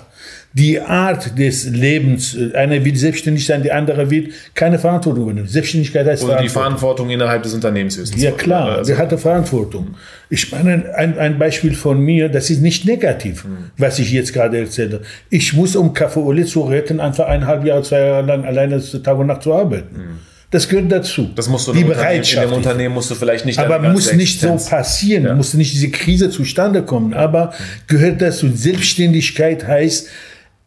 die 0.55 0.80
Art 0.80 1.38
des 1.38 1.64
Lebens, 1.64 2.34
äh, 2.34 2.55
eine 2.55 2.84
will 2.84 2.94
selbstständig 2.96 3.46
sein, 3.46 3.62
die 3.62 3.72
andere 3.72 4.11
will 4.11 4.30
keine 4.55 4.78
Verantwortung 4.78 5.24
übernehmen. 5.24 5.48
Selbstständigkeit 5.48 6.07
heißt 6.07 6.22
Verantwortung. 6.22 6.46
die 6.46 6.53
Verantwortung 6.53 7.11
innerhalb 7.11 7.42
des 7.42 7.55
Unternehmens 7.55 7.96
höchstens. 7.96 8.22
Ja 8.22 8.32
klar, 8.32 8.78
also. 8.78 8.90
der 8.90 8.98
hatte 8.98 9.18
Verantwortung. 9.18 9.94
Ich 10.28 10.53
meine, 10.53 10.94
ein, 10.94 11.18
ein 11.18 11.38
Beispiel 11.38 11.74
von 11.74 12.00
mir, 12.00 12.28
das 12.28 12.50
ist 12.50 12.61
nicht 12.61 12.84
negativ, 12.84 13.44
hm. 13.44 13.70
was 13.78 13.98
ich 13.98 14.12
jetzt 14.12 14.32
gerade 14.32 14.59
erzähle. 14.59 15.00
Ich 15.30 15.55
muss, 15.55 15.74
um 15.76 15.94
Kaffee 15.94 16.44
zu 16.44 16.62
retten, 16.62 17.00
einfach 17.00 17.26
eineinhalb 17.26 17.64
Jahre, 17.64 17.82
zwei 17.82 18.00
Jahre 18.00 18.26
lang 18.26 18.44
alleine 18.44 18.82
Tag 19.03 19.18
und 19.18 19.26
Nacht 19.26 19.42
zu 19.42 19.55
arbeiten. 19.55 19.96
Hm. 19.96 20.18
Das 20.50 20.68
gehört 20.68 20.92
dazu. 20.92 21.30
Das 21.34 21.48
musst 21.48 21.66
du 21.66 21.72
die 21.72 21.82
Bereitschaft. 21.82 22.44
In 22.44 22.50
dem 22.50 22.57
Unternehmen 22.59 22.94
musst 22.94 23.11
du 23.11 23.14
vielleicht 23.14 23.46
nicht. 23.46 23.59
Aber 23.59 23.78
muss 23.78 24.12
nicht 24.12 24.38
so 24.38 24.55
passieren, 24.57 25.24
ja. 25.24 25.34
muss 25.34 25.55
nicht 25.55 25.72
diese 25.72 25.88
Krise 25.88 26.28
zustande 26.28 26.82
kommen. 26.82 27.14
Aber 27.14 27.55
gehört 27.86 28.20
dazu. 28.20 28.50
Selbstständigkeit 28.55 29.66
heißt, 29.66 30.11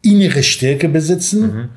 innere 0.06 0.42
Stärke 0.42 0.88
besitzen, 0.88 1.40
mhm. 1.42 1.68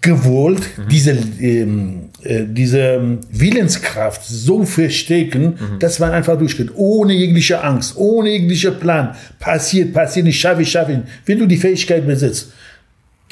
gewollt 0.00 0.62
mhm. 0.76 0.88
diese, 0.88 1.10
ähm, 1.40 2.10
äh, 2.22 2.44
diese 2.46 3.18
Willenskraft 3.30 4.22
so 4.24 4.64
verstecken, 4.64 5.58
mhm. 5.58 5.78
dass 5.78 5.98
man 5.98 6.12
einfach 6.12 6.38
durchgeht, 6.38 6.70
ohne 6.74 7.12
jegliche 7.12 7.62
Angst, 7.62 7.96
ohne 7.96 8.30
jegliche 8.30 8.72
Plan. 8.72 9.14
Passiert, 9.38 9.92
passiert 9.92 10.26
nicht, 10.26 10.40
schaffe 10.40 10.62
ich, 10.62 10.70
schaffe 10.70 10.92
ich. 10.92 10.98
Wenn 11.26 11.38
du 11.38 11.46
die 11.46 11.56
Fähigkeit 11.56 12.06
besitzt, 12.06 12.52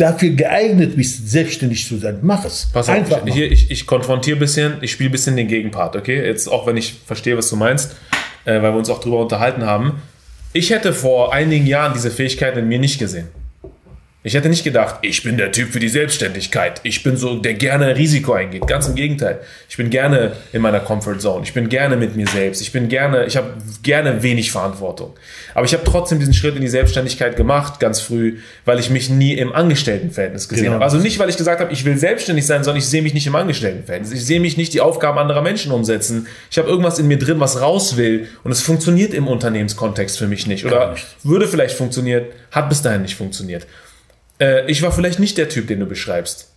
dafür 0.01 0.31
geeignet 0.31 0.97
bist, 0.97 1.31
selbstständig 1.31 1.87
zu 1.87 1.99
sein, 1.99 2.19
mach 2.23 2.45
es. 2.45 2.69
Pass 2.73 2.89
auf, 2.89 2.95
Einfach 2.95 3.27
ich, 3.27 3.35
hier, 3.35 3.51
ich, 3.51 3.71
ich 3.71 3.87
konfrontiere 3.87 4.37
ein 4.37 4.41
bisschen, 4.41 4.75
ich 4.81 4.93
spiele 4.93 5.11
ein 5.11 5.13
bisschen 5.13 5.37
den 5.37 5.49
Gegenpart, 5.49 5.97
okay? 5.97 6.25
Jetzt 6.25 6.49
auch, 6.49 6.67
wenn 6.67 6.77
ich 6.77 7.01
verstehe, 7.05 7.37
was 7.37 7.51
du 7.51 7.57
meinst, 7.57 7.97
äh, 8.45 8.55
weil 8.63 8.73
wir 8.73 8.77
uns 8.77 8.89
auch 8.89 9.01
drüber 9.01 9.21
unterhalten 9.21 9.65
haben. 9.65 10.01
Ich 10.53 10.71
hätte 10.71 10.93
vor 10.93 11.33
einigen 11.33 11.67
Jahren 11.67 11.93
diese 11.93 12.11
Fähigkeit 12.11 12.57
in 12.57 12.67
mir 12.67 12.79
nicht 12.79 12.99
gesehen. 12.99 13.29
Ich 14.23 14.35
hätte 14.35 14.51
nicht 14.51 14.65
gedacht, 14.65 14.97
ich 15.01 15.23
bin 15.23 15.39
der 15.39 15.51
Typ 15.51 15.73
für 15.73 15.81
die 15.81 15.89
Selbstständigkeit. 15.89 16.81
Ich 16.83 17.03
bin 17.03 17.17
so, 17.17 17.37
der 17.37 17.55
gerne 17.55 17.97
Risiko 17.97 18.35
eingeht. 18.35 18.67
Ganz 18.67 18.87
im 18.87 18.95
Gegenteil. 18.95 19.41
Ich 19.67 19.79
bin 19.79 19.89
gerne 19.89 20.33
in 20.53 20.61
meiner 20.61 20.81
Comfort 20.81 21.21
Zone. 21.21 21.45
Ich 21.45 21.55
bin 21.55 21.71
gerne 21.71 21.97
mit 21.97 22.17
mir 22.17 22.27
selbst. 22.27 22.61
Ich 22.61 22.71
bin 22.71 22.91
gerne, 22.91 23.25
ich 23.25 23.39
habe 23.39 23.55
gerne 23.83 24.23
wenig 24.23 24.53
Verantwortung. 24.53 25.15
Aber 25.55 25.65
ich 25.65 25.73
habe 25.73 25.85
trotzdem 25.85 26.19
diesen 26.19 26.35
Schritt 26.35 26.55
in 26.55 26.61
die 26.61 26.69
Selbstständigkeit 26.69 27.35
gemacht, 27.35 27.81
ganz 27.81 28.03
früh, 28.03 28.37
weil 28.67 28.79
ich 28.79 28.91
mich 28.91 29.09
nie 29.09 29.33
im 29.33 29.55
Angestelltenverhältnis 29.55 30.51
gesehen 30.51 30.65
genau. 30.65 30.75
habe. 30.75 30.85
Also 30.85 30.99
nicht, 30.99 31.19
weil 31.19 31.31
ich 31.31 31.39
gesagt 31.39 31.63
habe, 31.63 31.73
ich 31.73 31.87
will 31.87 31.97
selbstständig 31.97 32.45
sein, 32.45 32.63
sondern 32.63 32.79
ich 32.79 32.89
sehe 32.89 33.01
mich 33.01 33.15
nicht 33.15 33.27
im 33.27 33.35
Angestelltenverhältnis. 33.35 34.13
Ich 34.13 34.27
sehe 34.27 34.41
mich 34.41 34.59
nicht 34.59 34.75
die 34.75 34.83
Aufgaben 34.83 35.17
anderer 35.17 35.41
Menschen 35.41 35.73
umsetzen. 35.73 36.27
Ich 36.51 36.59
habe 36.59 36.69
irgendwas 36.69 36.99
in 36.99 37.09
mir 37.09 37.19
drin, 37.19 37.41
was 37.41 37.63
raus 37.63 37.97
will. 37.97 38.29
Und 38.45 38.53
es 38.53 38.61
funktioniert 38.61 39.15
im 39.15 39.29
Unternehmenskontext 39.29 40.19
für 40.19 40.27
mich 40.27 40.47
nicht. 40.47 40.67
Oder 40.67 40.95
würde 41.23 41.49
vielleicht 41.49 41.75
funktionieren, 41.75 42.27
hat 42.51 42.69
bis 42.69 42.83
dahin 42.83 43.01
nicht 43.01 43.17
funktioniert 43.17 43.67
äh, 44.41 44.71
ich 44.71 44.83
war 44.83 44.93
vielleicht 44.93 45.19
nicht 45.19 45.39
der 45.39 45.49
Typ, 45.49 45.69
den 45.69 45.81
du 45.81 45.87
beschreibst. 45.87 46.51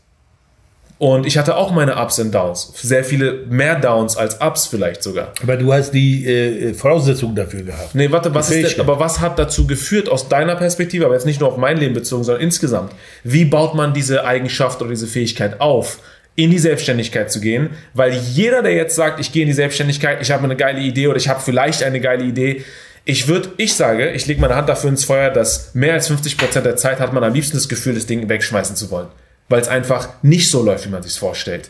Und 0.99 1.25
ich 1.25 1.37
hatte 1.37 1.57
auch 1.57 1.71
meine 1.71 1.97
Ups 1.97 2.17
und 2.19 2.33
Downs. 2.33 2.71
Sehr 2.75 3.03
viele 3.03 3.45
mehr 3.49 3.77
Downs 3.77 4.15
als 4.15 4.39
Ups 4.39 4.67
vielleicht 4.67 5.03
sogar. 5.03 5.33
Aber 5.41 5.57
du 5.57 5.73
hast 5.73 5.91
die 5.91 6.25
äh, 6.25 6.73
Voraussetzungen 6.73 7.35
dafür 7.35 7.63
gehabt. 7.63 7.93
Nee, 7.93 8.09
warte, 8.09 8.33
was 8.33 8.49
ist 8.49 8.77
denn, 8.77 8.81
aber 8.81 8.99
was 8.99 9.19
hat 9.19 9.37
dazu 9.37 9.67
geführt 9.67 10.07
aus 10.07 10.29
deiner 10.29 10.55
Perspektive, 10.55 11.03
aber 11.05 11.15
jetzt 11.15 11.25
nicht 11.25 11.41
nur 11.41 11.49
auf 11.49 11.57
mein 11.57 11.77
Leben 11.77 11.93
bezogen, 11.93 12.23
sondern 12.23 12.41
insgesamt? 12.41 12.93
Wie 13.23 13.43
baut 13.43 13.75
man 13.75 13.93
diese 13.93 14.23
Eigenschaft 14.23 14.81
oder 14.81 14.91
diese 14.91 15.07
Fähigkeit 15.07 15.59
auf? 15.59 15.99
in 16.35 16.49
die 16.49 16.57
Selbstständigkeit 16.57 17.31
zu 17.31 17.39
gehen, 17.39 17.69
weil 17.93 18.11
jeder, 18.11 18.63
der 18.63 18.73
jetzt 18.73 18.95
sagt, 18.95 19.19
ich 19.19 19.31
gehe 19.31 19.43
in 19.43 19.47
die 19.47 19.53
Selbstständigkeit, 19.53 20.19
ich 20.19 20.31
habe 20.31 20.43
eine 20.43 20.55
geile 20.55 20.81
Idee 20.81 21.05
oder 21.05 21.17
ich 21.17 21.29
habe 21.29 21.39
vielleicht 21.39 21.83
eine 21.83 21.99
geile 21.99 22.23
Idee, 22.23 22.63
ich 23.05 23.27
würde, 23.27 23.49
ich 23.57 23.73
sage, 23.73 24.11
ich 24.11 24.27
lege 24.27 24.39
meine 24.39 24.55
Hand 24.55 24.69
dafür 24.69 24.89
ins 24.89 25.03
Feuer, 25.05 25.29
dass 25.29 25.73
mehr 25.75 25.93
als 25.93 26.07
50 26.07 26.37
Prozent 26.37 26.65
der 26.65 26.77
Zeit 26.77 26.99
hat 26.99 27.11
man 27.13 27.23
am 27.23 27.33
liebsten 27.33 27.57
das 27.57 27.67
Gefühl, 27.67 27.95
das 27.95 28.05
Ding 28.05 28.29
wegschmeißen 28.29 28.75
zu 28.75 28.91
wollen. 28.91 29.07
Weil 29.49 29.61
es 29.61 29.67
einfach 29.67 30.09
nicht 30.21 30.49
so 30.49 30.63
läuft, 30.63 30.85
wie 30.85 30.89
man 30.89 31.03
sich 31.03 31.19
vorstellt. 31.19 31.69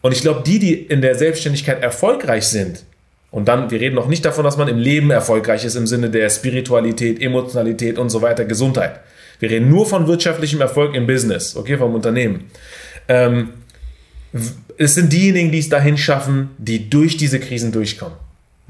Und 0.00 0.12
ich 0.12 0.22
glaube, 0.22 0.42
die, 0.46 0.58
die 0.58 0.74
in 0.74 1.02
der 1.02 1.14
Selbstständigkeit 1.14 1.82
erfolgreich 1.82 2.46
sind, 2.46 2.84
Und 3.30 3.46
dann, 3.46 3.70
wir 3.70 3.80
reden 3.80 3.94
noch 3.94 4.08
nicht 4.08 4.24
davon, 4.24 4.44
dass 4.44 4.56
man 4.56 4.66
im 4.66 4.78
Leben 4.78 5.10
erfolgreich 5.10 5.64
ist 5.64 5.76
im 5.76 5.86
Sinne 5.86 6.10
der 6.10 6.28
Spiritualität, 6.30 7.22
Emotionalität 7.22 7.96
und 7.96 8.10
so 8.10 8.22
weiter, 8.22 8.44
Gesundheit. 8.44 9.00
Wir 9.38 9.50
reden 9.50 9.68
nur 9.68 9.86
von 9.86 10.08
wirtschaftlichem 10.08 10.60
Erfolg 10.60 10.94
im 10.96 11.06
Business, 11.06 11.54
okay, 11.56 11.78
vom 11.78 11.94
Unternehmen. 11.94 12.50
Ähm, 13.06 13.50
es 14.76 14.94
sind 14.94 15.12
diejenigen, 15.12 15.52
die 15.52 15.60
es 15.60 15.68
dahin 15.68 15.96
schaffen, 15.96 16.50
die 16.58 16.90
durch 16.90 17.16
diese 17.16 17.38
Krisen 17.38 17.70
durchkommen. 17.70 18.16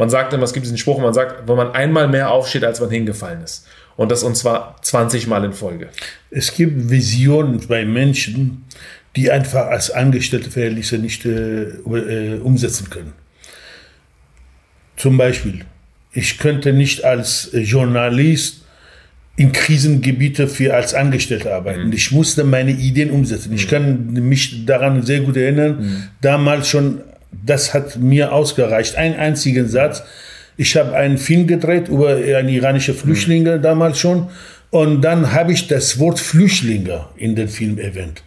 Man 0.00 0.08
sagt 0.08 0.32
immer, 0.32 0.44
es 0.44 0.54
gibt 0.54 0.64
diesen 0.64 0.78
Spruch, 0.78 0.98
man 0.98 1.12
sagt, 1.12 1.46
wenn 1.46 1.56
man 1.56 1.72
einmal 1.72 2.08
mehr 2.08 2.30
aufsteht, 2.30 2.64
als 2.64 2.80
man 2.80 2.88
hingefallen 2.88 3.42
ist. 3.42 3.66
Und 3.98 4.10
das 4.10 4.22
und 4.22 4.34
zwar 4.34 4.76
20 4.80 5.26
Mal 5.26 5.44
in 5.44 5.52
Folge. 5.52 5.90
Es 6.30 6.54
gibt 6.54 6.88
Visionen 6.88 7.60
bei 7.68 7.84
Menschen, 7.84 8.64
die 9.14 9.30
einfach 9.30 9.66
als 9.66 9.90
Angestellte 9.90 10.50
Verhältnisse 10.50 10.96
nicht 10.96 11.26
äh, 11.26 11.64
äh, 11.64 12.38
umsetzen 12.38 12.88
können. 12.88 13.12
Zum 14.96 15.18
Beispiel, 15.18 15.66
ich 16.12 16.38
könnte 16.38 16.72
nicht 16.72 17.04
als 17.04 17.50
Journalist 17.52 18.64
in 19.36 19.52
Krisengebiete 19.52 20.48
für 20.48 20.72
als 20.74 20.94
Angestellter 20.94 21.54
arbeiten. 21.54 21.88
Mhm. 21.88 21.92
Ich 21.92 22.10
musste 22.10 22.44
meine 22.44 22.70
Ideen 22.70 23.10
umsetzen. 23.10 23.52
Ich 23.52 23.66
mhm. 23.66 23.70
kann 23.70 24.12
mich 24.14 24.64
daran 24.64 25.02
sehr 25.02 25.20
gut 25.20 25.36
erinnern, 25.36 25.78
mhm. 25.78 26.02
damals 26.22 26.68
schon, 26.68 27.02
das 27.32 27.74
hat 27.74 27.96
mir 27.96 28.32
ausgereicht. 28.32 28.96
Ein 28.96 29.16
einzigen 29.16 29.68
Satz. 29.68 30.02
Ich 30.56 30.76
habe 30.76 30.94
einen 30.94 31.18
Film 31.18 31.46
gedreht 31.46 31.88
über 31.88 32.18
iranische 32.18 32.94
Flüchtlinge 32.94 33.58
mhm. 33.58 33.62
damals 33.62 33.98
schon. 33.98 34.28
Und 34.70 35.02
dann 35.02 35.32
habe 35.32 35.52
ich 35.52 35.66
das 35.66 35.98
Wort 35.98 36.20
Flüchtlinge 36.20 37.06
in 37.16 37.34
den 37.34 37.48
Film 37.48 37.78
erwähnt. 37.78 38.22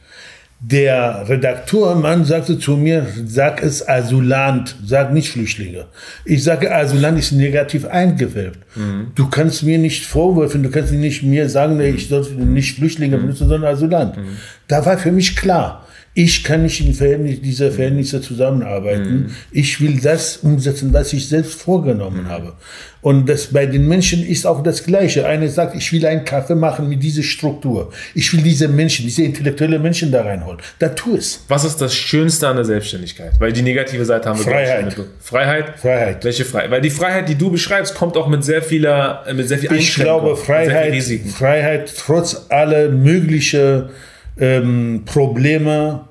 Der 0.65 1.25
Redakteurmann 1.27 2.23
sagte 2.23 2.57
zu 2.57 2.77
mir, 2.77 3.05
sag 3.25 3.61
es 3.61 3.85
Asylant, 3.87 4.77
sag 4.85 5.13
nicht 5.13 5.29
Flüchtlinge. 5.29 5.87
Ich 6.23 6.41
sage, 6.41 6.73
Asylant 6.73 7.19
ist 7.19 7.33
negativ 7.33 7.85
eingefärbt. 7.85 8.59
Mhm. 8.75 9.11
Du 9.13 9.27
kannst 9.27 9.63
mir 9.63 9.77
nicht 9.77 10.05
vorwerfen, 10.05 10.63
du 10.63 10.69
kannst 10.69 10.93
nicht 10.93 11.21
mir 11.21 11.49
sagen, 11.49 11.81
ich 11.81 12.07
sollte 12.07 12.31
nicht 12.35 12.77
Flüchtlinge 12.77 13.17
benutzen, 13.17 13.49
sondern 13.49 13.73
Asylant. 13.73 14.15
Mhm. 14.15 14.37
Da 14.69 14.85
war 14.85 14.97
für 14.97 15.11
mich 15.11 15.35
klar, 15.35 15.82
ich 16.15 16.43
kann 16.43 16.61
nicht 16.61 16.79
in 16.79 16.93
Verhältnis, 16.93 17.41
dieser 17.41 17.71
Verhältnisse 17.71 18.21
zusammenarbeiten. 18.21 19.13
Mhm. 19.13 19.35
Ich 19.51 19.81
will 19.81 19.99
das 19.99 20.37
umsetzen, 20.37 20.93
was 20.93 21.11
ich 21.11 21.27
selbst 21.27 21.59
vorgenommen 21.59 22.23
mhm. 22.23 22.29
habe. 22.29 22.53
Und 23.01 23.27
das 23.27 23.47
bei 23.47 23.65
den 23.65 23.87
Menschen 23.87 24.25
ist 24.25 24.45
auch 24.45 24.61
das 24.61 24.83
Gleiche. 24.83 25.25
Einer 25.25 25.47
sagt, 25.49 25.75
ich 25.75 25.91
will 25.91 26.05
einen 26.05 26.23
Kaffee 26.23 26.55
machen 26.55 26.87
mit 26.87 27.01
dieser 27.01 27.23
Struktur. 27.23 27.91
Ich 28.13 28.31
will 28.31 28.43
diese 28.43 28.67
Menschen, 28.67 29.05
diese 29.05 29.23
intellektuelle 29.23 29.79
Menschen 29.79 30.11
da 30.11 30.21
reinholen. 30.21 30.59
Da 30.79 30.89
tu 30.89 31.15
es. 31.15 31.43
Was 31.47 31.65
ist 31.65 31.81
das 31.81 31.95
Schönste 31.95 32.47
an 32.47 32.57
der 32.57 32.65
Selbstständigkeit? 32.65 33.33
Weil 33.39 33.51
die 33.51 33.63
negative 33.63 34.05
Seite 34.05 34.29
haben 34.29 34.37
wir 34.37 34.45
Freiheit. 34.45 34.95
Freiheit. 35.19 35.79
Freiheit. 35.79 36.23
Welche 36.23 36.45
Freiheit? 36.45 36.71
Weil 36.71 36.81
die 36.81 36.91
Freiheit, 36.91 37.27
die 37.27 37.35
du 37.35 37.49
beschreibst, 37.49 37.95
kommt 37.95 38.15
auch 38.15 38.27
mit 38.27 38.43
sehr 38.43 38.61
vieler, 38.61 39.25
mit 39.33 39.47
sehr 39.47 39.57
viel 39.57 39.73
Ich 39.73 39.95
glaube, 39.95 40.37
Freiheit, 40.37 40.93
Freiheit 41.35 41.93
trotz 41.97 42.45
aller 42.49 42.89
möglichen 42.89 43.89
ähm, 44.39 45.03
Probleme, 45.05 46.05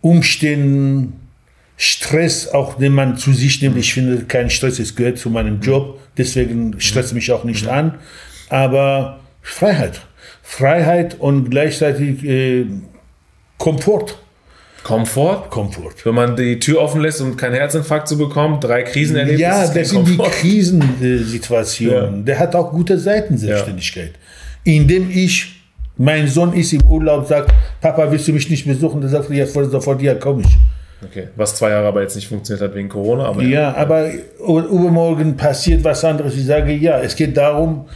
Umständen, 0.00 1.20
Stress, 1.76 2.48
auch 2.48 2.78
den 2.78 2.92
man 2.92 3.16
zu 3.16 3.32
sich 3.32 3.60
nimmt. 3.60 3.76
Ich 3.76 3.92
finde, 3.92 4.24
kein 4.24 4.48
Stress, 4.48 4.78
es 4.78 4.96
gehört 4.96 5.18
zu 5.18 5.28
meinem 5.28 5.60
Job, 5.60 5.98
deswegen 6.16 6.80
stresst 6.80 7.12
mich 7.12 7.30
auch 7.32 7.44
nicht 7.44 7.66
an. 7.66 7.94
Aber 8.48 9.20
Freiheit. 9.42 10.00
Freiheit 10.42 11.18
und 11.18 11.50
gleichzeitig 11.50 12.24
äh, 12.24 12.66
Komfort. 13.58 14.18
Komfort? 14.84 15.50
Komfort. 15.50 15.94
Wenn 16.04 16.14
man 16.14 16.36
die 16.36 16.60
Tür 16.60 16.80
offen 16.80 17.00
lässt 17.00 17.20
und 17.20 17.36
keinen 17.36 17.54
Herzinfarkt 17.54 18.06
zu 18.06 18.16
bekommen, 18.16 18.60
drei 18.60 18.84
Krisen 18.84 19.16
erlebt. 19.16 19.40
Ja, 19.40 19.66
das 19.66 19.90
sind 19.90 20.04
Komfort. 20.04 20.30
die 20.42 20.48
Krisensituationen. 20.48 22.18
Ja. 22.18 22.22
Der 22.22 22.38
hat 22.38 22.54
auch 22.54 22.70
gute 22.70 22.96
Seiten, 22.96 23.36
Selbstständigkeit. 23.36 24.12
Ja. 24.64 24.72
Indem 24.72 25.10
ich 25.10 25.55
mein 25.96 26.28
Sohn 26.28 26.52
ist 26.52 26.72
im 26.72 26.82
Urlaub, 26.86 27.26
sagt, 27.26 27.52
Papa, 27.80 28.10
willst 28.10 28.28
du 28.28 28.32
mich 28.32 28.48
nicht 28.50 28.66
besuchen? 28.66 29.00
Dann 29.00 29.10
sagt 29.10 29.30
er, 29.30 29.36
ja, 29.36 29.46
sofort, 29.46 30.02
ja, 30.02 30.14
komm 30.14 30.40
ich. 30.40 30.58
Okay, 31.04 31.28
was 31.36 31.54
zwei 31.56 31.70
Jahre 31.70 31.88
aber 31.88 32.02
jetzt 32.02 32.16
nicht 32.16 32.28
funktioniert 32.28 32.68
hat 32.68 32.74
wegen 32.74 32.88
Corona. 32.88 33.26
Aber 33.26 33.42
ja, 33.42 33.60
ja, 33.60 33.74
aber 33.76 34.10
übermorgen 34.38 35.36
passiert 35.36 35.84
was 35.84 36.04
anderes. 36.04 36.34
Ich 36.36 36.46
sage, 36.46 36.72
ja, 36.72 37.00
es 37.00 37.14
geht 37.14 37.36
darum, 37.36 37.86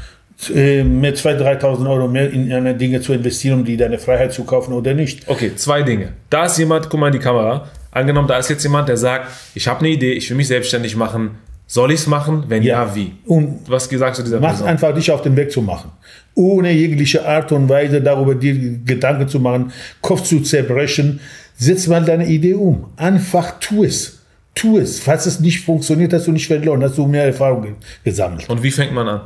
mit 0.49 1.17
2.000, 1.17 1.61
3.000 1.61 1.91
Euro 1.91 2.09
mehr 2.09 2.31
in 2.31 2.51
eine 2.53 2.75
Dinge 2.75 3.01
zu 3.01 3.13
investieren, 3.13 3.61
um 3.61 3.65
die 3.65 3.77
deine 3.77 3.99
Freiheit 3.99 4.33
zu 4.33 4.45
kaufen 4.45 4.73
oder 4.73 4.95
nicht. 4.95 5.29
Okay, 5.29 5.55
zwei 5.55 5.83
Dinge. 5.83 6.13
Da 6.31 6.47
ist 6.47 6.59
jemand, 6.59 6.89
guck 6.89 6.99
mal 6.99 7.09
in 7.09 7.13
die 7.13 7.19
Kamera, 7.19 7.69
angenommen, 7.91 8.29
da 8.29 8.39
ist 8.39 8.49
jetzt 8.49 8.63
jemand, 8.63 8.89
der 8.89 8.97
sagt, 8.97 9.29
ich 9.55 9.69
habe 9.69 9.81
eine 9.81 9.91
Idee, 9.91 10.13
ich 10.13 10.31
will 10.31 10.37
mich 10.39 10.49
selbstständig 10.49 10.97
machen, 10.97 11.33
soll 11.71 11.93
ich 11.93 12.01
es 12.01 12.07
machen? 12.09 12.47
Wenn 12.49 12.65
ja, 12.65 12.85
ja 12.85 12.95
wie? 12.97 13.13
Und 13.27 13.61
was 13.69 13.89
sagst 13.89 14.19
du 14.19 14.25
dieser 14.25 14.41
mach 14.41 14.49
Person? 14.49 14.67
einfach 14.67 14.93
dich 14.93 15.09
auf 15.13 15.23
den 15.23 15.37
Weg 15.37 15.53
zu 15.53 15.63
machen. 15.63 15.93
Ohne 16.35 16.73
jegliche 16.73 17.25
Art 17.25 17.53
und 17.53 17.69
Weise 17.69 18.01
darüber 18.01 18.35
dir 18.35 18.81
Gedanken 18.85 19.29
zu 19.29 19.39
machen, 19.39 19.71
Kopf 20.01 20.25
zu 20.25 20.41
zerbrechen. 20.41 21.21
Setz 21.57 21.87
mal 21.87 22.05
deine 22.05 22.27
Idee 22.27 22.55
um. 22.55 22.87
Einfach 22.97 23.61
tu 23.61 23.85
es. 23.85 24.19
Tu 24.53 24.79
es. 24.79 24.99
Falls 24.99 25.27
es 25.27 25.39
nicht 25.39 25.61
funktioniert, 25.61 26.13
hast 26.13 26.27
du 26.27 26.33
nicht 26.33 26.49
verloren, 26.49 26.83
hast 26.83 26.99
du 26.99 27.07
mehr 27.07 27.27
Erfahrung 27.27 27.77
gesammelt. 28.03 28.51
Und 28.51 28.65
wie 28.65 28.73
fängt 28.73 28.93
man 28.93 29.07
an? 29.07 29.21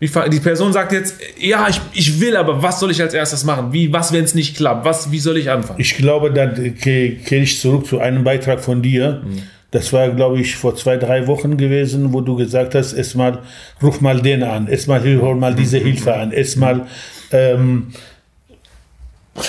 Die 0.00 0.40
Person 0.40 0.72
sagt 0.74 0.92
jetzt, 0.92 1.14
ja, 1.38 1.66
ich, 1.70 1.80
ich 1.94 2.20
will, 2.20 2.36
aber 2.36 2.62
was 2.62 2.78
soll 2.78 2.90
ich 2.90 3.00
als 3.00 3.14
erstes 3.14 3.44
machen? 3.44 3.72
Wie, 3.72 3.90
was, 3.90 4.12
wenn 4.12 4.24
es 4.24 4.34
nicht 4.34 4.56
klappt? 4.56 4.84
Was, 4.84 5.10
wie 5.10 5.20
soll 5.20 5.38
ich 5.38 5.48
anfangen? 5.48 5.80
Ich 5.80 5.96
glaube, 5.96 6.30
dann 6.30 6.74
kehre 6.74 7.36
ich 7.36 7.58
zurück 7.58 7.86
zu 7.86 8.00
einem 8.00 8.22
Beitrag 8.22 8.60
von 8.60 8.82
dir. 8.82 9.22
Mhm 9.24 9.42
das 9.72 9.92
war, 9.92 10.10
glaube 10.10 10.38
ich, 10.40 10.54
vor 10.54 10.76
zwei, 10.76 10.98
drei 10.98 11.26
Wochen 11.26 11.56
gewesen, 11.56 12.12
wo 12.12 12.20
du 12.20 12.36
gesagt 12.36 12.74
hast, 12.74 12.92
erstmal 12.92 13.38
ruf 13.82 14.00
mal 14.00 14.20
den 14.20 14.42
an, 14.42 14.68
erstmal 14.68 15.02
hol 15.02 15.34
mal 15.34 15.54
diese 15.54 15.78
Hilfe 15.78 16.14
an, 16.14 16.30
erstmal, 16.30 16.86
ähm, 17.32 17.88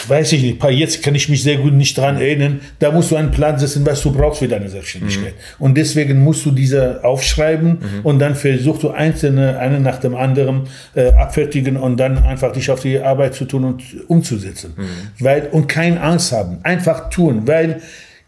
weiß 0.07 0.31
ich 0.31 0.41
nicht, 0.41 0.63
jetzt 0.63 1.03
kann 1.03 1.13
ich 1.13 1.27
mich 1.27 1.43
sehr 1.43 1.57
gut 1.57 1.73
nicht 1.73 1.97
dran 1.97 2.15
erinnern, 2.15 2.61
da 2.79 2.91
musst 2.91 3.11
du 3.11 3.17
einen 3.17 3.31
Plan 3.31 3.59
setzen, 3.59 3.85
was 3.85 4.01
du 4.01 4.13
brauchst 4.13 4.39
für 4.39 4.47
deine 4.47 4.69
Selbstständigkeit. 4.69 5.33
Mhm. 5.33 5.65
Und 5.65 5.75
deswegen 5.75 6.23
musst 6.23 6.45
du 6.45 6.51
diese 6.51 7.03
aufschreiben 7.03 7.71
mhm. 7.71 7.99
und 8.03 8.19
dann 8.19 8.35
versuchst 8.35 8.83
du 8.83 8.91
einzelne, 8.91 9.59
eine 9.59 9.81
nach 9.81 9.99
dem 9.99 10.15
anderen 10.15 10.67
äh, 10.95 11.11
abfertigen 11.11 11.75
und 11.75 11.97
dann 11.97 12.17
einfach 12.23 12.53
dich 12.53 12.71
auf 12.71 12.79
die 12.79 12.97
Arbeit 12.97 13.33
zu 13.35 13.43
tun 13.43 13.65
und 13.65 13.83
umzusetzen. 14.07 14.73
Mhm. 14.77 14.85
Weil, 15.19 15.49
und 15.51 15.67
keine 15.67 15.99
Angst 15.99 16.31
haben, 16.31 16.59
einfach 16.63 17.09
tun, 17.09 17.41
weil 17.45 17.81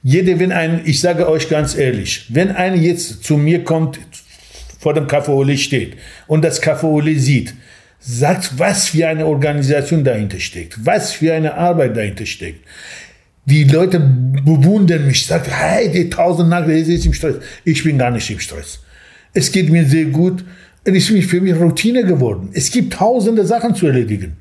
jeder, 0.07 0.39
wenn 0.39 0.51
ein, 0.51 0.81
ich 0.85 1.01
sage 1.01 1.27
euch 1.27 1.49
ganz 1.49 1.75
ehrlich, 1.75 2.27
wenn 2.29 2.51
einer 2.51 2.75
jetzt 2.75 3.23
zu 3.23 3.37
mir 3.37 3.63
kommt, 3.63 3.97
vor 4.79 4.93
dem 4.93 5.07
Café 5.07 5.57
steht 5.57 5.97
und 6.27 6.43
das 6.45 6.61
Café 6.61 7.17
sieht, 7.17 7.55
sagt, 7.99 8.59
was 8.59 8.89
für 8.89 9.07
eine 9.07 9.25
Organisation 9.25 10.03
dahinter 10.03 10.39
steckt, 10.39 10.85
was 10.85 11.13
für 11.13 11.33
eine 11.33 11.55
Arbeit 11.55 11.97
dahinter 11.97 12.27
steckt. 12.27 12.63
Die 13.45 13.63
Leute 13.63 13.99
bewundern 13.99 15.07
mich, 15.07 15.25
sagen, 15.25 15.49
hey, 15.49 15.89
die 15.91 16.07
tausend 16.07 16.49
Nagel, 16.49 16.77
ist 16.77 17.05
im 17.07 17.13
Stress. 17.13 17.37
Ich 17.63 17.83
bin 17.83 17.97
gar 17.97 18.11
nicht 18.11 18.29
im 18.29 18.39
Stress. 18.39 18.81
Es 19.33 19.51
geht 19.51 19.71
mir 19.71 19.85
sehr 19.85 20.05
gut. 20.05 20.45
Es 20.83 21.09
ist 21.09 21.27
für 21.27 21.41
mich 21.41 21.55
Routine 21.55 22.05
geworden. 22.05 22.49
Es 22.53 22.69
gibt 22.69 22.93
tausende 22.93 23.43
Sachen 23.43 23.73
zu 23.73 23.87
erledigen. 23.87 24.37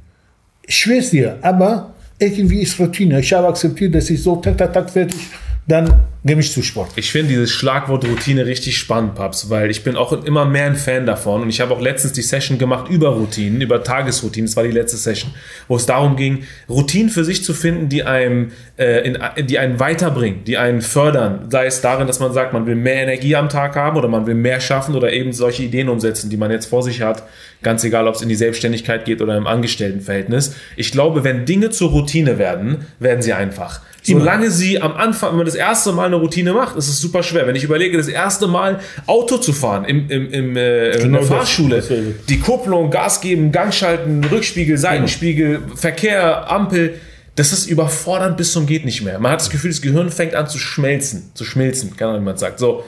Ich 0.66 0.77
schwör's 0.77 1.09
dir, 1.09 1.39
aber 1.41 1.95
irgendwie 2.19 2.61
ist 2.61 2.78
Routine. 2.78 3.20
Ich 3.20 3.32
habe 3.32 3.49
akzeptiert, 3.49 3.95
dass 3.95 4.11
ich 4.11 4.23
so 4.23 4.36
tak, 4.36 4.59
tak, 4.59 4.74
tak 4.74 4.91
fertig 4.91 5.20
dann 5.66 6.01
gehe 6.27 6.39
zu 6.41 6.62
Sport. 6.62 6.91
Ich 6.97 7.11
finde 7.11 7.28
dieses 7.28 7.51
Schlagwort 7.51 8.05
Routine 8.05 8.47
richtig 8.47 8.78
spannend, 8.78 9.15
Paps, 9.15 9.51
weil 9.51 9.70
ich 9.70 9.85
bin 9.85 9.97
auch 9.97 10.12
immer 10.24 10.45
mehr 10.47 10.66
ein 10.66 10.77
Fan 10.77 11.05
davon 11.05 11.43
und 11.43 11.51
ich 11.51 11.61
habe 11.61 11.74
auch 11.74 11.81
letztens 11.81 12.15
die 12.15 12.23
Session 12.23 12.59
gemacht 12.59 12.91
über 12.91 13.11
Routinen, 13.11 13.61
über 13.61 13.82
Tagesroutinen, 13.82 14.47
das 14.47 14.57
war 14.57 14.65
die 14.65 14.70
letzte 14.70 14.97
Session, 14.97 15.32
wo 15.69 15.77
es 15.77 15.85
darum 15.85 16.16
ging, 16.16 16.45
Routinen 16.69 17.11
für 17.11 17.24
sich 17.24 17.45
zu 17.45 17.53
finden, 17.53 17.89
die 17.89 18.05
einem, 18.05 18.53
äh, 18.78 19.07
in, 19.07 19.47
die 19.47 19.59
einen 19.59 19.81
weiterbringen, 19.81 20.45
die 20.45 20.57
einen 20.57 20.81
fördern, 20.81 21.51
sei 21.51 21.66
es 21.66 21.82
darin, 21.82 22.07
dass 22.07 22.20
man 22.20 22.32
sagt, 22.32 22.53
man 22.53 22.66
will 22.66 22.77
mehr 22.77 23.03
Energie 23.03 23.36
am 23.36 23.51
Tag 23.51 23.77
haben 23.77 23.97
oder 23.97 24.09
man 24.09 24.27
will 24.27 24.35
mehr 24.35 24.61
schaffen 24.61 24.95
oder 24.95 25.12
eben 25.12 25.32
solche 25.32 25.62
Ideen 25.62 25.91
umsetzen, 25.91 26.31
die 26.31 26.39
man 26.39 26.51
jetzt 26.51 26.66
vor 26.66 26.82
sich 26.82 27.03
hat, 27.03 27.23
ganz 27.62 27.85
egal, 27.85 28.09
ob 28.09 28.15
es 28.15 28.23
in 28.23 28.31
die 28.31 28.35
Selbstständigkeit 28.35 29.05
geht 29.05 29.20
oder 29.20 29.36
im 29.36 29.47
Angestelltenverhältnis. 29.47 30.57
Ich 30.77 30.91
glaube, 30.91 31.24
wenn 31.24 31.45
Dinge 31.45 31.70
zur 31.70 31.91
Routine 31.91 32.39
werden, 32.39 32.86
werden 32.99 33.23
sie 33.23 33.32
einfach. 33.32 33.81
Solange 34.06 34.51
sie 34.51 34.81
am 34.82 34.93
Anfang, 34.93 35.31
wenn 35.31 35.39
man 35.39 35.47
das 35.47 35.55
erste 35.55 35.93
Mal 35.93 36.06
eine 36.06 36.16
Routine 36.16 36.52
macht, 36.52 36.76
ist 36.76 36.89
es 36.89 37.01
super 37.01 37.22
schwer. 37.22 37.47
Wenn 37.47 37.56
ich 37.56 37.64
überlege, 37.64 37.97
das 37.97 38.09
erste 38.09 38.47
Mal 38.47 38.81
Auto 39.06 39.39
zu 39.39 39.52
fahren 39.55 39.85
im, 39.86 40.10
im, 40.10 40.31
im, 40.31 40.56
äh, 40.56 40.93
genau 40.93 41.05
in 41.05 41.12
der 41.12 41.22
Fahrschule, 41.22 41.82
die 42.28 42.39
Kupplung, 42.39 42.90
Gas 42.90 43.22
geben, 43.22 43.51
Gang 43.51 43.72
schalten, 43.72 44.22
Rückspiegel, 44.24 44.76
Seitenspiegel, 44.76 45.60
genau. 45.60 45.76
Verkehr, 45.76 46.51
Ampel, 46.51 47.01
das 47.36 47.52
ist 47.52 47.66
überfordernd 47.66 48.36
bis 48.36 48.52
zum 48.52 48.66
geht 48.66 48.85
nicht 48.85 49.02
mehr. 49.02 49.18
Man 49.18 49.32
hat 49.32 49.40
das 49.40 49.51
Gefühl, 49.51 49.70
das 49.70 49.81
Gehirn 49.81 50.10
fängt 50.10 50.35
an 50.35 50.48
zu 50.48 50.59
schmelzen, 50.59 51.31
zu 51.35 51.44
schmilzen, 51.44 51.97
kann 51.97 52.22
man 52.22 52.36
sagt. 52.36 52.59
So. 52.59 52.85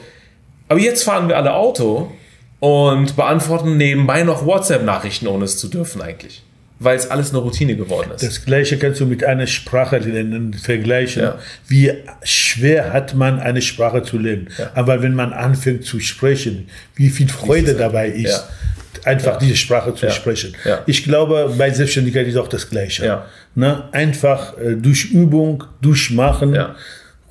Aber 0.69 0.79
jetzt 0.79 1.03
fahren 1.03 1.27
wir 1.27 1.37
alle 1.37 1.53
Auto 1.53 2.11
und 2.59 3.15
beantworten 3.15 3.77
nebenbei 3.77 4.23
noch 4.23 4.45
WhatsApp-Nachrichten, 4.45 5.27
ohne 5.27 5.45
es 5.45 5.57
zu 5.57 5.67
dürfen 5.67 6.01
eigentlich. 6.01 6.43
Weil 6.79 6.97
es 6.97 7.09
alles 7.09 7.31
eine 7.31 7.39
Routine 7.39 7.75
geworden 7.75 8.11
ist. 8.13 8.23
Das 8.23 8.45
gleiche 8.45 8.77
kannst 8.77 8.99
du 8.99 9.05
mit 9.05 9.23
einer 9.23 9.47
Sprache 9.47 9.97
lernen, 9.97 10.53
vergleichen. 10.53 11.23
Ja. 11.23 11.39
Wie 11.67 11.91
schwer 12.23 12.93
hat 12.93 13.15
man 13.15 13.39
eine 13.39 13.61
Sprache 13.61 14.03
zu 14.03 14.17
lernen. 14.17 14.49
Ja. 14.57 14.71
Aber 14.75 15.01
wenn 15.01 15.15
man 15.15 15.33
anfängt 15.33 15.85
zu 15.85 15.99
sprechen, 15.99 16.67
wie 16.95 17.09
viel 17.09 17.27
Freude 17.27 17.73
dabei 17.73 18.09
ist, 18.09 18.31
ja. 18.31 19.09
einfach 19.09 19.37
diese 19.37 19.55
Sprache 19.55 19.95
zu 19.95 20.09
sprechen. 20.11 20.55
Ich 20.85 21.03
glaube, 21.03 21.53
bei 21.57 21.71
Selbstständigkeit 21.71 22.27
ist 22.27 22.37
auch 22.37 22.47
das 22.47 22.69
gleiche. 22.69 23.23
Ne? 23.55 23.85
Einfach 23.91 24.55
äh, 24.59 24.75
durch 24.75 25.05
Übung, 25.05 25.63
durch 25.81 26.11
Machen 26.11 26.55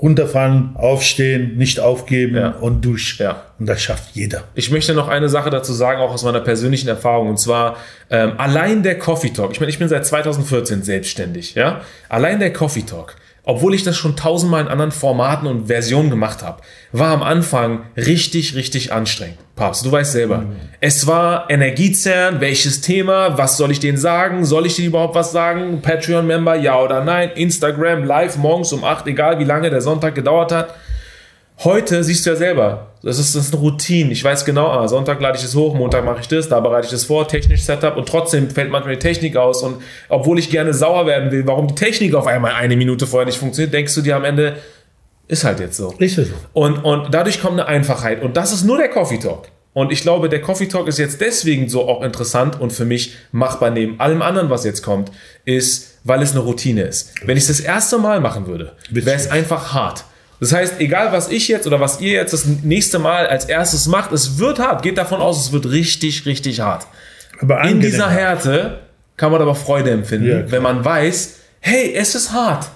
runterfahren, 0.00 0.70
aufstehen, 0.74 1.56
nicht 1.56 1.80
aufgeben 1.80 2.36
ja. 2.36 2.50
und 2.50 2.84
durch. 2.84 3.16
Ja. 3.18 3.44
Und 3.58 3.66
das 3.66 3.80
schafft 3.80 4.14
jeder. 4.14 4.44
Ich 4.54 4.70
möchte 4.70 4.94
noch 4.94 5.08
eine 5.08 5.28
Sache 5.28 5.48
dazu 5.48 5.72
sagen, 5.72 6.00
auch 6.00 6.12
aus 6.12 6.22
meiner 6.22 6.40
persönlichen 6.40 6.88
Erfahrung, 6.88 7.30
und 7.30 7.38
zwar 7.38 7.76
ähm, 8.10 8.32
allein 8.36 8.82
der 8.82 8.98
Coffee 8.98 9.30
Talk. 9.30 9.52
Ich 9.52 9.60
meine, 9.60 9.70
ich 9.70 9.78
bin 9.78 9.88
seit 9.88 10.04
2014 10.04 10.82
selbstständig, 10.82 11.54
ja. 11.54 11.80
Allein 12.08 12.40
der 12.40 12.52
Coffee 12.52 12.82
Talk 12.82 13.16
obwohl 13.46 13.74
ich 13.74 13.84
das 13.84 13.96
schon 13.96 14.16
tausendmal 14.16 14.60
in 14.60 14.68
anderen 14.68 14.90
Formaten 14.90 15.46
und 15.46 15.68
Versionen 15.68 16.10
gemacht 16.10 16.42
habe, 16.42 16.62
war 16.90 17.12
am 17.12 17.22
Anfang 17.22 17.84
richtig, 17.96 18.56
richtig 18.56 18.92
anstrengend. 18.92 19.38
Papst, 19.54 19.86
du 19.86 19.92
weißt 19.92 20.12
selber. 20.12 20.38
Mhm. 20.38 20.56
Es 20.80 21.06
war 21.06 21.48
Energiezerren, 21.48 22.40
welches 22.40 22.80
Thema, 22.80 23.38
was 23.38 23.56
soll 23.56 23.70
ich 23.70 23.78
denen 23.78 23.98
sagen, 23.98 24.44
soll 24.44 24.66
ich 24.66 24.74
denen 24.74 24.88
überhaupt 24.88 25.14
was 25.14 25.30
sagen, 25.30 25.80
Patreon-Member, 25.80 26.56
ja 26.56 26.78
oder 26.78 27.04
nein, 27.04 27.30
Instagram, 27.36 28.04
live, 28.04 28.36
morgens 28.36 28.72
um 28.72 28.82
acht, 28.82 29.06
egal 29.06 29.38
wie 29.38 29.44
lange 29.44 29.70
der 29.70 29.80
Sonntag 29.80 30.16
gedauert 30.16 30.50
hat. 30.50 30.74
Heute 31.62 32.02
siehst 32.02 32.26
du 32.26 32.30
ja 32.30 32.36
selber, 32.36 32.88
das 33.06 33.20
ist, 33.20 33.36
das 33.36 33.46
ist 33.46 33.54
eine 33.54 33.62
Routine. 33.62 34.10
Ich 34.10 34.24
weiß 34.24 34.44
genau, 34.44 34.66
ah, 34.66 34.88
Sonntag 34.88 35.20
lade 35.20 35.38
ich 35.38 35.44
es 35.44 35.54
hoch, 35.54 35.74
Montag 35.76 36.04
mache 36.04 36.22
ich 36.22 36.26
das, 36.26 36.48
da 36.48 36.58
bereite 36.58 36.86
ich 36.86 36.90
das 36.90 37.04
vor, 37.04 37.28
technisch 37.28 37.62
Setup 37.62 37.96
und 37.96 38.08
trotzdem 38.08 38.50
fällt 38.50 38.68
manchmal 38.68 38.94
die 38.94 38.98
Technik 38.98 39.36
aus. 39.36 39.62
Und 39.62 39.76
obwohl 40.08 40.40
ich 40.40 40.50
gerne 40.50 40.74
sauer 40.74 41.06
werden 41.06 41.30
will, 41.30 41.46
warum 41.46 41.68
die 41.68 41.76
Technik 41.76 42.16
auf 42.16 42.26
einmal 42.26 42.54
eine 42.54 42.74
Minute 42.74 43.06
vorher 43.06 43.24
nicht 43.24 43.38
funktioniert, 43.38 43.72
denkst 43.72 43.94
du 43.94 44.02
dir 44.02 44.16
am 44.16 44.24
Ende, 44.24 44.56
ist 45.28 45.44
halt 45.44 45.60
jetzt 45.60 45.76
so. 45.76 45.94
Ist 45.98 46.18
es. 46.18 46.30
Und, 46.52 46.78
und 46.78 47.14
dadurch 47.14 47.40
kommt 47.40 47.60
eine 47.60 47.68
Einfachheit. 47.68 48.22
Und 48.22 48.36
das 48.36 48.52
ist 48.52 48.64
nur 48.64 48.76
der 48.76 48.88
Coffee 48.88 49.18
Talk. 49.18 49.50
Und 49.72 49.92
ich 49.92 50.00
glaube, 50.00 50.28
der 50.28 50.40
Coffee 50.40 50.66
Talk 50.66 50.88
ist 50.88 50.98
jetzt 50.98 51.20
deswegen 51.20 51.68
so 51.68 51.88
auch 51.88 52.02
interessant 52.02 52.60
und 52.60 52.72
für 52.72 52.84
mich 52.84 53.14
machbar 53.30 53.70
neben 53.70 54.00
allem 54.00 54.20
anderen, 54.20 54.50
was 54.50 54.64
jetzt 54.64 54.82
kommt, 54.82 55.12
ist, 55.44 55.98
weil 56.02 56.22
es 56.22 56.32
eine 56.32 56.40
Routine 56.40 56.82
ist. 56.82 57.12
Wenn 57.24 57.36
ich 57.36 57.44
es 57.44 57.58
das 57.58 57.60
erste 57.60 57.98
Mal 57.98 58.18
machen 58.20 58.48
würde, 58.48 58.72
wäre 58.90 59.14
es 59.14 59.30
einfach 59.30 59.74
hart. 59.74 60.04
Das 60.40 60.52
heißt, 60.52 60.80
egal 60.80 61.12
was 61.12 61.30
ich 61.30 61.48
jetzt 61.48 61.66
oder 61.66 61.80
was 61.80 62.00
ihr 62.00 62.12
jetzt 62.12 62.32
das 62.32 62.44
nächste 62.44 62.98
Mal 62.98 63.26
als 63.26 63.46
erstes 63.46 63.86
macht, 63.86 64.12
es 64.12 64.38
wird 64.38 64.58
hart. 64.58 64.82
Geht 64.82 64.98
davon 64.98 65.20
aus, 65.20 65.46
es 65.46 65.52
wird 65.52 65.66
richtig, 65.70 66.26
richtig 66.26 66.60
hart. 66.60 66.86
Aber 67.40 67.62
In 67.64 67.80
dieser 67.80 68.10
Härte 68.10 68.80
kann 69.16 69.32
man 69.32 69.40
aber 69.40 69.54
Freude 69.54 69.90
empfinden, 69.90 70.28
ja, 70.28 70.50
wenn 70.50 70.62
man 70.62 70.84
weiß, 70.84 71.36
hey, 71.60 71.94
es 71.94 72.14
ist 72.14 72.32
hart. 72.32 72.66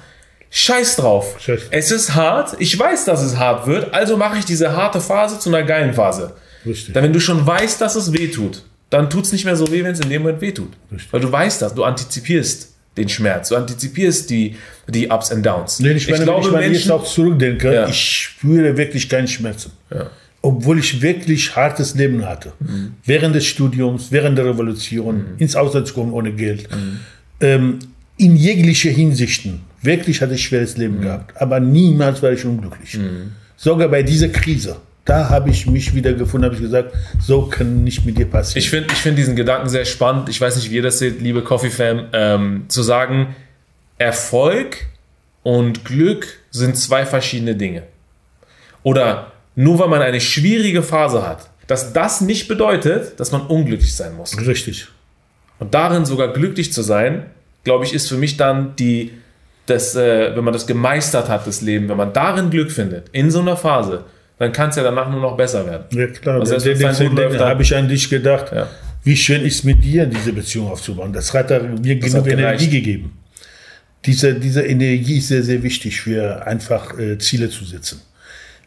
Scheiß 0.51 0.97
drauf. 0.97 1.37
Scheiß. 1.39 1.61
Es 1.70 1.91
ist 1.91 2.15
hart. 2.15 2.57
Ich 2.59 2.77
weiß, 2.77 3.05
dass 3.05 3.23
es 3.23 3.37
hart 3.37 3.66
wird. 3.66 3.95
Also 3.95 4.16
mache 4.16 4.39
ich 4.39 4.45
diese 4.45 4.77
harte 4.77 5.01
Phase 5.01 5.39
zu 5.39 5.49
einer 5.49 5.62
geilen 5.62 5.95
Phase. 5.95 6.35
Richtig. 6.66 6.93
Denn 6.93 7.05
wenn 7.05 7.12
du 7.12 7.20
schon 7.20 7.47
weißt, 7.47 7.81
dass 7.81 7.95
es 7.95 8.12
weh 8.12 8.28
tut, 8.28 8.65
dann 8.91 9.09
tut 9.09 9.24
es 9.24 9.32
nicht 9.32 9.45
mehr 9.45 9.55
so 9.55 9.70
weh, 9.70 9.85
wenn 9.85 9.93
es 9.93 10.01
in 10.01 10.11
dem 10.11 10.23
Moment 10.23 10.41
weh 10.41 10.53
tut. 10.53 10.73
Richtig. 10.93 11.12
Weil 11.12 11.20
du 11.20 11.31
weißt 11.31 11.62
das, 11.62 11.74
du 11.74 11.85
antizipierst 11.85 12.70
den 12.97 13.09
Schmerz. 13.09 13.49
Du 13.49 13.57
antizipierst 13.57 14.31
die, 14.31 14.57
die 14.89 15.09
Ups 15.09 15.31
and 15.31 15.45
Downs. 15.45 15.81
Nee, 15.81 15.93
ich, 15.93 16.09
meine, 16.09 16.19
ich 16.19 16.25
glaube, 16.25 16.53
wenn 16.53 16.61
ich 16.61 16.69
Menschen, 16.69 16.75
jetzt 16.75 16.91
auch 16.91 17.05
zurückdenke, 17.05 17.73
ja. 17.73 17.89
ich 17.89 18.01
spüre 18.01 18.77
wirklich 18.77 19.09
keine 19.09 19.29
Schmerzen. 19.29 19.73
Ja. 19.93 20.11
Obwohl 20.43 20.79
ich 20.79 21.03
wirklich 21.03 21.55
hartes 21.55 21.95
Leben 21.95 22.27
hatte. 22.27 22.53
Mhm. 22.61 22.95
Während 23.05 23.35
des 23.35 23.47
Studiums, 23.47 24.11
während 24.11 24.39
der 24.39 24.47
Revolution, 24.47 25.17
mhm. 25.17 25.39
ins 25.39 25.55
Ausland 25.55 25.87
zu 25.87 25.95
kommen 25.95 26.12
ohne 26.12 26.33
Geld. 26.33 26.69
Mhm. 26.71 27.01
Ähm, 27.41 27.79
in 28.17 28.37
jeglicher 28.37 28.91
Hinsichten. 28.91 29.61
Wirklich 29.83 30.21
hatte 30.21 30.35
ich 30.35 30.45
schweres 30.45 30.77
Leben 30.77 30.99
mhm. 30.99 31.03
gehabt. 31.03 31.41
Aber 31.41 31.61
niemals 31.61 32.23
war 32.23 32.33
ich 32.33 32.45
unglücklich. 32.45 32.99
Mhm. 32.99 33.33
Sogar 33.57 33.89
bei 33.89 34.03
dieser 34.03 34.29
Krise 34.29 34.77
da 35.05 35.29
habe 35.29 35.51
ich 35.51 35.67
mich 35.67 35.95
wieder 35.95 36.13
gefunden, 36.13 36.45
habe 36.45 36.55
ich 36.55 36.61
gesagt, 36.61 36.95
so 37.21 37.43
kann 37.43 37.85
nicht 37.85 38.05
mit 38.05 38.19
dir 38.19 38.27
passieren. 38.27 38.59
Ich 38.59 38.71
finde 38.71 38.93
ich 38.93 39.01
find 39.01 39.19
diesen 39.19 39.37
Gedanken 39.37 39.69
sehr 39.69 39.85
spannend. 39.85 40.29
Ich 40.29 40.41
weiß 40.41 40.57
nicht, 40.57 40.71
wie 40.71 40.77
ihr 40.77 40.83
das 40.83 40.99
seht, 40.99 41.21
liebe 41.21 41.43
Coffee-Fam, 41.43 42.07
ähm, 42.13 42.65
zu 42.69 42.83
sagen, 42.83 43.35
Erfolg 43.99 44.87
und 45.43 45.85
Glück 45.85 46.27
sind 46.51 46.77
zwei 46.77 47.07
verschiedene 47.07 47.55
Dinge. 47.57 47.85
Oder 48.83 49.33
nur 49.55 49.79
weil 49.79 49.89
man 49.89 50.03
eine 50.03 50.21
schwierige 50.21 50.83
Phase 50.83 51.27
hat, 51.27 51.51
dass 51.67 51.93
das 51.93 52.21
nicht 52.21 52.49
bedeutet, 52.49 53.19
dass 53.21 53.33
man 53.33 53.43
unglücklich 53.43 53.95
sein 53.95 54.17
muss. 54.17 54.37
Richtig. 54.39 54.89
Und 55.59 55.75
darin 55.75 56.05
sogar 56.05 56.33
glücklich 56.33 56.73
zu 56.73 56.83
sein, 56.83 57.27
glaube 57.65 57.85
ich, 57.85 57.93
ist 57.93 58.09
für 58.09 58.17
mich 58.17 58.37
dann 58.37 58.75
die, 58.77 59.13
das, 59.67 59.95
äh, 59.95 60.35
wenn 60.35 60.45
man 60.45 60.53
das 60.53 60.67
gemeistert 60.67 61.29
hat, 61.29 61.47
das 61.47 61.61
Leben, 61.61 61.89
wenn 61.89 61.97
man 61.97 62.13
darin 62.13 62.51
Glück 62.51 62.73
findet, 62.73 63.09
in 63.11 63.31
so 63.31 63.41
einer 63.41 63.57
Phase, 63.57 64.05
dann 64.41 64.53
kann 64.53 64.71
es 64.71 64.77
ja 64.77 64.83
danach 64.83 65.11
nur 65.11 65.21
noch 65.21 65.37
besser 65.37 65.67
werden. 65.67 65.85
Ja, 65.91 66.07
klar. 66.07 66.41
Also 66.41 66.55
deswegen 66.59 67.39
habe 67.39 67.62
ich 67.62 67.77
an 67.77 67.87
dich 67.89 68.09
gedacht, 68.09 68.51
ja. 68.53 68.69
wie 69.05 69.15
schön 69.15 69.43
ist 69.43 69.65
mit 69.65 69.85
dir, 69.85 70.07
diese 70.07 70.33
Beziehung 70.33 70.69
aufzubauen. 70.69 71.12
Das 71.12 71.35
hat 71.35 71.51
mir 71.51 71.97
das 71.97 72.11
genug 72.11 72.27
hat 72.27 72.33
Energie 72.33 72.71
gegeben. 72.71 73.19
Diese, 74.07 74.35
diese 74.35 74.62
Energie 74.62 75.19
ist 75.19 75.29
sehr, 75.29 75.43
sehr 75.43 75.62
wichtig 75.62 76.01
für 76.01 76.47
einfach 76.47 76.99
äh, 76.99 77.19
Ziele 77.19 77.51
zu 77.51 77.67
setzen. 77.67 78.01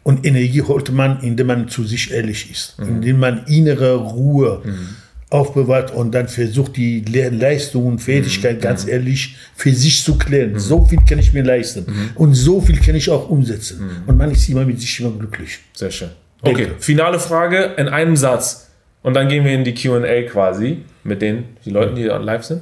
Und 0.03 0.27
Energie 0.27 0.61
holt 0.61 0.91
man, 0.91 1.21
indem 1.21 1.47
man 1.47 1.67
zu 1.69 1.85
sich 1.85 2.11
ehrlich 2.11 2.51
ist, 2.51 2.77
mhm. 2.77 2.89
indem 2.89 3.17
man 3.17 3.45
innere 3.47 3.95
Ruhe, 3.95 4.61
mhm 4.63 4.89
aufbewahrt 5.33 5.91
und 5.91 6.13
dann 6.13 6.27
versucht, 6.27 6.77
die 6.77 7.01
Leistung 7.01 7.87
und 7.87 7.99
Fähigkeit 7.99 8.57
mhm. 8.57 8.61
ganz 8.61 8.87
ehrlich 8.87 9.35
für 9.55 9.73
sich 9.73 10.03
zu 10.03 10.17
klären. 10.17 10.53
Mhm. 10.53 10.59
So 10.59 10.85
viel 10.85 10.99
kann 11.07 11.19
ich 11.19 11.33
mir 11.33 11.43
leisten 11.43 11.85
mhm. 11.87 12.09
und 12.15 12.35
so 12.35 12.61
viel 12.61 12.79
kann 12.79 12.95
ich 12.95 13.09
auch 13.09 13.29
umsetzen. 13.29 13.79
Mhm. 13.81 13.89
Und 14.07 14.17
man 14.17 14.31
ist 14.31 14.47
immer 14.47 14.65
mit 14.65 14.79
sich 14.79 14.99
immer 14.99 15.11
glücklich. 15.11 15.59
Sehr 15.73 15.91
schön. 15.91 16.09
Okay, 16.41 16.65
Denke. 16.65 16.75
finale 16.79 17.19
Frage 17.19 17.73
in 17.77 17.87
einem 17.87 18.15
Satz. 18.15 18.69
Und 19.01 19.15
dann 19.15 19.27
gehen 19.27 19.43
wir 19.43 19.51
in 19.51 19.63
die 19.63 19.73
QA 19.73 20.21
quasi 20.23 20.83
mit 21.03 21.21
den 21.21 21.45
die 21.65 21.71
Leuten, 21.71 21.95
die 21.95 22.03
live 22.03 22.43
sind. 22.43 22.61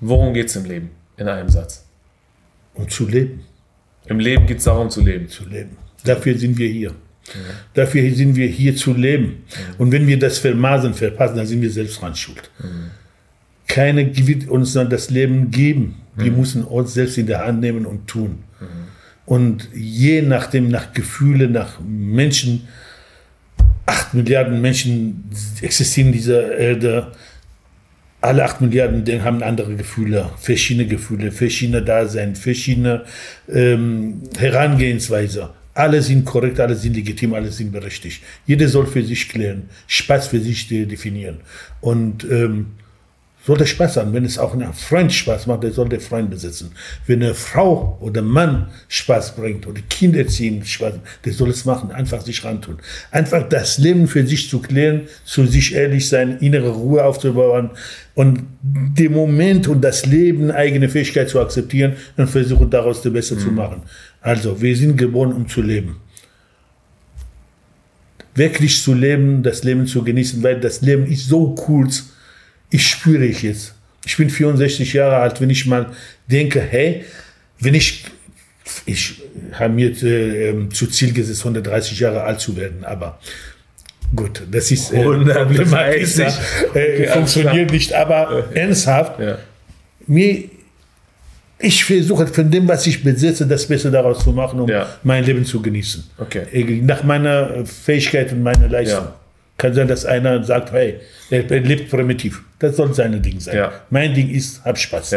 Worum 0.00 0.34
geht 0.34 0.48
es 0.48 0.56
im 0.56 0.64
Leben? 0.64 0.90
In 1.16 1.28
einem 1.28 1.48
Satz. 1.48 1.84
Um 2.74 2.88
zu 2.88 3.08
leben. 3.08 3.44
Im 4.06 4.18
Leben 4.18 4.46
geht 4.46 4.58
es 4.58 4.64
darum 4.64 4.90
zu 4.90 5.00
leben. 5.00 5.28
Zu 5.28 5.44
leben. 5.48 5.76
Dafür 6.04 6.36
sind 6.36 6.58
wir 6.58 6.68
hier. 6.68 6.92
Ja. 7.28 7.40
Dafür 7.74 8.14
sind 8.14 8.36
wir 8.36 8.46
hier 8.48 8.76
zu 8.76 8.94
leben. 8.94 9.44
Ja. 9.50 9.56
Und 9.78 9.92
wenn 9.92 10.06
wir 10.06 10.18
das 10.18 10.38
vermaßen, 10.38 10.94
verpassen, 10.94 11.36
dann 11.36 11.46
sind 11.46 11.62
wir 11.62 11.70
selbst 11.70 12.00
dran 12.00 12.14
schuld. 12.14 12.50
Mhm. 12.58 12.90
Keiner 13.68 14.04
wird 14.14 14.48
uns 14.48 14.72
dann 14.74 14.90
das 14.90 15.10
Leben 15.10 15.50
geben. 15.50 16.02
Wir 16.14 16.30
müssen 16.30 16.64
uns 16.64 16.92
selbst 16.92 17.16
in 17.16 17.26
der 17.26 17.46
Hand 17.46 17.60
nehmen 17.60 17.86
und 17.86 18.06
tun. 18.06 18.44
Und 19.24 19.68
je 19.74 20.20
nachdem, 20.20 20.68
nach 20.68 20.92
Gefühle, 20.92 21.48
nach 21.48 21.80
Menschen, 21.80 22.68
acht 23.86 24.14
Milliarden 24.14 24.60
Menschen 24.60 25.24
existieren 25.60 26.08
in 26.08 26.12
dieser 26.12 26.56
Erde. 26.56 27.12
Alle 28.20 28.44
acht 28.44 28.60
Milliarden 28.60 29.24
haben 29.24 29.42
andere 29.42 29.74
Gefühle, 29.74 30.30
verschiedene 30.38 30.86
Gefühle, 30.86 31.32
verschiedene 31.32 31.82
Dasein, 31.82 32.36
verschiedene 32.36 33.04
ähm, 33.48 34.22
Herangehensweise. 34.36 35.50
Alle 35.74 36.02
sind 36.02 36.24
korrekt, 36.24 36.60
alle 36.60 36.74
sind 36.74 36.94
legitim, 36.94 37.34
alle 37.34 37.50
sind 37.50 37.72
berechtigt. 37.72 38.22
Jeder 38.46 38.68
soll 38.68 38.86
für 38.86 39.02
sich 39.02 39.28
klären, 39.28 39.68
Spaß 39.86 40.28
für 40.28 40.40
sich 40.40 40.68
definieren. 40.68 41.40
Und 41.80 42.24
ähm, 42.24 42.66
sollte 43.44 43.66
Spaß 43.66 43.96
haben. 43.96 44.12
Wenn 44.12 44.24
es 44.24 44.38
auch 44.38 44.54
ein 44.54 44.72
Freund 44.72 45.12
Spaß 45.12 45.46
macht, 45.46 45.64
der 45.64 45.72
soll 45.72 45.88
der 45.88 46.00
Freund 46.00 46.30
besitzen. 46.30 46.72
Wenn 47.06 47.22
eine 47.22 47.34
Frau 47.34 47.98
oder 48.00 48.22
Mann 48.22 48.68
Spaß 48.88 49.36
bringt 49.36 49.66
oder 49.66 49.80
Kinder 49.90 50.20
erziehen 50.20 50.64
Spaß, 50.64 50.94
der 51.24 51.32
soll 51.32 51.50
es 51.50 51.64
machen, 51.64 51.90
einfach 51.90 52.22
sich 52.22 52.44
rantun. 52.44 52.78
Einfach 53.10 53.48
das 53.48 53.78
Leben 53.78 54.06
für 54.06 54.26
sich 54.26 54.48
zu 54.48 54.60
klären, 54.60 55.02
zu 55.24 55.46
sich 55.46 55.74
ehrlich 55.74 56.08
sein, 56.08 56.38
innere 56.38 56.70
Ruhe 56.70 57.04
aufzubauen 57.04 57.70
und 58.14 58.44
den 58.62 59.12
Moment 59.12 59.66
und 59.68 59.80
das 59.80 60.06
Leben, 60.06 60.50
eigene 60.50 60.88
Fähigkeit 60.88 61.28
zu 61.28 61.40
akzeptieren 61.40 61.94
und 62.16 62.28
versuchen 62.28 62.70
daraus 62.70 63.02
das 63.02 63.12
Beste 63.12 63.34
mhm. 63.34 63.40
zu 63.40 63.50
machen. 63.50 63.82
Also, 64.22 64.62
wir 64.62 64.76
sind 64.76 64.96
geboren, 64.96 65.32
um 65.32 65.48
zu 65.48 65.60
leben. 65.60 66.00
Wirklich 68.34 68.80
zu 68.80 68.94
leben, 68.94 69.42
das 69.42 69.64
Leben 69.64 69.86
zu 69.86 70.02
genießen, 70.02 70.42
weil 70.42 70.60
das 70.60 70.80
Leben 70.80 71.06
ist 71.06 71.26
so 71.28 71.54
kurz. 71.54 72.04
Ich 72.70 72.86
spüre 72.86 73.26
ich 73.26 73.42
jetzt. 73.42 73.74
Ich 74.06 74.16
bin 74.16 74.30
64 74.30 74.92
Jahre 74.92 75.16
alt, 75.16 75.40
wenn 75.40 75.50
ich 75.50 75.66
mal 75.66 75.90
denke, 76.26 76.60
hey, 76.60 77.04
wenn 77.58 77.74
ich, 77.74 78.04
ich 78.86 79.22
habe 79.52 79.74
mir 79.74 79.90
äh, 80.02 80.68
zu 80.70 80.86
Ziel 80.86 81.12
gesetzt, 81.12 81.40
130 81.40 81.98
Jahre 82.00 82.22
alt 82.22 82.40
zu 82.40 82.56
werden, 82.56 82.84
aber 82.84 83.20
gut, 84.16 84.42
das 84.50 84.70
ist 84.70 84.92
äh, 84.92 85.02
problematisch, 85.02 86.18
äh, 86.18 86.30
okay, 86.68 87.06
funktioniert 87.08 87.70
nicht, 87.70 87.92
aber 87.92 88.48
ernsthaft, 88.54 89.20
ja. 89.20 89.38
mir 90.06 90.50
ich 91.62 91.84
versuche 91.84 92.26
von 92.26 92.50
dem, 92.50 92.68
was 92.68 92.86
ich 92.86 93.02
besitze, 93.02 93.46
das 93.46 93.66
Beste 93.66 93.90
daraus 93.90 94.24
zu 94.24 94.32
machen, 94.32 94.60
um 94.60 94.68
ja. 94.68 94.86
mein 95.02 95.24
Leben 95.24 95.44
zu 95.44 95.62
genießen. 95.62 96.04
Okay. 96.18 96.82
Nach 96.82 97.02
meiner 97.02 97.64
Fähigkeit 97.64 98.32
und 98.32 98.42
meiner 98.42 98.68
Leistung. 98.68 99.04
Ja. 99.04 99.14
Kann 99.58 99.74
sein, 99.74 99.86
dass 99.86 100.04
einer 100.04 100.42
sagt, 100.42 100.72
hey, 100.72 100.96
er 101.30 101.42
lebt 101.60 101.90
primitiv. 101.90 102.42
Das 102.58 102.76
soll 102.76 102.92
seine 102.94 103.20
Ding 103.20 103.38
sein. 103.38 103.56
Ja. 103.56 103.72
Mein 103.90 104.12
Ding 104.12 104.28
ist, 104.28 104.64
hab 104.64 104.76
Spaß. 104.76 105.16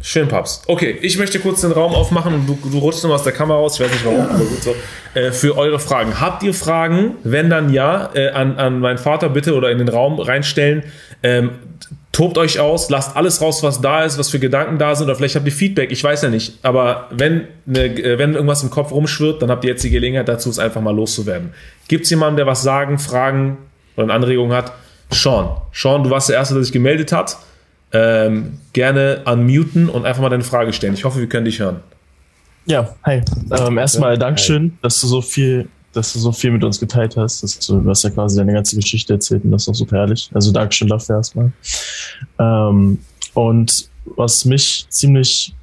Schön, 0.00 0.26
Paps. 0.26 0.62
Okay, 0.66 0.98
ich 1.02 1.18
möchte 1.18 1.38
kurz 1.38 1.60
den 1.60 1.70
Raum 1.72 1.94
aufmachen 1.94 2.34
und 2.34 2.46
du, 2.46 2.58
du 2.68 2.78
rutschst 2.78 3.04
nochmal 3.04 3.18
aus 3.18 3.24
der 3.24 3.32
Kamera 3.32 3.58
raus. 3.58 3.74
Ich 3.78 3.84
weiß 3.84 3.92
nicht 3.92 4.04
warum, 4.04 4.20
aber 4.20 4.44
gut 4.44 4.62
so. 4.62 4.74
Äh, 5.14 5.30
für 5.30 5.56
eure 5.56 5.78
Fragen. 5.78 6.20
Habt 6.20 6.42
ihr 6.42 6.52
Fragen? 6.52 7.14
Wenn 7.22 7.48
dann 7.48 7.72
ja, 7.72 8.10
äh, 8.14 8.30
an, 8.30 8.56
an 8.56 8.80
meinen 8.80 8.98
Vater 8.98 9.28
bitte 9.28 9.54
oder 9.54 9.70
in 9.70 9.78
den 9.78 9.88
Raum 9.88 10.18
reinstellen. 10.18 10.82
Ähm, 11.22 11.50
tobt 12.18 12.36
euch 12.36 12.60
aus, 12.60 12.90
lasst 12.90 13.16
alles 13.16 13.40
raus, 13.40 13.62
was 13.62 13.80
da 13.80 14.02
ist, 14.02 14.18
was 14.18 14.28
für 14.28 14.38
Gedanken 14.38 14.76
da 14.76 14.94
sind, 14.94 15.06
oder 15.06 15.14
vielleicht 15.14 15.36
habt 15.36 15.46
ihr 15.46 15.52
Feedback, 15.52 15.90
ich 15.90 16.04
weiß 16.04 16.22
ja 16.22 16.28
nicht. 16.28 16.58
Aber 16.62 17.06
wenn, 17.10 17.46
ne, 17.64 17.84
äh, 17.84 18.18
wenn 18.18 18.34
irgendwas 18.34 18.62
im 18.62 18.70
Kopf 18.70 18.90
rumschwirrt, 18.90 19.40
dann 19.40 19.50
habt 19.50 19.64
ihr 19.64 19.70
jetzt 19.70 19.84
die 19.84 19.90
Gelegenheit 19.90 20.28
dazu, 20.28 20.50
es 20.50 20.58
einfach 20.58 20.80
mal 20.80 20.94
loszuwerden. 20.94 21.54
Gibt 21.86 22.04
es 22.04 22.10
jemanden, 22.10 22.36
der 22.36 22.46
was 22.46 22.62
sagen, 22.62 22.98
Fragen 22.98 23.56
oder 23.96 24.04
eine 24.04 24.12
Anregung 24.14 24.52
hat? 24.52 24.72
Sean. 25.10 25.56
Sean, 25.72 26.02
du 26.02 26.10
warst 26.10 26.28
der 26.28 26.36
Erste, 26.36 26.54
der 26.54 26.62
sich 26.62 26.72
gemeldet 26.72 27.12
hat 27.12 27.38
ähm, 27.92 28.58
gerne 28.72 29.22
unmuten 29.24 29.88
und 29.88 30.04
einfach 30.04 30.22
mal 30.22 30.28
deine 30.28 30.44
Frage 30.44 30.72
stellen. 30.72 30.94
Ich 30.94 31.04
hoffe, 31.04 31.20
wir 31.20 31.28
können 31.28 31.44
dich 31.46 31.60
hören. 31.60 31.80
Ja, 32.66 32.94
hi. 33.02 33.22
Ähm, 33.50 33.78
erstmal 33.78 34.18
Dankeschön, 34.18 34.76
dass 34.82 35.00
du 35.00 35.06
so 35.06 35.22
viel, 35.22 35.68
dass 35.98 36.12
du 36.12 36.18
so 36.18 36.32
viel 36.32 36.50
mit 36.50 36.64
uns 36.64 36.80
geteilt 36.80 37.16
hast. 37.16 37.42
Dass 37.42 37.58
du, 37.58 37.80
du 37.80 37.90
hast 37.90 38.04
ja 38.04 38.10
quasi 38.10 38.36
deine 38.36 38.52
ganze 38.52 38.76
Geschichte 38.76 39.14
erzählt 39.14 39.44
und 39.44 39.50
das 39.50 39.62
ist 39.62 39.68
auch 39.68 39.74
super 39.74 39.96
herrlich. 39.98 40.30
Also 40.32 40.52
Dankeschön 40.52 40.88
dafür 40.88 41.16
erstmal. 41.16 41.52
Ähm, 42.38 42.98
und 43.34 43.88
was 44.16 44.44
mich 44.44 44.86
ziemlich 44.88 45.54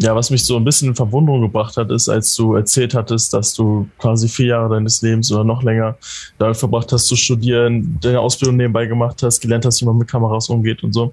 ja, 0.00 0.14
was 0.14 0.30
mich 0.30 0.44
so 0.44 0.56
ein 0.56 0.64
bisschen 0.64 0.88
in 0.88 0.94
Verwunderung 0.94 1.40
gebracht 1.40 1.76
hat, 1.76 1.90
ist, 1.90 2.08
als 2.08 2.34
du 2.36 2.54
erzählt 2.54 2.94
hattest, 2.94 3.34
dass 3.34 3.52
du 3.54 3.88
quasi 3.98 4.28
vier 4.28 4.46
Jahre 4.46 4.74
deines 4.74 5.02
Lebens 5.02 5.32
oder 5.32 5.42
noch 5.42 5.62
länger 5.64 5.96
damit 6.38 6.56
verbracht 6.56 6.92
hast 6.92 7.06
zu 7.06 7.16
studieren, 7.16 7.98
deine 8.00 8.20
Ausbildung 8.20 8.56
nebenbei 8.56 8.86
gemacht 8.86 9.22
hast, 9.24 9.40
gelernt 9.40 9.64
hast, 9.64 9.80
wie 9.80 9.86
man 9.86 9.98
mit 9.98 10.08
Kameras 10.08 10.48
umgeht 10.48 10.84
und 10.84 10.92
so. 10.92 11.12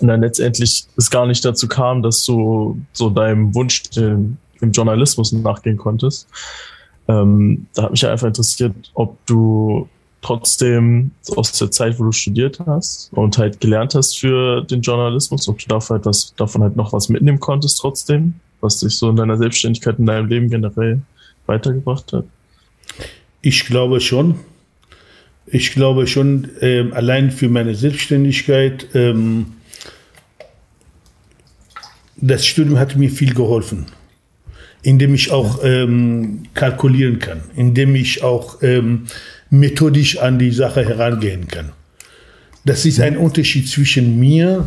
Und 0.00 0.06
dann 0.06 0.20
letztendlich 0.20 0.86
es 0.96 1.10
gar 1.10 1.26
nicht 1.26 1.44
dazu 1.44 1.66
kam, 1.66 2.00
dass 2.00 2.24
du 2.24 2.80
so 2.92 3.10
deinem 3.10 3.52
Wunsch 3.56 3.82
im 3.96 4.38
Journalismus 4.72 5.32
nachgehen 5.32 5.76
konntest. 5.76 6.28
Ähm, 7.10 7.66
da 7.74 7.84
hat 7.84 7.90
mich 7.90 8.06
einfach 8.06 8.28
interessiert, 8.28 8.74
ob 8.94 9.16
du 9.26 9.88
trotzdem 10.22 11.10
aus 11.34 11.52
der 11.52 11.70
Zeit, 11.70 11.98
wo 11.98 12.04
du 12.04 12.12
studiert 12.12 12.60
hast 12.66 13.10
und 13.12 13.36
halt 13.38 13.60
gelernt 13.60 13.94
hast 13.94 14.18
für 14.18 14.62
den 14.62 14.80
Journalismus, 14.80 15.48
ob 15.48 15.58
du 15.58 15.66
davon 15.66 15.96
halt, 15.96 16.06
was, 16.06 16.34
davon 16.36 16.62
halt 16.62 16.76
noch 16.76 16.92
was 16.92 17.08
mitnehmen 17.08 17.40
konntest 17.40 17.78
trotzdem, 17.80 18.34
was 18.60 18.78
dich 18.80 18.96
so 18.96 19.10
in 19.10 19.16
deiner 19.16 19.38
Selbstständigkeit, 19.38 19.98
in 19.98 20.06
deinem 20.06 20.28
Leben 20.28 20.48
generell 20.50 21.00
weitergebracht 21.46 22.12
hat? 22.12 22.26
Ich 23.42 23.64
glaube 23.64 24.00
schon. 24.00 24.36
Ich 25.46 25.72
glaube 25.72 26.06
schon, 26.06 26.48
ähm, 26.60 26.92
allein 26.92 27.32
für 27.32 27.48
meine 27.48 27.74
Selbstständigkeit, 27.74 28.86
ähm, 28.94 29.46
das 32.16 32.46
Studium 32.46 32.78
hat 32.78 32.94
mir 32.94 33.10
viel 33.10 33.34
geholfen, 33.34 33.86
indem 34.82 35.14
ich 35.14 35.30
auch 35.30 35.60
ähm, 35.62 36.44
kalkulieren 36.54 37.18
kann, 37.18 37.42
indem 37.56 37.94
ich 37.94 38.22
auch 38.22 38.62
ähm, 38.62 39.06
methodisch 39.50 40.18
an 40.18 40.38
die 40.38 40.52
Sache 40.52 40.86
herangehen 40.86 41.48
kann. 41.48 41.72
Das 42.64 42.84
ist 42.84 43.00
ein 43.00 43.16
Unterschied 43.16 43.68
zwischen 43.68 44.18
mir 44.18 44.66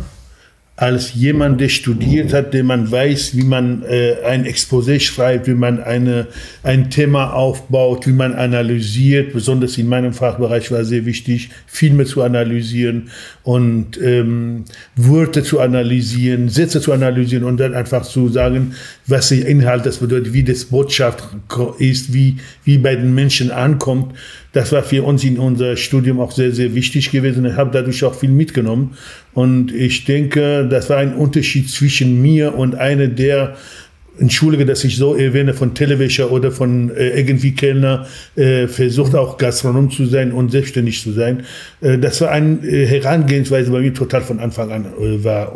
als 0.76 1.14
jemand, 1.14 1.60
der 1.60 1.68
studiert 1.68 2.32
hat, 2.32 2.52
der 2.52 2.64
man 2.64 2.90
weiß, 2.90 3.36
wie 3.36 3.44
man 3.44 3.84
äh, 3.84 4.16
ein 4.26 4.44
Exposé 4.44 4.98
schreibt, 4.98 5.46
wie 5.46 5.54
man 5.54 5.80
eine, 5.80 6.26
ein 6.64 6.90
Thema 6.90 7.32
aufbaut, 7.32 8.08
wie 8.08 8.12
man 8.12 8.34
analysiert. 8.34 9.32
Besonders 9.32 9.78
in 9.78 9.88
meinem 9.88 10.12
Fachbereich 10.12 10.72
war 10.72 10.84
sehr 10.84 11.06
wichtig, 11.06 11.50
Filme 11.68 12.06
zu 12.06 12.22
analysieren 12.22 13.10
und 13.44 14.00
ähm, 14.02 14.64
Wörter 14.96 15.44
zu 15.44 15.60
analysieren, 15.60 16.48
Sätze 16.48 16.80
zu 16.80 16.92
analysieren 16.92 17.44
und 17.44 17.60
dann 17.60 17.74
einfach 17.74 18.02
zu 18.02 18.28
sagen, 18.28 18.74
was 19.06 19.28
der 19.28 19.46
Inhalt 19.46 19.86
das 19.86 19.98
bedeutet, 19.98 20.32
wie 20.32 20.42
das 20.42 20.64
Botschaft 20.64 21.22
ist, 21.78 22.12
wie, 22.12 22.38
wie 22.64 22.78
bei 22.78 22.96
den 22.96 23.14
Menschen 23.14 23.52
ankommt. 23.52 24.12
Das 24.54 24.70
war 24.70 24.82
für 24.84 25.02
uns 25.02 25.24
in 25.24 25.38
unser 25.38 25.76
Studium 25.76 26.20
auch 26.20 26.30
sehr, 26.30 26.52
sehr 26.52 26.74
wichtig 26.74 27.10
gewesen. 27.10 27.44
Ich 27.44 27.54
habe 27.54 27.70
dadurch 27.72 28.02
auch 28.04 28.14
viel 28.14 28.30
mitgenommen. 28.30 28.96
Und 29.34 29.72
ich 29.74 30.04
denke, 30.04 30.66
das 30.68 30.88
war 30.90 30.98
ein 30.98 31.14
Unterschied 31.14 31.68
zwischen 31.68 32.22
mir 32.22 32.54
und 32.54 32.76
einer 32.76 33.08
der 33.08 33.56
Entschuldige, 34.18 34.64
dass 34.64 34.84
ich 34.84 34.96
so 34.96 35.16
erwähne, 35.16 35.54
von 35.54 35.74
Telewäscher 35.74 36.30
oder 36.30 36.52
von 36.52 36.90
äh, 36.90 37.18
irgendwie 37.18 37.52
Kellner, 37.52 38.06
äh, 38.36 38.68
versucht 38.68 39.16
auch 39.16 39.38
Gastronom 39.38 39.90
zu 39.90 40.06
sein 40.06 40.30
und 40.30 40.52
selbstständig 40.52 41.02
zu 41.02 41.10
sein. 41.12 41.44
Äh, 41.80 41.98
das 41.98 42.20
war 42.20 42.30
eine 42.30 42.64
äh, 42.64 42.86
Herangehensweise 42.86 43.72
bei 43.72 43.80
mir 43.80 43.92
total 43.92 44.22
von 44.22 44.38
Anfang 44.38 44.70
an 44.70 44.86
äh, 45.00 45.24
war 45.24 45.52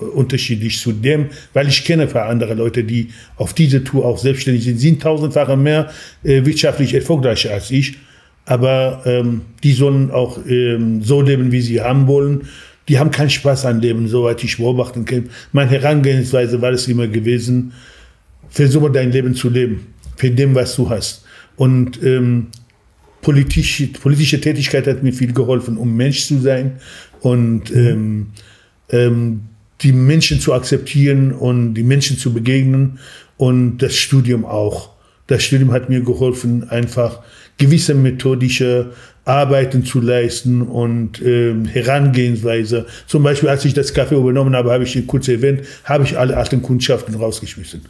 äh, 0.00 0.04
unterschiedlich 0.04 0.78
zu 0.78 0.92
dem, 0.92 1.26
weil 1.54 1.68
ich 1.68 1.84
kenne 1.86 2.02
ein 2.02 2.08
paar 2.10 2.28
andere 2.28 2.52
Leute, 2.52 2.84
die 2.84 3.08
auf 3.36 3.54
diese 3.54 3.82
Tour 3.82 4.04
auch 4.04 4.18
selbstständig 4.18 4.64
sind, 4.64 4.78
sind 4.78 5.00
tausendfache 5.02 5.56
mehr 5.56 5.90
wirtschaftlich 6.22 6.92
erfolgreicher 6.92 7.52
als 7.52 7.70
ich 7.70 7.96
aber 8.44 9.02
ähm, 9.04 9.42
die 9.62 9.72
sollen 9.72 10.10
auch 10.10 10.38
ähm, 10.48 11.02
so 11.02 11.20
leben, 11.20 11.52
wie 11.52 11.60
sie 11.60 11.80
haben 11.80 12.06
wollen. 12.08 12.48
Die 12.88 12.98
haben 12.98 13.10
keinen 13.10 13.30
Spaß 13.30 13.66
an 13.66 13.80
Leben, 13.80 14.08
soweit 14.08 14.42
ich 14.42 14.56
beobachten 14.56 15.04
kann. 15.04 15.30
Meine 15.52 15.70
Herangehensweise 15.70 16.60
war 16.60 16.72
es 16.72 16.88
immer 16.88 17.06
gewesen, 17.06 17.72
versuche 18.48 18.90
dein 18.90 19.12
Leben 19.12 19.34
zu 19.34 19.48
leben, 19.48 19.86
für 20.16 20.30
dem, 20.30 20.54
was 20.54 20.76
du 20.76 20.90
hast. 20.90 21.24
Und 21.56 22.02
ähm, 22.02 22.48
politische, 23.20 23.86
politische 23.86 24.40
Tätigkeit 24.40 24.86
hat 24.86 25.02
mir 25.02 25.12
viel 25.12 25.32
geholfen, 25.32 25.76
um 25.76 25.96
Mensch 25.96 26.26
zu 26.26 26.40
sein 26.40 26.80
und 27.20 27.70
ähm, 27.74 28.28
ähm, 28.90 29.42
die 29.80 29.92
Menschen 29.92 30.40
zu 30.40 30.52
akzeptieren 30.52 31.32
und 31.32 31.74
die 31.74 31.82
Menschen 31.82 32.18
zu 32.18 32.32
begegnen 32.32 32.98
und 33.36 33.78
das 33.78 33.96
Studium 33.96 34.44
auch. 34.44 34.90
Das 35.28 35.44
Studium 35.44 35.72
hat 35.72 35.88
mir 35.88 36.00
geholfen, 36.00 36.68
einfach 36.68 37.22
gewisse 37.58 37.94
methodische 37.94 38.92
Arbeiten 39.24 39.84
zu 39.84 40.00
leisten 40.00 40.62
und 40.62 41.22
äh, 41.22 41.54
Herangehensweise. 41.66 42.86
Zum 43.06 43.22
Beispiel, 43.22 43.48
als 43.48 43.64
ich 43.64 43.74
das 43.74 43.94
Café 43.94 44.16
übernommen 44.16 44.56
habe, 44.56 44.72
habe 44.72 44.84
ich 44.84 45.06
kurz 45.06 45.28
erwähnt, 45.28 45.62
habe 45.84 46.04
ich 46.04 46.18
alle 46.18 46.36
alten 46.36 46.62
Kundschaften 46.62 47.14
rausgeschmissen. 47.14 47.82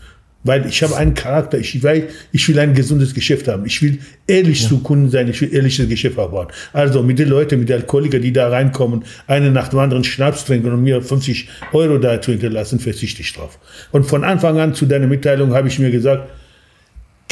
Weil 0.44 0.66
ich 0.66 0.82
habe 0.82 0.96
einen 0.96 1.14
Charakter, 1.14 1.56
ich 1.56 1.82
will, 1.82 2.08
ich 2.32 2.48
will 2.48 2.58
ein 2.58 2.74
gesundes 2.74 3.14
Geschäft 3.14 3.46
haben. 3.46 3.64
Ich 3.64 3.80
will 3.80 4.00
ehrlich 4.26 4.62
ja. 4.62 4.68
zu 4.70 4.80
Kunden 4.80 5.08
sein, 5.08 5.28
ich 5.28 5.40
will 5.40 5.54
ehrliches 5.54 5.88
Geschäft 5.88 6.18
aufbauen. 6.18 6.48
Also 6.72 7.02
mit 7.02 7.20
den 7.20 7.28
Leuten, 7.28 7.60
mit 7.60 7.68
den 7.68 7.76
Alkoholikern, 7.76 8.22
die 8.22 8.32
da 8.32 8.48
reinkommen, 8.48 9.04
einen 9.28 9.52
nach 9.52 9.68
dem 9.68 9.78
anderen 9.78 10.02
Schnaps 10.02 10.44
trinken 10.44 10.72
und 10.72 10.82
mir 10.82 11.00
50 11.00 11.48
Euro 11.72 11.98
dazu 11.98 12.32
hinterlassen, 12.32 12.80
verzichte 12.80 13.22
ich 13.22 13.32
drauf. 13.32 13.58
Und 13.92 14.04
von 14.04 14.24
Anfang 14.24 14.58
an 14.58 14.74
zu 14.74 14.86
deiner 14.86 15.06
Mitteilung 15.06 15.54
habe 15.54 15.68
ich 15.68 15.78
mir 15.78 15.92
gesagt, 15.92 16.28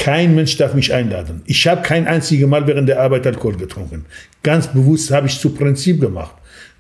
kein 0.01 0.35
Mensch 0.35 0.57
darf 0.57 0.73
mich 0.73 0.95
einladen. 0.95 1.43
Ich 1.45 1.69
habe 1.69 1.83
kein 1.83 2.07
einziges 2.07 2.49
Mal 2.49 2.67
während 2.67 2.89
der 2.89 3.03
Arbeit 3.03 3.27
Alkohol 3.27 3.57
getrunken. 3.57 4.07
Ganz 4.43 4.67
bewusst 4.67 5.11
habe 5.11 5.27
ich 5.27 5.39
zu 5.39 5.51
Prinzip 5.51 6.01
gemacht, 6.01 6.35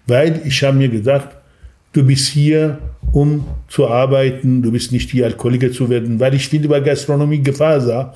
weil 0.06 0.40
ich 0.46 0.64
habe 0.64 0.78
mir 0.78 0.88
gesagt, 0.88 1.36
du 1.92 2.02
bist 2.02 2.28
hier, 2.28 2.78
um 3.12 3.46
zu 3.68 3.86
arbeiten, 3.86 4.62
du 4.62 4.72
bist 4.72 4.90
nicht 4.90 5.10
hier 5.10 5.26
Alkoholiker 5.26 5.70
zu 5.70 5.90
werden, 5.90 6.18
weil 6.18 6.34
ich 6.34 6.48
viel 6.48 6.64
über 6.64 6.80
Gastronomie 6.80 7.42
Gefahr 7.42 7.82
sah. 7.82 8.14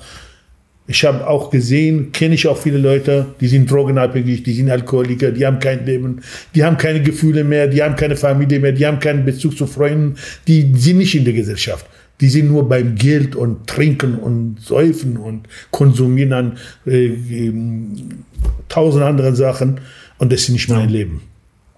Ich 0.87 1.05
habe 1.05 1.27
auch 1.27 1.51
gesehen, 1.51 2.11
kenne 2.11 2.33
ich 2.33 2.47
auch 2.47 2.57
viele 2.57 2.79
Leute, 2.79 3.27
die 3.39 3.47
sind 3.47 3.69
drogenabhängig, 3.69 4.41
die 4.41 4.53
sind 4.53 4.71
Alkoholiker, 4.71 5.31
die 5.31 5.45
haben 5.45 5.59
kein 5.59 5.85
Leben, 5.85 6.21
die 6.55 6.63
haben 6.63 6.77
keine 6.77 7.01
Gefühle 7.01 7.43
mehr, 7.43 7.67
die 7.67 7.83
haben 7.83 7.95
keine 7.95 8.15
Familie 8.15 8.59
mehr, 8.59 8.71
die 8.71 8.87
haben 8.87 8.99
keinen 8.99 9.23
Bezug 9.23 9.55
zu 9.55 9.67
Freunden, 9.67 10.15
die 10.47 10.73
sind 10.75 10.97
nicht 10.97 11.13
in 11.13 11.25
der 11.25 11.33
Gesellschaft. 11.33 11.85
Die 12.21 12.29
sind 12.29 12.47
nur 12.47 12.67
beim 12.69 12.95
Geld 12.95 13.35
und 13.35 13.67
Trinken 13.67 14.15
und 14.15 14.61
Säufen 14.61 15.17
und 15.17 15.47
Konsumieren 15.71 16.33
an 16.33 16.57
äh, 16.85 17.51
tausend 18.69 19.03
anderen 19.03 19.35
Sachen. 19.35 19.81
Und 20.17 20.31
das 20.31 20.43
ist 20.43 20.49
nicht 20.49 20.69
mein 20.69 20.89
ja. 20.89 20.95
Leben. 20.95 21.21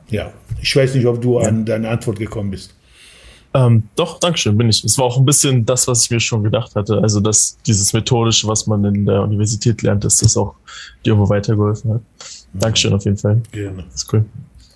Ja, 0.10 0.34
ich 0.62 0.76
weiß 0.76 0.96
nicht, 0.96 1.06
ob 1.06 1.22
du 1.22 1.40
ja. 1.40 1.48
an 1.48 1.66
deine 1.66 1.90
Antwort 1.90 2.20
gekommen 2.20 2.52
bist. 2.52 2.74
Ähm, 3.54 3.84
doch, 3.96 4.20
Dankeschön, 4.20 4.58
bin 4.58 4.70
ich. 4.70 4.84
Es 4.84 4.98
war 4.98 5.06
auch 5.06 5.18
ein 5.18 5.26
bisschen 5.26 5.66
das, 5.66 5.88
was 5.88 6.04
ich 6.04 6.12
mir 6.12 6.20
schon 6.20 6.44
gedacht 6.44 6.76
hatte. 6.76 7.00
Also, 7.02 7.20
dass 7.20 7.58
dieses 7.66 7.94
Methodische, 7.94 8.48
was 8.48 8.68
man 8.68 8.84
in 8.86 9.06
der 9.06 9.24
Universität 9.24 9.82
lernt, 9.82 10.04
dass 10.04 10.18
das 10.18 10.38
auch 10.38 10.56
dir 11.04 11.12
irgendwo 11.12 11.30
weitergeholfen 11.30 11.96
hat. 11.96 12.02
Dankeschön 12.54 12.94
auf 12.94 13.06
jeden 13.06 13.18
Fall. 13.18 13.42
Gerne. 13.52 13.84
Das 13.90 14.04
ist 14.04 14.14
cool. 14.14 14.26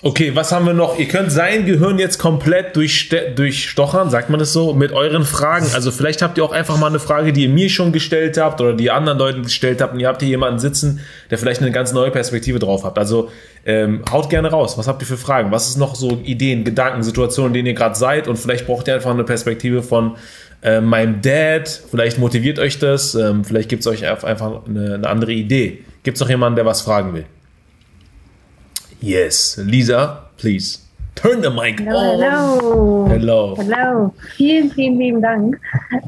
Okay, 0.04 0.36
was 0.36 0.52
haben 0.52 0.66
wir 0.66 0.74
noch? 0.74 0.98
Ihr 0.98 1.08
könnt 1.08 1.32
sein 1.32 1.68
Gehirn 1.68 2.00
jetzt 2.00 2.18
komplett 2.18 2.76
durchstochern, 2.76 4.10
sagt 4.10 4.32
man 4.32 4.40
das 4.40 4.52
so, 4.52 4.74
mit 4.74 4.94
euren 4.94 5.26
Fragen. 5.26 5.68
Also 5.76 5.92
vielleicht 5.92 6.24
habt 6.24 6.40
ihr 6.40 6.44
auch 6.44 6.54
einfach 6.54 6.80
mal 6.80 6.88
eine 6.88 6.98
Frage, 6.98 7.32
die 7.32 7.44
ihr 7.44 7.50
mir 7.50 7.70
schon 7.70 7.92
gestellt 7.92 8.40
habt 8.40 8.60
oder 8.62 8.74
die 8.74 8.90
anderen 8.90 9.20
Leuten 9.20 9.44
gestellt 9.44 9.80
habt 9.80 9.94
und 9.94 10.00
ihr 10.00 10.08
habt 10.08 10.22
hier 10.22 10.30
jemanden 10.30 10.58
sitzen, 10.58 11.02
der 11.30 11.38
vielleicht 11.38 11.62
eine 11.62 11.70
ganz 11.70 11.94
neue 11.94 12.10
Perspektive 12.10 12.58
drauf 12.58 12.84
habt. 12.84 12.98
Also 12.98 13.30
ähm, 13.64 14.02
haut 14.12 14.32
gerne 14.32 14.50
raus. 14.50 14.76
Was 14.76 14.88
habt 14.88 15.04
ihr 15.04 15.08
für 15.08 15.18
Fragen? 15.18 15.52
Was 15.52 15.68
ist 15.68 15.78
noch 15.78 15.94
so 15.94 16.20
Ideen, 16.24 16.64
Gedanken, 16.64 17.04
Situationen, 17.04 17.52
in 17.52 17.54
denen 17.54 17.68
ihr 17.68 17.76
gerade 17.76 17.94
seid? 17.94 18.28
Und 18.28 18.38
vielleicht 18.38 18.66
braucht 18.66 18.88
ihr 18.88 18.96
einfach 18.96 19.12
eine 19.12 19.24
Perspektive 19.24 19.84
von 19.84 20.16
äh, 20.64 20.82
meinem 20.82 21.22
Dad. 21.22 21.70
Vielleicht 21.92 22.18
motiviert 22.18 22.58
euch 22.58 22.80
das. 22.80 23.14
Ähm, 23.14 23.46
vielleicht 23.46 23.70
gibt 23.70 23.82
es 23.82 23.88
euch 23.88 24.08
einfach 24.08 24.66
eine, 24.66 24.96
eine 24.96 25.08
andere 25.08 25.34
Idee. 25.34 25.84
Gibt 26.02 26.18
es 26.18 26.22
noch 26.22 26.30
jemanden, 26.30 26.56
der 26.56 26.66
was 26.66 26.82
fragen 26.82 27.14
will? 27.14 27.26
Yes. 29.02 29.58
Lisa, 29.58 30.26
please. 30.38 30.86
Turn 31.16 31.42
the 31.42 31.50
mic 31.50 31.80
Hello, 31.80 31.98
on. 31.98 32.20
hello. 32.20 33.06
Hello. 33.08 33.56
Hello. 33.56 34.14
Vielen, 34.38 34.70
vielen 34.72 34.98
lieben 34.98 35.22
Dank. 35.22 35.60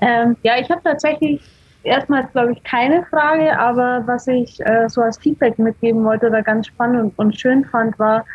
Ähm, 0.02 0.38
ja, 0.44 0.60
ich 0.60 0.70
habe 0.70 0.82
tatsächlich 0.84 1.42
erstmal, 1.84 2.26
glaube 2.28 2.54
ich, 2.54 2.64
keine 2.64 3.04
Frage, 3.06 3.58
aber 3.58 4.04
was 4.06 4.28
ich 4.28 4.60
äh, 4.66 4.88
so 4.88 5.02
als 5.02 5.18
Feedback 5.18 5.58
mitgeben 5.60 6.04
wollte 6.04 6.28
oder 6.28 6.42
ganz 6.42 6.68
spannend 6.68 7.02
und, 7.02 7.20
und 7.20 7.40
schön 7.40 7.66
fand, 7.66 7.98
war 7.98 8.26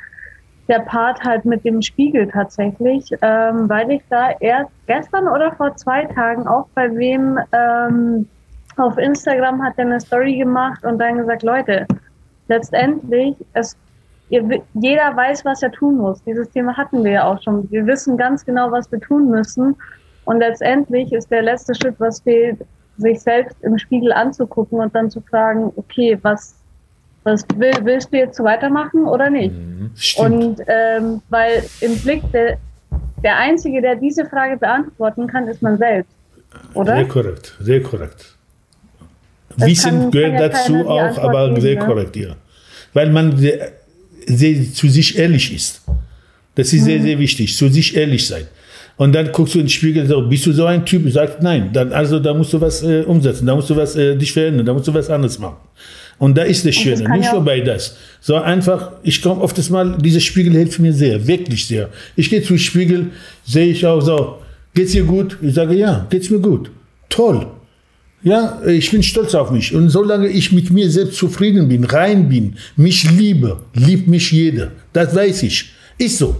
der 0.69 0.81
Part 0.81 1.23
halt 1.23 1.45
mit 1.45 1.65
dem 1.65 1.81
Spiegel 1.81 2.29
tatsächlich, 2.29 3.11
ähm, 3.23 3.69
weil 3.69 3.91
ich 3.91 4.03
da 4.11 4.31
erst 4.41 4.71
gestern 4.87 5.27
oder 5.29 5.53
vor 5.53 5.75
zwei 5.77 6.05
Tagen 6.05 6.47
auch 6.47 6.67
bei 6.75 6.95
wem 6.95 7.39
ähm, 7.53 8.29
auf 8.77 8.99
Instagram 8.99 9.63
hat 9.63 9.75
er 9.77 9.87
eine 9.87 10.01
Story 10.01 10.37
gemacht 10.37 10.85
und 10.85 10.99
dann 10.99 11.17
gesagt, 11.17 11.43
Leute, 11.43 11.87
letztendlich, 12.49 13.35
es, 13.55 13.77
ihr, 14.31 14.63
jeder 14.75 15.17
weiß, 15.17 15.45
was 15.45 15.63
er 15.63 15.73
tun 15.73 15.97
muss. 15.97 16.23
Dieses 16.25 16.51
Thema 16.51 16.77
hatten 16.77 17.05
wir 17.05 17.13
ja 17.13 17.25
auch 17.25 17.43
schon. 17.43 17.71
Wir 17.71 17.87
wissen 17.87 18.17
ganz 18.17 18.45
genau, 18.45 18.71
was 18.71 18.91
wir 18.93 19.01
tun 19.01 19.31
müssen. 19.31 19.77
Und 20.25 20.39
letztendlich 20.41 21.13
ist 21.13 21.31
der 21.31 21.43
letzte 21.43 21.75
Schritt, 21.75 21.95
was 21.99 22.21
fehlt, 22.21 22.59
sich 22.99 23.21
selbst 23.21 23.57
im 23.63 23.79
Spiegel 23.79 24.13
anzugucken 24.13 24.81
und 24.81 24.95
dann 24.95 25.11
zu 25.11 25.21
fragen, 25.21 25.73
okay, 25.77 26.19
was, 26.23 26.55
was 27.23 27.47
will, 27.57 27.73
willst 27.83 28.13
du 28.13 28.19
jetzt 28.19 28.37
so 28.37 28.45
weitermachen 28.45 29.05
oder 29.07 29.31
nicht? 29.31 29.55
Mhm, 29.55 29.91
stimmt. 29.95 30.29
Und 30.29 30.63
ähm, 30.67 31.23
weil 31.31 31.65
im 31.81 31.97
Blick 31.99 32.23
der, 32.33 32.59
der 33.23 33.37
Einzige, 33.39 33.81
der 33.81 33.95
diese 33.95 34.27
Frage 34.27 34.57
beantworten 34.57 35.27
kann, 35.29 35.47
ist 35.49 35.63
man 35.63 35.79
selbst. 35.79 36.11
Oder? 36.75 36.97
Sehr 36.97 37.09
korrekt, 37.09 37.57
sehr 37.61 37.83
korrekt. 37.83 38.37
Das 39.57 39.69
Wissen 39.69 39.91
kann- 39.91 40.11
gehört 40.11 40.33
kann 40.33 40.43
ja 40.43 40.49
dazu 40.49 40.89
auch, 40.89 41.19
aber 41.19 41.49
geben, 41.49 41.61
sehr 41.61 41.79
ne? 41.79 41.87
korrekt, 41.87 42.17
ja. 42.17 42.35
Weil 42.93 43.11
man 43.11 43.39
sehr, 44.29 44.73
zu 44.73 44.89
sich 44.89 45.19
ehrlich 45.19 45.55
ist. 45.55 45.83
Das 46.55 46.73
ist 46.73 46.83
Mhm. 46.83 46.85
sehr, 46.87 47.03
sehr 47.03 47.19
wichtig, 47.19 47.57
zu 47.57 47.69
sich 47.69 47.97
ehrlich 47.97 48.27
sein. 48.27 48.45
Und 48.97 49.15
dann 49.15 49.31
guckst 49.31 49.55
du 49.55 49.61
in 49.61 49.67
den 49.67 49.71
Spiegel, 49.71 50.07
so, 50.07 50.23
bist 50.29 50.45
du 50.47 50.53
so 50.53 50.65
ein 50.67 50.85
Typ? 50.85 51.09
Sagt 51.13 51.41
nein. 51.43 51.71
Dann, 51.73 51.93
also 51.93 52.19
da 52.19 52.35
musst 52.35 52.53
du 52.53 52.61
was 52.61 52.83
äh, 52.83 53.03
umsetzen, 53.07 53.47
da 53.47 53.55
musst 53.55 53.71
du 53.71 53.77
was 53.77 53.95
äh, 53.95 54.17
dich 54.17 54.33
verändern, 54.33 54.67
da 54.67 54.73
musst 54.73 54.89
du 54.89 54.95
was 54.95 55.09
anderes 55.09 55.39
machen. 55.39 55.57
Und 56.19 56.37
da 56.37 56.43
ist 56.43 56.67
das 56.67 56.75
Schöne, 56.75 57.05
kann 57.05 57.21
nicht 57.21 57.45
bei 57.45 57.61
das. 57.61 57.97
So 58.21 58.35
einfach, 58.35 58.91
ich 59.05 59.23
komme 59.23 59.41
oft 59.41 59.71
mal, 59.71 59.97
dieser 59.99 60.19
Spiegel 60.19 60.53
hilft 60.53 60.81
mir 60.81 60.93
sehr, 60.93 61.25
wirklich 61.29 61.65
sehr. 61.65 61.91
Ich 62.17 62.29
gehe 62.29 62.43
zum 62.43 62.59
Spiegel, 62.59 63.11
sehe 63.45 63.67
ich 63.71 63.87
auch 63.87 64.01
so, 64.01 64.39
geht's 64.75 64.93
dir 64.93 65.05
gut? 65.05 65.39
Ich 65.43 65.55
sage, 65.55 65.75
ja, 65.77 66.07
geht's 66.11 66.29
mir 66.29 66.41
gut. 66.41 66.73
Toll. 67.09 67.47
Ja, 68.29 68.61
ich 68.67 68.91
bin 68.91 69.03
stolz 69.03 69.35
auf 69.35 69.51
mich. 69.51 69.75
Und 69.75 69.89
solange 69.89 70.29
ich 70.29 70.53
mit 70.53 70.71
mir 70.71 70.91
selbst 70.91 71.17
zufrieden 71.17 71.67
bin, 71.67 71.85
rein 71.85 72.29
bin, 72.29 72.57
mich 72.77 73.11
liebe, 73.11 73.63
liebt 73.73 74.07
mich 74.07 74.31
jeder. 74.31 74.73
Das 74.93 75.15
weiß 75.15 75.45
ich. 75.45 75.71
Ist 75.97 76.19
so. 76.19 76.37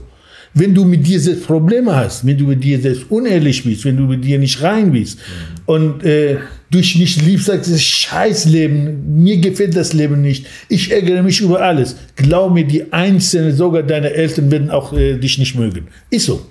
Wenn 0.53 0.75
du 0.75 0.85
mit 0.85 1.07
dir 1.07 1.19
selbst 1.19 1.47
Probleme 1.47 1.97
hast, 1.97 2.27
wenn 2.27 2.37
du 2.37 2.45
mit 2.45 2.63
dir 2.63 2.79
selbst 2.79 3.05
unehrlich 3.09 3.65
bist, 3.65 3.87
wenn 3.87 3.97
du 3.97 4.03
mit 4.03 4.23
dir 4.23 4.39
nicht 4.39 4.61
rein 4.61 4.93
bist 4.93 5.19
und 5.65 6.05
äh, 6.05 6.37
du 6.71 6.77
dich 6.77 6.97
nicht 6.97 7.23
liebst, 7.23 7.47
sagst, 7.47 7.73
das 7.73 7.83
Scheißleben, 7.83 9.23
mir 9.23 9.39
gefällt 9.39 9.75
das 9.75 9.95
Leben 9.95 10.21
nicht, 10.21 10.45
ich 10.69 10.91
ärgere 10.91 11.23
mich 11.23 11.41
über 11.41 11.63
alles. 11.63 11.97
Glaub 12.17 12.53
mir, 12.53 12.67
die 12.67 12.93
Einzelnen, 12.93 13.57
sogar 13.57 13.83
deine 13.83 14.13
Eltern 14.13 14.51
werden 14.51 14.69
auch 14.69 14.93
äh, 14.93 15.17
dich 15.17 15.39
nicht 15.39 15.55
mögen. 15.55 15.87
Ist 16.11 16.27
so. 16.27 16.45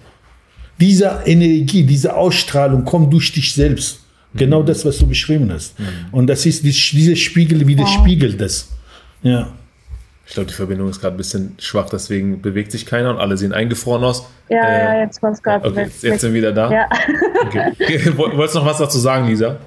Diese 0.80 1.20
Energie, 1.26 1.84
diese 1.84 2.16
Ausstrahlung 2.16 2.86
kommt 2.86 3.14
durch 3.14 3.32
dich 3.32 3.54
selbst. 3.54 4.00
Genau 4.34 4.62
das, 4.64 4.86
was 4.86 4.98
du 4.98 5.08
beschrieben 5.08 5.52
hast. 5.52 5.76
Und 6.12 6.28
das 6.28 6.45
ist, 6.45 6.64
dieser 6.64 7.16
Spiegel 7.16 7.66
widerspiegelt 7.68 8.40
das. 8.40 8.70
Ja. 9.24 9.49
Ich 10.28 10.34
glaube, 10.34 10.48
die 10.48 10.54
Verbindung 10.54 10.90
ist 10.90 10.99
gerade 10.99 11.16
ein 11.16 11.18
bisschen 11.18 11.56
schwach, 11.58 11.90
deswegen 11.90 12.41
bewegt 12.41 12.74
sich 12.74 12.86
keiner 12.86 13.12
und 13.12 13.18
alle 13.18 13.38
sehen 13.38 13.54
eingefroren 13.54 14.04
aus. 14.04 14.28
Ja, 14.49 14.66
Äh, 14.66 14.84
ja, 14.84 14.99
jetzt 15.06 15.24
war 15.24 15.32
es 15.32 15.41
gerade 15.41 15.66
Okay, 15.66 15.88
jetzt 16.02 16.02
sind 16.02 16.34
wir 16.34 16.34
wieder 16.34 16.52
da. 16.52 16.70
Ja. 16.72 16.90
Okay. 17.45 17.72
Wolltest 18.18 18.56
du 18.56 18.60
noch 18.60 18.66
was 18.66 18.78
dazu 18.78 18.99
sagen, 18.99 19.28
Lisa? 19.28 19.58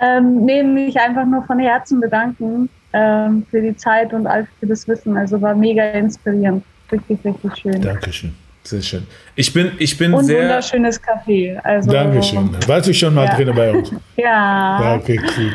ähm, 0.00 0.44
nee, 0.44 0.62
mich 0.62 0.98
einfach 0.98 1.26
nur 1.26 1.42
von 1.44 1.58
Herzen 1.58 2.00
bedanken 2.00 2.68
ähm, 2.92 3.44
für 3.50 3.60
die 3.60 3.76
Zeit 3.76 4.12
und 4.12 4.26
all 4.26 4.46
für 4.58 4.66
das 4.66 4.86
Wissen. 4.88 5.16
Also 5.16 5.40
war 5.42 5.54
mega 5.54 5.82
inspirierend. 5.90 6.64
Richtig, 6.90 7.18
richtig 7.24 7.56
schön. 7.56 7.80
Dankeschön. 7.82 8.34
Sehr 8.62 8.82
schön. 8.82 9.06
Ich 9.36 9.52
bin, 9.54 9.72
ich 9.78 9.96
bin 9.96 10.12
Und 10.12 10.24
sehr. 10.26 10.42
wunderschönes 10.42 11.00
Café. 11.02 11.56
Also, 11.64 11.90
Dankeschön. 11.90 12.50
Warst 12.66 12.88
du 12.88 12.94
schon 12.94 13.14
mal 13.14 13.26
Ja. 13.26 13.34
drin 13.34 13.52
bei 13.54 13.72
uns? 13.72 13.90
Ja, 14.16 14.80
Ja, 14.82 14.94
okay, 14.96 15.18
cool. 15.38 15.52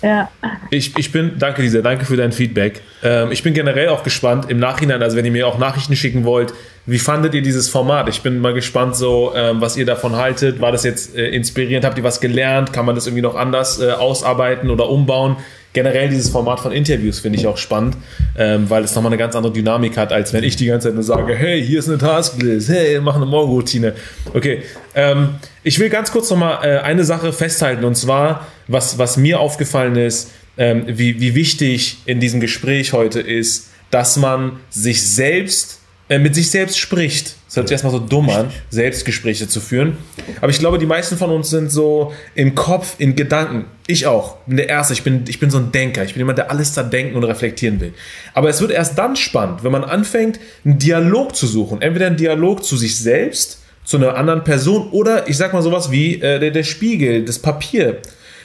ja. 0.00 0.30
Ich, 0.70 0.96
ich 0.96 1.12
bin, 1.12 1.32
danke 1.38 1.60
Lisa, 1.60 1.82
danke 1.82 2.06
für 2.06 2.16
dein 2.16 2.32
Feedback. 2.32 2.80
Ähm, 3.02 3.30
ich 3.32 3.42
bin 3.42 3.52
generell 3.52 3.88
auch 3.90 4.02
gespannt 4.02 4.50
im 4.50 4.58
Nachhinein, 4.58 5.02
also 5.02 5.14
wenn 5.16 5.26
ihr 5.26 5.30
mir 5.30 5.46
auch 5.46 5.58
Nachrichten 5.58 5.94
schicken 5.94 6.24
wollt, 6.24 6.54
wie 6.86 6.98
fandet 6.98 7.34
ihr 7.34 7.42
dieses 7.42 7.68
Format? 7.68 8.08
Ich 8.08 8.22
bin 8.22 8.38
mal 8.40 8.54
gespannt, 8.54 8.96
so 8.96 9.32
ähm, 9.36 9.60
was 9.60 9.76
ihr 9.76 9.84
davon 9.84 10.16
haltet. 10.16 10.60
War 10.62 10.72
das 10.72 10.84
jetzt 10.84 11.14
äh, 11.16 11.28
inspirierend? 11.28 11.84
Habt 11.84 11.98
ihr 11.98 12.04
was 12.04 12.20
gelernt? 12.20 12.72
Kann 12.72 12.86
man 12.86 12.94
das 12.94 13.06
irgendwie 13.06 13.22
noch 13.22 13.36
anders 13.36 13.78
äh, 13.80 13.90
ausarbeiten 13.92 14.70
oder 14.70 14.88
umbauen? 14.88 15.36
Generell 15.72 16.08
dieses 16.08 16.30
Format 16.30 16.60
von 16.60 16.72
Interviews 16.72 17.20
finde 17.20 17.38
ich 17.38 17.46
auch 17.46 17.56
spannend, 17.56 17.96
ähm, 18.36 18.68
weil 18.68 18.82
es 18.82 18.94
nochmal 18.94 19.10
eine 19.10 19.18
ganz 19.18 19.36
andere 19.36 19.52
Dynamik 19.52 19.96
hat, 19.96 20.12
als 20.12 20.32
wenn 20.32 20.42
ich 20.42 20.56
die 20.56 20.66
ganze 20.66 20.88
Zeit 20.88 20.94
nur 20.94 21.04
sage, 21.04 21.34
hey, 21.36 21.64
hier 21.64 21.78
ist 21.78 21.88
eine 21.88 21.98
Tasklist, 21.98 22.68
hey, 22.68 23.00
mach 23.00 23.14
eine 23.14 23.26
Morgenroutine. 23.26 23.94
Okay, 24.34 24.62
ähm, 24.96 25.36
ich 25.62 25.78
will 25.78 25.88
ganz 25.88 26.10
kurz 26.10 26.28
nochmal 26.30 26.58
äh, 26.64 26.78
eine 26.80 27.04
Sache 27.04 27.32
festhalten 27.32 27.84
und 27.84 27.96
zwar, 27.96 28.46
was, 28.66 28.98
was 28.98 29.16
mir 29.16 29.38
aufgefallen 29.38 29.94
ist, 29.96 30.32
ähm, 30.58 30.84
wie, 30.86 31.20
wie 31.20 31.34
wichtig 31.36 31.98
in 32.04 32.18
diesem 32.18 32.40
Gespräch 32.40 32.92
heute 32.92 33.20
ist, 33.20 33.68
dass 33.90 34.16
man 34.16 34.58
sich 34.70 35.02
selbst, 35.06 35.80
äh, 36.08 36.18
mit 36.18 36.34
sich 36.34 36.50
selbst 36.50 36.78
spricht. 36.78 37.36
Das 37.50 37.56
hört 37.56 37.66
sich 37.66 37.74
erstmal 37.74 37.92
so 37.92 37.98
dumm 37.98 38.30
an, 38.30 38.52
Selbstgespräche 38.70 39.48
zu 39.48 39.58
führen. 39.58 39.96
Aber 40.40 40.50
ich 40.50 40.60
glaube, 40.60 40.78
die 40.78 40.86
meisten 40.86 41.16
von 41.16 41.30
uns 41.30 41.50
sind 41.50 41.72
so 41.72 42.12
im 42.36 42.54
Kopf, 42.54 42.94
in 42.98 43.16
Gedanken. 43.16 43.64
Ich 43.88 44.06
auch. 44.06 44.36
Bin 44.46 44.56
der 44.56 44.68
Erste. 44.68 44.92
Ich 44.92 45.02
bin, 45.02 45.24
ich 45.26 45.40
bin 45.40 45.50
so 45.50 45.58
ein 45.58 45.72
Denker. 45.72 46.04
Ich 46.04 46.12
bin 46.12 46.20
jemand, 46.20 46.38
der 46.38 46.52
alles 46.52 46.74
da 46.74 46.84
denken 46.84 47.16
und 47.16 47.24
reflektieren 47.24 47.80
will. 47.80 47.92
Aber 48.34 48.48
es 48.50 48.60
wird 48.60 48.70
erst 48.70 48.96
dann 48.98 49.16
spannend, 49.16 49.64
wenn 49.64 49.72
man 49.72 49.82
anfängt, 49.82 50.38
einen 50.64 50.78
Dialog 50.78 51.34
zu 51.34 51.48
suchen. 51.48 51.82
Entweder 51.82 52.06
einen 52.06 52.16
Dialog 52.16 52.62
zu 52.62 52.76
sich 52.76 52.96
selbst, 52.96 53.58
zu 53.82 53.96
einer 53.96 54.14
anderen 54.14 54.44
Person 54.44 54.88
oder 54.92 55.28
ich 55.28 55.36
sag 55.36 55.52
mal 55.52 55.62
sowas 55.62 55.90
wie 55.90 56.22
äh, 56.22 56.38
der, 56.38 56.52
der 56.52 56.62
Spiegel, 56.62 57.24
das 57.24 57.40
Papier. 57.40 57.98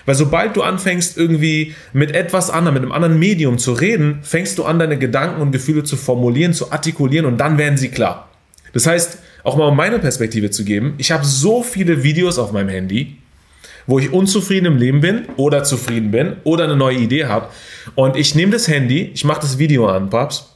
Weil 0.07 0.15
sobald 0.15 0.55
du 0.55 0.63
anfängst, 0.63 1.15
irgendwie 1.15 1.75
mit 1.93 2.15
etwas 2.15 2.49
anderem, 2.49 2.73
mit 2.73 2.81
einem 2.81 2.91
anderen 2.91 3.19
Medium 3.19 3.59
zu 3.59 3.73
reden, 3.73 4.21
fängst 4.23 4.57
du 4.57 4.63
an, 4.63 4.79
deine 4.79 4.97
Gedanken 4.97 5.43
und 5.43 5.51
Gefühle 5.51 5.83
zu 5.83 5.95
formulieren, 5.95 6.53
zu 6.53 6.71
artikulieren 6.71 7.27
und 7.27 7.37
dann 7.37 7.59
werden 7.59 7.77
sie 7.77 7.89
klar. 7.89 8.24
Das 8.75 8.85
heißt, 8.85 9.19
auch 9.43 9.55
mal 9.55 9.69
um 9.69 9.77
meine 9.77 9.99
Perspektive 9.99 10.51
zu 10.51 10.65
geben, 10.65 10.95
ich 10.97 11.13
habe 11.13 11.23
so 11.25 11.63
viele 11.63 12.03
Videos 12.03 12.37
auf 12.37 12.51
meinem 12.51 12.67
Handy, 12.67 13.15
wo 13.87 13.99
ich 13.99 14.11
unzufrieden 14.11 14.65
im 14.65 14.75
Leben 14.75 14.99
bin 14.99 15.27
oder 15.37 15.63
zufrieden 15.63 16.11
bin 16.11 16.35
oder 16.43 16.65
eine 16.65 16.75
neue 16.75 16.97
Idee 16.97 17.25
habe. 17.25 17.47
Und 17.95 18.17
ich 18.17 18.35
nehme 18.35 18.51
das 18.51 18.67
Handy, 18.67 19.11
ich 19.13 19.23
mache 19.23 19.39
das 19.39 19.59
Video 19.59 19.87
an, 19.87 20.09
Paps, 20.09 20.53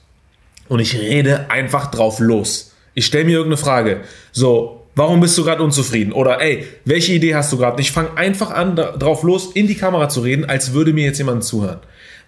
und 0.67 0.81
ich 0.81 0.99
rede 0.99 1.49
einfach 1.49 1.91
drauf 1.91 2.19
los. 2.19 2.73
Ich 2.93 3.05
stelle 3.05 3.23
mir 3.23 3.37
irgendeine 3.37 3.55
Frage. 3.55 4.01
So, 4.33 4.85
warum 4.95 5.21
bist 5.21 5.37
du 5.37 5.45
gerade 5.45 5.63
unzufrieden? 5.63 6.11
Oder 6.11 6.41
ey, 6.41 6.67
welche 6.83 7.13
Idee 7.13 7.35
hast 7.35 7.53
du 7.53 7.57
gerade? 7.57 7.81
Ich 7.81 7.93
fange 7.93 8.17
einfach 8.17 8.51
an, 8.51 8.75
drauf 8.75 9.23
los, 9.23 9.53
in 9.53 9.67
die 9.67 9.75
Kamera 9.75 10.09
zu 10.09 10.19
reden, 10.19 10.43
als 10.43 10.73
würde 10.73 10.91
mir 10.91 11.05
jetzt 11.05 11.19
jemand 11.19 11.45
zuhören. 11.45 11.79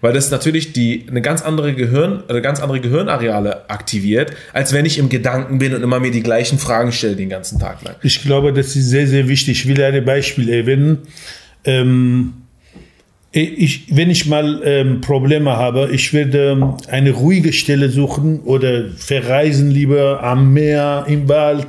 Weil 0.02 0.12
das 0.12 0.30
natürlich 0.30 0.72
die, 0.72 1.06
eine 1.08 1.22
ganz 1.22 1.42
andere 1.42 1.74
Gehirn, 1.74 2.24
eine 2.28 2.42
ganz 2.42 2.60
andere 2.60 2.80
Gehirnareale 2.80 3.70
aktiviert, 3.70 4.32
als 4.52 4.72
wenn 4.72 4.84
ich 4.84 4.98
im 4.98 5.08
Gedanken 5.08 5.58
bin 5.58 5.74
und 5.74 5.82
immer 5.82 6.00
mir 6.00 6.10
die 6.10 6.22
gleichen 6.22 6.58
Fragen 6.58 6.92
stelle 6.92 7.16
den 7.16 7.30
ganzen 7.30 7.60
Tag 7.60 7.82
lang. 7.82 7.94
Ich 8.02 8.20
glaube, 8.20 8.52
das 8.52 8.76
ist 8.76 8.90
sehr, 8.90 9.06
sehr 9.06 9.28
wichtig. 9.28 9.60
Ich 9.60 9.68
will 9.68 9.82
ein 9.82 10.04
Beispiel 10.04 10.50
erwähnen. 10.50 10.98
Ähm, 11.64 12.34
ich, 13.34 13.96
wenn 13.96 14.10
ich 14.10 14.26
mal 14.26 14.60
ähm, 14.62 15.00
Probleme 15.00 15.56
habe, 15.56 15.88
ich 15.90 16.12
werde 16.12 16.74
eine 16.88 17.12
ruhige 17.12 17.54
Stelle 17.54 17.88
suchen 17.88 18.40
oder 18.40 18.90
verreisen 18.94 19.70
lieber 19.70 20.22
am 20.22 20.52
Meer, 20.52 21.06
im 21.08 21.30
Wald, 21.30 21.68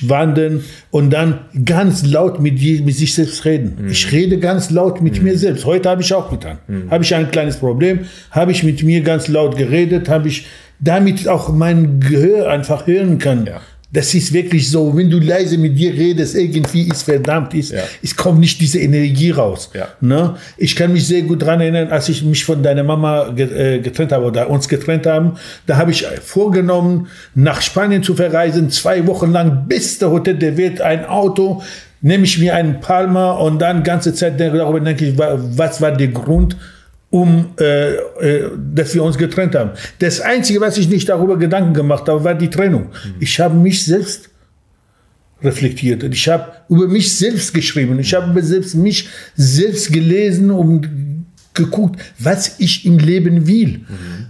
wandern 0.00 0.64
und 0.90 1.10
dann 1.10 1.38
ganz 1.64 2.04
laut 2.04 2.40
mit, 2.40 2.60
mit 2.60 2.94
sich 2.96 3.14
selbst 3.14 3.44
reden. 3.44 3.86
Ich 3.88 4.10
rede 4.10 4.38
ganz 4.38 4.70
laut 4.70 5.00
mit 5.00 5.22
mir 5.22 5.38
selbst. 5.38 5.64
Heute 5.64 5.88
habe 5.90 6.02
ich 6.02 6.12
auch 6.12 6.28
getan. 6.28 6.58
Habe 6.90 7.04
ich 7.04 7.14
ein 7.14 7.30
kleines 7.30 7.58
Problem, 7.58 8.00
habe 8.32 8.50
ich 8.50 8.64
mit 8.64 8.82
mir 8.82 9.02
ganz 9.02 9.28
laut 9.28 9.56
geredet, 9.56 10.08
habe 10.08 10.26
ich 10.26 10.46
damit 10.80 11.28
auch 11.28 11.52
mein 11.52 12.00
Gehör 12.00 12.50
einfach 12.50 12.86
hören 12.86 13.18
kann. 13.18 13.46
Ja. 13.46 13.60
Das 13.96 14.12
ist 14.12 14.30
wirklich 14.34 14.70
so, 14.70 14.94
wenn 14.94 15.08
du 15.08 15.18
leise 15.18 15.56
mit 15.56 15.78
dir 15.78 15.90
redest, 15.94 16.34
irgendwie 16.34 16.82
ist 16.82 17.04
verdammt, 17.04 17.54
ist, 17.54 17.72
Ja. 17.72 17.80
es 18.02 18.14
kommt 18.14 18.40
nicht 18.40 18.60
diese 18.60 18.78
Energie 18.78 19.30
raus. 19.30 19.70
Ja. 19.72 19.88
Ne? 20.02 20.34
Ich 20.58 20.76
kann 20.76 20.92
mich 20.92 21.06
sehr 21.06 21.22
gut 21.22 21.40
daran 21.40 21.62
erinnern, 21.62 21.88
als 21.88 22.08
ich 22.10 22.22
mich 22.22 22.44
von 22.44 22.62
deiner 22.62 22.82
Mama 22.84 23.28
äh, 23.36 23.78
getrennt 23.80 24.12
habe 24.12 24.26
oder 24.26 24.50
uns 24.50 24.68
getrennt 24.68 25.06
haben, 25.06 25.32
da 25.66 25.78
habe 25.78 25.92
ich 25.92 26.04
vorgenommen, 26.22 27.06
nach 27.34 27.62
Spanien 27.62 28.02
zu 28.02 28.14
verreisen, 28.14 28.68
zwei 28.70 29.06
Wochen 29.06 29.32
lang, 29.32 29.64
beste 29.66 30.10
Hotel 30.10 30.34
der 30.36 30.58
Welt, 30.58 30.82
ein 30.82 31.06
Auto, 31.06 31.62
nehme 32.02 32.24
ich 32.24 32.38
mir 32.38 32.54
einen 32.54 32.80
Palma 32.80 33.30
und 33.32 33.60
dann 33.62 33.82
ganze 33.82 34.12
Zeit 34.12 34.38
darüber 34.38 34.78
denke 34.78 35.06
ich, 35.06 35.16
wa- 35.16 35.38
was 35.56 35.80
war 35.80 35.92
der 35.92 36.08
Grund, 36.08 36.54
um, 37.16 37.46
äh, 37.58 37.94
äh, 37.94 38.50
dass 38.74 38.94
wir 38.94 39.02
uns 39.02 39.16
getrennt 39.16 39.54
haben. 39.54 39.70
Das 39.98 40.20
Einzige, 40.20 40.60
was 40.60 40.76
ich 40.76 40.88
nicht 40.88 41.08
darüber 41.08 41.38
Gedanken 41.38 41.72
gemacht 41.72 42.06
habe, 42.08 42.22
war 42.22 42.34
die 42.34 42.50
Trennung. 42.50 42.88
Ich 43.20 43.40
habe 43.40 43.54
mich 43.54 43.84
selbst 43.84 44.28
reflektiert 45.42 46.04
und 46.04 46.12
ich 46.12 46.28
habe 46.28 46.52
über 46.68 46.86
mich 46.88 47.16
selbst 47.16 47.54
geschrieben. 47.54 47.98
Ich 47.98 48.12
habe 48.12 48.42
selbst 48.42 48.74
mich 48.74 49.08
selbst 49.34 49.92
gelesen 49.92 50.50
und 50.50 50.88
geguckt, 51.54 52.00
was 52.18 52.56
ich 52.58 52.84
im 52.84 52.98
Leben 52.98 53.46
will. 53.46 53.78
Mhm. 53.78 54.26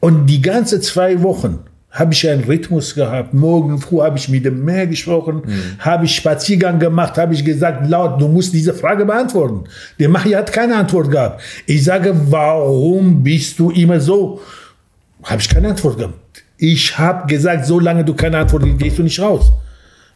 Und 0.00 0.26
die 0.26 0.42
ganze 0.42 0.80
zwei 0.80 1.22
Wochen 1.22 1.60
habe 1.96 2.12
ich 2.12 2.28
einen 2.28 2.44
Rhythmus 2.44 2.94
gehabt. 2.94 3.32
Morgen 3.32 3.78
früh 3.78 4.00
habe 4.00 4.18
ich 4.18 4.28
mit 4.28 4.44
dem 4.44 4.64
Meer 4.64 4.86
gesprochen, 4.86 5.42
mhm. 5.46 5.78
habe 5.78 6.04
ich 6.04 6.14
Spaziergang 6.14 6.78
gemacht, 6.78 7.16
habe 7.16 7.32
ich 7.32 7.44
gesagt, 7.44 7.88
laut, 7.88 8.20
du 8.20 8.28
musst 8.28 8.52
diese 8.52 8.74
Frage 8.74 9.06
beantworten. 9.06 9.64
Der 9.98 10.10
Machi 10.10 10.32
hat 10.32 10.52
keine 10.52 10.76
Antwort 10.76 11.10
gehabt. 11.10 11.40
Ich 11.64 11.82
sage, 11.84 12.14
warum 12.30 13.22
bist 13.22 13.58
du 13.58 13.70
immer 13.70 13.98
so? 13.98 14.40
Habe 15.22 15.40
ich 15.40 15.48
keine 15.48 15.70
Antwort 15.70 15.96
gehabt. 15.96 16.14
Ich 16.58 16.98
habe 16.98 17.26
gesagt, 17.26 17.64
solange 17.64 18.04
du 18.04 18.14
keine 18.14 18.38
Antwort 18.38 18.62
hast, 18.64 18.78
gehst 18.78 18.98
du 18.98 19.02
nicht 19.02 19.18
raus. 19.18 19.50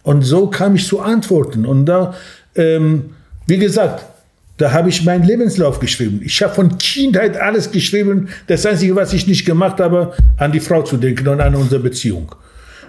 Und 0.03 0.23
so 0.23 0.49
kam 0.49 0.75
ich 0.75 0.87
zu 0.87 1.01
Antworten. 1.01 1.65
Und 1.65 1.87
da, 1.87 2.15
ähm, 2.57 3.15
wie 3.47 3.59
gesagt, 3.59 4.05
da 4.61 4.73
habe 4.73 4.91
ich 4.91 5.05
meinen 5.05 5.25
Lebenslauf 5.25 5.81
geschrieben. 5.81 6.21
Ich 6.23 6.43
habe 6.43 6.55
von 6.55 6.77
Kindheit 6.77 7.39
alles 7.39 7.71
geschrieben. 7.71 8.29
Das 8.47 8.67
Einzige, 8.67 8.95
was 8.95 9.15
ich 9.15 9.27
nicht 9.27 9.47
gemacht 9.47 9.81
habe, 9.81 10.13
an 10.37 10.53
die 10.53 10.61
Frau 10.61 10.83
zu 10.83 10.99
denken 10.99 11.27
und 11.29 11.41
an 11.41 11.55
unsere 11.55 11.81
Beziehung. 11.81 12.35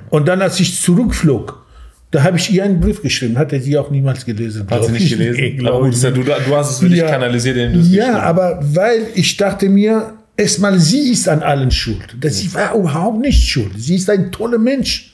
Und 0.09 0.27
dann, 0.27 0.41
als 0.41 0.59
ich 0.59 0.81
zurückflog, 0.81 1.65
da 2.11 2.23
habe 2.23 2.37
ich 2.37 2.51
ihr 2.51 2.65
einen 2.65 2.81
Brief 2.81 3.01
geschrieben. 3.01 3.37
Hat 3.37 3.53
er 3.53 3.61
sie 3.61 3.77
auch 3.77 3.89
niemals 3.89 4.25
gelesen. 4.25 4.67
Hat 4.69 4.83
sie 4.83 4.91
nicht 4.91 5.09
gelesen? 5.09 5.39
Nee, 5.39 5.65
aber 5.65 5.89
gut, 5.89 6.03
du, 6.03 6.23
du 6.23 6.55
hast 6.55 6.71
es 6.71 6.79
für 6.79 6.87
ja, 6.87 7.03
dich 7.03 7.11
kanalisiert, 7.11 7.55
indem 7.55 7.89
Ja, 7.89 8.19
aber 8.19 8.59
weil 8.61 9.07
ich 9.15 9.37
dachte 9.37 9.69
mir, 9.69 10.11
erstmal, 10.35 10.77
sie 10.77 11.09
ist 11.11 11.29
an 11.29 11.41
allen 11.41 11.71
schuld. 11.71 12.17
Sie 12.21 12.53
war 12.53 12.75
überhaupt 12.75 13.21
nicht 13.21 13.47
schuld. 13.47 13.71
Sie 13.77 13.95
ist 13.95 14.09
ein 14.09 14.29
toller 14.29 14.57
Mensch. 14.57 15.10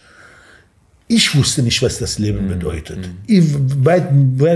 Ich 1.09 1.33
wusste 1.35 1.63
nicht, 1.63 1.81
was 1.81 1.99
das 1.99 2.19
Leben 2.19 2.45
mhm. 2.45 2.49
bedeutet. 2.49 2.97
Mhm. 2.97 3.17
Ich, 3.27 3.43
weil, 3.81 4.07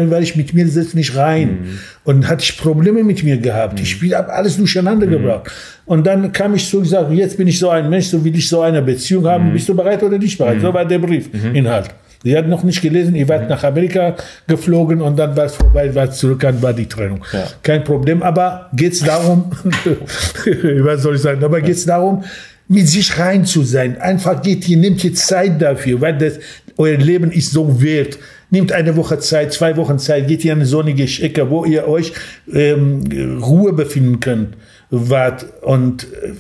weil 0.10 0.22
ich 0.22 0.36
mit 0.36 0.53
mir 0.53 0.68
selbst 0.68 0.95
nicht 0.95 1.15
rein. 1.15 1.49
Mhm. 1.49 1.80
Und 2.03 2.28
hatte 2.28 2.44
ich 2.44 2.57
Probleme 2.57 3.03
mit 3.03 3.23
mir 3.23 3.38
gehabt. 3.38 3.78
Mhm. 3.78 3.84
Ich 3.84 4.14
habe 4.14 4.34
alles 4.34 4.57
durcheinander 4.57 5.07
mhm. 5.07 5.11
gebracht. 5.11 5.52
Und 5.86 6.06
dann 6.06 6.32
kam 6.34 6.53
ich 6.56 6.68
zu 6.68 6.78
und 6.78 6.84
gesagt, 6.84 7.11
jetzt 7.14 7.38
bin 7.38 7.48
ich 7.48 7.57
so 7.57 7.69
ein 7.69 7.90
Mensch, 7.90 8.07
so 8.07 8.23
will 8.23 8.36
ich 8.36 8.49
so 8.49 8.61
eine 8.61 8.82
Beziehung 8.82 9.26
haben. 9.28 9.49
Mhm. 9.49 9.53
Bist 9.53 9.69
du 9.69 9.76
bereit 9.76 10.03
oder 10.03 10.18
nicht 10.18 10.38
bereit? 10.38 10.60
So 10.61 10.73
war 10.73 10.86
der 10.86 10.99
Briefinhalt. 10.99 11.90
Sie 12.23 12.38
hat 12.38 12.48
noch 12.48 12.64
nicht 12.64 12.82
gelesen, 12.82 13.15
ihr 13.15 13.28
wart 13.28 13.49
nach 13.49 13.64
Amerika 13.64 14.15
geflogen 14.45 15.02
und 15.02 15.18
dann 15.18 15.36
war 15.36 15.45
es 15.45 15.56
vorbei, 15.56 15.94
war 15.95 16.11
zurück, 16.11 16.41
dann 16.41 16.61
war 16.61 16.72
die 16.72 16.86
Trennung. 16.86 17.26
Ja. 17.34 17.45
Kein 17.64 17.84
Problem, 17.84 18.22
aber 18.22 18.69
geht 18.73 18.94
es 18.94 18.99
darum, 18.99 19.52
was 20.84 21.02
soll 21.02 21.15
ich 21.15 21.22
sagen, 21.22 21.44
aber 21.44 21.61
geht 21.61 21.78
es 21.78 21.86
darum, 21.86 22.23
mit 22.72 22.88
sich 22.88 23.19
rein 23.19 23.45
zu 23.45 23.64
sein. 23.64 23.99
Einfach 23.99 24.41
geht 24.41 24.64
hier, 24.64 24.77
nehmt 24.77 25.03
ihr 25.03 25.14
Zeit 25.14 25.61
dafür, 25.61 25.99
weil 25.99 26.18
das, 26.18 26.39
euer 26.77 26.98
Leben 26.98 27.30
ist 27.31 27.52
so 27.52 27.81
wert. 27.81 28.18
Nehmt 28.49 28.72
eine 28.72 28.95
Woche 28.95 29.19
Zeit, 29.19 29.52
zwei 29.52 29.76
Wochen 29.76 29.99
Zeit, 29.99 30.27
geht 30.27 30.43
an 30.45 30.52
eine 30.52 30.65
sonnige 30.65 31.03
Ecke, 31.03 31.49
wo 31.49 31.65
ihr 31.65 31.88
euch 31.88 32.14
ähm, 32.53 33.03
Ruhe 33.41 33.73
befinden 33.73 34.19
könnt 34.22 34.56
wart 34.91 35.45
und 35.61 36.03
äh, 36.03 36.34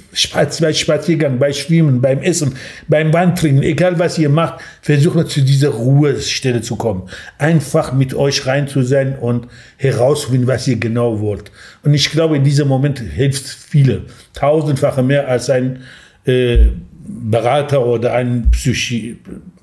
bei 0.59 0.73
Spaziergang, 0.73 1.39
bei 1.39 1.53
Schwimmen, 1.53 2.01
beim 2.01 2.19
Essen, 2.19 2.55
beim 2.89 3.13
Wandtrinken, 3.13 3.63
egal 3.63 3.97
was 3.97 4.17
ihr 4.17 4.27
macht, 4.27 4.61
versucht 4.81 5.29
zu 5.29 5.41
dieser 5.41 5.69
Ruhestelle 5.69 6.61
zu 6.61 6.75
kommen. 6.75 7.03
Einfach 7.37 7.93
mit 7.93 8.13
euch 8.13 8.45
rein 8.45 8.67
zu 8.67 8.83
sein 8.83 9.17
und 9.17 9.47
herausfinden, 9.77 10.47
was 10.47 10.67
ihr 10.67 10.75
genau 10.75 11.21
wollt. 11.21 11.49
Und 11.83 11.93
ich 11.93 12.11
glaube, 12.11 12.35
in 12.35 12.43
diesem 12.43 12.67
Moment 12.67 12.99
hilft 12.99 13.47
viele, 13.47 14.03
tausendfache 14.33 15.01
mehr 15.01 15.29
als 15.29 15.49
ein 15.49 15.83
äh, 16.25 16.67
Berater 17.07 17.85
oder 17.85 18.13
ein 18.13 18.49
Psychi 18.51 19.17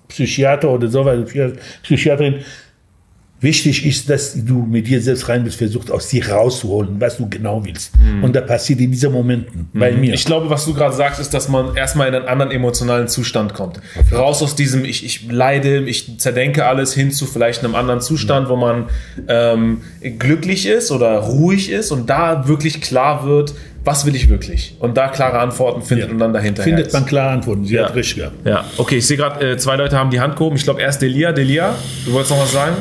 Psychiater 0.09 0.70
oder 0.70 0.89
so 0.89 1.05
weiter, 1.05 1.52
Psychiaterin. 1.82 2.36
Wichtig 3.40 3.86
ist, 3.86 4.10
dass 4.10 4.35
du 4.35 4.62
mit 4.62 4.89
dir 4.89 5.01
selbst 5.01 5.28
rein 5.28 5.44
bist, 5.44 5.59
versucht 5.59 5.93
aus 5.93 6.09
dir 6.09 6.28
rauszuholen, 6.28 7.01
was 7.01 7.18
du 7.18 7.28
genau 7.28 7.64
willst. 7.64 7.97
Mhm. 7.97 8.24
Und 8.24 8.35
da 8.35 8.40
passiert 8.40 8.80
in 8.80 8.90
diesen 8.90 9.12
Momenten 9.12 9.68
mhm. 9.72 9.78
bei 9.78 9.93
mir. 9.93 10.12
Ich 10.12 10.24
glaube, 10.24 10.51
was 10.51 10.64
du 10.64 10.74
gerade 10.74 10.97
sagst, 10.97 11.20
ist, 11.20 11.32
dass 11.32 11.48
man 11.48 11.76
erstmal 11.76 12.09
in 12.09 12.16
einen 12.16 12.26
anderen 12.26 12.51
emotionalen 12.51 13.06
Zustand 13.06 13.55
kommt. 13.55 13.80
Raus 14.10 14.43
aus 14.43 14.56
diesem, 14.56 14.85
ich, 14.85 15.05
ich 15.05 15.30
leide, 15.30 15.85
ich 15.85 16.18
zerdenke 16.18 16.66
alles 16.66 16.94
hin 16.94 17.12
zu 17.12 17.26
vielleicht 17.26 17.62
einem 17.62 17.76
anderen 17.76 18.01
Zustand, 18.01 18.48
mhm. 18.48 18.51
wo 18.51 18.56
man 18.56 18.85
ähm, 19.28 19.82
glücklich 20.18 20.66
ist 20.66 20.90
oder 20.90 21.18
ruhig 21.18 21.70
ist 21.70 21.93
und 21.93 22.10
da 22.10 22.48
wirklich 22.48 22.80
klar 22.80 23.24
wird, 23.24 23.55
was 23.89 24.05
will 24.05 24.15
ich 24.15 24.28
wirklich? 24.28 24.77
Und 24.81 24.98
da 24.98 25.09
klare 25.09 25.39
Antworten 25.39 25.81
findet 25.81 26.09
ja. 26.09 26.12
und 26.12 26.19
dann 26.19 26.35
dahinter. 26.35 26.62
Findet 26.62 26.93
man 26.93 27.06
klare 27.06 27.31
Antworten. 27.31 27.65
Sie 27.65 27.74
ja. 27.74 27.86
hat 27.86 27.94
recht 27.94 28.16
gehabt. 28.16 28.47
Ja, 28.47 28.65
okay, 28.77 28.98
ich 28.98 29.06
sehe 29.06 29.16
gerade, 29.16 29.52
äh, 29.52 29.56
zwei 29.56 29.77
Leute 29.77 29.97
haben 29.97 30.10
die 30.10 30.20
Hand 30.20 30.36
gehoben. 30.36 30.56
Ich 30.56 30.65
glaube 30.65 30.82
erst 30.82 31.01
Delia. 31.01 31.32
Delia, 31.32 31.74
du 32.05 32.12
wolltest 32.12 32.32
noch 32.32 32.43
was 32.43 32.52
sagen? 32.52 32.77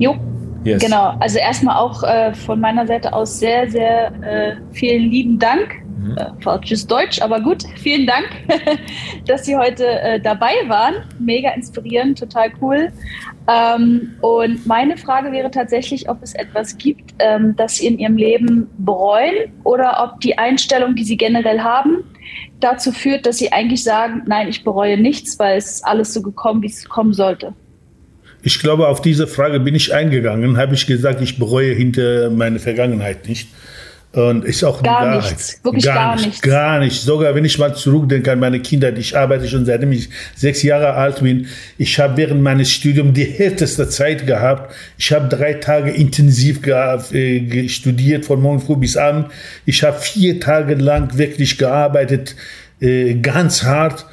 Jo. 0.00 0.16
Yes. 0.64 0.82
Genau, 0.82 1.16
also 1.20 1.38
erstmal 1.38 1.76
auch 1.76 2.02
äh, 2.02 2.34
von 2.34 2.58
meiner 2.58 2.88
Seite 2.88 3.12
aus 3.12 3.38
sehr, 3.38 3.70
sehr 3.70 4.12
äh, 4.22 4.56
vielen 4.72 5.10
lieben 5.10 5.38
Dank. 5.38 5.76
Mhm. 5.96 6.16
Äh, 6.16 6.26
falsches 6.40 6.84
Deutsch, 6.84 7.22
aber 7.22 7.40
gut, 7.40 7.62
vielen 7.76 8.08
Dank, 8.08 8.26
dass 9.26 9.44
Sie 9.44 9.56
heute 9.56 9.86
äh, 9.86 10.20
dabei 10.20 10.54
waren. 10.66 10.94
Mega 11.20 11.50
inspirierend, 11.50 12.18
total 12.18 12.50
cool. 12.60 12.90
Ähm, 13.48 14.14
und 14.20 14.66
meine 14.66 14.98
Frage 14.98 15.32
wäre 15.32 15.50
tatsächlich, 15.50 16.10
ob 16.10 16.22
es 16.22 16.34
etwas 16.34 16.76
gibt, 16.76 17.14
ähm, 17.18 17.54
das 17.56 17.76
Sie 17.76 17.86
in 17.86 17.98
Ihrem 17.98 18.18
Leben 18.18 18.66
bereuen 18.76 19.52
oder 19.64 20.04
ob 20.04 20.20
die 20.20 20.36
Einstellung, 20.36 20.94
die 20.94 21.04
Sie 21.04 21.16
generell 21.16 21.60
haben, 21.60 22.04
dazu 22.60 22.92
führt, 22.92 23.24
dass 23.24 23.38
Sie 23.38 23.50
eigentlich 23.50 23.82
sagen, 23.82 24.22
nein, 24.26 24.48
ich 24.48 24.64
bereue 24.64 24.98
nichts, 24.98 25.38
weil 25.38 25.56
es 25.56 25.76
ist 25.76 25.86
alles 25.86 26.12
so 26.12 26.20
gekommen, 26.20 26.60
wie 26.62 26.66
es 26.66 26.86
kommen 26.86 27.14
sollte. 27.14 27.54
Ich 28.42 28.60
glaube, 28.60 28.86
auf 28.88 29.00
diese 29.00 29.26
Frage 29.26 29.60
bin 29.60 29.74
ich 29.74 29.94
eingegangen, 29.94 30.58
habe 30.58 30.74
ich 30.74 30.86
gesagt, 30.86 31.22
ich 31.22 31.38
bereue 31.38 31.72
hinter 31.72 32.30
meine 32.30 32.58
Vergangenheit 32.58 33.26
nicht. 33.28 33.48
Und 34.12 34.46
ist 34.46 34.64
auch 34.64 34.82
gar 34.82 35.04
Wahrheit. 35.04 35.22
nichts, 35.22 35.60
wirklich 35.62 35.84
gar, 35.84 35.94
gar 35.94 36.12
nichts. 36.14 36.26
nichts. 36.26 36.40
Gar 36.40 36.78
nichts. 36.80 37.02
Sogar 37.02 37.34
wenn 37.34 37.44
ich 37.44 37.58
mal 37.58 37.74
zurückdenke 37.74 38.32
an 38.32 38.40
meine 38.40 38.60
Kinder, 38.60 38.96
ich 38.96 39.14
arbeite 39.14 39.46
schon 39.46 39.66
seitdem 39.66 39.92
ich 39.92 40.08
sechs 40.34 40.62
Jahre 40.62 40.94
alt 40.94 41.20
bin. 41.22 41.46
Ich 41.76 41.98
habe 42.00 42.16
während 42.16 42.40
meines 42.40 42.70
Studiums 42.70 43.12
die 43.12 43.26
härteste 43.26 43.86
Zeit 43.90 44.26
gehabt. 44.26 44.74
Ich 44.96 45.12
habe 45.12 45.28
drei 45.28 45.54
Tage 45.54 45.90
intensiv 45.90 46.66
äh, 46.66 47.68
studiert, 47.68 48.24
von 48.24 48.40
morgen 48.40 48.60
früh 48.60 48.76
bis 48.76 48.96
abend. 48.96 49.26
Ich 49.66 49.82
habe 49.82 50.00
vier 50.00 50.40
Tage 50.40 50.74
lang 50.76 51.18
wirklich 51.18 51.58
gearbeitet, 51.58 52.34
äh, 52.80 53.14
ganz 53.14 53.62
hart. 53.62 54.06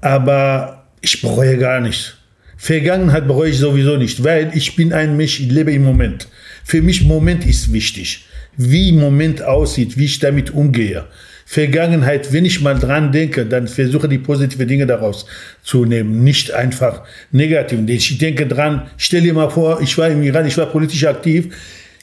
Aber 0.00 0.84
ich 1.00 1.22
bereue 1.22 1.58
gar 1.58 1.80
nichts. 1.80 2.14
Vergangenheit 2.56 3.28
bereue 3.28 3.50
ich 3.50 3.58
sowieso 3.58 3.96
nicht, 3.98 4.24
weil 4.24 4.50
ich 4.52 4.74
bin 4.74 4.92
ein 4.92 5.16
Mensch, 5.16 5.38
ich 5.38 5.48
lebe 5.48 5.72
im 5.72 5.84
Moment. 5.84 6.26
Für 6.64 6.82
mich 6.82 7.04
Moment 7.04 7.46
ist 7.46 7.72
wichtig 7.72 8.24
wie 8.58 8.90
im 8.90 8.98
Moment 8.98 9.42
aussieht, 9.42 9.96
wie 9.96 10.04
ich 10.04 10.18
damit 10.18 10.50
umgehe. 10.50 11.06
Vergangenheit, 11.46 12.30
wenn 12.34 12.44
ich 12.44 12.60
mal 12.60 12.78
dran 12.78 13.10
denke, 13.10 13.46
dann 13.46 13.68
versuche 13.68 14.06
die 14.06 14.18
positive 14.18 14.66
Dinge 14.66 14.86
daraus 14.86 15.24
zu 15.62 15.86
nehmen, 15.86 16.22
nicht 16.22 16.52
einfach 16.52 17.04
negativ. 17.32 17.78
Ich 17.88 18.18
denke 18.18 18.46
dran, 18.46 18.90
stell 18.98 19.22
dir 19.22 19.32
mal 19.32 19.48
vor, 19.48 19.80
ich 19.80 19.96
war 19.96 20.08
im 20.08 20.22
Iran, 20.22 20.46
ich 20.46 20.58
war 20.58 20.66
politisch 20.66 21.06
aktiv. 21.06 21.54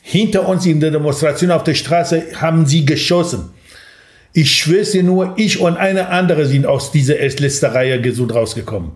Hinter 0.02 0.48
uns 0.48 0.66
in 0.66 0.80
der 0.80 0.90
Demonstration 0.90 1.52
auf 1.52 1.64
der 1.64 1.76
Straße 1.76 2.24
haben 2.42 2.66
sie 2.66 2.86
geschossen. 2.86 3.50
Ich 4.38 4.52
schwöre 4.52 4.84
dir 4.84 5.02
nur, 5.02 5.34
ich 5.38 5.62
und 5.62 5.78
eine 5.78 6.10
andere 6.10 6.46
sind 6.46 6.66
aus 6.66 6.92
dieser 6.92 7.16
letzten 7.20 7.68
Reihe 7.68 8.02
gesund 8.02 8.36
rausgekommen. 8.36 8.92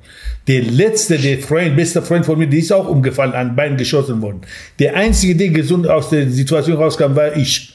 Der 0.50 0.64
letzte, 0.64 1.18
der 1.18 1.40
Freund, 1.40 1.78
beste 1.78 2.02
Freund 2.02 2.26
von 2.26 2.38
mir, 2.38 2.48
der 2.48 2.60
ist 2.60 2.74
auch 2.74 2.90
umgefallen, 2.90 3.32
an 3.32 3.56
Bein 3.56 3.78
geschossen 3.78 4.22
worden. 4.22 4.42
Der 4.80 4.98
einzige, 4.98 5.38
der 5.38 5.48
gesund 5.48 5.88
aus 5.88 6.10
der 6.10 6.30
Situation 6.30 6.76
rauskam, 6.76 7.16
war 7.16 7.38
ich. 7.38 7.74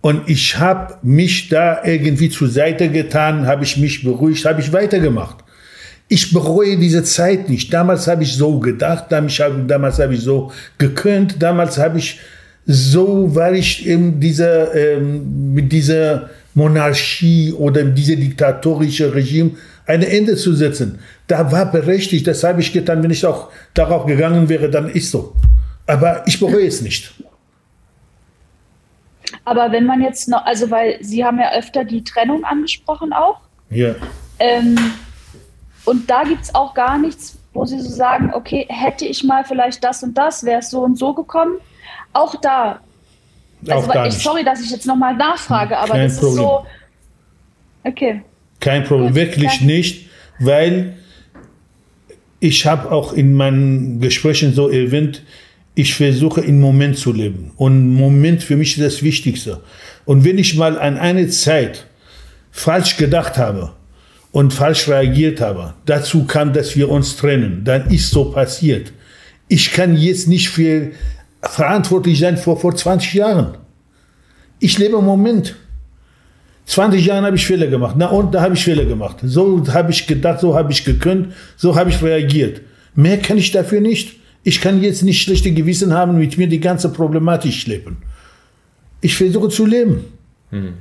Und 0.00 0.30
ich 0.30 0.58
habe 0.58 0.94
mich 1.02 1.48
da 1.48 1.82
irgendwie 1.84 2.30
zur 2.30 2.48
Seite 2.48 2.88
getan, 2.88 3.48
habe 3.48 3.64
ich 3.64 3.76
mich 3.76 4.04
beruhigt, 4.04 4.44
habe 4.44 4.60
ich 4.60 4.72
weitergemacht. 4.72 5.38
Ich 6.06 6.32
bereue 6.32 6.78
diese 6.78 7.02
Zeit 7.02 7.48
nicht. 7.48 7.74
Damals 7.74 8.06
habe 8.06 8.22
ich 8.22 8.34
so 8.34 8.60
gedacht, 8.60 9.06
damals 9.10 9.40
habe 9.40 10.04
hab 10.04 10.10
ich 10.12 10.20
so 10.20 10.52
gekönnt, 10.78 11.42
damals 11.42 11.78
habe 11.78 11.98
ich 11.98 12.20
so, 12.64 13.34
weil 13.34 13.56
ich 13.56 13.88
eben 13.88 14.20
dieser, 14.20 14.72
ähm, 14.72 15.52
mit 15.52 15.72
dieser 15.72 16.30
Monarchie 16.54 17.52
oder 17.52 17.84
diese 17.84 18.16
diktatorische 18.16 19.14
Regime 19.14 19.52
ein 19.86 20.02
Ende 20.02 20.36
zu 20.36 20.54
setzen. 20.54 21.00
Da 21.26 21.50
war 21.52 21.70
berechtigt, 21.70 22.26
das 22.26 22.44
habe 22.44 22.60
ich 22.60 22.72
getan. 22.72 23.02
Wenn 23.02 23.10
ich 23.10 23.24
auch 23.24 23.50
darauf 23.74 24.06
gegangen 24.06 24.48
wäre, 24.48 24.70
dann 24.70 24.88
ist 24.88 25.10
so. 25.10 25.34
Aber 25.86 26.22
ich 26.26 26.38
bereue 26.38 26.66
es 26.66 26.80
nicht. 26.80 27.12
Aber 29.44 29.72
wenn 29.72 29.86
man 29.86 30.00
jetzt 30.00 30.28
noch, 30.28 30.44
also 30.44 30.70
weil 30.70 30.98
Sie 31.02 31.24
haben 31.24 31.38
ja 31.38 31.52
öfter 31.52 31.84
die 31.84 32.04
Trennung 32.04 32.44
angesprochen 32.44 33.12
auch. 33.12 33.40
Ja. 33.70 33.94
Ähm, 34.38 34.76
und 35.84 36.10
da 36.10 36.24
gibt 36.24 36.42
es 36.42 36.54
auch 36.54 36.74
gar 36.74 36.98
nichts, 36.98 37.38
wo 37.52 37.64
Sie 37.64 37.80
so 37.80 37.88
sagen, 37.88 38.32
okay, 38.34 38.66
hätte 38.68 39.04
ich 39.04 39.24
mal 39.24 39.44
vielleicht 39.44 39.82
das 39.82 40.02
und 40.02 40.16
das, 40.16 40.44
wäre 40.44 40.60
es 40.60 40.70
so 40.70 40.82
und 40.82 40.98
so 40.98 41.14
gekommen. 41.14 41.58
Auch 42.12 42.34
da 42.36 42.80
Also, 43.68 43.90
ich, 44.06 44.14
sorry, 44.22 44.44
dass 44.44 44.60
ich 44.60 44.70
jetzt 44.70 44.86
nochmal 44.86 45.16
nachfrage, 45.16 45.76
aber 45.76 45.92
Kein 45.92 46.08
das 46.08 46.16
Problem. 46.16 46.32
ist 46.32 46.38
so. 46.38 46.66
Okay. 47.84 48.22
Kein 48.58 48.84
Problem, 48.84 49.14
wirklich 49.14 49.60
nicht, 49.62 50.06
weil 50.38 50.94
ich 52.40 52.66
habe 52.66 52.90
auch 52.90 53.12
in 53.12 53.34
meinen 53.34 54.00
Gesprächen 54.00 54.54
so 54.54 54.68
erwähnt, 54.68 55.22
ich 55.74 55.94
versuche 55.94 56.40
im 56.40 56.60
Moment 56.60 56.98
zu 56.98 57.12
leben. 57.12 57.52
Und 57.56 57.94
Moment 57.94 58.42
für 58.42 58.56
mich 58.56 58.76
ist 58.76 58.84
das 58.84 59.02
Wichtigste. 59.02 59.60
Und 60.04 60.24
wenn 60.24 60.38
ich 60.38 60.56
mal 60.56 60.78
an 60.78 60.98
eine 60.98 61.28
Zeit 61.28 61.86
falsch 62.50 62.96
gedacht 62.96 63.38
habe 63.38 63.72
und 64.32 64.52
falsch 64.52 64.88
reagiert 64.88 65.40
habe, 65.40 65.74
dazu 65.86 66.24
kam, 66.24 66.52
dass 66.52 66.76
wir 66.76 66.90
uns 66.90 67.16
trennen, 67.16 67.62
dann 67.64 67.90
ist 67.90 68.10
so 68.10 68.32
passiert. 68.32 68.92
Ich 69.48 69.72
kann 69.72 69.96
jetzt 69.96 70.28
nicht 70.28 70.48
für 70.48 70.90
verantwortlich 71.42 72.18
sein 72.18 72.36
vor, 72.36 72.58
vor 72.58 72.74
20 72.74 73.14
Jahren. 73.14 73.56
Ich 74.58 74.78
lebe 74.78 74.98
im 74.98 75.04
Moment. 75.04 75.56
20 76.66 77.04
Jahren 77.04 77.24
habe 77.24 77.36
ich 77.36 77.46
Fehler 77.46 77.66
gemacht. 77.66 77.96
Na 77.98 78.06
und, 78.06 78.34
da 78.34 78.42
habe 78.42 78.54
ich 78.54 78.64
Fehler 78.64 78.84
gemacht. 78.84 79.16
So 79.22 79.66
habe 79.72 79.90
ich 79.90 80.06
gedacht, 80.06 80.40
so 80.40 80.54
habe 80.54 80.70
ich 80.70 80.84
gekönnt, 80.84 81.32
so 81.56 81.74
habe 81.74 81.90
ich 81.90 82.02
reagiert. 82.02 82.60
Mehr 82.94 83.18
kann 83.18 83.38
ich 83.38 83.50
dafür 83.50 83.80
nicht. 83.80 84.16
Ich 84.42 84.60
kann 84.60 84.82
jetzt 84.82 85.02
nicht 85.02 85.22
schlechte 85.22 85.52
Gewissen 85.52 85.92
haben 85.92 86.18
mit 86.18 86.38
mir 86.38 86.46
die 86.46 86.60
ganze 86.60 86.88
Problematik 86.90 87.52
schleppen. 87.52 87.98
Ich 89.00 89.16
versuche 89.16 89.48
zu 89.48 89.66
leben. 89.66 90.04
Hm. 90.50 90.74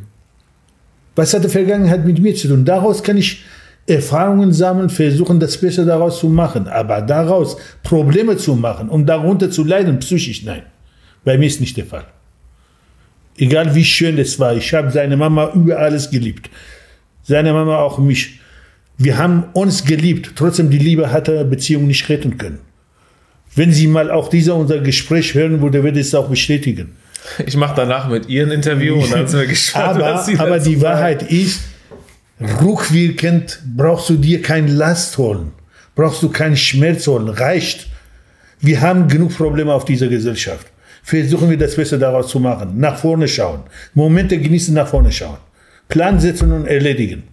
Was 1.15 1.33
hat 1.33 1.43
die 1.43 1.49
Vergangenheit 1.49 2.05
mit 2.05 2.19
mir 2.19 2.35
zu 2.35 2.47
tun? 2.47 2.65
Daraus 2.65 3.03
kann 3.03 3.17
ich 3.17 3.43
Erfahrungen 3.87 4.53
sammeln, 4.53 4.89
versuchen, 4.89 5.39
das 5.39 5.57
Beste 5.57 5.85
daraus 5.85 6.19
zu 6.19 6.29
machen. 6.29 6.67
Aber 6.67 7.01
daraus 7.01 7.57
Probleme 7.83 8.37
zu 8.37 8.55
machen, 8.55 8.89
um 8.89 9.05
darunter 9.05 9.49
zu 9.49 9.63
leiden, 9.63 9.99
psychisch, 9.99 10.43
nein. 10.43 10.63
Bei 11.23 11.37
mir 11.37 11.47
ist 11.47 11.59
nicht 11.59 11.75
der 11.77 11.85
Fall. 11.85 12.05
Egal 13.37 13.73
wie 13.73 13.85
schön 13.85 14.17
es 14.17 14.39
war, 14.39 14.55
ich 14.55 14.73
habe 14.73 14.91
seine 14.91 15.17
Mama 15.17 15.51
über 15.53 15.79
alles 15.79 16.09
geliebt. 16.09 16.49
Seine 17.23 17.53
Mama 17.53 17.77
auch 17.77 17.97
mich. 17.97 18.39
Wir 18.97 19.17
haben 19.17 19.45
uns 19.53 19.85
geliebt. 19.85 20.33
Trotzdem 20.35 20.69
die 20.69 20.77
Liebe 20.77 21.11
hat 21.11 21.27
er 21.29 21.45
Beziehung 21.45 21.87
nicht 21.87 22.07
retten 22.09 22.37
können. 22.37 22.59
Wenn 23.55 23.71
Sie 23.71 23.87
mal 23.87 24.11
auch 24.11 24.29
dieser 24.29 24.55
unser 24.55 24.79
Gespräch 24.79 25.33
hören 25.33 25.61
würde, 25.61 25.83
würde 25.83 25.99
es 25.99 26.13
auch 26.13 26.29
bestätigen. 26.29 26.95
Ich 27.45 27.55
mache 27.55 27.75
danach 27.75 28.07
mit 28.09 28.27
ihr 28.29 28.45
ein 28.45 28.51
Interview 28.51 28.95
und 28.95 29.11
dann 29.11 29.27
sind 29.27 29.39
wir 29.39 29.47
gespannt, 29.55 30.01
aber, 30.01 30.13
was 30.13 30.25
Sie 30.25 30.37
Aber 30.37 30.59
die 30.59 30.81
Wahrheit 30.81 31.23
ist, 31.23 31.61
rückwirkend 32.39 33.61
brauchst 33.75 34.09
du 34.09 34.15
dir 34.15 34.41
kein 34.41 34.67
Last 34.67 35.17
holen, 35.17 35.51
brauchst 35.95 36.23
du 36.23 36.29
keinen 36.29 36.57
Schmerz 36.57 37.07
holen, 37.07 37.29
reicht. 37.29 37.87
Wir 38.59 38.81
haben 38.81 39.07
genug 39.07 39.35
Probleme 39.35 39.73
auf 39.73 39.85
dieser 39.85 40.07
Gesellschaft. 40.07 40.67
Versuchen 41.03 41.49
wir 41.49 41.57
das 41.57 41.75
Beste 41.75 41.97
daraus 41.97 42.27
zu 42.27 42.39
machen. 42.39 42.77
Nach 42.77 42.97
vorne 42.97 43.27
schauen. 43.27 43.61
Momente 43.93 44.37
genießen, 44.37 44.73
nach 44.73 44.87
vorne 44.87 45.11
schauen. 45.11 45.37
Plan 45.87 46.19
setzen 46.19 46.51
und 46.51 46.67
erledigen. 46.67 47.23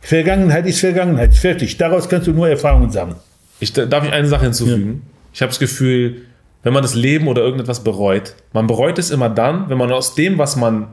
Vergangenheit 0.00 0.66
ist 0.66 0.80
Vergangenheit. 0.80 1.34
Fertig. 1.34 1.76
Daraus 1.78 2.08
kannst 2.08 2.28
du 2.28 2.32
nur 2.32 2.48
Erfahrungen 2.48 2.90
sammeln. 2.90 3.16
Ich, 3.60 3.72
darf 3.72 4.04
ich 4.04 4.12
eine 4.12 4.28
Sache 4.28 4.44
hinzufügen? 4.44 5.02
Ja. 5.04 5.10
Ich 5.32 5.42
habe 5.42 5.50
das 5.50 5.58
Gefühl, 5.58 6.22
wenn 6.62 6.72
man 6.72 6.82
das 6.82 6.94
Leben 6.94 7.28
oder 7.28 7.42
irgendetwas 7.42 7.82
bereut, 7.82 8.34
man 8.52 8.66
bereut 8.66 8.98
es 8.98 9.10
immer 9.10 9.28
dann, 9.28 9.68
wenn 9.68 9.78
man 9.78 9.90
aus 9.90 10.14
dem, 10.14 10.38
was 10.38 10.56
man 10.56 10.88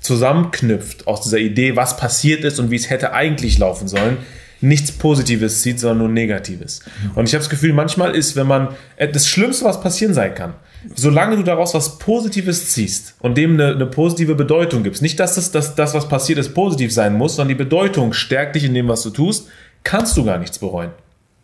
zusammenknüpft, 0.00 1.06
aus 1.06 1.22
dieser 1.22 1.38
Idee, 1.38 1.76
was 1.76 1.96
passiert 1.96 2.44
ist 2.44 2.58
und 2.58 2.70
wie 2.70 2.76
es 2.76 2.90
hätte 2.90 3.12
eigentlich 3.12 3.58
laufen 3.58 3.88
sollen, 3.88 4.18
nichts 4.60 4.92
Positives 4.92 5.62
zieht, 5.62 5.80
sondern 5.80 5.98
nur 5.98 6.08
Negatives. 6.08 6.80
Und 7.14 7.26
ich 7.26 7.34
habe 7.34 7.40
das 7.40 7.50
Gefühl, 7.50 7.72
manchmal 7.72 8.14
ist, 8.14 8.36
wenn 8.36 8.46
man 8.46 8.68
das 8.98 9.26
Schlimmste, 9.26 9.64
was 9.64 9.80
passieren 9.80 10.14
sein 10.14 10.34
kann, 10.34 10.54
solange 10.94 11.36
du 11.36 11.42
daraus 11.42 11.74
was 11.74 11.98
Positives 11.98 12.70
ziehst 12.70 13.14
und 13.20 13.36
dem 13.36 13.54
eine, 13.54 13.74
eine 13.74 13.86
positive 13.86 14.34
Bedeutung 14.34 14.82
gibst, 14.82 15.02
nicht, 15.02 15.20
dass 15.20 15.34
das, 15.34 15.50
dass 15.50 15.74
das, 15.74 15.94
was 15.94 16.08
passiert 16.08 16.38
ist, 16.38 16.54
positiv 16.54 16.92
sein 16.92 17.14
muss, 17.14 17.36
sondern 17.36 17.56
die 17.56 17.64
Bedeutung 17.64 18.12
stärkt 18.12 18.56
dich 18.56 18.64
in 18.64 18.74
dem, 18.74 18.88
was 18.88 19.02
du 19.02 19.10
tust, 19.10 19.48
kannst 19.84 20.16
du 20.16 20.24
gar 20.24 20.38
nichts 20.38 20.58
bereuen. 20.58 20.90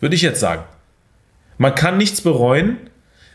Würde 0.01 0.15
ich 0.15 0.23
jetzt 0.23 0.41
sagen. 0.41 0.65
Man 1.59 1.75
kann 1.75 1.97
nichts 1.97 2.21
bereuen, 2.21 2.77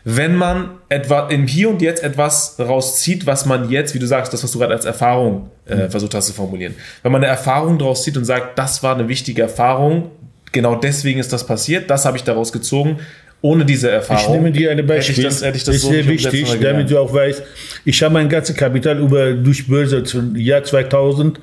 wenn 0.04 0.34
man 0.34 0.70
etwa 0.88 1.28
im 1.28 1.46
Hier 1.46 1.70
und 1.70 1.80
Jetzt 1.80 2.02
etwas 2.02 2.56
daraus 2.56 3.00
zieht, 3.00 3.26
was 3.26 3.46
man 3.46 3.70
jetzt, 3.70 3.94
wie 3.94 3.98
du 3.98 4.06
sagst, 4.06 4.32
das, 4.32 4.42
was 4.42 4.50
du 4.50 4.58
gerade 4.58 4.74
als 4.74 4.84
Erfahrung 4.84 5.50
äh, 5.66 5.76
mhm. 5.76 5.90
versucht 5.90 6.14
hast 6.14 6.26
zu 6.26 6.32
formulieren. 6.32 6.74
Wenn 7.02 7.12
man 7.12 7.22
eine 7.22 7.30
Erfahrung 7.30 7.78
daraus 7.78 8.02
zieht 8.02 8.16
und 8.16 8.24
sagt, 8.24 8.58
das 8.58 8.82
war 8.82 8.94
eine 8.94 9.08
wichtige 9.08 9.42
Erfahrung, 9.42 10.10
genau 10.50 10.74
deswegen 10.74 11.20
ist 11.20 11.32
das 11.32 11.46
passiert, 11.46 11.88
das 11.88 12.04
habe 12.04 12.16
ich 12.16 12.24
daraus 12.24 12.52
gezogen, 12.52 12.98
ohne 13.42 13.64
diese 13.64 13.90
Erfahrung. 13.90 14.22
Ich 14.22 14.30
nehme 14.30 14.52
dir 14.52 14.70
eine 14.70 14.82
Beispiel. 14.82 15.16
Hätte 15.16 15.28
ich 15.28 15.34
das, 15.34 15.42
hätte 15.42 15.56
ich 15.56 15.64
das 15.64 15.76
ist 15.76 15.82
so 15.82 15.90
sehr 15.90 16.06
wichtig, 16.06 16.48
damit 16.60 16.90
du 16.90 16.98
auch 16.98 17.12
weißt, 17.12 17.42
ich 17.84 18.02
habe 18.02 18.14
mein 18.14 18.28
ganzes 18.28 18.56
Kapital 18.56 18.98
über, 18.98 19.32
durch 19.32 19.68
Börse 19.68 20.02
zum 20.04 20.36
Jahr 20.36 20.64
2000 20.64 21.40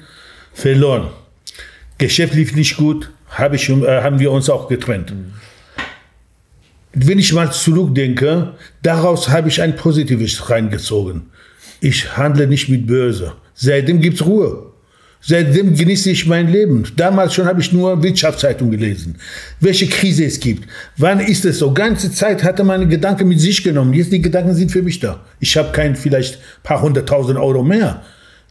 verloren. 0.53 1.09
Geschäft 1.97 2.33
lief 2.33 2.55
nicht 2.55 2.77
gut, 2.77 3.09
hab 3.29 3.53
ich, 3.53 3.69
äh, 3.69 4.01
haben 4.01 4.19
wir 4.19 4.31
uns 4.31 4.49
auch 4.49 4.67
getrennt. 4.67 5.11
Mhm 5.11 5.33
wenn 6.93 7.19
ich 7.19 7.33
mal 7.33 7.51
zurückdenke, 7.51 8.53
daraus 8.81 9.29
habe 9.29 9.49
ich 9.49 9.61
ein 9.61 9.75
Positives 9.75 10.49
reingezogen. 10.49 11.27
Ich 11.81 12.17
handle 12.17 12.47
nicht 12.47 12.69
mit 12.69 12.87
Börse. 12.87 13.33
Seitdem 13.53 14.01
gibt 14.01 14.19
es 14.19 14.25
Ruhe. 14.25 14.69
Seitdem 15.21 15.75
genieße 15.75 16.11
ich 16.11 16.27
mein 16.27 16.49
Leben. 16.49 16.85
Damals 16.95 17.33
schon 17.33 17.45
habe 17.45 17.59
ich 17.59 17.73
nur 17.73 18.01
Wirtschaftszeitung 18.01 18.71
gelesen. 18.71 19.17
Welche 19.59 19.87
Krise 19.87 20.23
es 20.25 20.39
gibt. 20.39 20.67
Wann 20.95 21.19
ist 21.19 21.43
es 21.43 21.59
so? 21.59 21.73
Ganze 21.73 22.11
Zeit 22.11 22.43
hatte 22.43 22.63
meine 22.63 22.87
Gedanken 22.87 23.27
mit 23.27 23.39
sich 23.39 23.61
genommen. 23.61 23.93
Jetzt 23.93 24.13
die 24.13 24.21
Gedanken 24.21 24.55
sind 24.55 24.71
für 24.71 24.81
mich 24.81 24.99
da. 24.99 25.25
Ich 25.41 25.57
habe 25.57 25.73
kein 25.73 25.95
vielleicht 25.97 26.39
paar 26.63 26.81
hunderttausend 26.81 27.37
Euro 27.37 27.63
mehr. 27.63 28.01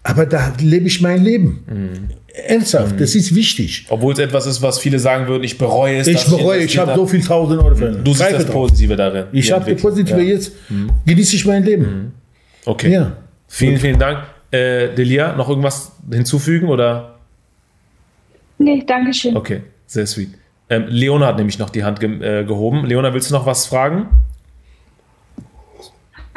Aber 0.08 0.24
da 0.24 0.54
lebe 0.58 0.86
ich 0.86 1.02
mein 1.02 1.22
Leben. 1.22 1.64
Mhm. 1.66 2.08
Ernsthaft, 2.46 2.94
mhm. 2.94 2.98
das 2.98 3.14
ist 3.14 3.34
wichtig. 3.34 3.84
Obwohl 3.90 4.14
es 4.14 4.18
etwas 4.18 4.46
ist, 4.46 4.62
was 4.62 4.78
viele 4.78 4.98
sagen 4.98 5.28
würden, 5.28 5.44
ich 5.44 5.58
bereue 5.58 5.98
es. 5.98 6.06
Ich 6.06 6.24
bereue, 6.24 6.64
ich 6.64 6.78
habe 6.78 6.94
so 6.94 7.06
viel 7.06 7.22
tausend 7.22 7.62
Euro 7.62 7.74
verloren. 7.74 8.04
Du 8.04 8.14
siehst 8.14 8.32
das 8.32 8.46
Positive 8.46 8.96
darin. 8.96 9.26
Ich 9.32 9.52
habe 9.52 9.70
das 9.70 9.82
Positive 9.82 10.16
ja. 10.16 10.24
jetzt, 10.34 10.52
mhm. 10.70 10.90
genieße 11.04 11.36
ich 11.36 11.44
mein 11.44 11.62
Leben. 11.62 11.82
Mhm. 11.82 12.12
Okay. 12.64 12.90
Ja. 12.90 13.18
Vielen, 13.48 13.72
Gut. 13.72 13.82
vielen 13.82 13.98
Dank. 13.98 14.20
Äh, 14.50 14.94
Delia, 14.94 15.36
noch 15.36 15.50
irgendwas 15.50 15.92
hinzufügen 16.10 16.68
oder? 16.68 17.16
Nee, 18.56 18.84
danke 18.86 19.12
schön. 19.12 19.36
Okay, 19.36 19.60
sehr 19.86 20.06
sweet. 20.06 20.30
Ähm, 20.70 20.86
Leona 20.88 21.26
hat 21.26 21.36
nämlich 21.36 21.58
noch 21.58 21.68
die 21.68 21.84
Hand 21.84 22.00
ge 22.00 22.08
äh, 22.22 22.44
gehoben. 22.44 22.86
Leona, 22.86 23.12
willst 23.12 23.30
du 23.30 23.34
noch 23.34 23.44
was 23.44 23.66
fragen? 23.66 24.08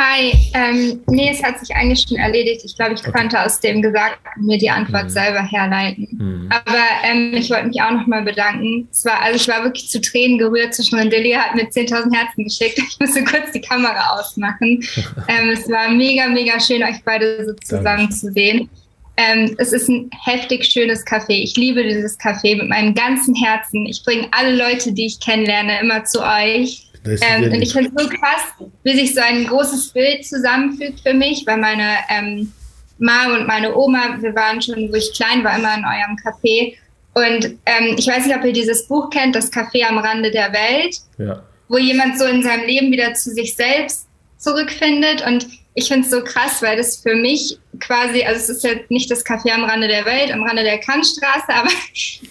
Hi, 0.01 0.33
ähm, 0.55 0.99
nee, 1.07 1.29
es 1.29 1.43
hat 1.43 1.59
sich 1.59 1.75
eigentlich 1.75 2.05
schon 2.07 2.17
erledigt. 2.17 2.61
Ich 2.65 2.75
glaube, 2.75 2.95
ich 2.95 3.01
okay. 3.01 3.11
konnte 3.11 3.39
aus 3.39 3.59
dem 3.59 3.83
Gesagten 3.83 4.47
mir 4.47 4.57
die 4.57 4.69
Antwort 4.69 5.03
mhm. 5.03 5.09
selber 5.09 5.43
herleiten. 5.43 6.07
Mhm. 6.11 6.49
Aber 6.49 6.83
ähm, 7.03 7.35
ich 7.35 7.51
wollte 7.51 7.67
mich 7.67 7.79
auch 7.83 7.91
nochmal 7.91 8.23
bedanken. 8.23 8.87
Es 8.91 9.05
war, 9.05 9.21
also 9.21 9.35
ich 9.35 9.47
war 9.47 9.63
wirklich 9.63 9.89
zu 9.89 10.01
Tränen 10.01 10.39
gerührt 10.39 10.73
zwischen 10.73 11.07
Delia 11.11 11.41
hat 11.41 11.55
mir 11.55 11.69
10.000 11.69 12.15
Herzen 12.15 12.43
geschickt. 12.43 12.79
Ich 12.91 12.99
musste 12.99 13.23
kurz 13.23 13.51
die 13.53 13.61
Kamera 13.61 14.17
ausmachen. 14.17 14.83
ähm, 15.27 15.49
es 15.49 15.69
war 15.69 15.89
mega, 15.89 16.27
mega 16.27 16.59
schön, 16.59 16.83
euch 16.83 17.03
beide 17.05 17.45
so 17.45 17.53
zusammen 17.53 17.83
Danke. 17.83 18.13
zu 18.13 18.31
sehen. 18.31 18.69
Ähm, 19.17 19.55
es 19.59 19.71
ist 19.71 19.87
ein 19.87 20.09
heftig 20.23 20.65
schönes 20.65 21.05
Café. 21.05 21.33
Ich 21.33 21.55
liebe 21.57 21.83
dieses 21.83 22.19
Café 22.19 22.57
mit 22.57 22.69
meinem 22.69 22.95
ganzen 22.95 23.35
Herzen. 23.35 23.85
Ich 23.85 24.03
bringe 24.03 24.27
alle 24.31 24.55
Leute, 24.55 24.93
die 24.93 25.05
ich 25.05 25.19
kennenlerne, 25.19 25.79
immer 25.79 26.03
zu 26.05 26.21
euch. 26.23 26.90
Ähm, 27.05 27.51
und 27.51 27.61
ich 27.61 27.73
finde 27.73 27.91
es 27.95 28.03
so 28.03 28.09
krass, 28.09 28.69
wie 28.83 28.93
sich 28.93 29.15
so 29.15 29.21
ein 29.21 29.47
großes 29.47 29.89
Bild 29.89 30.25
zusammenfügt 30.25 30.99
für 31.01 31.13
mich, 31.13 31.43
weil 31.47 31.57
meine 31.57 31.95
ähm, 32.09 32.51
Mom 32.99 33.39
und 33.39 33.47
meine 33.47 33.75
Oma, 33.75 34.17
wir 34.21 34.35
waren 34.35 34.61
schon, 34.61 34.91
wo 34.91 34.95
ich 34.95 35.11
klein 35.13 35.43
war, 35.43 35.57
immer 35.57 35.73
in 35.75 35.83
eurem 35.83 36.17
Café. 36.23 36.75
Und 37.13 37.57
ähm, 37.65 37.95
ich 37.97 38.07
weiß 38.07 38.25
nicht, 38.25 38.35
ob 38.35 38.45
ihr 38.45 38.53
dieses 38.53 38.87
Buch 38.87 39.09
kennt, 39.09 39.35
Das 39.35 39.51
Café 39.51 39.83
am 39.87 39.97
Rande 39.97 40.31
der 40.31 40.53
Welt, 40.53 40.97
ja. 41.17 41.43
wo 41.67 41.77
jemand 41.77 42.17
so 42.19 42.25
in 42.25 42.43
seinem 42.43 42.65
Leben 42.65 42.91
wieder 42.91 43.13
zu 43.15 43.31
sich 43.31 43.55
selbst 43.55 44.07
zurückfindet. 44.37 45.25
Und 45.25 45.47
ich 45.73 45.87
finde 45.87 46.05
es 46.05 46.11
so 46.11 46.21
krass, 46.23 46.61
weil 46.61 46.77
das 46.77 46.97
für 46.97 47.15
mich 47.15 47.57
quasi, 47.79 48.23
also 48.23 48.39
es 48.41 48.49
ist 48.49 48.63
ja 48.63 48.71
nicht 48.89 49.09
das 49.09 49.25
Café 49.25 49.51
am 49.51 49.63
Rande 49.63 49.87
der 49.87 50.05
Welt, 50.05 50.31
am 50.31 50.43
Rande 50.43 50.63
der 50.63 50.79
Kantstraße, 50.79 51.47
aber 51.53 51.69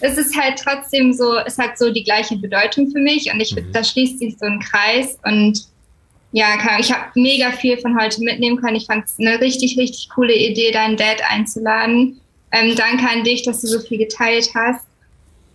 es 0.01 0.17
ist 0.17 0.39
halt 0.39 0.59
trotzdem 0.63 1.13
so, 1.13 1.37
es 1.37 1.57
hat 1.57 1.77
so 1.77 1.91
die 1.91 2.03
gleiche 2.03 2.37
Bedeutung 2.37 2.91
für 2.91 2.99
mich 2.99 3.31
und 3.33 3.39
ich, 3.39 3.55
mhm. 3.55 3.71
da 3.73 3.83
schließt 3.83 4.19
sich 4.19 4.37
so 4.37 4.45
ein 4.45 4.59
Kreis 4.59 5.17
und 5.23 5.65
ja, 6.33 6.47
ich 6.79 6.91
habe 6.93 7.11
mega 7.15 7.51
viel 7.51 7.77
von 7.77 7.99
heute 7.99 8.21
mitnehmen 8.23 8.55
können. 8.55 8.77
Ich 8.77 8.85
fand 8.85 9.05
es 9.05 9.19
eine 9.19 9.41
richtig, 9.41 9.77
richtig 9.77 10.09
coole 10.15 10.33
Idee, 10.33 10.71
deinen 10.71 10.95
Dad 10.95 11.21
einzuladen. 11.29 12.21
Ähm, 12.53 12.73
danke 12.75 13.05
an 13.09 13.25
dich, 13.25 13.43
dass 13.43 13.59
du 13.59 13.67
so 13.67 13.79
viel 13.81 13.97
geteilt 13.97 14.49
hast. 14.55 14.85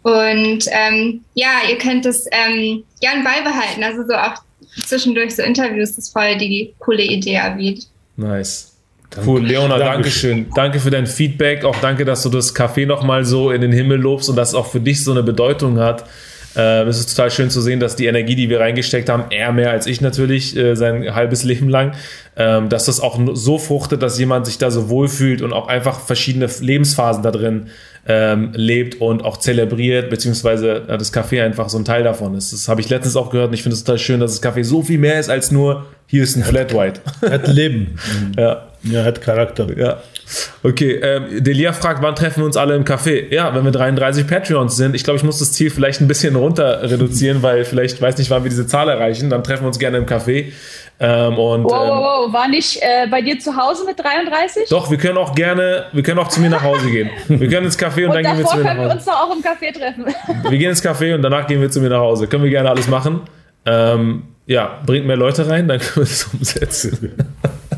Und 0.03 0.67
ähm, 0.71 1.25
ja, 1.35 1.61
ihr 1.69 1.79
könnt 1.79 2.05
es 2.05 2.27
ähm, 2.31 2.85
gern 3.01 3.25
beibehalten. 3.25 3.83
Also 3.83 4.07
so 4.07 4.15
auch 4.15 4.43
zwischendurch 4.85 5.37
so 5.37 5.43
Interviews, 5.43 5.97
das 5.97 6.07
ist 6.07 6.13
voll 6.13 6.37
die 6.39 6.75
coole 6.79 7.03
Idee, 7.03 7.39
Avid. 7.39 7.87
Nice. 8.17 8.73
Danke. 9.11 9.31
Cool, 9.31 9.47
Leona, 9.47 9.79
danke 9.79 10.11
schön. 10.11 10.47
Danke 10.55 10.81
für 10.81 10.91
dein 10.91 11.07
Feedback. 11.07 11.65
Auch 11.65 11.77
danke, 11.77 12.05
dass 12.05 12.23
du 12.23 12.29
das 12.29 12.55
Café 12.55 12.87
nochmal 12.87 13.25
so 13.25 13.51
in 13.51 13.61
den 13.61 13.73
Himmel 13.73 13.99
lobst 13.99 14.29
und 14.29 14.37
das 14.37 14.55
auch 14.55 14.67
für 14.67 14.81
dich 14.81 15.05
so 15.05 15.13
eine 15.13 15.23
Bedeutung 15.23 15.79
hat. 15.79 16.05
Äh, 16.57 16.85
es 16.85 16.99
ist 16.99 17.15
total 17.15 17.31
schön 17.31 17.51
zu 17.51 17.61
sehen, 17.61 17.81
dass 17.81 17.97
die 17.97 18.07
Energie, 18.07 18.35
die 18.35 18.49
wir 18.49 18.61
reingesteckt 18.61 19.09
haben, 19.09 19.25
er 19.31 19.53
mehr 19.53 19.71
als 19.71 19.87
ich 19.87 20.01
natürlich, 20.01 20.57
äh, 20.57 20.75
sein 20.75 21.15
halbes 21.15 21.45
Leben 21.45 21.69
lang, 21.69 21.93
ähm, 22.37 22.69
dass 22.69 22.87
das 22.87 23.01
auch 23.01 23.21
so 23.35 23.59
fruchtet, 23.59 24.03
dass 24.03 24.19
jemand 24.19 24.47
sich 24.47 24.59
da 24.59 24.71
so 24.71 24.89
wohlfühlt 24.89 25.43
und 25.43 25.53
auch 25.53 25.69
einfach 25.69 26.01
verschiedene 26.01 26.49
Lebensphasen 26.61 27.23
da 27.23 27.31
drin 27.31 27.69
ähm, 28.09 28.53
lebt 28.55 29.01
und 29.01 29.25
auch 29.25 29.37
zelebriert, 29.37 30.11
beziehungsweise 30.11 30.85
äh, 30.89 30.99
das 30.99 31.13
Café 31.13 31.45
einfach 31.45 31.69
so 31.69 31.79
ein 31.79 31.85
Teil 31.85 32.05
davon 32.05 32.35
ist. 32.35 32.53
Das 32.53 32.69
habe 32.69 32.81
ich 32.81 32.89
letztens 32.89 33.17
auch 33.17 33.31
gehört 33.31 33.49
und 33.49 33.55
ich 33.55 33.63
finde 33.63 33.75
es 33.75 33.85
total 33.85 33.99
schön, 33.99 34.21
dass 34.21 34.39
das 34.39 34.43
Café 34.43 34.65
so 34.65 34.83
viel 34.83 34.99
mehr 34.99 35.19
ist 35.19 35.29
als 35.29 35.51
nur 35.51 35.87
hier 36.07 36.23
ist 36.23 36.37
ein 36.37 36.45
Flat 36.45 36.73
White. 36.73 37.01
Hat 37.29 37.49
Leben. 37.49 37.99
ja. 38.37 38.69
Ja, 38.85 39.05
hat 39.05 39.21
Charakter. 39.21 39.67
Ja. 39.77 40.01
Okay, 40.63 41.01
ähm, 41.03 41.45
Delia 41.45 41.73
fragt, 41.73 42.03
wann 42.03 42.17
treffen 42.17 42.41
wir 42.41 42.47
uns 42.47 42.57
alle 42.57 42.75
im 42.75 42.85
Café? 42.85 43.33
Ja, 43.33 43.55
wenn 43.55 43.65
wir 43.65 43.71
33 43.71 44.27
Patreons 44.27 44.77
sind. 44.77 44.95
Ich 44.95 45.05
glaube, 45.05 45.19
ich 45.19 45.25
muss 45.25 45.39
das 45.39 45.53
Ziel 45.53 45.71
vielleicht 45.71 46.01
ein 46.01 46.09
bisschen 46.09 46.35
runter 46.37 46.83
reduzieren, 46.83 47.43
weil 47.43 47.65
vielleicht 47.65 48.01
weiß 48.01 48.19
nicht, 48.19 48.31
wann 48.31 48.43
wir 48.43 48.51
diese 48.51 48.67
Zahl 48.67 48.89
erreichen. 48.89 49.31
Dann 49.31 49.45
treffen 49.45 49.63
wir 49.63 49.69
uns 49.69 49.79
gerne 49.79 49.99
im 49.99 50.07
Café. 50.07 50.53
Ähm, 50.99 51.39
und, 51.39 51.65
wow, 51.65 51.73
wow, 51.73 52.27
wow, 52.29 52.33
war 52.33 52.49
nicht 52.49 52.81
äh, 52.81 53.07
bei 53.11 53.21
dir 53.21 53.39
zu 53.39 53.55
Hause 53.55 53.85
mit 53.85 53.99
33? 53.99 54.69
Doch, 54.71 54.91
wir 54.91 54.97
können 54.97 55.19
auch 55.19 55.35
gerne, 55.35 55.87
wir 55.93 56.03
können 56.03 56.19
auch 56.19 56.29
zu 56.29 56.41
mir 56.41 56.49
nach 56.49 56.63
Hause 56.63 56.91
gehen. 56.91 57.11
Wir 57.29 57.49
können 57.49 57.67
ins 57.67 57.79
Café 57.79 58.05
und, 58.05 58.11
und 58.11 58.15
dann 58.15 58.25
gehen 58.25 58.39
wir 58.39 58.47
zu 58.47 58.57
mir 58.57 58.65
nach 58.65 58.71
Hause. 58.71 58.79
können 58.79 58.89
wir 58.89 58.95
uns 58.95 59.05
doch 59.05 59.13
auch 59.13 59.37
im 59.37 59.43
Café 59.43 59.79
treffen. 59.79 60.07
Wir 60.49 60.59
gehen 60.59 60.71
ins 60.71 60.83
Café 60.83 61.15
und 61.15 61.21
danach 61.21 61.47
gehen 61.47 61.61
wir 61.61 61.71
zu 61.71 61.81
mir 61.81 61.91
nach 61.91 62.01
Hause. 62.01 62.27
Können 62.29 62.45
wir 62.45 62.51
gerne 62.51 62.71
alles 62.71 62.89
machen. 62.89 63.21
Ähm, 63.67 64.23
ja, 64.47 64.81
bringt 64.87 65.07
mehr 65.07 65.17
Leute 65.17 65.49
rein, 65.49 65.69
dann 65.69 65.81
können 65.81 65.97
wir 65.97 66.05
das 66.05 66.25
umsetzen. 66.33 67.13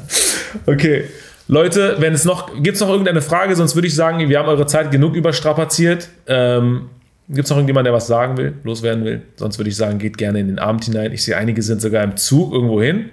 okay. 0.67 1.09
Leute, 1.49 1.97
wenn 1.99 2.13
es 2.13 2.25
noch, 2.27 2.63
gibt 2.63 2.77
es 2.77 2.81
noch 2.81 2.91
irgendeine 2.91 3.23
Frage, 3.23 3.57
sonst 3.57 3.75
würde 3.75 3.89
ich 3.89 3.95
sagen, 3.95 4.29
wir 4.29 4.39
haben 4.39 4.49
eure 4.49 4.67
Zeit 4.67 4.91
genug 4.91 5.15
überstrapaziert. 5.15 6.09
Ähm, 6.27 6.91
Gibt 7.31 7.45
es 7.45 7.51
noch 7.51 7.59
irgendjemand, 7.59 7.87
der 7.87 7.93
was 7.93 8.07
sagen 8.07 8.39
will, 8.39 8.55
loswerden 8.65 9.05
will? 9.05 9.23
Sonst 9.37 9.59
würde 9.59 9.69
ich 9.69 9.77
sagen, 9.77 9.99
geht 9.99 10.17
gerne 10.17 10.41
in 10.41 10.47
den 10.47 10.59
Abend 10.59 10.85
hinein. 10.85 11.13
Ich 11.13 11.25
sehe, 11.25 11.37
einige 11.37 11.61
sind 11.63 11.83
sogar 11.83 12.03
im 12.03 12.17
Zug 12.17 12.55
irgendwo 12.55 12.81
hin. 12.81 13.11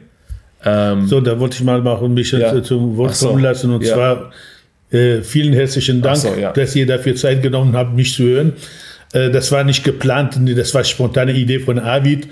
Ähm, 0.64 1.08
so, 1.08 1.20
da 1.20 1.40
wollte 1.40 1.56
ich 1.56 1.64
mal 1.64 1.82
machen, 1.82 2.14
mich 2.14 2.32
ja. 2.32 2.62
zum 2.64 2.96
Wort 2.98 3.18
kommen 3.20 3.42
lassen. 3.42 3.74
Und 3.74 3.84
ja. 3.84 3.94
zwar 3.94 4.32
äh, 4.92 5.22
vielen 5.22 5.54
herzlichen 5.54 6.02
Dank, 6.02 6.18
so, 6.18 6.34
ja. 6.34 6.54
dass 6.54 6.76
ihr 6.76 6.88
dafür 6.88 7.16
Zeit 7.16 7.42
genommen 7.42 7.76
habt, 7.76 7.94
mich 7.94 8.14
zu 8.14 8.24
hören. 8.24 8.54
Äh, 9.14 9.32
das 9.32 9.52
war 9.52 9.64
nicht 9.64 9.84
geplant, 9.84 10.40
das 10.58 10.74
war 10.74 10.84
spontane 10.84 11.34
Idee 11.34 11.60
von 11.60 11.78
Avid. 11.78 12.28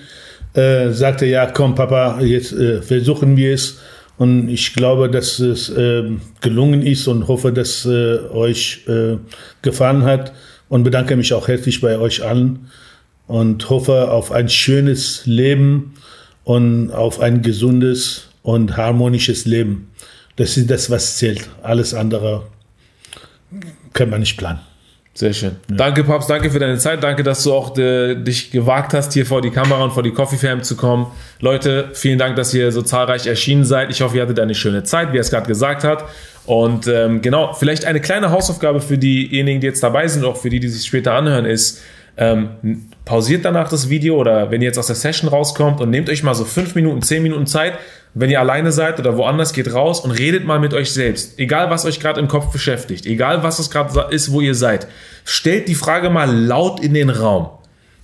Äh, 0.53 0.91
sagte, 0.91 1.25
ja, 1.25 1.47
komm, 1.47 1.75
Papa, 1.75 2.21
jetzt 2.21 2.53
äh, 2.53 2.81
versuchen 2.81 3.35
wir 3.35 3.53
es. 3.53 3.79
Und 4.17 4.49
ich 4.49 4.73
glaube, 4.73 5.09
dass 5.09 5.39
es 5.39 5.69
äh, 5.69 6.03
gelungen 6.41 6.85
ist 6.85 7.07
und 7.07 7.27
hoffe, 7.27 7.51
dass 7.51 7.85
äh, 7.85 8.19
euch 8.31 8.85
äh, 8.87 9.17
gefallen 9.61 10.03
hat 10.03 10.33
und 10.69 10.83
bedanke 10.83 11.15
mich 11.15 11.33
auch 11.33 11.47
herzlich 11.47 11.81
bei 11.81 11.97
euch 11.97 12.23
allen 12.23 12.69
und 13.27 13.69
hoffe 13.69 14.11
auf 14.11 14.31
ein 14.31 14.49
schönes 14.49 15.25
Leben 15.25 15.95
und 16.43 16.91
auf 16.91 17.19
ein 17.19 17.41
gesundes 17.41 18.29
und 18.43 18.77
harmonisches 18.77 19.45
Leben. 19.45 19.89
Das 20.35 20.57
ist 20.57 20.69
das, 20.69 20.89
was 20.89 21.17
zählt. 21.17 21.49
Alles 21.61 21.93
andere 21.93 22.43
kann 23.93 24.09
man 24.09 24.19
nicht 24.19 24.37
planen. 24.37 24.59
Sehr 25.15 25.33
schön. 25.33 25.57
Ja. 25.69 25.75
Danke, 25.75 26.03
Paps, 26.03 26.25
danke 26.25 26.49
für 26.49 26.57
deine 26.57 26.77
Zeit. 26.79 27.03
Danke, 27.03 27.21
dass 27.21 27.43
du 27.43 27.53
auch 27.53 27.69
de, 27.69 28.15
dich 28.15 28.49
gewagt 28.49 28.93
hast, 28.93 29.13
hier 29.13 29.27
vor 29.27 29.41
die 29.41 29.51
Kamera 29.51 29.83
und 29.83 29.91
vor 29.91 30.01
die 30.01 30.11
Coffee 30.11 30.37
Fam 30.37 30.63
zu 30.63 30.75
kommen. 30.75 31.07
Leute, 31.39 31.89
vielen 31.93 32.17
Dank, 32.17 32.35
dass 32.35 32.51
ihr 32.53 32.71
so 32.71 32.81
zahlreich 32.81 33.27
erschienen 33.27 33.63
seid. 33.63 33.91
Ich 33.91 34.01
hoffe, 34.01 34.17
ihr 34.17 34.23
hattet 34.23 34.39
eine 34.39 34.55
schöne 34.55 34.83
Zeit, 34.83 35.13
wie 35.13 35.17
er 35.17 35.21
es 35.21 35.29
gerade 35.29 35.45
gesagt 35.45 35.83
hat. 35.83 36.05
Und 36.45 36.87
ähm, 36.87 37.21
genau, 37.21 37.53
vielleicht 37.53 37.85
eine 37.85 38.01
kleine 38.01 38.31
Hausaufgabe 38.31 38.81
für 38.81 38.97
diejenigen, 38.97 39.61
die 39.61 39.67
jetzt 39.67 39.83
dabei 39.83 40.07
sind, 40.07 40.25
auch 40.25 40.37
für 40.37 40.49
die, 40.49 40.59
die 40.59 40.67
sich 40.67 40.85
später 40.85 41.13
anhören, 41.13 41.45
ist, 41.45 41.81
ähm, 42.17 42.85
pausiert 43.05 43.43
danach 43.43 43.69
das 43.69 43.89
Video 43.89 44.17
oder 44.17 44.51
wenn 44.51 44.61
ihr 44.61 44.67
jetzt 44.67 44.77
aus 44.77 44.87
der 44.87 44.95
Session 44.95 45.29
rauskommt 45.29 45.81
und 45.81 45.89
nehmt 45.89 46.09
euch 46.09 46.23
mal 46.23 46.35
so 46.35 46.45
fünf 46.45 46.75
Minuten, 46.75 47.01
zehn 47.01 47.23
Minuten 47.23 47.47
Zeit, 47.47 47.79
wenn 48.13 48.29
ihr 48.29 48.39
alleine 48.39 48.71
seid 48.71 48.99
oder 48.99 49.17
woanders, 49.17 49.53
geht 49.53 49.73
raus 49.73 49.99
und 49.99 50.11
redet 50.11 50.45
mal 50.45 50.59
mit 50.59 50.73
euch 50.73 50.91
selbst. 50.91 51.39
Egal, 51.39 51.71
was 51.71 51.85
euch 51.85 51.99
gerade 51.99 52.19
im 52.19 52.27
Kopf 52.27 52.51
beschäftigt, 52.51 53.07
egal, 53.07 53.41
was 53.41 53.57
es 53.57 53.71
gerade 53.71 54.13
ist, 54.13 54.31
wo 54.31 54.41
ihr 54.41 54.53
seid. 54.53 54.87
Stellt 55.25 55.67
die 55.67 55.75
Frage 55.75 56.11
mal 56.11 56.31
laut 56.31 56.79
in 56.79 56.93
den 56.93 57.09
Raum. 57.09 57.49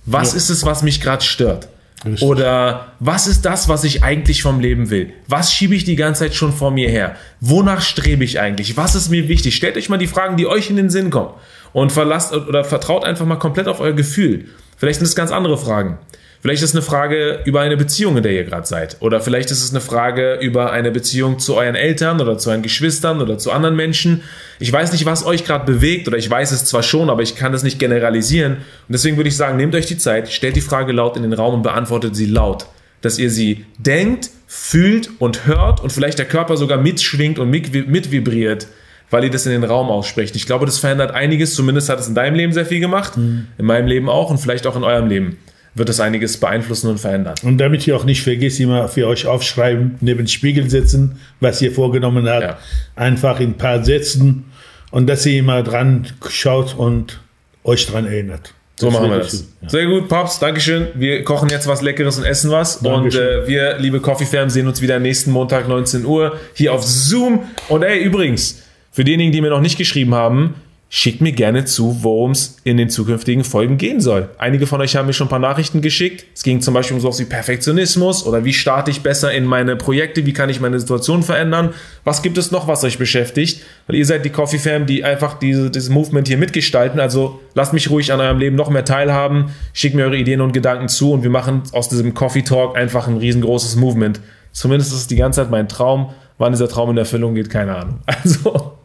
Was 0.06 0.32
ja. 0.32 0.38
ist 0.38 0.50
es, 0.50 0.66
was 0.66 0.82
mich 0.82 1.00
gerade 1.00 1.22
stört? 1.22 1.68
Richtig. 2.04 2.26
Oder 2.26 2.92
was 2.98 3.26
ist 3.26 3.44
das, 3.44 3.68
was 3.68 3.84
ich 3.84 4.02
eigentlich 4.02 4.42
vom 4.42 4.58
Leben 4.58 4.88
will? 4.88 5.12
Was 5.28 5.52
schiebe 5.52 5.74
ich 5.74 5.84
die 5.84 5.96
ganze 5.96 6.24
Zeit 6.24 6.34
schon 6.34 6.52
vor 6.52 6.70
mir 6.70 6.88
her? 6.88 7.16
Wonach 7.40 7.82
strebe 7.82 8.24
ich 8.24 8.40
eigentlich? 8.40 8.76
Was 8.78 8.94
ist 8.94 9.10
mir 9.10 9.28
wichtig? 9.28 9.54
Stellt 9.54 9.76
euch 9.76 9.90
mal 9.90 9.98
die 9.98 10.06
Fragen, 10.06 10.38
die 10.38 10.46
euch 10.46 10.70
in 10.70 10.76
den 10.76 10.88
Sinn 10.88 11.10
kommen. 11.10 11.34
Und 11.72 11.92
verlasst 11.92 12.34
oder 12.34 12.64
vertraut 12.64 13.04
einfach 13.04 13.26
mal 13.26 13.36
komplett 13.36 13.68
auf 13.68 13.80
euer 13.80 13.92
Gefühl. 13.92 14.46
Vielleicht 14.76 14.98
sind 14.98 15.06
es 15.06 15.14
ganz 15.14 15.30
andere 15.30 15.58
Fragen. 15.58 15.98
Vielleicht 16.42 16.62
ist 16.62 16.70
es 16.70 16.74
eine 16.74 16.82
Frage 16.82 17.40
über 17.44 17.60
eine 17.60 17.76
Beziehung, 17.76 18.16
in 18.16 18.22
der 18.22 18.32
ihr 18.32 18.44
gerade 18.44 18.66
seid. 18.66 18.96
Oder 19.00 19.20
vielleicht 19.20 19.50
ist 19.50 19.62
es 19.62 19.70
eine 19.70 19.82
Frage 19.82 20.38
über 20.40 20.72
eine 20.72 20.90
Beziehung 20.90 21.38
zu 21.38 21.54
euren 21.54 21.74
Eltern 21.74 22.18
oder 22.18 22.38
zu 22.38 22.48
euren 22.48 22.62
Geschwistern 22.62 23.20
oder 23.20 23.36
zu 23.36 23.52
anderen 23.52 23.76
Menschen. 23.76 24.22
Ich 24.58 24.72
weiß 24.72 24.92
nicht, 24.92 25.04
was 25.04 25.26
euch 25.26 25.44
gerade 25.44 25.70
bewegt 25.70 26.08
oder 26.08 26.16
ich 26.16 26.30
weiß 26.30 26.52
es 26.52 26.64
zwar 26.64 26.82
schon, 26.82 27.10
aber 27.10 27.22
ich 27.22 27.36
kann 27.36 27.52
es 27.52 27.62
nicht 27.62 27.78
generalisieren. 27.78 28.54
Und 28.54 28.62
deswegen 28.88 29.18
würde 29.18 29.28
ich 29.28 29.36
sagen, 29.36 29.58
nehmt 29.58 29.74
euch 29.74 29.84
die 29.84 29.98
Zeit, 29.98 30.32
stellt 30.32 30.56
die 30.56 30.62
Frage 30.62 30.92
laut 30.92 31.14
in 31.18 31.24
den 31.24 31.34
Raum 31.34 31.56
und 31.56 31.62
beantwortet 31.62 32.16
sie 32.16 32.26
laut. 32.26 32.66
Dass 33.02 33.18
ihr 33.18 33.30
sie 33.30 33.66
denkt, 33.76 34.30
fühlt 34.46 35.10
und 35.18 35.46
hört 35.46 35.82
und 35.82 35.92
vielleicht 35.92 36.18
der 36.18 36.26
Körper 36.26 36.56
sogar 36.56 36.78
mitschwingt 36.78 37.38
und 37.38 37.50
mitvibriert 37.50 38.66
weil 39.10 39.24
ihr 39.24 39.30
das 39.30 39.46
in 39.46 39.52
den 39.52 39.64
Raum 39.64 39.88
aussprecht. 39.88 40.36
Ich 40.36 40.46
glaube, 40.46 40.66
das 40.66 40.78
verändert 40.78 41.12
einiges. 41.12 41.54
Zumindest 41.54 41.88
hat 41.88 42.00
es 42.00 42.08
in 42.08 42.14
deinem 42.14 42.34
Leben 42.34 42.52
sehr 42.52 42.66
viel 42.66 42.80
gemacht, 42.80 43.16
mhm. 43.16 43.48
in 43.58 43.66
meinem 43.66 43.86
Leben 43.86 44.08
auch 44.08 44.30
und 44.30 44.38
vielleicht 44.38 44.66
auch 44.66 44.76
in 44.76 44.84
eurem 44.84 45.08
Leben 45.08 45.38
wird 45.74 45.88
das 45.88 46.00
einiges 46.00 46.38
beeinflussen 46.38 46.90
und 46.90 46.98
verändern. 46.98 47.34
Und 47.42 47.58
damit 47.58 47.86
ihr 47.86 47.96
auch 47.96 48.04
nicht 48.04 48.22
vergisst, 48.22 48.58
immer 48.60 48.88
für 48.88 49.06
euch 49.06 49.26
aufschreiben, 49.26 49.96
neben 50.00 50.18
den 50.18 50.28
Spiegel 50.28 50.68
setzen, 50.68 51.20
was 51.38 51.62
ihr 51.62 51.72
vorgenommen 51.72 52.28
habt, 52.28 52.42
ja. 52.42 52.58
einfach 52.96 53.40
in 53.40 53.50
ein 53.50 53.56
paar 53.56 53.84
Sätzen 53.84 54.46
und 54.90 55.06
dass 55.06 55.24
ihr 55.26 55.38
immer 55.38 55.62
dran 55.62 56.08
schaut 56.28 56.74
und 56.76 57.20
euch 57.62 57.86
dran 57.86 58.06
erinnert. 58.06 58.52
So 58.76 58.86
das 58.86 58.94
machen 58.94 59.10
wir 59.10 59.18
das. 59.18 59.44
Ja. 59.60 59.68
Sehr 59.68 59.86
gut, 59.86 60.08
Pops, 60.08 60.38
Dankeschön. 60.38 60.88
Wir 60.94 61.22
kochen 61.22 61.50
jetzt 61.50 61.66
was 61.66 61.82
Leckeres 61.82 62.18
und 62.18 62.24
essen 62.24 62.50
was. 62.50 62.80
Dankeschön. 62.80 63.40
Und 63.40 63.44
äh, 63.44 63.46
wir, 63.46 63.78
liebe 63.78 64.00
Coffee 64.00 64.24
Fam, 64.24 64.48
sehen 64.48 64.66
uns 64.66 64.80
wieder 64.80 64.98
nächsten 64.98 65.30
Montag 65.32 65.68
19 65.68 66.06
Uhr 66.06 66.38
hier 66.54 66.72
auf 66.72 66.82
Zoom. 66.82 67.44
Und 67.68 67.82
ey, 67.82 68.02
übrigens, 68.02 68.62
für 68.90 69.04
diejenigen, 69.04 69.32
die 69.32 69.40
mir 69.40 69.50
noch 69.50 69.60
nicht 69.60 69.78
geschrieben 69.78 70.14
haben, 70.14 70.54
schickt 70.92 71.20
mir 71.20 71.30
gerne 71.30 71.64
zu, 71.64 72.02
worum 72.02 72.32
es 72.32 72.56
in 72.64 72.76
den 72.76 72.90
zukünftigen 72.90 73.44
Folgen 73.44 73.78
gehen 73.78 74.00
soll. 74.00 74.28
Einige 74.38 74.66
von 74.66 74.80
euch 74.80 74.96
haben 74.96 75.06
mir 75.06 75.12
schon 75.12 75.28
ein 75.28 75.30
paar 75.30 75.38
Nachrichten 75.38 75.82
geschickt. 75.82 76.26
Es 76.34 76.42
ging 76.42 76.60
zum 76.60 76.74
Beispiel 76.74 76.96
um 76.96 77.00
sowas 77.00 77.20
wie 77.20 77.26
Perfektionismus 77.26 78.26
oder 78.26 78.44
wie 78.44 78.52
starte 78.52 78.90
ich 78.90 79.00
besser 79.00 79.32
in 79.32 79.44
meine 79.44 79.76
Projekte, 79.76 80.26
wie 80.26 80.32
kann 80.32 80.50
ich 80.50 80.60
meine 80.60 80.80
Situation 80.80 81.22
verändern. 81.22 81.74
Was 82.02 82.22
gibt 82.22 82.38
es 82.38 82.50
noch, 82.50 82.66
was 82.66 82.82
euch 82.82 82.98
beschäftigt? 82.98 83.62
Weil 83.86 83.96
ihr 83.96 84.04
seid 84.04 84.24
die 84.24 84.30
Coffee 84.30 84.58
Fam, 84.58 84.86
die 84.86 85.04
einfach 85.04 85.38
diese, 85.38 85.70
dieses 85.70 85.90
Movement 85.90 86.26
hier 86.26 86.38
mitgestalten. 86.38 86.98
Also 86.98 87.38
lasst 87.54 87.72
mich 87.72 87.88
ruhig 87.88 88.12
an 88.12 88.18
eurem 88.18 88.38
Leben 88.38 88.56
noch 88.56 88.68
mehr 88.68 88.84
teilhaben. 88.84 89.52
Schickt 89.72 89.94
mir 89.94 90.02
eure 90.02 90.16
Ideen 90.16 90.40
und 90.40 90.50
Gedanken 90.50 90.88
zu 90.88 91.12
und 91.12 91.22
wir 91.22 91.30
machen 91.30 91.62
aus 91.70 91.88
diesem 91.88 92.14
Coffee 92.14 92.42
Talk 92.42 92.76
einfach 92.76 93.06
ein 93.06 93.16
riesengroßes 93.16 93.76
Movement. 93.76 94.20
Zumindest 94.50 94.92
ist 94.92 94.98
es 94.98 95.06
die 95.06 95.16
ganze 95.16 95.42
Zeit 95.42 95.52
mein 95.52 95.68
Traum. 95.68 96.10
Wann 96.36 96.50
dieser 96.52 96.68
Traum 96.68 96.90
in 96.90 96.96
Erfüllung 96.96 97.36
geht, 97.36 97.48
keine 97.48 97.76
Ahnung. 97.76 98.00
Also 98.06 98.79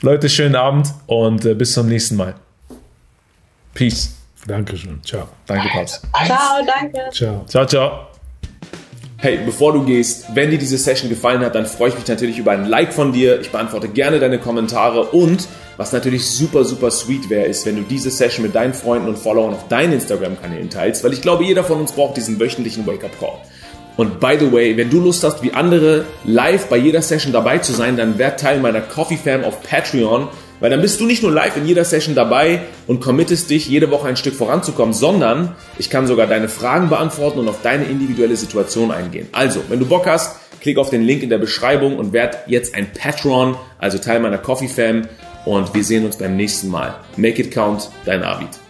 Leute, 0.00 0.28
schönen 0.28 0.56
Abend 0.56 0.88
und 1.06 1.44
äh, 1.44 1.54
bis 1.54 1.72
zum 1.72 1.88
nächsten 1.88 2.16
Mal. 2.16 2.34
Peace. 3.74 4.14
Dankeschön. 4.46 5.00
Ciao. 5.04 5.28
Danke, 5.46 5.68
Paps. 5.68 6.02
Ciao, 6.26 6.66
danke. 6.66 6.98
Ciao. 7.12 7.44
Ciao, 7.46 7.66
ciao. 7.66 8.06
Hey, 9.16 9.38
bevor 9.46 9.72
du 9.72 9.84
gehst, 9.84 10.34
wenn 10.34 10.50
dir 10.50 10.58
diese 10.58 10.76
Session 10.76 11.08
gefallen 11.08 11.42
hat, 11.42 11.54
dann 11.54 11.64
freue 11.66 11.90
ich 11.90 11.94
mich 11.94 12.08
natürlich 12.08 12.38
über 12.38 12.50
ein 12.50 12.66
Like 12.66 12.92
von 12.92 13.12
dir. 13.12 13.40
Ich 13.40 13.50
beantworte 13.50 13.86
gerne 13.86 14.18
deine 14.18 14.40
Kommentare 14.40 15.04
und 15.04 15.46
was 15.76 15.92
natürlich 15.92 16.26
super, 16.26 16.64
super 16.64 16.90
sweet 16.90 17.30
wäre, 17.30 17.46
ist, 17.46 17.64
wenn 17.64 17.76
du 17.76 17.82
diese 17.82 18.10
Session 18.10 18.44
mit 18.44 18.56
deinen 18.56 18.74
Freunden 18.74 19.08
und 19.08 19.16
Followern 19.16 19.54
auf 19.54 19.68
deinen 19.68 19.92
Instagram-Kanälen 19.92 20.70
teilst, 20.70 21.04
weil 21.04 21.12
ich 21.12 21.22
glaube, 21.22 21.44
jeder 21.44 21.62
von 21.62 21.78
uns 21.78 21.92
braucht 21.92 22.16
diesen 22.16 22.40
wöchentlichen 22.40 22.84
Wake-up-Call. 22.84 23.38
Und 23.96 24.20
by 24.20 24.36
the 24.38 24.50
way, 24.52 24.76
wenn 24.76 24.90
du 24.90 25.00
Lust 25.00 25.22
hast, 25.22 25.42
wie 25.42 25.52
andere 25.52 26.04
live 26.24 26.66
bei 26.66 26.76
jeder 26.76 27.02
Session 27.02 27.32
dabei 27.32 27.58
zu 27.58 27.72
sein, 27.72 27.96
dann 27.96 28.18
werd 28.18 28.40
Teil 28.40 28.60
meiner 28.60 28.80
Coffee 28.80 29.18
Fam 29.22 29.44
auf 29.44 29.62
Patreon, 29.62 30.28
weil 30.60 30.70
dann 30.70 30.80
bist 30.80 31.00
du 31.00 31.06
nicht 31.06 31.22
nur 31.22 31.32
live 31.32 31.56
in 31.56 31.66
jeder 31.66 31.84
Session 31.84 32.14
dabei 32.14 32.60
und 32.86 33.00
committest 33.00 33.50
dich, 33.50 33.68
jede 33.68 33.90
Woche 33.90 34.08
ein 34.08 34.16
Stück 34.16 34.34
voranzukommen, 34.34 34.94
sondern 34.94 35.56
ich 35.78 35.90
kann 35.90 36.06
sogar 36.06 36.26
deine 36.26 36.48
Fragen 36.48 36.88
beantworten 36.88 37.40
und 37.40 37.48
auf 37.48 37.62
deine 37.62 37.84
individuelle 37.84 38.36
Situation 38.36 38.92
eingehen. 38.92 39.28
Also, 39.32 39.60
wenn 39.68 39.80
du 39.80 39.86
Bock 39.86 40.06
hast, 40.06 40.36
klick 40.60 40.78
auf 40.78 40.90
den 40.90 41.02
Link 41.02 41.22
in 41.22 41.30
der 41.30 41.38
Beschreibung 41.38 41.98
und 41.98 42.12
werd 42.12 42.38
jetzt 42.46 42.74
ein 42.74 42.92
Patron, 42.92 43.56
also 43.78 43.98
Teil 43.98 44.20
meiner 44.20 44.38
Coffee 44.38 44.68
Fam 44.68 45.08
und 45.44 45.74
wir 45.74 45.84
sehen 45.84 46.06
uns 46.06 46.16
beim 46.16 46.36
nächsten 46.36 46.68
Mal. 46.68 46.94
Make 47.16 47.42
it 47.42 47.50
count, 47.50 47.90
dein 48.04 48.22
Arvid. 48.22 48.61